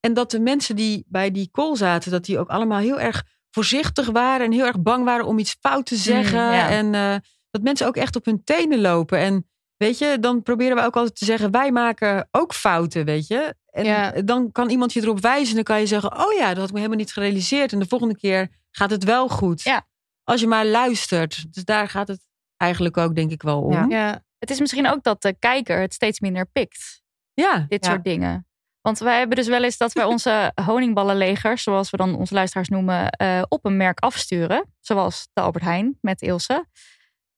En 0.00 0.14
dat 0.14 0.30
de 0.30 0.40
mensen 0.40 0.76
die 0.76 1.04
bij 1.08 1.30
die 1.30 1.48
call 1.52 1.76
zaten, 1.76 2.10
dat 2.10 2.24
die 2.24 2.38
ook 2.38 2.48
allemaal 2.48 2.78
heel 2.78 3.00
erg 3.00 3.22
voorzichtig 3.50 4.06
waren 4.10 4.46
en 4.46 4.52
heel 4.52 4.66
erg 4.66 4.80
bang 4.82 5.04
waren 5.04 5.26
om 5.26 5.38
iets 5.38 5.56
fout 5.60 5.86
te 5.86 5.96
zeggen. 5.96 6.38
ja. 6.38 6.68
En 6.68 6.94
eh, 6.94 7.14
dat 7.50 7.62
mensen 7.62 7.86
ook 7.86 7.96
echt 7.96 8.16
op 8.16 8.24
hun 8.24 8.44
tenen 8.44 8.80
lopen. 8.80 9.18
En 9.18 9.48
weet 9.76 9.98
je, 9.98 10.16
dan 10.20 10.42
proberen 10.42 10.76
we 10.76 10.82
ook 10.82 10.96
altijd 10.96 11.16
te 11.18 11.24
zeggen, 11.24 11.50
wij 11.50 11.70
maken 11.72 12.28
ook 12.30 12.54
fouten, 12.54 13.04
weet 13.04 13.26
je. 13.26 13.54
En 13.70 13.84
Ja. 13.84 14.10
dan 14.10 14.52
kan 14.52 14.70
iemand 14.70 14.92
je 14.92 15.02
erop 15.02 15.20
wijzen 15.20 15.48
en 15.48 15.54
dan 15.54 15.64
kan 15.64 15.80
je 15.80 15.86
zeggen, 15.86 16.18
oh 16.26 16.32
ja, 16.32 16.48
dat 16.48 16.56
had 16.56 16.66
ik 16.66 16.72
me 16.72 16.76
helemaal 16.76 16.98
niet 16.98 17.12
gerealiseerd. 17.12 17.72
En 17.72 17.78
de 17.78 17.88
volgende 17.88 18.16
keer 18.16 18.48
gaat 18.70 18.90
het 18.90 19.04
wel 19.04 19.28
goed. 19.28 19.62
Ja. 19.62 19.86
Als 20.24 20.40
je 20.40 20.46
maar 20.46 20.66
luistert. 20.66 21.52
Dus 21.54 21.64
daar 21.64 21.88
gaat 21.88 22.08
het 22.08 22.20
eigenlijk 22.56 22.96
ook 22.96 23.14
denk 23.14 23.30
ik 23.30 23.42
wel 23.42 23.62
om. 23.62 23.72
Ja. 23.72 23.84
Ja. 23.88 24.22
Het 24.38 24.50
is 24.50 24.60
misschien 24.60 24.88
ook 24.88 25.02
dat 25.02 25.22
de 25.22 25.36
kijker 25.38 25.80
het 25.80 25.94
steeds 25.94 26.20
minder 26.20 26.46
pikt. 26.46 27.02
Dit 27.34 27.44
Ja. 27.44 27.66
soort 27.80 28.04
dingen. 28.04 28.46
Want 28.80 28.98
wij 28.98 29.18
hebben 29.18 29.36
dus 29.36 29.46
wel 29.46 29.64
eens 29.64 29.76
dat 29.76 29.92
wij 29.92 30.04
onze 30.14 30.52
honingballenlegers, 30.64 31.62
zoals 31.62 31.90
we 31.90 31.96
dan 31.96 32.14
onze 32.14 32.34
luisteraars 32.34 32.68
noemen, 32.68 33.10
eh, 33.10 33.42
op 33.48 33.64
een 33.64 33.76
merk 33.76 34.00
afsturen. 34.00 34.72
Zoals 34.80 35.28
de 35.32 35.40
Albert 35.40 35.64
Heijn 35.64 35.98
met 36.00 36.22
Ilse. 36.22 36.66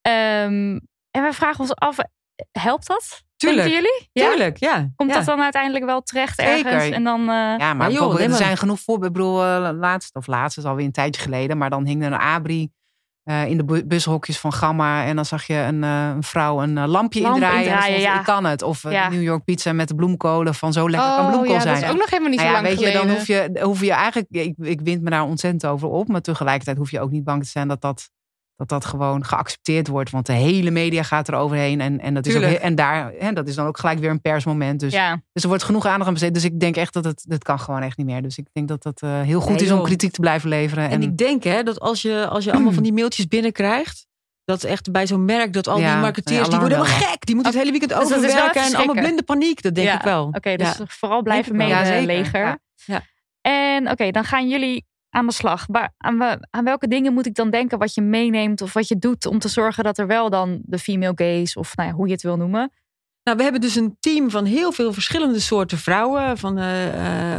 Ehm, 0.02 0.78
en 1.10 1.22
wij 1.22 1.32
vragen 1.32 1.60
ons 1.60 1.74
af, 1.74 1.96
helpt 2.52 2.86
dat? 2.86 3.22
Tuurlijk. 3.36 3.62
Denken 3.62 3.82
jullie? 3.82 4.08
Ja? 4.12 4.28
Tuurlijk, 4.30 4.56
ja. 4.56 4.90
Komt 4.96 5.10
ja. 5.10 5.16
dat 5.16 5.26
dan 5.26 5.40
uiteindelijk 5.40 5.84
wel 5.84 6.00
terecht 6.02 6.40
Zeker. 6.40 6.72
ergens? 6.72 6.94
En 6.94 7.04
dan, 7.04 7.20
eh, 7.20 7.54
Ja, 7.58 7.74
maar, 7.74 7.90
joh, 7.92 8.20
er 8.20 8.32
zijn 8.34 8.56
genoeg 8.56 8.80
voorbeelden. 8.80 9.08
Ik 9.08 9.14
bedoel, 9.26 9.42
eh, 9.44 9.70
laatst, 9.78 10.14
of 10.16 10.26
laatst, 10.26 10.56
het 10.56 10.64
is 10.64 10.70
alweer 10.70 10.84
een 10.86 10.92
tijdje 10.92 11.22
geleden. 11.22 11.58
Maar 11.58 11.70
dan 11.70 11.86
hing 11.86 12.02
er 12.04 12.12
een 12.12 12.18
abri 12.18 12.70
eh, 13.24 13.46
in 13.46 13.56
de 13.56 13.64
bu- 13.64 13.86
bushokjes 13.86 14.38
van 14.38 14.52
Gamma. 14.52 15.04
En 15.04 15.16
dan 15.16 15.24
zag 15.24 15.44
je 15.46 15.54
een, 15.54 15.84
eh, 15.84 16.08
een 16.14 16.22
vrouw 16.22 16.62
een 16.62 16.86
lampje 16.88 17.20
Lamp 17.20 17.34
indraaien. 17.34 17.58
en 17.58 17.64
dan 17.64 17.72
indraaien, 17.74 18.00
ja. 18.00 18.18
Ik 18.18 18.24
kan 18.24 18.44
het. 18.44 18.62
Of 18.62 18.90
Ja. 18.90 19.08
New 19.08 19.22
York 19.22 19.44
pizza 19.44 19.72
met 19.72 19.88
de 19.88 19.94
bloemkolen 19.94 20.54
van 20.54 20.72
zo 20.72 20.90
lekker 20.90 21.08
kan 21.08 21.24
Oh 21.24 21.30
bloemkool 21.30 21.52
ja, 21.54 21.60
zijn. 21.60 21.74
dat 21.74 21.82
is 21.84 21.90
ook 21.90 21.96
nog 21.98 22.10
helemaal 22.10 22.30
niet 22.30 22.38
Nou 22.40 22.50
zo 22.50 22.56
ja, 22.56 22.62
lang 22.62 22.76
weet 22.78 22.86
je, 22.92 22.98
dan 22.98 23.08
hoef 23.10 23.26
je, 23.26 23.60
hoef 23.62 23.80
je 23.80 23.92
eigenlijk, 23.92 24.28
ik, 24.30 24.54
ik 24.58 24.80
wind 24.80 25.02
me 25.02 25.10
daar 25.10 25.22
ontzettend 25.24 25.66
over 25.66 25.88
op, 25.88 26.08
maar 26.08 26.20
tegelijkertijd 26.20 26.76
hoef 26.76 26.90
je 26.90 27.00
ook 27.00 27.10
niet 27.10 27.24
bang 27.24 27.42
te 27.42 27.48
zijn 27.48 27.68
dat 27.68 27.80
dat, 27.80 28.10
dat, 28.60 28.68
dat 28.68 28.84
gewoon 28.84 29.24
geaccepteerd 29.24 29.88
wordt. 29.88 30.10
Want 30.10 30.26
de 30.26 30.32
hele 30.32 30.70
media 30.70 31.02
gaat 31.02 31.28
er 31.28 31.34
overheen 31.34 31.80
en, 31.80 32.00
en, 32.00 32.14
dat, 32.14 32.26
is 32.26 32.34
ook, 32.34 32.40
Tuurlijk. 32.40 32.62
en 32.62 32.74
daar, 32.74 33.12
hè, 33.18 33.32
dat 33.32 33.48
is 33.48 33.54
dan 33.54 33.66
ook 33.66 33.78
gelijk 33.78 33.98
weer 33.98 34.10
een 34.10 34.20
persmoment. 34.20 34.80
Dus, 34.80 34.92
ja. 34.92 35.22
dus 35.32 35.42
er 35.42 35.48
wordt 35.48 35.64
genoeg 35.64 35.86
aandacht 35.86 36.06
aan 36.06 36.12
besteed. 36.12 36.34
Dus 36.34 36.44
ik 36.44 36.60
denk 36.60 36.76
echt 36.76 36.92
dat 36.92 37.04
het, 37.04 37.24
dat 37.28 37.42
kan 37.44 37.60
gewoon 37.60 37.82
echt 37.82 37.96
niet 37.96 38.06
meer. 38.06 38.22
Dus 38.22 38.38
ik 38.38 38.46
denk 38.52 38.68
dat 38.68 38.82
dat 38.82 39.02
eh, 39.02 39.20
heel 39.20 39.40
goed 39.40 39.56
Nee, 39.56 39.64
is 39.64 39.70
om 39.72 39.82
kritiek 39.82 40.12
te 40.12 40.20
blijven 40.20 40.48
leveren. 40.48 40.84
En 40.84 40.90
En, 40.90 41.02
ik 41.02 41.16
denk 41.16 41.42
hè, 41.44 41.62
dat 41.62 41.80
als 41.80 42.02
je, 42.02 42.26
als 42.28 42.44
je 42.44 42.52
allemaal 42.52 42.72
van 42.72 42.82
die 42.82 42.92
mailtjes 42.92 43.26
binnenkrijgt. 43.28 44.08
Dat 44.44 44.64
echt 44.64 44.90
bij 44.90 45.06
zo'n 45.06 45.24
merk, 45.24 45.52
dat 45.52 45.68
al 45.68 45.78
Ja, 45.78 45.92
die 45.92 46.00
marketeers, 46.00 46.48
die 46.48 46.58
worden 46.58 46.78
helemaal 46.78 46.98
gek. 47.08 47.26
Die 47.26 47.34
moeten 47.34 47.52
het 47.52 47.62
hele 47.62 47.78
weekend 47.78 48.00
Dus 48.00 48.08
dat 48.08 48.22
is 48.22 48.32
wel 48.32 48.44
overwerken 48.44 48.62
en 48.62 48.74
allemaal 48.74 49.04
blinde 49.04 49.22
paniek. 49.22 49.62
Dat 49.62 49.74
denk 49.74 49.86
Ja, 49.86 49.94
ik 49.94 50.02
wel. 50.02 50.24
Oké, 50.32 50.56
dus 50.56 50.76
Ja. 50.78 50.84
vooral 50.86 51.22
blijven 51.22 51.56
mee, 51.56 51.68
Ja, 51.68 51.84
zeker. 51.84 52.06
leger. 52.06 52.40
Ja. 52.40 52.58
Ja. 52.84 53.02
En 53.40 53.90
oké, 53.90 54.10
dan 54.10 54.24
gaan 54.24 54.48
jullie 54.48 54.86
aan 55.10 55.26
de 55.26 55.32
slag. 55.32 55.64
Waar, 55.66 55.94
aan, 55.96 56.18
we- 56.18 56.46
aan 56.50 56.64
welke 56.64 56.88
dingen 56.88 57.12
moet 57.12 57.26
ik 57.26 57.34
dan 57.34 57.50
denken 57.50 57.78
wat 57.78 57.94
je 57.94 58.02
meeneemt 58.02 58.62
of 58.62 58.72
wat 58.72 58.88
je 58.88 58.98
doet 58.98 59.26
om 59.26 59.38
te 59.38 59.48
zorgen 59.48 59.84
dat 59.84 59.98
er 59.98 60.06
wel 60.06 60.30
dan 60.30 60.60
de 60.62 60.78
female 60.78 61.12
gaze 61.14 61.58
of 61.58 61.76
nou 61.76 61.88
ja, 61.88 61.94
hoe 61.94 62.06
je 62.06 62.12
het 62.12 62.22
wil 62.22 62.36
noemen. 62.36 62.72
Nou, 63.22 63.36
we 63.36 63.42
hebben 63.42 63.60
dus 63.60 63.74
een 63.74 63.96
team 64.00 64.30
van 64.30 64.44
heel 64.44 64.72
veel 64.72 64.92
verschillende 64.92 65.40
soorten 65.40 65.78
vrouwen. 65.78 66.38
Van 66.38 66.58
eh, 66.58 66.86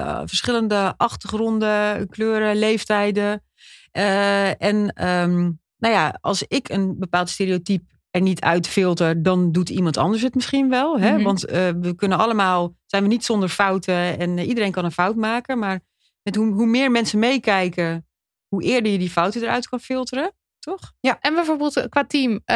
eh, 0.10 0.22
verschillende 0.26 0.94
achtergronden, 0.98 2.10
kleuren, 2.10 2.56
leeftijden. 2.56 3.44
Eh, 3.92 4.62
en 4.62 4.94
ehm, 4.94 5.40
nou 5.78 5.94
ja, 5.94 6.18
als 6.22 6.44
ik 6.48 6.70
een 6.70 6.96
bepaald 7.00 7.30
stereotype 7.30 7.84
er 8.10 8.22
niet 8.22 8.42
uitfilter, 8.42 9.24
dan 9.24 9.52
doet 9.52 9.70
iemand 9.70 9.98
anders 9.98 10.22
het 10.22 10.36
misschien 10.36 10.70
wel. 10.70 11.00
Hè? 11.00 11.14
Mhm. 11.14 11.24
Want 11.24 11.42
we 11.42 11.94
kunnen 11.96 12.18
allemaal, 12.18 12.74
zijn 12.86 13.04
we 13.04 13.10
niet 13.10 13.26
zonder 13.26 13.50
fouten 13.50 14.20
en 14.20 14.40
iedereen 14.40 14.72
kan 14.72 14.86
een 14.86 14.92
fout 14.92 15.16
maken. 15.16 15.60
Maar 15.60 15.80
met 16.24 16.36
hoe, 16.36 16.54
hoe 16.54 16.66
meer 16.66 16.92
mensen 16.92 17.20
meekijken, 17.20 18.08
hoe 18.48 18.64
eerder 18.64 18.92
je 18.92 18.98
die 18.98 19.10
fouten 19.10 19.42
eruit 19.42 19.68
kan 19.70 19.80
filteren. 19.80 20.32
Toch? 20.60 20.94
En 21.20 21.34
bijvoorbeeld 21.34 21.78
eh, 21.78 21.86
qua 21.90 22.06
team, 22.06 22.42
eh, 22.46 22.56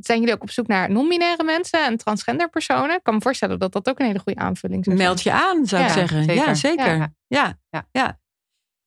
zijn 0.00 0.18
jullie 0.20 0.34
ook 0.34 0.42
op 0.42 0.50
zoek 0.50 0.66
naar 0.66 0.90
non-binaire 0.90 1.44
mensen 1.44 1.84
en 1.84 1.96
transgender 1.96 2.48
personen? 2.48 2.96
Ik 2.96 3.02
kan 3.02 3.14
me 3.14 3.20
voorstellen 3.20 3.58
dat 3.58 3.72
dat 3.72 3.88
ook 3.88 3.98
een 3.98 4.06
hele 4.06 4.18
goede 4.18 4.40
aanvulling 4.40 4.84
zijn. 4.84 4.96
Meld 4.96 5.22
je 5.22 5.32
aan, 5.32 5.66
zou 5.66 5.82
ik 5.82 5.88
Ja, 5.88 5.94
zeggen. 5.94 6.24
zeker. 6.24 6.44
Ja, 6.46 6.54
zeker. 6.54 6.96
Ja. 6.96 7.14
Ja, 7.26 7.58
ja. 7.70 7.88
Ja. 7.92 8.20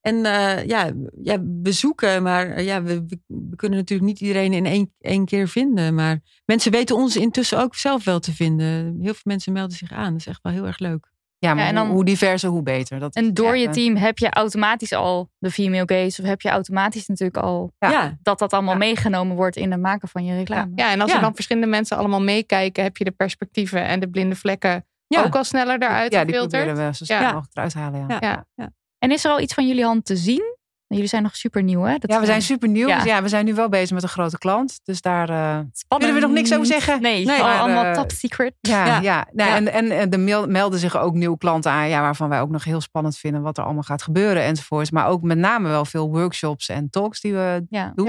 En 0.01 0.25
eh, 0.25 0.65
ja, 0.65 0.91
ja, 1.23 1.37
we 1.63 1.71
zoeken, 1.71 2.23
maar 2.23 2.61
ja, 2.61 2.83
we, 2.83 3.05
we, 3.05 3.19
we 3.27 3.55
kunnen 3.55 3.77
natuurlijk 3.77 4.09
niet 4.09 4.19
iedereen 4.19 4.53
in 4.53 4.65
één, 4.65 4.93
één 4.99 5.25
keer 5.25 5.47
vinden. 5.47 5.95
Maar 5.95 6.19
mensen 6.45 6.71
weten 6.71 6.95
ons 6.95 7.15
intussen 7.15 7.59
ook 7.59 7.75
zelf 7.75 8.03
wel 8.03 8.19
te 8.19 8.33
vinden. 8.33 8.97
Heel 9.01 9.13
veel 9.13 9.21
mensen 9.23 9.53
melden 9.53 9.77
zich 9.77 9.91
aan. 9.91 10.11
Dat 10.11 10.19
is 10.19 10.27
echt 10.27 10.41
wel 10.41 10.53
heel 10.53 10.65
erg 10.65 10.79
leuk. 10.79 11.11
Ja, 11.39 11.53
maar 11.53 11.63
Ja, 11.63 11.69
en 11.69 11.75
dan- 11.75 11.87
hoe, 11.89 12.05
diverser, 12.05 12.49
hoe 12.49 12.63
beter. 12.63 12.99
Dat 12.99 13.15
En 13.15 13.33
door 13.33 13.53
echt, 13.53 13.61
je 13.61 13.69
team 13.69 13.95
heb 13.95 14.17
je 14.17 14.29
automatisch 14.29 14.93
al 14.93 15.29
de 15.37 15.51
female 15.51 15.83
gaze 15.85 16.21
of 16.21 16.27
heb 16.27 16.41
je 16.41 16.49
automatisch 16.49 17.07
natuurlijk 17.07 17.37
al 17.37 17.71
Ja. 17.79 17.89
Ja, 17.91 18.17
dat 18.21 18.39
dat 18.39 18.53
allemaal 18.53 18.73
Ja. 18.73 18.79
meegenomen 18.79 19.35
wordt 19.35 19.55
in 19.55 19.71
het 19.71 19.81
maken 19.81 20.07
van 20.07 20.25
je 20.25 20.35
reclame. 20.35 20.71
Ja, 20.75 20.91
en 20.91 21.01
als 21.01 21.09
Ja. 21.09 21.15
er 21.15 21.21
dan 21.23 21.33
verschillende 21.35 21.67
mensen 21.69 21.97
allemaal 21.97 22.21
meekijken, 22.21 22.83
heb 22.83 22.97
je 22.97 23.03
de 23.03 23.11
perspectieve 23.11 23.79
en 23.79 23.99
de 23.99 24.09
blinde 24.09 24.35
vlekken 24.35 24.85
ja. 25.07 25.23
ook 25.23 25.35
al 25.35 25.43
sneller 25.43 25.81
eruit 25.81 26.11
Ja, 26.13 26.23
die 26.23 26.33
gefilterd. 26.33 26.63
proberen 26.65 26.89
we 26.89 26.95
zo 26.95 27.05
snel 27.05 27.19
Ja. 27.21 27.25
mogelijk 27.31 27.55
eruit 27.55 27.73
halen. 27.73 28.05
Ja. 28.07 28.17
Ja. 28.19 28.45
Ja. 28.55 28.69
En 28.99 29.11
is 29.11 29.25
er 29.25 29.31
al 29.31 29.39
iets 29.39 29.53
van 29.53 29.67
jullie 29.67 29.83
hand 29.83 30.05
te 30.05 30.15
zien? 30.15 30.57
Jullie 30.95 31.07
zijn 31.07 31.23
nog 31.23 31.35
super 31.35 31.63
nieuw, 31.63 31.81
hè? 31.81 31.97
Dat 31.97 32.11
Ja, 32.11 32.19
we 32.19 32.25
zijn 32.25 32.41
super 32.41 32.69
nieuw. 32.69 32.87
Ja. 32.87 32.95
Dus 32.95 33.05
ja, 33.05 33.21
we 33.21 33.27
zijn 33.29 33.45
nu 33.45 33.53
wel 33.53 33.69
bezig 33.69 33.91
met 33.91 34.03
een 34.03 34.09
grote 34.09 34.37
klant. 34.37 34.79
Dus 34.83 35.01
daar. 35.01 35.29
eh, 35.29 35.59
spannend. 35.71 36.11
Willen 36.11 36.13
we 36.13 36.19
nog 36.19 36.31
niks 36.31 36.53
over 36.53 36.65
zeggen? 36.65 37.01
Nee, 37.01 37.25
Nee, 37.25 37.39
al- 37.39 37.43
maar, 37.47 37.59
allemaal 37.59 37.85
eh, 37.85 37.91
top 37.93 38.11
secret. 38.11 38.53
Ja, 38.59 38.85
Ja. 38.85 38.99
ja. 39.01 39.27
Nou. 39.33 39.51
En, 39.51 39.71
en, 39.73 39.91
en 39.91 40.09
er 40.11 40.19
mel- 40.19 40.47
melden 40.47 40.79
zich 40.79 40.97
ook 40.97 41.13
nieuwe 41.13 41.37
klanten 41.37 41.71
aan, 41.71 41.89
ja, 41.89 42.01
waarvan 42.01 42.29
wij 42.29 42.41
ook 42.41 42.49
nog 42.49 42.63
heel 42.63 42.81
spannend 42.81 43.17
vinden 43.17 43.41
wat 43.41 43.57
er 43.57 43.63
allemaal 43.63 43.83
gaat 43.83 44.01
gebeuren 44.01 44.43
enzovoorts. 44.43 44.91
Maar 44.91 45.07
ook 45.07 45.21
met 45.21 45.37
name 45.37 45.67
wel 45.69 45.85
veel 45.85 46.09
workshops 46.09 46.69
en 46.69 46.89
talks 46.89 47.21
die 47.21 47.33
we 47.33 47.65
doen. 47.95 48.07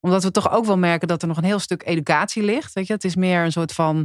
Omdat 0.00 0.22
we 0.22 0.30
toch 0.30 0.50
ook 0.50 0.64
wel 0.66 0.78
merken 0.78 1.08
dat 1.08 1.22
er 1.22 1.28
nog 1.28 1.36
een 1.36 1.44
heel 1.44 1.58
stuk 1.58 1.82
educatie 1.86 2.42
ligt. 2.42 2.72
Weet 2.72 2.86
je? 2.86 2.92
Het 2.92 3.04
is 3.04 3.16
meer 3.16 3.44
een 3.44 3.52
soort 3.52 3.72
van. 3.72 3.96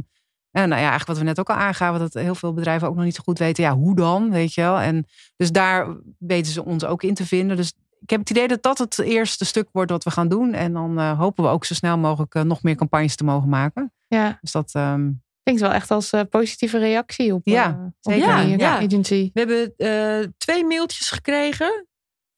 eh, 0.50 0.62
nou 0.62 0.68
ja, 0.74 0.76
eigenlijk 0.76 1.06
wat 1.08 1.18
we 1.18 1.24
net 1.24 1.40
ook 1.40 1.50
al 1.50 1.56
aangaven, 1.56 2.00
dat 2.00 2.14
heel 2.14 2.34
veel 2.34 2.52
bedrijven 2.52 2.88
ook 2.88 2.94
nog 2.94 3.04
niet 3.04 3.14
zo 3.14 3.22
goed 3.24 3.38
weten. 3.38 3.64
Ja, 3.64 3.74
hoe 3.74 3.96
dan? 3.96 4.30
Weet 4.30 4.54
je 4.54 4.60
wel? 4.60 4.78
En 4.80 5.06
dus 5.36 5.52
daar 5.52 5.86
weten 6.18 6.52
ze 6.52 6.64
ons 6.64 6.84
ook 6.84 7.02
in 7.02 7.14
te 7.14 7.26
vinden. 7.26 7.56
Dus 7.56 7.72
ik 8.02 8.10
heb 8.10 8.20
het 8.20 8.30
idee 8.30 8.48
dat 8.48 8.62
dat 8.62 8.78
het 8.78 8.98
eerste 8.98 9.44
stuk 9.44 9.68
wordt 9.72 9.90
wat 9.90 10.04
we 10.04 10.10
gaan 10.10 10.28
doen. 10.28 10.52
En 10.54 10.72
dan 10.72 10.98
eh, 10.98 11.18
hopen 11.18 11.44
we 11.44 11.50
ook 11.50 11.64
zo 11.64 11.74
snel 11.74 11.98
mogelijk 11.98 12.34
eh, 12.34 12.42
nog 12.42 12.62
meer 12.62 12.74
campagnes 12.74 13.16
te 13.16 13.24
mogen 13.24 13.48
maken. 13.48 13.92
Ja, 14.08 14.38
Dus 14.40 14.52
dat. 14.52 14.70
ehm, 14.74 15.10
klinkt 15.42 15.62
wel 15.62 15.72
echt 15.72 15.90
als 15.90 16.10
eh, 16.12 16.20
positieve 16.30 16.78
reactie 16.78 17.34
op, 17.34 17.40
Ja, 17.44 17.68
eh, 17.70 17.84
op 17.84 18.12
zeker. 18.12 18.44
die 18.46 18.58
Ja. 18.58 18.76
agency. 18.78 19.30
We 19.34 19.40
hebben 19.40 19.74
eh, 19.76 20.28
twee 20.36 20.64
mailtjes 20.64 21.10
gekregen 21.10 21.86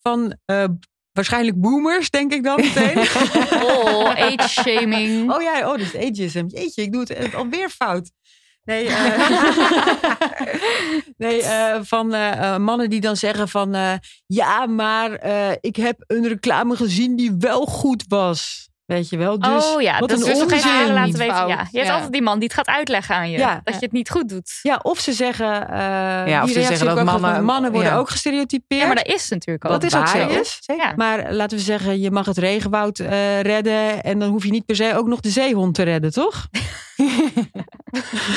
van 0.00 0.36
eh, 0.44 0.64
waarschijnlijk 1.12 1.60
boomers, 1.60 2.10
denk 2.10 2.32
ik 2.32 2.42
dan 2.44 2.56
meteen. 2.60 2.96
Oh, 3.64 4.08
age 4.08 4.48
shaming. 4.48 5.32
Oh 5.32 5.42
ja, 5.42 5.58
oh, 5.60 5.78
dat 5.78 5.80
is 5.80 5.96
ageism. 5.96 6.44
Jeetje, 6.46 6.82
ik 6.82 6.92
doe 6.92 7.00
het 7.08 7.34
alweer 7.34 7.68
fout. 7.68 8.10
Nee, 8.64 8.86
eh, 8.88 9.28
nee 11.16 11.42
eh, 11.42 11.78
van 11.82 12.14
eh, 12.14 12.56
mannen 12.56 12.90
die 12.90 13.00
dan 13.00 13.16
zeggen 13.16 13.48
van... 13.48 13.74
eh, 13.74 13.92
ja, 14.26 14.66
maar 14.66 15.12
eh, 15.12 15.50
ik 15.60 15.76
heb 15.76 15.96
een 16.06 16.28
reclame 16.28 16.76
gezien 16.76 17.16
die 17.16 17.34
wel 17.38 17.66
goed 17.66 18.04
was. 18.08 18.68
Weet 18.84 19.08
je 19.08 19.16
wel? 19.16 19.38
Dus 19.38 19.64
oh 19.74 19.82
ja, 19.82 19.98
wat 19.98 20.08
dat 20.08 20.18
een 20.22 20.32
is 20.32 20.38
dus 20.38 20.52
even 20.64 20.92
laten 20.92 21.18
weten. 21.18 21.26
Ja. 21.34 21.46
Je 21.46 21.78
hebt 21.78 21.86
Ja. 21.86 21.92
altijd 21.94 22.12
die 22.12 22.22
man 22.22 22.38
die 22.38 22.44
het 22.48 22.56
gaat 22.56 22.66
uitleggen 22.76 23.14
aan 23.14 23.30
je. 23.30 23.38
Ja. 23.38 23.60
Dat 23.64 23.74
je 23.74 23.80
het 23.80 23.92
niet 23.92 24.10
goed 24.10 24.28
doet. 24.28 24.58
Ja, 24.62 24.78
of 24.82 24.98
ze 24.98 25.12
zeggen... 25.12 25.68
eh 25.68 25.78
Ja, 26.26 26.42
of 26.42 26.50
ze 26.50 26.62
zeggen 26.62 26.86
dat 26.86 27.04
mannen- 27.04 27.44
mannen 27.44 27.72
worden 27.72 27.90
ja. 27.90 27.96
ook 27.98 28.10
gestereotypeerd. 28.10 28.80
Ja, 28.80 28.86
maar 28.86 28.96
dat 28.96 29.06
is 29.06 29.28
natuurlijk 29.28 29.64
ook. 29.64 29.70
Dat 29.70 29.82
is 29.82 29.94
ook 29.96 30.06
zo. 30.08 30.28
is. 30.28 30.58
Zeker. 30.60 30.84
Ja. 30.86 30.92
Maar 30.96 31.32
laten 31.32 31.56
we 31.56 31.62
zeggen, 31.62 32.00
je 32.00 32.10
mag 32.10 32.26
het 32.26 32.38
regenwoud 32.38 32.98
eh, 32.98 33.40
redden. 33.40 34.02
En 34.02 34.18
dan 34.18 34.28
hoef 34.28 34.44
je 34.44 34.50
niet 34.50 34.66
per 34.66 34.76
se 34.76 34.92
ook 34.96 35.06
nog 35.06 35.20
de 35.20 35.30
zeehond 35.30 35.74
te 35.74 35.82
redden, 35.82 36.12
toch? 36.12 36.46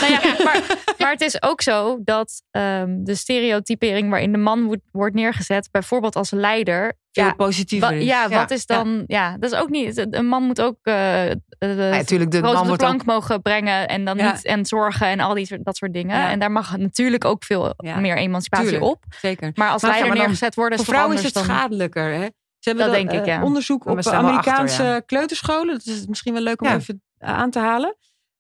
Nou 0.02 0.12
ja, 0.12 0.22
maar, 0.44 0.62
maar 0.98 1.12
het 1.12 1.22
is 1.22 1.42
ook 1.42 1.62
zo 1.62 2.00
dat 2.04 2.42
ehm, 2.52 3.04
de 3.04 3.16
stereotypering 3.16 4.10
waarin 4.10 4.32
de 4.32 4.38
man 4.38 4.64
wordt, 4.66 4.82
wordt 4.92 5.16
neergezet, 5.16 5.70
bijvoorbeeld 5.72 6.16
als 6.16 6.32
leider. 6.32 6.98
Veel 7.12 7.24
Ja, 7.26 7.34
positiever 7.34 7.90
wa- 7.90 7.96
ja, 7.96 8.26
Ja, 8.30 8.30
wat 8.30 8.52
is 8.52 8.66
dan. 8.66 9.04
Ja. 9.08 9.38
dat 9.38 9.52
is 9.52 9.60
ook 9.60 9.70
niet. 9.70 10.08
Een 10.10 10.28
man 10.28 10.44
moet 10.44 10.62
ook 10.62 10.78
eh 10.84 11.32
eh, 11.32 11.36
de 11.60 11.76
natuurlijk, 11.92 12.32
de 12.32 12.42
man 12.42 12.68
de 12.68 12.76
plank 12.76 13.00
ook... 13.02 13.06
mogen 13.06 13.42
brengen 13.42 13.88
en 13.88 14.06
dan 14.06 14.18
niet 14.18 14.46
en 14.46 14.66
zorgen 14.66 15.08
en 15.08 15.20
al 15.20 15.34
die 15.34 15.60
dat 15.64 15.78
soort 15.78 15.94
dingen. 15.94 16.28
En 16.30 16.40
daar 16.40 16.52
mag 16.52 16.78
natuurlijk 16.78 17.26
ook 17.26 17.44
veel 17.44 17.74
meer 17.78 18.18
emancipatie 18.18 18.68
Tuurlijk. 18.70 18.92
op. 18.92 19.04
Zeker. 19.22 19.52
Maar 19.56 19.70
als 19.70 19.82
Maar- 19.82 19.92
leider 19.92 19.94
ja, 19.94 20.00
maar 20.00 20.08
dan- 20.08 20.18
neergezet 20.18 20.56
worden 20.56 20.80
is 20.80 20.86
Voor 20.86 20.94
vrouwen 20.94 21.18
is 21.18 21.24
het 21.24 21.34
dan- 21.34 21.44
schadelijker. 21.44 22.12
Hè? 22.14 22.26
Ze 22.60 22.70
hebben 22.70 22.86
Dat 22.86 22.96
dan, 22.96 23.06
denk 23.08 23.20
ik, 23.22 23.28
eh, 23.28 23.34
ja. 23.38 23.44
onderzoek 23.44 23.86
op 23.86 23.98
achter, 23.98 24.14
Amerikaanse 24.14 25.04
kleuterscholen. 25.06 25.74
Dat 25.74 25.86
is 25.86 26.06
misschien 26.08 26.34
wel 26.34 26.42
leuk 26.42 26.62
om 26.62 26.68
even 26.68 27.02
aan 27.20 27.50
te 27.52 27.60
halen. 27.60 27.96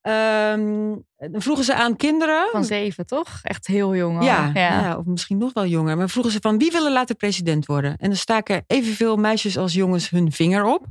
Ehm, 0.08 0.95
dan 1.32 1.41
vroegen 1.41 1.64
ze 1.66 1.74
aan 1.76 1.95
kinderen. 1.95 2.47
Van 2.51 2.64
zeven, 2.66 3.05
toch? 3.05 3.28
Echt 3.43 3.68
heel 3.68 3.95
jong. 3.95 4.18
al. 4.20 4.24
ja, 4.26 4.51
ja. 4.53 4.82
ja, 4.82 4.97
of 4.97 5.05
misschien 5.05 5.38
nog 5.38 5.53
wel 5.53 5.66
jonger. 5.66 5.97
Maar 5.97 6.10
vroegen 6.10 6.32
ze 6.32 6.39
van 6.41 6.58
wie 6.58 6.72
willen 6.72 6.91
later 6.91 7.16
president 7.16 7.66
worden? 7.66 7.91
En 7.97 8.08
dan 8.08 8.18
staken 8.18 8.64
evenveel 8.68 9.16
meisjes 9.18 9.58
als 9.58 9.74
jongens 9.74 10.10
hun 10.10 10.32
vinger 10.32 10.66
op. 10.66 10.86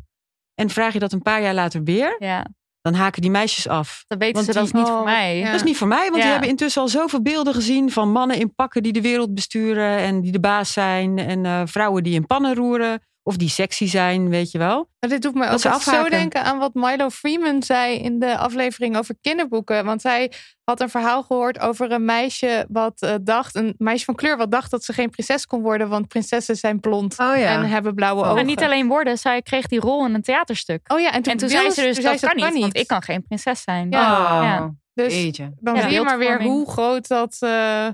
En 0.55 0.71
vraag 0.71 0.93
je 0.93 0.99
dat 0.99 1.13
een 1.13 1.23
paar 1.23 1.43
jaar 1.43 1.55
later 1.55 1.83
weer, 1.83 2.17
Ja, 2.19 2.47
dan 2.81 2.95
haken 2.95 3.23
die 3.23 3.31
meisjes 3.31 3.69
af. 3.69 4.05
dan 4.07 4.19
weten 4.19 4.35
Want 4.35 4.47
ze 4.47 4.53
dat 4.53 4.65
is 4.65 4.73
niet 4.73 4.87
voor 4.87 5.05
mij. 5.05 5.39
ja. 5.39 5.47
Dat 5.47 5.55
is 5.55 5.63
niet 5.63 5.77
voor 5.77 5.89
mij, 5.89 6.03
want 6.05 6.15
Ja. 6.17 6.21
die 6.23 6.31
hebben 6.31 6.49
intussen 6.49 6.83
al 6.83 6.89
zoveel 6.89 7.23
beelden 7.23 7.55
gezien 7.55 7.91
van 7.91 8.11
mannen 8.13 8.39
in 8.39 8.55
pakken 8.55 8.83
die 8.83 8.93
de 8.93 9.01
wereld 9.01 9.35
besturen 9.35 9.99
en 9.99 10.21
die 10.21 10.33
de 10.33 10.41
baas 10.41 10.73
zijn. 10.73 11.19
En 11.19 11.47
eh, 11.47 11.63
vrouwen 11.65 12.03
die 12.03 12.15
in 12.15 12.27
pannen 12.27 12.55
roeren 12.55 13.01
of 13.27 13.37
die 13.37 13.49
sexy 13.49 13.87
zijn, 13.87 14.29
weet 14.29 14.51
je 14.51 14.59
wel. 14.59 14.89
Maar 15.01 15.11
dit 15.11 15.23
doet 15.23 15.35
me 15.35 15.47
Dat 15.47 15.67
ook 15.67 15.83
zo 15.83 16.09
denken 16.09 16.45
aan 16.45 16.59
wat 16.59 16.75
Milo 16.75 17.11
Freeman 17.11 17.63
zei 17.63 17.99
in 17.99 18.19
de 18.19 18.37
aflevering 18.37 18.97
over 18.97 19.15
kinderboeken. 19.21 19.85
Want 19.85 20.01
zij 20.01 20.33
had 20.65 20.81
een 20.81 20.89
verhaal 20.89 21.23
gehoord 21.23 21.59
over 21.61 21.93
een 21.93 22.05
meisje 22.05 22.67
wat 22.69 23.03
eh, 23.03 23.15
dacht, 23.23 23.55
een 23.55 23.75
meisje 23.79 24.05
van 24.05 24.15
kleur 24.15 24.37
wat 24.37 24.51
dacht 24.51 24.71
dat 24.71 24.85
ze 24.85 24.93
geen 24.93 25.11
prinses 25.11 25.47
kon 25.47 25.63
worden, 25.63 25.89
want 25.89 26.09
prinsessen 26.09 26.57
zijn 26.57 26.81
blond 26.81 27.19
Oh 27.19 27.37
ja. 27.37 27.47
en 27.47 27.65
hebben 27.65 27.95
blauwe 27.95 28.23
ogen. 28.23 28.35
Maar 28.35 28.45
niet 28.45 28.63
alleen 28.63 28.89
woorden, 28.89 29.19
zij 29.19 29.43
kreeg 29.43 29.67
die 29.67 29.81
rol 29.81 30.07
in 30.07 30.15
een 30.15 30.23
theaterstuk. 30.23 30.93
Oh 30.93 31.01
ja, 31.01 31.13
en 31.13 31.23
toen, 31.23 31.33
En 31.33 31.49
zei 31.49 31.71
ze 31.71 31.83
dus, 31.83 31.95
toen 31.95 32.05
dat 32.05 32.19
zei 32.19 32.35
kan 32.41 32.53
niet, 32.53 32.61
want 32.61 32.77
ik 32.77 32.87
kan 32.87 33.03
geen 33.03 33.23
prinses 33.23 33.63
zijn. 33.63 33.91
Ja. 33.91 34.13
Oh, 34.39 34.43
Ja. 34.43 34.75
Dus 34.95 35.15
jeetje. 35.23 35.53
dan 35.61 35.75
Ja. 35.75 35.83
zie 35.83 35.91
je 35.91 36.01
maar 36.01 36.19
weer 36.19 36.43
hoe 36.43 36.71
groot 36.71 37.09
dat, 37.09 37.37
eh, 37.41 37.87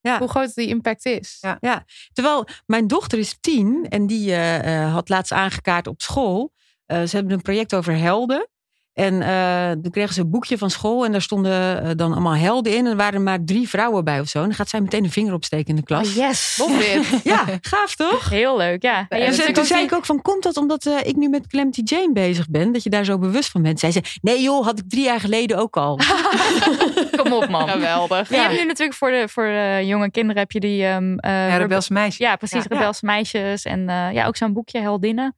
Ja. 0.00 0.18
hoe 0.18 0.28
groot 0.28 0.54
die 0.54 0.68
impact 0.68 1.04
is. 1.06 1.38
Ja. 1.60 1.84
Terwijl 2.12 2.46
mijn 2.66 2.86
dochter 2.86 3.18
is 3.18 3.36
tien 3.40 3.86
en 3.88 4.06
die 4.06 4.30
eh, 4.30 4.82
eh, 4.84 4.92
had 4.92 5.08
laatst 5.08 5.32
aangekaart 5.32 5.86
op 5.86 6.02
school. 6.02 6.52
Eh, 6.86 7.02
ze 7.02 7.16
hebben 7.16 7.32
een 7.34 7.42
project 7.42 7.74
over 7.74 7.96
helden. 7.96 8.48
En 8.98 9.22
eh 9.22 9.70
toen 9.82 9.90
kregen 9.90 10.14
ze 10.14 10.20
een 10.20 10.30
boekje 10.30 10.58
van 10.58 10.70
school 10.70 11.04
en 11.04 11.12
daar 11.12 11.22
stonden 11.22 11.82
eh, 11.82 11.90
dan 11.96 12.12
allemaal 12.12 12.34
helden 12.36 12.72
in. 12.76 12.78
En 12.84 12.90
er 12.90 12.96
waren 12.96 13.22
maar 13.22 13.44
drie 13.44 13.68
vrouwen 13.68 14.04
bij 14.04 14.20
of 14.20 14.28
zo. 14.28 14.38
En 14.38 14.44
dan 14.44 14.54
gaat 14.54 14.68
zij 14.68 14.80
meteen 14.80 15.02
de 15.02 15.10
vinger 15.10 15.32
opsteken 15.32 15.66
in 15.68 15.76
de 15.76 15.82
klas. 15.82 16.08
Oh, 16.08 16.14
yes. 16.14 16.60
Ja, 17.24 17.44
gaaf 17.60 17.94
toch? 17.96 18.28
Heel 18.30 18.56
leuk, 18.56 18.82
ja. 18.82 19.06
En 19.08 19.52
toen 19.52 19.64
zei 19.64 19.82
ik 19.82 19.92
ook 19.92 20.04
van, 20.04 20.22
komt 20.22 20.42
dat 20.42 20.56
omdat 20.56 20.86
eh, 20.86 20.94
ik 21.02 21.16
nu 21.16 21.28
met 21.28 21.46
Calamity 21.46 21.80
Jane 21.84 22.12
bezig 22.12 22.48
ben? 22.50 22.72
Dat 22.72 22.82
je 22.82 22.90
daar 22.90 23.04
zo 23.04 23.18
bewust 23.18 23.50
van 23.50 23.62
bent? 23.62 23.80
Zij 23.80 23.90
zei, 23.92 24.04
nee 24.22 24.42
joh, 24.42 24.64
had 24.64 24.78
ik 24.78 24.88
drie 24.90 25.04
jaar 25.04 25.20
geleden 25.20 25.58
ook 25.58 25.76
al. 25.76 25.98
Kom 27.22 27.32
op, 27.32 27.48
man. 27.48 27.68
Geweldig. 27.68 28.30
En 28.30 28.36
je 28.36 28.42
hebt 28.42 28.58
nu 28.60 28.66
natuurlijk 28.66 28.98
voor 28.98 29.10
de, 29.10 29.28
voor 29.28 29.44
de 29.44 29.82
jonge 29.84 30.10
kinderen 30.10 30.38
heb 30.42 30.52
je 30.52 30.60
die... 30.60 30.84
ehm, 30.84 31.16
eh, 31.18 31.30
Ja, 31.48 31.56
rebelse 31.56 31.92
meisje. 31.92 32.22
Ja, 32.22 32.36
precies. 32.36 32.64
Ja. 32.68 32.76
Rebelse 32.76 33.06
meisjes. 33.06 33.62
En 33.64 33.88
eh, 33.88 34.12
ja, 34.12 34.26
ook 34.26 34.36
zo'n 34.36 34.52
boekje 34.52 34.80
Heldinnen. 34.80 35.36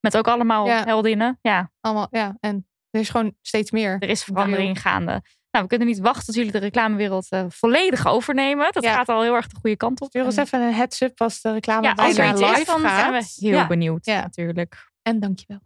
Met 0.00 0.16
ook 0.16 0.28
allemaal 0.28 0.66
Ja. 0.66 0.84
heldinnen. 0.84 1.38
Ja, 1.42 1.70
Allemaal, 1.80 2.06
ja. 2.10 2.36
En 2.40 2.66
er 2.92 3.00
is 3.00 3.08
gewoon 3.10 3.34
steeds 3.40 3.70
meer. 3.70 3.96
er 3.98 4.08
is 4.08 4.24
verandering 4.24 4.80
gaande. 4.80 5.22
Nou, 5.50 5.64
we 5.64 5.66
kunnen 5.66 5.86
niet 5.88 5.98
wachten 5.98 6.24
tot 6.26 6.34
jullie 6.34 6.52
de 6.52 6.58
reclamewereld 6.58 7.26
eh, 7.30 7.44
volledig 7.48 8.06
overnemen. 8.06 8.68
Dat 8.72 8.82
Ja. 8.82 8.94
gaat 8.94 9.08
al 9.08 9.22
heel 9.22 9.34
erg 9.34 9.46
de 9.46 9.56
goede 9.60 9.76
kant 9.76 10.00
op. 10.00 10.08
Stuur 10.08 10.24
ons 10.24 10.36
En- 10.36 10.42
even 10.44 10.60
een 10.60 10.72
heads-up 10.74 11.20
als 11.20 11.40
de 11.40 11.52
reclame 11.52 11.82
ja, 11.86 11.92
als 11.92 12.16
er 12.18 12.30
iets 12.30 12.40
is, 12.40 12.48
live 12.48 12.64
dan 12.64 12.80
gaat. 12.80 13.00
zijn 13.00 13.12
we 13.12 13.46
heel 13.46 13.58
Ja. 13.58 13.66
benieuwd 13.66 14.06
Ja. 14.06 14.20
natuurlijk. 14.20 14.90
En 15.02 15.20
dankjewel. 15.20 15.60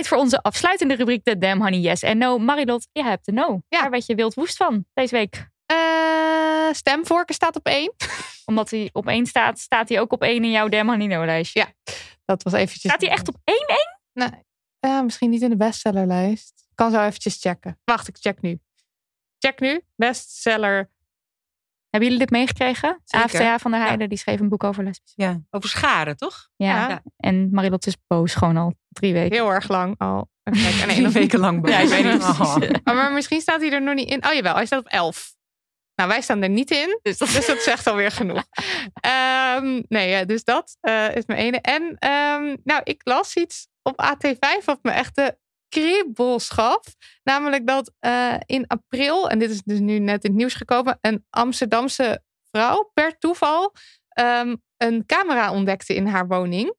Tijd 0.00 0.12
voor 0.12 0.22
onze 0.22 0.42
afsluitende 0.42 0.94
rubriek 0.94 1.24
de 1.24 1.38
Damn 1.38 1.62
Honey 1.62 1.78
Yes 1.78 2.02
en 2.02 2.18
No. 2.18 2.38
Marilot, 2.38 2.88
je 2.92 3.02
hebt 3.02 3.24
de 3.26 3.32
No. 3.32 3.60
Ja. 3.68 3.80
Daar 3.80 3.90
werd 3.90 4.06
je 4.06 4.14
wild 4.14 4.34
woest 4.34 4.56
van 4.56 4.84
deze 4.94 5.14
week. 5.14 5.48
Eh, 5.66 6.72
stemvorken 6.72 7.34
staat 7.34 7.56
op 7.56 7.66
één. 7.66 7.94
Omdat 8.44 8.70
hij 8.70 8.90
op 8.92 9.08
één 9.08 9.26
staat, 9.26 9.58
staat 9.58 9.88
hij 9.88 10.00
ook 10.00 10.12
op 10.12 10.22
één 10.22 10.44
in 10.44 10.50
jouw 10.50 10.68
Damn 10.68 10.88
Honey 10.88 11.06
No 11.06 11.24
lijstje. 11.24 11.60
Ja. 11.60 11.92
Dat 12.24 12.42
was 12.42 12.52
eventjes... 12.52 12.80
Staat 12.80 13.00
hij 13.00 13.10
echt 13.10 13.28
op 13.28 13.36
één? 13.44 13.98
Nee, 14.12 14.44
ja, 14.80 15.02
misschien 15.02 15.30
niet 15.30 15.42
in 15.42 15.50
de 15.50 15.56
bestsellerlijst. 15.56 16.52
Ik 16.70 16.76
kan 16.76 16.90
zo 16.90 17.00
eventjes 17.04 17.40
checken. 17.40 17.80
Wacht, 17.84 18.08
ik 18.08 18.16
check 18.20 18.40
nu. 18.40 18.58
Check 19.38 19.60
nu. 19.60 19.80
Bestseller. 19.96 20.90
Hebben 21.90 22.10
jullie 22.10 22.18
dit 22.18 22.30
meegekregen? 22.30 23.02
AFTA 23.06 23.58
van 23.58 23.70
der 23.70 23.80
Heijden, 23.80 24.08
die 24.08 24.18
schreef 24.18 24.40
een 24.40 24.48
boek 24.48 24.64
over 24.64 24.84
lesbische. 24.84 25.42
Over 25.50 25.68
scharen, 25.68 26.16
toch? 26.16 26.48
Ja. 26.56 26.88
Ja. 26.88 27.02
En 27.16 27.48
Marilot 27.50 27.86
is 27.86 27.96
boos 28.06 28.34
gewoon 28.34 28.56
al 28.56 28.74
drie 28.88 29.12
weken. 29.12 29.36
Heel 29.36 29.52
erg 29.52 29.68
lang 29.68 29.94
al. 29.98 30.28
Nee, 30.50 30.72
Drie 30.72 31.00
nog 31.02 31.12
weken 31.12 31.38
lang. 31.38 31.68
Ja, 31.68 31.78
ik 31.78 31.88
weet 31.88 32.04
niet 32.12 32.22
Oh. 32.22 32.56
maar 32.84 33.12
misschien 33.12 33.40
staat 33.40 33.60
hij 33.60 33.72
er 33.72 33.82
nog 33.82 33.94
niet 33.94 34.10
in. 34.10 34.26
Oh 34.26 34.32
jawel, 34.32 34.54
hij 34.54 34.66
staat 34.66 34.78
op 34.80 34.86
11. 34.86 35.34
Nou, 35.94 36.08
wij 36.08 36.20
staan 36.20 36.42
er 36.42 36.48
niet 36.48 36.70
in. 36.70 36.98
Dus 37.02 37.18
dat 37.18 37.28
Dus 37.28 37.46
dat 37.46 37.60
zegt 37.62 37.86
alweer 37.86 38.10
genoeg. 38.10 38.44
Ehm, 39.00 39.82
nee, 39.88 40.08
ja, 40.08 40.24
dus 40.24 40.44
dat 40.44 40.76
eh, 40.80 41.16
is 41.16 41.26
mijn 41.26 41.38
ene. 41.38 41.60
En 41.60 41.96
ehm, 41.98 42.56
nou, 42.64 42.80
ik 42.84 43.00
las 43.04 43.36
iets 43.36 43.68
op 43.82 44.02
AT5 44.02 44.64
wat 44.64 44.78
me 44.82 44.90
echt 44.90 45.14
de 45.14 45.36
kriebels 45.70 46.48
gaf. 46.48 46.82
Namelijk 47.22 47.66
dat 47.66 47.92
eh, 47.98 48.34
in 48.46 48.66
april, 48.66 49.30
en 49.30 49.38
dit 49.38 49.50
is 49.50 49.62
dus 49.62 49.78
nu 49.78 49.98
net 49.98 50.24
in 50.24 50.30
het 50.30 50.38
nieuws 50.38 50.54
gekomen, 50.54 50.98
een 51.00 51.26
Amsterdamse 51.30 52.22
vrouw 52.50 52.90
per 52.94 53.18
toeval 53.18 53.74
ehm, 54.08 54.56
een 54.76 55.06
camera 55.06 55.52
ontdekte 55.52 55.94
in 55.94 56.06
haar 56.06 56.26
woning. 56.26 56.74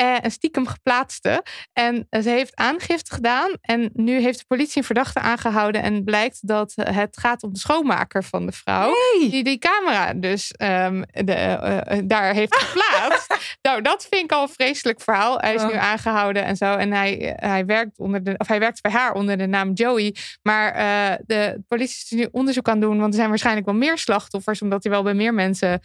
Eh, 0.00 0.24
en 0.24 0.30
stiekem 0.30 0.66
geplaatste. 0.66 1.44
En 1.72 2.06
eh, 2.10 2.22
ze 2.22 2.28
heeft 2.28 2.56
aangifte 2.56 3.14
gedaan. 3.14 3.50
En 3.60 3.90
nu 3.92 4.20
heeft 4.20 4.38
de 4.38 4.44
politie 4.48 4.78
een 4.78 4.84
verdachte 4.84 5.20
aangehouden. 5.20 5.82
En 5.82 6.04
blijkt 6.04 6.46
dat 6.46 6.72
eh, 6.76 6.96
het 6.96 7.18
gaat 7.18 7.42
om 7.42 7.52
de 7.52 7.58
schoonmaker 7.58 8.24
van 8.24 8.46
de 8.46 8.52
vrouw. 8.52 8.92
Die 9.18 9.44
die 9.44 9.58
camera 9.58 10.14
dus 10.14 10.50
ehm, 10.50 11.02
de, 11.10 12.02
daar 12.04 12.34
heeft 12.34 12.54
geplaatst. 12.54 13.34
nou, 13.62 13.82
dat 13.82 14.06
vind 14.10 14.24
ik 14.24 14.32
al 14.32 14.42
een 14.42 14.48
vreselijk 14.48 15.00
verhaal. 15.00 15.38
Hij 15.38 15.54
is 15.54 15.62
Oh. 15.62 15.68
nu 15.68 15.74
aangehouden 15.74 16.44
en 16.44 16.56
zo. 16.56 16.74
En 16.74 16.92
hij, 16.92 17.36
hij, 17.36 17.66
werkt 17.66 17.98
onder 17.98 18.24
de, 18.24 18.34
of 18.36 18.48
hij 18.48 18.58
werkt 18.58 18.82
bij 18.82 18.92
haar 18.92 19.12
onder 19.12 19.38
de 19.38 19.46
naam 19.46 19.72
Joey. 19.72 20.14
Maar 20.42 20.72
de 21.26 21.62
politie 21.68 21.96
is 22.04 22.10
nu 22.10 22.28
onderzoek 22.32 22.68
aan 22.68 22.80
doen. 22.80 22.98
Want 22.98 23.08
er 23.08 23.18
zijn 23.18 23.28
waarschijnlijk 23.28 23.66
wel 23.66 23.74
meer 23.74 23.98
slachtoffers. 23.98 24.62
Omdat 24.62 24.82
hij 24.82 24.92
wel 24.92 25.02
bij 25.02 25.14
meer 25.14 25.34
mensen 25.34 25.80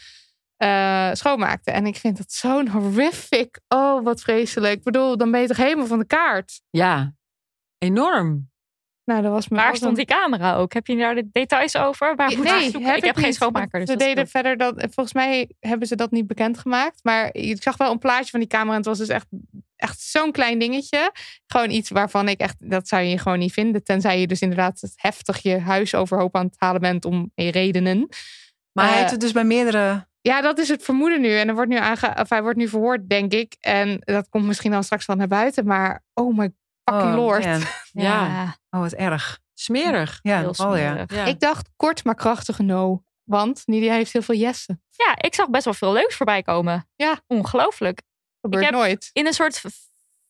eh, 0.57 1.09
schoonmaakte. 1.13 1.71
En 1.71 1.85
ik 1.85 1.95
vind 1.95 2.17
dat 2.17 2.31
zo'n 2.31 2.67
horrific. 2.69 3.59
Oh, 3.67 4.03
wat 4.03 4.21
vreselijk. 4.21 4.73
Ik 4.77 4.83
bedoel, 4.83 5.17
dan 5.17 5.31
ben 5.31 5.41
je 5.41 5.47
toch 5.47 5.57
helemaal 5.57 5.85
van 5.87 5.99
de 5.99 6.05
kaart. 6.07 6.61
Ja, 6.69 7.13
enorm. 7.77 8.53
Nou, 9.05 9.21
dat 9.21 9.31
was 9.31 9.47
me 9.47 9.57
Waar 9.57 9.75
stond 9.75 9.91
een- 9.91 10.05
die 10.05 10.15
camera 10.15 10.55
ook? 10.55 10.73
Heb 10.73 10.87
je 10.87 10.95
daar 10.97 11.15
de 11.15 11.29
details 11.31 11.77
over? 11.77 12.15
Waar 12.15 12.35
moet 12.37 12.45
ik 12.45 12.59
zoeken? 12.71 12.95
ik 12.95 13.03
heb 13.03 13.15
geen 13.15 13.33
schoonmaker. 13.33 13.79
Dus 13.79 13.89
Ze 13.89 13.95
deden 13.95 14.27
verder 14.27 14.57
dat. 14.57 14.73
Volgens 14.79 15.13
mij 15.13 15.49
hebben 15.59 15.87
ze 15.87 15.95
dat 15.95 16.11
niet 16.11 16.27
bekendgemaakt. 16.27 16.99
Maar 17.03 17.29
ik 17.33 17.63
zag 17.63 17.77
wel 17.77 17.91
een 17.91 17.99
plaatje 17.99 18.29
van 18.29 18.39
die 18.39 18.49
camera. 18.49 18.71
En 18.71 18.77
het 18.77 18.85
was 18.85 18.97
dus 18.97 19.07
echt, 19.07 19.27
echt 19.75 19.99
zo'n 19.99 20.31
klein 20.31 20.59
dingetje. 20.59 21.11
Gewoon 21.47 21.69
iets 21.69 21.89
waarvan 21.89 22.27
ik 22.29 22.39
echt. 22.39 22.69
Dat 22.69 22.87
zou 22.87 23.03
je 23.03 23.17
gewoon 23.17 23.39
niet 23.39 23.53
vinden. 23.53 23.83
Tenzij 23.83 24.19
je 24.19 24.27
dus 24.27 24.41
inderdaad 24.41 24.81
het 24.81 24.93
heftig 24.95 25.37
je 25.41 25.59
huis 25.59 25.95
overhoop 25.95 26.35
aan 26.35 26.45
het 26.45 26.55
halen 26.57 26.81
bent 26.81 27.05
om 27.05 27.31
redenen. 27.35 28.07
Maar 28.71 28.85
hij 28.85 28.93
Eh, 28.93 28.99
heeft 28.99 29.11
het 29.11 29.21
dus 29.21 29.31
bij 29.31 29.43
meerdere... 29.43 30.07
Ja, 30.26 30.41
dat 30.41 30.57
is 30.59 30.67
het 30.69 30.84
vermoeden 30.84 31.21
nu. 31.21 31.38
En 31.38 31.47
er 31.47 31.53
wordt 31.53 31.69
nu 31.69 31.78
aange 31.78 32.15
of 32.19 32.30
hij 32.30 32.41
wordt 32.41 32.57
nu 32.57 32.67
verhoord, 32.67 33.09
denk 33.09 33.34
ik. 33.34 33.55
En 33.59 33.97
dat 33.99 34.30
komt 34.30 34.45
misschien 34.45 34.71
dan 34.71 34.84
straks 34.84 35.05
wel 35.05 35.15
naar 35.15 35.28
buiten. 35.28 35.65
Maar 35.65 36.03
oh 36.13 36.38
my 36.38 36.53
fucking 36.84 37.11
Oh, 37.11 37.15
lord. 37.15 37.45
Ja. 37.91 38.57
Oh, 38.69 38.80
wat 38.80 38.93
erg. 38.93 39.39
Smerig. 39.53 40.19
Ja, 40.21 40.39
Heel 40.39 40.49
oh 40.49 40.55
ja. 40.78 40.91
smerig. 40.91 41.13
Ja. 41.13 41.26
Ik 41.26 41.39
dacht 41.39 41.69
kort 41.76 42.03
maar 42.03 42.15
krachtige 42.15 42.63
no. 42.63 43.03
Want 43.23 43.61
Nidia 43.65 43.93
heeft 43.93 44.13
heel 44.13 44.21
veel 44.21 44.36
jessen. 44.36 44.84
Ja, 44.89 45.15
ik 45.17 45.36
zag 45.36 45.49
best 45.49 45.65
wel 45.65 45.73
veel 45.73 45.93
leuks 45.93 46.15
voorbij 46.15 46.41
komen. 46.41 46.89
Ja. 46.95 47.19
Ongelooflijk. 47.28 48.01
Gebeurt 48.41 48.63
heb- 48.63 48.73
nooit. 48.73 49.09
In 49.13 49.26
een 49.26 49.34
soort 49.34 49.61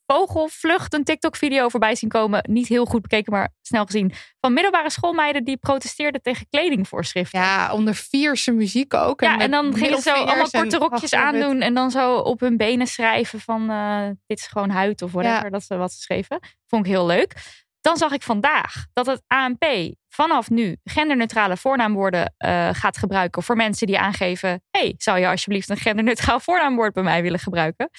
vogelvlucht 0.07 0.93
een 0.93 1.03
TikTok-video 1.03 1.69
voorbij 1.69 1.95
zien 1.95 2.09
komen. 2.09 2.43
Niet 2.49 2.67
heel 2.67 2.85
goed 2.85 3.01
bekeken, 3.01 3.31
maar 3.31 3.53
snel 3.61 3.85
gezien. 3.85 4.13
Van 4.39 4.53
middelbare 4.53 4.89
schoolmeiden 4.89 5.43
die 5.43 5.57
protesteerden 5.57 6.21
tegen 6.21 6.47
kledingvoorschriften. 6.49 7.39
Ja, 7.39 7.73
onder 7.73 7.95
vierse 7.95 8.51
muziek 8.51 8.93
ook. 8.93 9.21
Ja, 9.21 9.31
met 9.31 9.41
en 9.41 9.51
dan 9.51 9.73
gingen 9.75 10.01
ze 10.01 10.09
zo 10.09 10.15
allemaal 10.15 10.47
en- 10.51 10.61
korte 10.61 10.77
rokjes 10.77 11.13
aandoen. 11.13 11.61
En 11.61 11.73
dan 11.73 11.91
zo 11.91 12.17
op 12.17 12.39
hun 12.39 12.57
benen 12.57 12.87
schrijven 12.87 13.39
van 13.39 13.69
eh, 13.69 14.07
dit 14.27 14.39
is 14.39 14.47
gewoon 14.47 14.69
huid 14.69 15.01
of 15.01 15.11
whatever. 15.11 15.43
Ja. 15.43 15.49
Dat 15.49 15.61
is 15.61 15.67
wat 15.67 15.93
ze 15.93 16.01
schreven. 16.01 16.39
Vond 16.67 16.85
ik 16.85 16.91
heel 16.91 17.05
leuk. 17.05 17.33
Dan 17.81 17.97
zag 17.97 18.11
ik 18.11 18.21
vandaag 18.21 18.85
dat 18.93 19.05
het 19.05 19.23
ANP 19.27 19.65
vanaf 20.09 20.49
nu 20.49 20.77
genderneutrale 20.83 21.57
voornaamwoorden 21.57 22.33
eh, 22.37 22.69
gaat 22.71 22.97
gebruiken 22.97 23.43
voor 23.43 23.55
mensen 23.55 23.87
die 23.87 23.99
aangeven: 23.99 24.63
hey, 24.69 24.93
zou 24.97 25.19
je 25.19 25.27
alsjeblieft 25.27 25.69
een 25.69 25.77
genderneutraal 25.77 26.39
voornaamwoord 26.39 26.93
bij 26.93 27.03
mij 27.03 27.21
willen 27.21 27.39
gebruiken? 27.39 27.89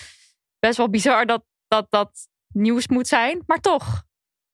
Best 0.58 0.76
wel 0.76 0.90
bizar 0.90 1.26
dat 1.26 1.44
dat, 1.68 1.86
dat 1.90 2.28
nieuws 2.52 2.88
moet 2.88 3.06
zijn, 3.08 3.42
maar 3.46 3.60
toch. 3.60 4.04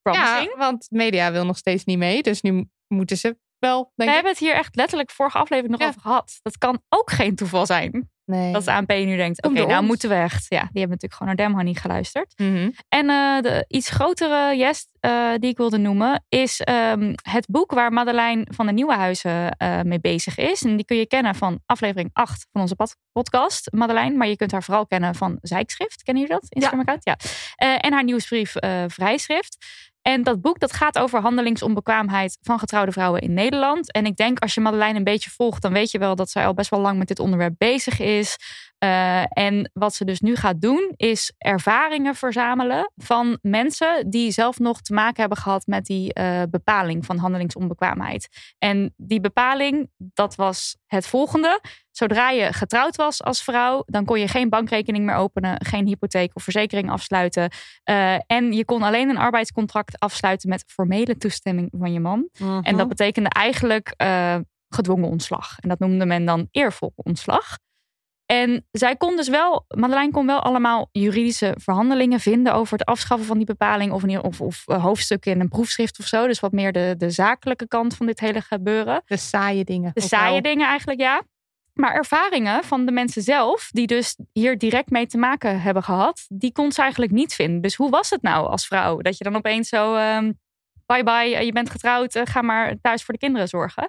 Promising. 0.02 0.50
Ja, 0.50 0.56
want 0.56 0.86
media 0.90 1.32
wil 1.32 1.44
nog 1.44 1.56
steeds 1.56 1.84
niet 1.84 1.98
mee. 1.98 2.22
Dus 2.22 2.40
nu 2.40 2.68
moeten 2.88 3.16
ze 3.16 3.38
wel, 3.58 3.76
denk 3.82 3.92
We 3.94 4.04
ik. 4.04 4.10
hebben 4.12 4.30
het 4.30 4.40
hier 4.40 4.54
echt 4.54 4.76
letterlijk 4.76 5.10
vorige 5.10 5.38
aflevering 5.38 5.72
nog 5.72 5.80
Ja. 5.80 5.88
over 5.88 6.00
gehad. 6.00 6.38
Dat 6.42 6.58
kan 6.58 6.82
ook 6.88 7.10
geen 7.10 7.34
toeval 7.36 7.66
zijn. 7.66 8.10
Nee. 8.24 8.52
Dat 8.52 8.64
de 8.64 8.72
ANP 8.72 8.88
nu 8.88 9.16
denkt, 9.16 9.42
oké, 9.46 9.54
nou 9.66 9.78
ons. 9.78 9.86
moeten 9.86 10.08
we 10.08 10.14
echt. 10.14 10.46
Ja, 10.48 10.58
die 10.60 10.80
hebben 10.80 10.88
natuurlijk 10.88 11.14
gewoon 11.14 11.28
naar 11.36 11.46
Damn 11.46 11.54
Honey 11.58 11.74
geluisterd. 11.74 12.32
Mhm. 12.36 12.70
En 12.88 13.10
eh, 13.10 13.40
de 13.40 13.64
iets 13.68 13.90
grotere 13.90 14.56
yes 14.56 14.86
eh, 15.00 15.30
die 15.38 15.50
ik 15.50 15.56
wilde 15.56 15.78
noemen 15.78 16.24
is 16.28 16.60
ehm, 16.60 17.12
het 17.30 17.46
boek 17.46 17.70
waar 17.72 17.92
Madeleine 17.92 18.46
van 18.50 18.66
de 18.66 18.72
Nieuwe 18.72 18.94
Huizen 18.94 19.50
eh, 19.56 19.80
mee 19.80 20.00
bezig 20.00 20.36
is. 20.38 20.62
En 20.64 20.76
die 20.76 20.84
kun 20.84 20.96
je 20.96 21.06
kennen 21.06 21.34
van 21.34 21.60
aflevering 21.66 22.10
8 22.12 22.46
van 22.52 22.60
onze 22.60 22.74
pod- 22.74 22.96
podcast, 23.12 23.72
Madeleine. 23.72 24.16
Maar 24.16 24.28
je 24.28 24.36
kunt 24.36 24.52
haar 24.52 24.62
vooral 24.62 24.86
kennen 24.86 25.14
van 25.14 25.38
Zijkschrift. 25.40 26.02
Kennen 26.02 26.22
jullie 26.22 26.38
dat? 26.40 26.50
Instagram-account? 26.52 27.04
Ja. 27.04 27.16
Eh, 27.54 27.76
en 27.86 27.92
haar 27.92 28.04
nieuwsbrief 28.04 28.52
Vrijschrift. 28.86 29.56
En 30.02 30.22
dat 30.22 30.40
boek 30.40 30.58
dat 30.58 30.72
gaat 30.72 30.98
over 30.98 31.20
handelingsonbekwaamheid 31.20 32.38
van 32.40 32.58
getrouwde 32.58 32.92
vrouwen 32.92 33.20
in 33.20 33.34
Nederland. 33.34 33.92
En 33.92 34.06
ik 34.06 34.16
denk 34.16 34.38
als 34.38 34.54
je 34.54 34.60
Madeleine 34.60 34.98
een 34.98 35.04
beetje 35.04 35.30
volgt, 35.30 35.62
dan 35.62 35.72
weet 35.72 35.90
je 35.90 35.98
wel 35.98 36.14
dat 36.14 36.30
zij 36.30 36.46
al 36.46 36.54
best 36.54 36.70
wel 36.70 36.80
lang 36.80 36.98
met 36.98 37.08
dit 37.08 37.18
onderwerp 37.18 37.54
bezig 37.58 38.00
is. 38.00 38.36
Eh, 38.82 39.22
en 39.28 39.70
wat 39.72 39.94
ze 39.94 40.04
dus 40.04 40.20
nu 40.20 40.36
gaat 40.36 40.60
doen, 40.60 40.92
is 40.96 41.32
ervaringen 41.38 42.14
verzamelen 42.14 42.92
van 42.96 43.38
mensen 43.42 44.10
die 44.10 44.30
zelf 44.30 44.58
nog 44.58 44.80
te 44.80 44.94
maken 44.94 45.20
hebben 45.20 45.38
gehad 45.38 45.66
met 45.66 45.84
die 45.84 46.12
eh, 46.12 46.42
bepaling 46.50 47.04
van 47.06 47.16
handelingsonbekwaamheid. 47.16 48.28
En 48.58 48.94
die 48.96 49.20
bepaling, 49.20 49.90
dat 49.96 50.34
was 50.34 50.76
het 50.86 51.06
volgende. 51.06 51.60
Zodra 51.90 52.30
je 52.30 52.52
getrouwd 52.52 52.96
was 52.96 53.22
als 53.22 53.42
vrouw, 53.42 53.82
dan 53.86 54.04
kon 54.04 54.20
je 54.20 54.28
geen 54.28 54.48
bankrekening 54.48 55.04
meer 55.04 55.14
openen, 55.16 55.64
geen 55.64 55.86
hypotheek 55.86 56.30
of 56.34 56.42
verzekering 56.42 56.90
afsluiten. 56.90 57.50
Eh, 57.82 58.14
en 58.26 58.52
je 58.52 58.64
kon 58.64 58.82
alleen 58.82 59.08
een 59.08 59.18
arbeidscontract 59.18 59.98
afsluiten 59.98 60.48
met 60.48 60.64
formele 60.66 61.16
toestemming 61.16 61.72
van 61.78 61.92
je 61.92 62.00
man. 62.00 62.28
Mhm. 62.38 62.60
En 62.62 62.76
dat 62.76 62.88
betekende 62.88 63.28
eigenlijk 63.28 63.94
gedwongen 64.68 65.08
ontslag. 65.08 65.58
En 65.58 65.68
dat 65.68 65.78
noemde 65.78 66.06
men 66.06 66.24
dan 66.24 66.48
eervol 66.50 66.92
ontslag. 66.96 67.58
En 68.26 68.66
zij 68.70 68.96
kon 68.96 69.16
dus 69.16 69.28
wel, 69.28 69.64
Madeleine 69.68 70.12
kon 70.12 70.26
wel 70.26 70.40
allemaal 70.40 70.88
juridische 70.92 71.54
verhandelingen 71.58 72.20
vinden 72.20 72.54
over 72.54 72.78
het 72.78 72.86
afschaffen 72.86 73.26
van 73.26 73.36
die 73.36 73.46
bepaling. 73.46 73.92
Of, 73.92 74.02
ieder- 74.02 74.22
of, 74.22 74.40
of 74.40 74.62
eh, 74.66 74.82
hoofdstukken 74.82 75.32
in 75.32 75.40
een 75.40 75.48
proefschrift 75.48 75.98
of 75.98 76.06
zo. 76.06 76.26
Dus 76.26 76.40
wat 76.40 76.52
meer 76.52 76.72
de, 76.72 76.94
de 76.98 77.10
zakelijke 77.10 77.68
kant 77.68 77.96
van 77.96 78.06
dit 78.06 78.20
hele 78.20 78.40
gebeuren. 78.40 79.02
De 79.06 79.16
saaie 79.16 79.64
dingen. 79.64 79.90
De 79.94 80.00
saaie 80.00 80.32
wel. 80.32 80.42
dingen 80.42 80.66
eigenlijk, 80.68 81.00
ja. 81.00 81.22
Maar 81.72 81.94
ervaringen 81.94 82.64
van 82.64 82.86
de 82.86 82.92
mensen 82.92 83.22
zelf, 83.22 83.68
die 83.70 83.86
dus 83.86 84.16
hier 84.32 84.58
direct 84.58 84.90
mee 84.90 85.06
te 85.06 85.18
maken 85.18 85.60
hebben 85.60 85.82
gehad, 85.82 86.24
die 86.28 86.52
kon 86.52 86.72
ze 86.72 86.80
eigenlijk 86.80 87.12
niet 87.12 87.34
vinden. 87.34 87.60
Dus 87.62 87.74
hoe 87.74 87.90
was 87.90 88.10
het 88.10 88.22
nou 88.22 88.46
als 88.46 88.66
vrouw? 88.66 88.96
Dat 89.00 89.18
je 89.18 89.24
dan 89.24 89.36
opeens 89.36 89.68
zo, 89.68 89.94
ehm, 89.94 90.32
bye 90.86 91.02
bye, 91.04 91.34
eh, 91.36 91.42
je 91.42 91.52
bent 91.52 91.70
getrouwd, 91.70 92.14
eh, 92.14 92.22
ga 92.24 92.42
maar 92.42 92.74
thuis 92.80 93.02
voor 93.04 93.14
de 93.14 93.20
kinderen 93.20 93.48
zorgen. 93.48 93.88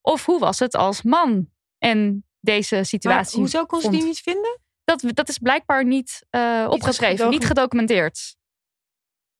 Of 0.00 0.24
hoe 0.26 0.38
was 0.38 0.58
het 0.58 0.74
als 0.74 1.02
man 1.02 1.46
en 1.78 2.24
deze 2.42 2.74
Maar 2.74 2.84
situatie? 2.86 3.38
hoezo 3.38 3.64
kon 3.66 3.80
ze 3.80 3.90
die 3.90 4.02
niet 4.04 4.20
vinden? 4.20 4.60
Dat, 4.84 5.02
dat 5.06 5.28
is 5.28 5.38
blijkbaar 5.38 5.84
niet 5.84 6.26
eh, 6.30 6.66
opgeschreven, 6.70 7.28
niet 7.30 7.44
gedocumenteerd. 7.46 8.36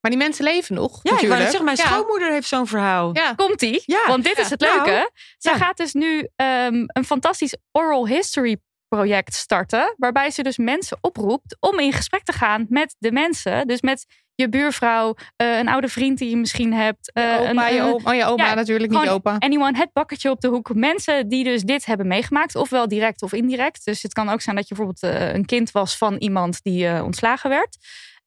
Maar 0.01 0.11
die 0.11 0.21
mensen 0.21 0.45
leven 0.45 0.75
nog. 0.75 0.91
Ja, 0.93 0.99
ik 0.99 1.03
wou 1.03 1.21
natuurlijk. 1.21 1.41
zeggen, 1.51 1.65
mijn 1.65 1.77
Ja. 1.77 1.85
schoonmoeder 1.87 2.31
heeft 2.33 2.49
zo'n 2.49 2.67
verhaal. 2.67 3.11
Ja. 3.13 3.35
Komt-ie? 3.35 3.83
Ja. 3.87 4.07
Want 4.07 4.25
dit 4.25 4.39
is 4.39 4.51
het 4.51 4.61
Nou, 4.61 4.75
leuke. 4.85 5.11
Zij 5.39 5.53
ja. 5.53 5.59
gaat 5.59 5.77
dus 5.77 5.93
nu 5.93 6.29
ehm, 6.37 6.85
een 6.87 7.05
fantastisch 7.05 7.57
oral 7.73 8.07
history 8.07 8.57
project 8.89 9.35
starten. 9.35 9.95
Waarbij 9.97 10.31
ze 10.31 10.43
dus 10.43 10.57
mensen 10.57 10.99
oproept 11.01 11.57
om 11.61 11.79
in 11.79 11.93
gesprek 11.93 12.23
te 12.25 12.33
gaan 12.33 12.67
met 12.69 12.97
de 12.99 13.13
mensen. 13.13 13.67
Dus 13.67 13.81
met 13.81 14.07
je 14.35 14.49
buurvrouw, 14.49 15.15
eh, 15.37 15.59
een 15.59 15.69
oude 15.69 15.89
vriend 15.89 16.19
die 16.19 16.31
je 16.31 16.37
misschien 16.37 16.73
hebt. 16.73 17.13
eh, 17.13 17.25
Opa, 17.41 17.69
een, 17.69 17.75
je 17.75 17.81
een- 17.81 17.85
oma, 17.87 18.11
oh, 18.11 18.15
je 18.17 18.25
oma 18.25 18.45
ja, 18.47 18.55
natuurlijk, 18.55 18.93
niet 18.93 19.09
opa. 19.09 19.37
Anyone, 19.39 19.77
het 19.79 19.93
bakkertje 19.93 20.31
op 20.31 20.41
de 20.41 20.49
hoek. 20.49 20.75
Mensen 20.75 21.29
die 21.29 21.45
dus 21.45 21.63
dit 21.63 21.85
hebben 21.85 22.07
meegemaakt. 22.07 22.57
Ofwel 22.57 22.89
direct 22.89 23.23
of 23.23 23.33
indirect. 23.33 23.85
Dus 23.85 24.03
het 24.03 24.13
kan 24.13 24.29
ook 24.29 24.41
zijn 24.41 24.57
dat 24.57 24.69
je 24.69 24.75
bijvoorbeeld 24.75 25.15
eh, 25.15 25.35
een 25.35 25.45
kind 25.45 25.71
was 25.71 25.97
van 25.97 26.15
iemand 26.17 26.63
die 26.63 26.87
eh, 26.89 27.05
ontslagen 27.05 27.51
werd. 27.51 27.77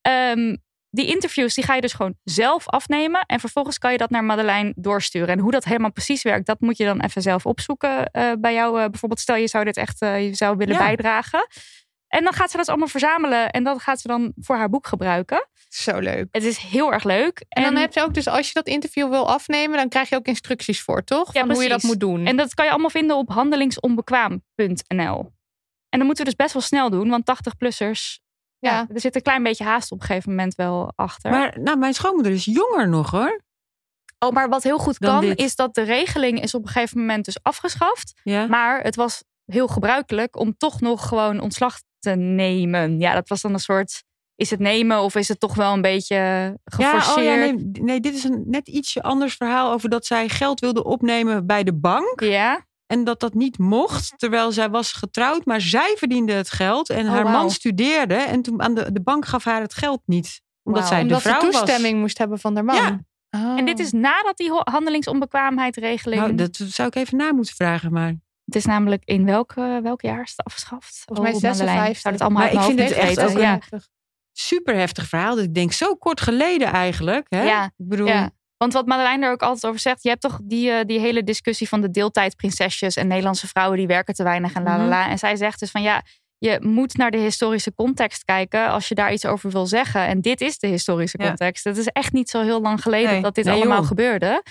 Ehm, 0.02 0.56
die 0.90 1.06
interviews 1.08 1.54
die 1.54 1.64
ga 1.64 1.76
je 1.76 1.82
dus 1.82 1.94
gewoon 1.94 2.16
zelf 2.24 2.68
afnemen. 2.70 3.24
En 3.26 3.40
vervolgens 3.40 3.78
kan 3.78 3.92
je 3.92 3.98
dat 3.98 4.10
naar 4.10 4.24
Madeleine 4.24 4.74
doorsturen. 4.76 5.28
En 5.28 5.40
hoe 5.40 5.52
dat 5.52 5.64
helemaal 5.64 5.92
precies 5.92 6.22
werkt, 6.24 6.46
dat 6.46 6.60
moet 6.60 6.78
je 6.78 6.86
dan 6.86 7.02
even 7.02 7.22
zelf 7.22 7.46
opzoeken 7.46 8.12
eh, 8.12 8.32
bij 8.40 8.54
jou. 8.54 8.82
eh, 8.82 8.86
bijvoorbeeld 8.90 9.20
stel 9.22 9.36
je 9.36 9.48
zou 9.48 9.64
dit 9.66 9.78
echt 9.78 10.02
eh, 10.02 10.24
je 10.28 10.34
zou 10.36 10.58
willen 10.58 10.74
Ja. 10.74 10.80
bijdragen. 10.86 11.48
En 12.16 12.24
dan 12.24 12.34
gaat 12.34 12.52
ze 12.52 12.58
dat 12.58 12.70
allemaal 12.70 12.88
verzamelen. 12.88 13.50
En 13.50 13.64
dat 13.64 13.82
gaat 13.82 14.00
ze 14.00 14.08
dan 14.08 14.34
voor 14.40 14.56
haar 14.56 14.70
boek 14.70 14.88
gebruiken. 14.88 15.48
Zo 15.70 16.00
leuk. 16.00 16.28
Het 16.32 16.44
is 16.44 16.58
heel 16.58 16.94
erg 16.94 17.04
leuk. 17.04 17.46
En 17.50 17.64
dan 17.64 17.76
heb 17.76 17.94
je 17.94 18.02
ook 18.02 18.14
dus, 18.14 18.28
als 18.28 18.48
je 18.48 18.54
dat 18.54 18.68
interview 18.68 19.10
wil 19.10 19.30
afnemen, 19.30 19.78
dan 19.78 19.90
krijg 19.90 20.10
je 20.10 20.16
ook 20.16 20.26
instructies 20.26 20.82
voor, 20.82 21.04
toch? 21.04 21.34
Ja, 21.34 21.46
Van 21.46 21.52
hoe 21.52 21.64
je 21.64 21.70
dat 21.70 21.84
moet 21.84 22.00
doen. 22.00 22.26
En 22.26 22.38
dat 22.38 22.54
kan 22.54 22.66
je 22.66 22.72
allemaal 22.72 22.90
vinden 22.90 23.16
op 23.16 23.30
handelingsonbekwaam.nl. 23.30 25.34
En 25.90 26.00
dan 26.00 26.06
moeten 26.06 26.26
we 26.26 26.30
dus 26.30 26.36
best 26.36 26.54
wel 26.54 26.62
snel 26.62 26.90
doen, 26.90 27.10
want 27.10 27.32
80-plussers, 27.32 28.20
ja. 28.60 28.72
Ja. 28.72 28.88
er 28.94 29.00
zit 29.00 29.16
een 29.16 29.22
klein 29.22 29.44
beetje 29.44 29.64
haast 29.64 29.92
op 29.92 30.00
een 30.00 30.06
gegeven 30.06 30.30
moment 30.30 30.56
wel 30.56 30.94
achter. 30.96 31.32
Maar 31.32 31.60
nou, 31.60 31.78
mijn 31.78 31.94
schoonmoeder 31.94 32.32
is 32.32 32.46
jonger 32.46 32.90
nog 32.90 33.12
hoor. 33.12 33.42
oh, 34.20 34.32
maar 34.32 34.50
wat 34.50 34.64
heel 34.64 34.78
goed 34.78 35.00
Dan 35.00 35.12
kan, 35.12 35.22
dit. 35.30 35.40
is 35.40 35.56
dat 35.56 35.76
de 35.76 35.82
regeling 35.82 36.42
is 36.42 36.54
op 36.54 36.62
een 36.62 36.70
gegeven 36.70 37.00
moment 37.00 37.26
dus 37.26 37.44
afgeschaft. 37.44 38.14
Ja. 38.24 38.48
Maar 38.48 38.82
het 38.82 38.96
was 38.96 39.24
heel 39.46 39.68
gebruikelijk 39.68 40.36
om 40.36 40.58
toch 40.58 40.82
nog 40.82 41.08
gewoon 41.08 41.40
ontslag 41.40 41.78
te 42.06 42.16
nemen. 42.16 43.00
Ja, 43.00 43.14
dat 43.14 43.30
was 43.30 43.42
dan 43.42 43.54
een 43.54 43.60
soort, 43.60 44.04
is 44.36 44.50
het 44.50 44.60
nemen 44.60 45.02
of 45.02 45.16
is 45.16 45.28
het 45.28 45.40
toch 45.40 45.56
wel 45.56 45.74
een 45.74 45.82
beetje 45.82 46.18
geforceerd? 46.66 47.06
Ja, 47.06 47.16
oh 47.16 47.24
ja, 47.24 47.36
nee, 47.36 47.72
nee, 47.72 48.00
dit 48.00 48.14
is 48.16 48.24
een 48.24 48.44
net 48.46 48.68
ietsje 48.68 49.04
anders 49.04 49.36
verhaal 49.36 49.72
over 49.72 49.90
dat 49.90 50.06
zij 50.06 50.30
geld 50.30 50.60
wilde 50.60 50.84
opnemen 50.84 51.46
bij 51.46 51.64
de 51.64 51.74
bank. 51.74 52.20
Ja, 52.20 52.66
En 52.88 53.04
dat 53.04 53.20
dat 53.20 53.34
niet 53.34 53.58
mocht, 53.58 54.14
terwijl 54.18 54.52
zij 54.52 54.70
was 54.70 54.92
getrouwd, 54.92 55.46
maar 55.46 55.62
zij 55.62 55.96
verdiende 55.98 56.34
het 56.34 56.50
geld. 56.50 56.90
En 56.90 57.06
Oh, 57.06 57.12
haar 57.12 57.30
man 57.30 57.52
studeerde. 57.52 58.16
En 58.16 58.42
toen 58.42 58.62
aan 58.62 58.74
de, 58.74 58.92
de 58.92 59.02
bank 59.02 59.26
gaf 59.26 59.44
haar 59.44 59.62
het 59.62 59.74
geld 59.74 60.02
niet. 60.06 60.42
Omdat 60.64 60.88
zij 60.88 61.02
Omdat 61.02 61.24
de 61.24 61.30
vrouw 61.30 61.40
ze 61.40 61.50
toestemming 61.50 62.00
moest 62.00 62.18
hebben 62.18 62.40
van 62.40 62.56
haar 62.56 62.66
man. 62.66 62.76
Ja. 62.76 63.00
Oh. 63.30 63.58
en 63.58 63.66
dit 63.66 63.80
is 63.80 63.92
nadat 63.92 64.38
die 64.38 64.52
handelingsonbekwaamheidregeling... 64.64 66.22
Nou, 66.22 66.36
dat 66.36 66.56
zou 66.56 66.88
ik 66.88 66.96
even 66.96 67.18
na 67.18 67.34
moeten 67.34 67.56
vragen. 67.56 67.92
Maar, 67.92 68.14
Het 68.46 68.56
is 68.56 68.66
namelijk 68.66 69.04
in 69.06 69.26
welk, 69.26 69.54
welk 69.84 70.02
jaar 70.02 70.22
is 70.22 70.34
het 70.36 70.46
afgeschaft? 70.46 71.04
Volgens 71.06 71.28
mij 71.42 71.52
Oh, 71.52 71.58
Madeleine. 71.58 71.94
56. 71.94 72.02
Zou 72.02 72.14
het 72.14 72.24
allemaal 72.24 72.44
Maar 72.44 72.54
ik 72.54 72.60
vind 72.62 72.80
het 72.80 72.92
echt 72.92 73.20
ook 73.20 73.38
ja. 73.40 73.60
super 74.32 74.76
heftig 74.76 75.08
verhaal. 75.08 75.36
Dat 75.36 75.44
ik 75.44 75.54
denk, 75.54 75.72
zo 75.72 75.96
kort 75.96 76.22
geleden 76.22 76.68
eigenlijk. 76.68 77.26
Hè? 77.30 77.44
Ja, 77.44 77.64
Ik 77.66 77.72
bedoel, 77.88 78.08
ja. 78.08 78.30
Want 78.58 78.74
wat 78.74 78.86
Madeleine 78.86 79.26
er 79.26 79.32
ook 79.32 79.42
altijd 79.42 79.66
over 79.66 79.80
zegt, 79.80 80.04
je 80.04 80.10
hebt 80.10 80.22
toch 80.22 80.40
die, 80.44 80.72
eh, 80.72 80.86
die 80.86 81.00
hele 81.00 81.24
discussie 81.24 81.68
van 81.68 81.82
de 81.82 81.90
deeltijdprinsesjes 81.92 82.96
en 82.96 83.08
Nederlandse 83.08 83.48
vrouwen 83.48 83.78
die 83.78 83.88
werken 83.88 84.14
te 84.14 84.24
weinig 84.24 84.54
en 84.54 84.64
la 84.64 84.72
la 84.78 84.82
Mhm. 84.82 84.90
la. 84.90 85.10
En 85.10 85.18
zij 85.18 85.36
zegt 85.36 85.60
dus 85.60 85.72
van 85.72 85.82
ja, 85.82 86.02
je 86.38 86.58
moet 86.62 86.98
naar 86.98 87.12
de 87.12 87.18
historische 87.18 87.74
context 87.74 88.24
kijken 88.24 88.70
als 88.70 88.88
je 88.88 88.96
daar 88.96 89.14
iets 89.14 89.26
over 89.26 89.50
wil 89.50 89.66
zeggen. 89.66 90.06
En 90.08 90.22
dit 90.22 90.42
is 90.42 90.60
de 90.60 90.68
historische 90.68 91.18
Ja. 91.22 91.28
context. 91.28 91.64
Het 91.64 91.78
is 91.78 91.88
echt 91.88 92.14
niet 92.14 92.30
zo 92.30 92.42
heel 92.42 92.62
lang 92.62 92.82
geleden 92.82 93.12
Nee. 93.12 93.22
dat 93.22 93.36
dit 93.36 93.46
Nee, 93.46 93.54
allemaal 93.54 93.78
joh. 93.80 93.88
gebeurde. 93.88 94.44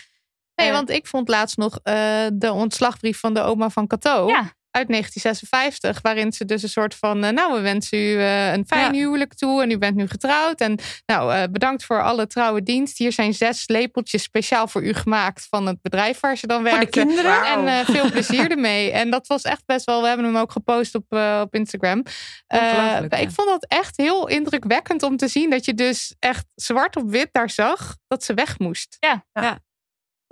Nee, 0.55 0.69
Eh, 0.69 0.73
want 0.73 0.91
ik 0.91 1.07
vond 1.07 1.29
laatst 1.29 1.57
nog 1.57 1.79
eh, 1.83 2.27
de 2.33 2.53
ontslagbrief 2.53 3.19
van 3.21 3.35
de 3.35 3.41
oma 3.41 3.71
van 3.71 3.87
Cato. 3.87 4.29
Ja. 4.29 4.53
Uit 4.71 4.89
1956, 4.89 6.01
waarin 6.03 6.33
ze 6.33 6.45
dus 6.45 6.63
een 6.63 6.69
soort 6.69 6.95
van, 6.95 7.25
eh, 7.25 7.31
nou, 7.33 7.55
we 7.55 7.61
wensen 7.61 7.99
u 7.99 8.21
een 8.23 8.67
fijn 8.67 8.95
Ja. 8.95 9.01
huwelijk 9.01 9.35
toe 9.35 9.63
en 9.63 9.71
u 9.71 9.79
bent 9.79 9.97
nu 9.97 10.09
getrouwd. 10.09 10.61
En 10.61 10.79
nou, 11.07 11.35
eh, 11.35 11.43
bedankt 11.51 11.85
voor 11.85 12.03
alle 12.03 12.27
trouwe 12.27 12.63
dienst. 12.63 12.99
Hier 12.99 13.13
zijn 13.13 13.35
zes 13.35 13.69
lepeltjes 13.69 14.23
speciaal 14.23 14.69
voor 14.69 14.83
u 14.85 14.93
gemaakt 14.93 15.47
van 15.51 15.67
het 15.67 15.83
bedrijf 15.83 16.21
waar 16.21 16.37
ze 16.37 16.47
dan 16.47 16.61
Voor 16.61 16.71
de 16.71 16.77
werkte. 16.77 16.99
kinderen? 17.01 17.45
En 17.45 17.67
eh, 17.69 17.79
veel 17.85 18.11
plezier 18.15 18.51
ermee. 18.51 18.91
En 18.91 19.11
dat 19.11 19.27
was 19.27 19.43
echt 19.43 19.63
best 19.67 19.85
wel, 19.85 20.01
we 20.03 20.09
hebben 20.09 20.27
hem 20.27 20.37
ook 20.37 20.53
gepost 20.53 20.95
op, 20.95 21.05
eh, 21.09 21.41
op 21.45 21.55
Instagram. 21.55 22.03
Eh, 22.47 22.61
ja. 22.61 23.11
ik 23.17 23.31
vond 23.31 23.49
dat 23.49 23.67
echt 23.69 23.97
heel 23.97 24.29
indrukwekkend 24.29 25.03
om 25.03 25.17
te 25.17 25.29
zien 25.29 25.51
dat 25.51 25.65
je 25.65 25.75
dus 25.75 26.15
echt 26.19 26.47
zwart 26.55 26.97
op 26.97 27.11
wit 27.11 27.29
daar 27.33 27.51
zag 27.51 27.97
dat 28.09 28.25
ze 28.25 28.35
weg 28.35 28.59
moest. 28.59 28.97
Ja. 29.01 29.25
Ja. 29.33 29.59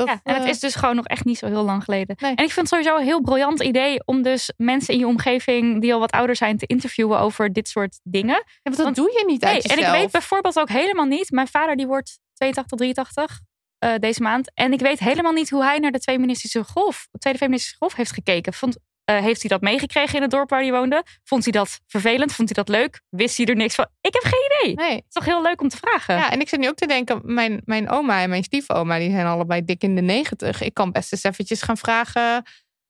Dat, 0.06 0.14
Ja, 0.14 0.20
en 0.32 0.34
het 0.34 0.44
eh, 0.44 0.50
is 0.50 0.60
dus 0.60 0.74
gewoon 0.74 0.96
nog 0.96 1.06
echt 1.06 1.24
niet 1.24 1.38
zo 1.38 1.46
heel 1.46 1.62
lang 1.64 1.84
geleden. 1.84 2.16
Nee. 2.18 2.34
En 2.34 2.44
ik 2.44 2.50
vind 2.50 2.56
het 2.56 2.68
sowieso 2.68 2.96
een 2.96 3.04
heel 3.04 3.20
briljant 3.20 3.62
idee 3.62 4.02
om 4.04 4.22
dus 4.22 4.52
mensen 4.56 4.94
in 4.94 5.00
je 5.00 5.06
omgeving 5.06 5.80
die 5.80 5.92
al 5.94 6.00
wat 6.00 6.10
ouder 6.12 6.36
zijn 6.36 6.56
te 6.58 6.66
interviewen 6.66 7.18
over 7.18 7.52
dit 7.52 7.68
soort 7.68 8.00
dingen. 8.02 8.34
ja, 8.34 8.60
want 8.62 8.76
dat 8.76 8.84
want- 8.84 8.96
doe 8.96 9.10
je 9.12 9.24
niet 9.26 9.40
Nee, 9.42 9.52
uit 9.54 9.66
en 9.70 9.78
ik 9.78 9.86
weet 9.86 10.10
bijvoorbeeld 10.10 10.58
ook 10.58 10.68
helemaal 10.68 11.04
niet. 11.06 11.30
Mijn 11.30 11.48
vader 11.48 11.76
die 11.76 11.86
wordt 11.86 12.18
82, 12.34 12.78
83 12.78 13.40
eh, 13.78 13.94
deze 13.98 14.22
maand. 14.22 14.50
En 14.54 14.72
ik 14.72 14.80
weet 14.80 14.98
helemaal 14.98 15.32
niet 15.32 15.50
hoe 15.50 15.64
hij 15.64 15.78
naar 15.78 15.90
de 15.90 15.98
Tweeministische 16.00 16.64
Golf, 16.64 17.08
Tweede 17.18 17.38
Feministische 17.38 17.76
Golf 17.78 17.94
heeft 17.94 18.12
gekeken. 18.12 18.52
Vond, 18.52 18.76
eh, 19.04 19.18
heeft 19.18 19.40
hij 19.40 19.50
dat 19.50 19.60
meegekregen 19.60 20.16
in 20.16 20.22
het 20.22 20.30
dorp 20.30 20.50
waar 20.50 20.60
hij 20.60 20.70
woonde? 20.70 21.04
Vond 21.24 21.42
hij 21.42 21.52
dat 21.52 21.80
vervelend? 21.86 22.32
Vond 22.32 22.54
hij 22.54 22.64
dat 22.64 22.74
leuk? 22.76 23.00
Wist 23.08 23.36
hij 23.36 23.46
er 23.46 23.56
niks 23.56 23.74
van? 23.74 23.86
Ik 24.00 24.12
heb 24.12 24.22
geen 24.22 24.50
idee. 24.60 24.74
Nee. 24.86 24.94
Het 24.96 25.04
is 25.08 25.12
toch 25.12 25.24
heel 25.24 25.42
leuk 25.42 25.60
om 25.60 25.68
te 25.68 25.76
vragen. 25.76 26.14
Ja, 26.14 26.30
en 26.30 26.40
ik 26.40 26.48
zit 26.48 26.60
nu 26.60 26.68
ook 26.68 26.76
te 26.76 26.86
denken, 26.86 27.20
mijn, 27.24 27.62
mijn 27.64 27.90
oma 27.90 28.22
en 28.22 28.28
mijn 28.28 28.42
stiefoma, 28.44 28.98
die 28.98 29.10
zijn 29.10 29.26
allebei 29.26 29.64
dik 29.64 29.82
in 29.82 29.94
de 29.94 30.00
negentig. 30.02 30.62
Ik 30.62 30.74
kan 30.74 30.92
best 30.92 31.12
eens 31.12 31.22
eventjes 31.22 31.62
gaan 31.62 31.76
vragen, 31.76 32.42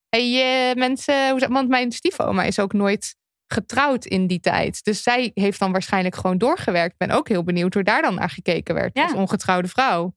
hey, 0.09 0.71
eh, 0.71 0.77
mensen, 0.77 1.31
hoe, 1.31 1.49
want 1.49 1.69
mijn 1.69 1.93
stiefoma 1.93 2.43
is 2.43 2.59
ook 2.59 2.73
nooit 2.73 3.15
getrouwd 3.47 4.05
in 4.05 4.27
die 4.27 4.41
tijd. 4.41 4.85
Dus 4.85 5.03
zij 5.03 5.31
heeft 5.35 5.59
dan 5.59 5.73
waarschijnlijk 5.73 6.15
gewoon 6.15 6.39
doorgewerkt. 6.39 6.93
Ik 6.93 7.07
ben 7.07 7.17
ook 7.17 7.29
heel 7.29 7.45
benieuwd 7.45 7.75
hoe 7.75 7.83
daar 7.83 8.03
dan 8.03 8.15
naar 8.15 8.31
gekeken 8.31 8.75
werd 8.75 8.97
Ja. 8.97 9.03
als 9.03 9.13
ongetrouwde 9.13 9.69
vrouw. 9.69 10.15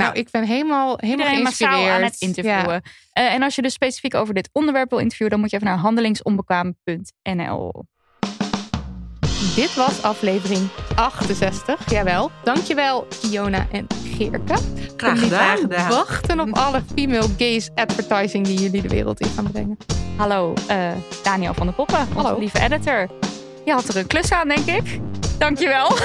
Nou, 0.00 0.14
ik 0.18 0.30
ben 0.30 0.44
helemaal, 0.44 0.94
helemaal 0.96 1.26
Iedereen 1.26 1.42
massaal 1.42 1.88
aan 1.88 2.02
het 2.02 2.16
interviewen. 2.18 2.72
Ja. 2.72 2.80
Eh, 3.12 3.34
en 3.34 3.42
als 3.42 3.54
je 3.54 3.62
dus 3.62 3.72
specifiek 3.72 4.14
over 4.14 4.34
dit 4.34 4.48
onderwerp 4.52 4.90
wil 4.90 4.98
interviewen, 4.98 5.32
dan 5.32 5.40
moet 5.40 5.50
je 5.50 5.56
even 5.56 5.68
naar 5.68 5.78
handelingsonbekwaam.nl. 5.78 7.84
Dit 9.54 9.74
was 9.74 10.02
aflevering 10.02 10.68
68. 10.94 11.90
Jawel. 11.90 12.30
Dankjewel, 12.44 13.06
Kiona 13.20 13.66
en 13.72 13.86
Geerke. 14.04 14.54
Graag 14.96 15.20
gedaan. 15.20 15.74
aan 15.74 15.88
Wachten 15.88 16.40
op 16.40 16.48
alle 16.52 16.82
female 16.94 17.28
gaze 17.38 17.70
advertising 17.74 18.46
die 18.46 18.60
jullie 18.60 18.82
de 18.82 18.88
wereld 18.88 19.20
in 19.20 19.28
gaan 19.28 19.50
brengen. 19.52 19.76
Hallo, 20.16 20.54
eh, 20.68 20.90
Daniel 21.22 21.54
van 21.54 21.66
der 21.66 21.74
Poppen, 21.74 21.98
onze 22.00 22.12
Hallo. 22.18 22.38
lieve 22.38 22.60
editor. 22.60 23.08
Je 23.64 23.72
had 23.72 23.88
er 23.88 23.96
een 23.96 24.06
klus 24.06 24.32
aan, 24.32 24.48
denk 24.48 24.66
ik. 24.66 25.00
Dankjewel. 25.40 25.96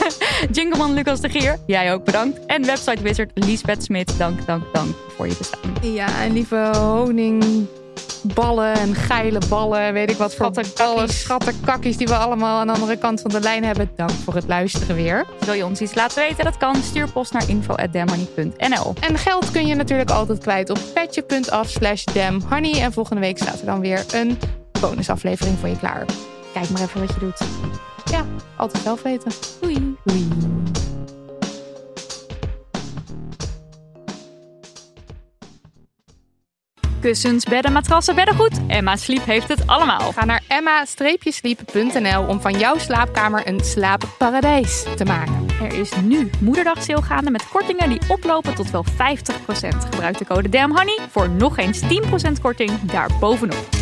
Jingleman 0.56 0.94
Lucas 0.94 1.20
de 1.20 1.28
Gier, 1.28 1.58
jij 1.66 1.92
ook 1.92 2.04
bedankt. 2.04 2.46
En 2.46 2.66
website 2.66 3.02
wizard 3.02 3.30
Liesbeth 3.34 3.84
Smit, 3.84 4.18
dank, 4.18 4.46
dank, 4.46 4.64
dank 4.72 4.94
voor 5.16 5.28
je 5.28 5.34
bestaan. 5.38 5.60
Ja, 5.82 6.20
en 6.20 6.32
lieve 6.32 6.70
honingballen 6.76 8.74
en 8.74 8.94
geile 8.94 9.38
ballen, 9.48 9.92
weet 9.92 10.10
ik 10.10 10.16
wat 10.16 10.34
voor 10.34 10.46
Schattenkakkies. 10.46 10.84
ballen, 10.84 11.08
schattenkakkies 11.08 11.96
die 11.96 12.06
we 12.06 12.14
allemaal 12.14 12.60
aan 12.60 12.66
de 12.66 12.72
andere 12.72 12.96
kant 12.96 13.20
van 13.20 13.30
de 13.30 13.40
lijn 13.40 13.64
hebben. 13.64 13.90
Dank 13.96 14.10
voor 14.10 14.34
het 14.34 14.48
luisteren 14.48 14.96
weer. 14.96 15.26
Wil 15.44 15.54
je 15.54 15.64
ons 15.64 15.80
iets 15.80 15.94
laten 15.94 16.22
weten? 16.22 16.44
Dat 16.44 16.56
kan. 16.56 16.76
Stuur 16.76 17.10
post 17.10 17.32
naar 17.32 17.48
info.damhoney.nl. 17.48 18.94
En 19.00 19.18
geld 19.18 19.50
kun 19.50 19.66
je 19.66 19.74
natuurlijk 19.74 20.10
altijd 20.10 20.38
kwijt 20.38 20.70
op 20.70 20.78
petje.af 20.94 21.68
slash 21.68 22.04
damhoney. 22.04 22.80
En 22.80 22.92
volgende 22.92 23.20
week 23.20 23.38
staat 23.38 23.60
er 23.60 23.66
dan 23.66 23.80
weer 23.80 24.04
een 24.12 24.38
bonusaflevering 24.80 25.58
voor 25.58 25.68
je 25.68 25.78
klaar. 25.78 26.04
Kijk 26.52 26.70
maar 26.70 26.82
even 26.82 27.00
wat 27.00 27.14
je 27.14 27.20
doet. 27.20 27.40
Altijd 28.56 28.82
zelf 28.82 29.02
weten. 29.02 29.32
Doei. 29.60 29.96
Doei. 30.04 30.28
Kussens, 37.00 37.44
bedden, 37.44 37.72
matrassen, 37.72 38.14
beddengoed. 38.14 38.60
Emma 38.66 38.96
Sleep 38.96 39.24
heeft 39.24 39.48
het 39.48 39.66
allemaal. 39.66 40.12
Ga 40.12 40.24
naar 40.24 40.42
emma-sleep.nl 40.48 42.26
om 42.26 42.40
van 42.40 42.58
jouw 42.58 42.78
slaapkamer 42.78 43.46
een 43.48 43.60
slaapparadijs 43.60 44.84
te 44.96 45.04
maken. 45.04 45.46
Er 45.62 45.74
is 45.74 45.90
nu 46.02 46.30
moederdag 46.40 46.82
sale 46.82 47.02
gaande 47.02 47.30
met 47.30 47.48
kortingen 47.48 47.88
die 47.88 48.00
oplopen 48.08 48.54
tot 48.54 48.70
wel 48.70 48.84
50%. 48.84 48.88
Gebruik 49.90 50.18
de 50.18 50.26
code 50.26 50.48
DAMHONEY 50.48 50.98
voor 51.10 51.30
nog 51.30 51.58
eens 51.58 51.80
10% 51.80 51.86
korting 52.42 52.80
daarbovenop. 52.80 53.81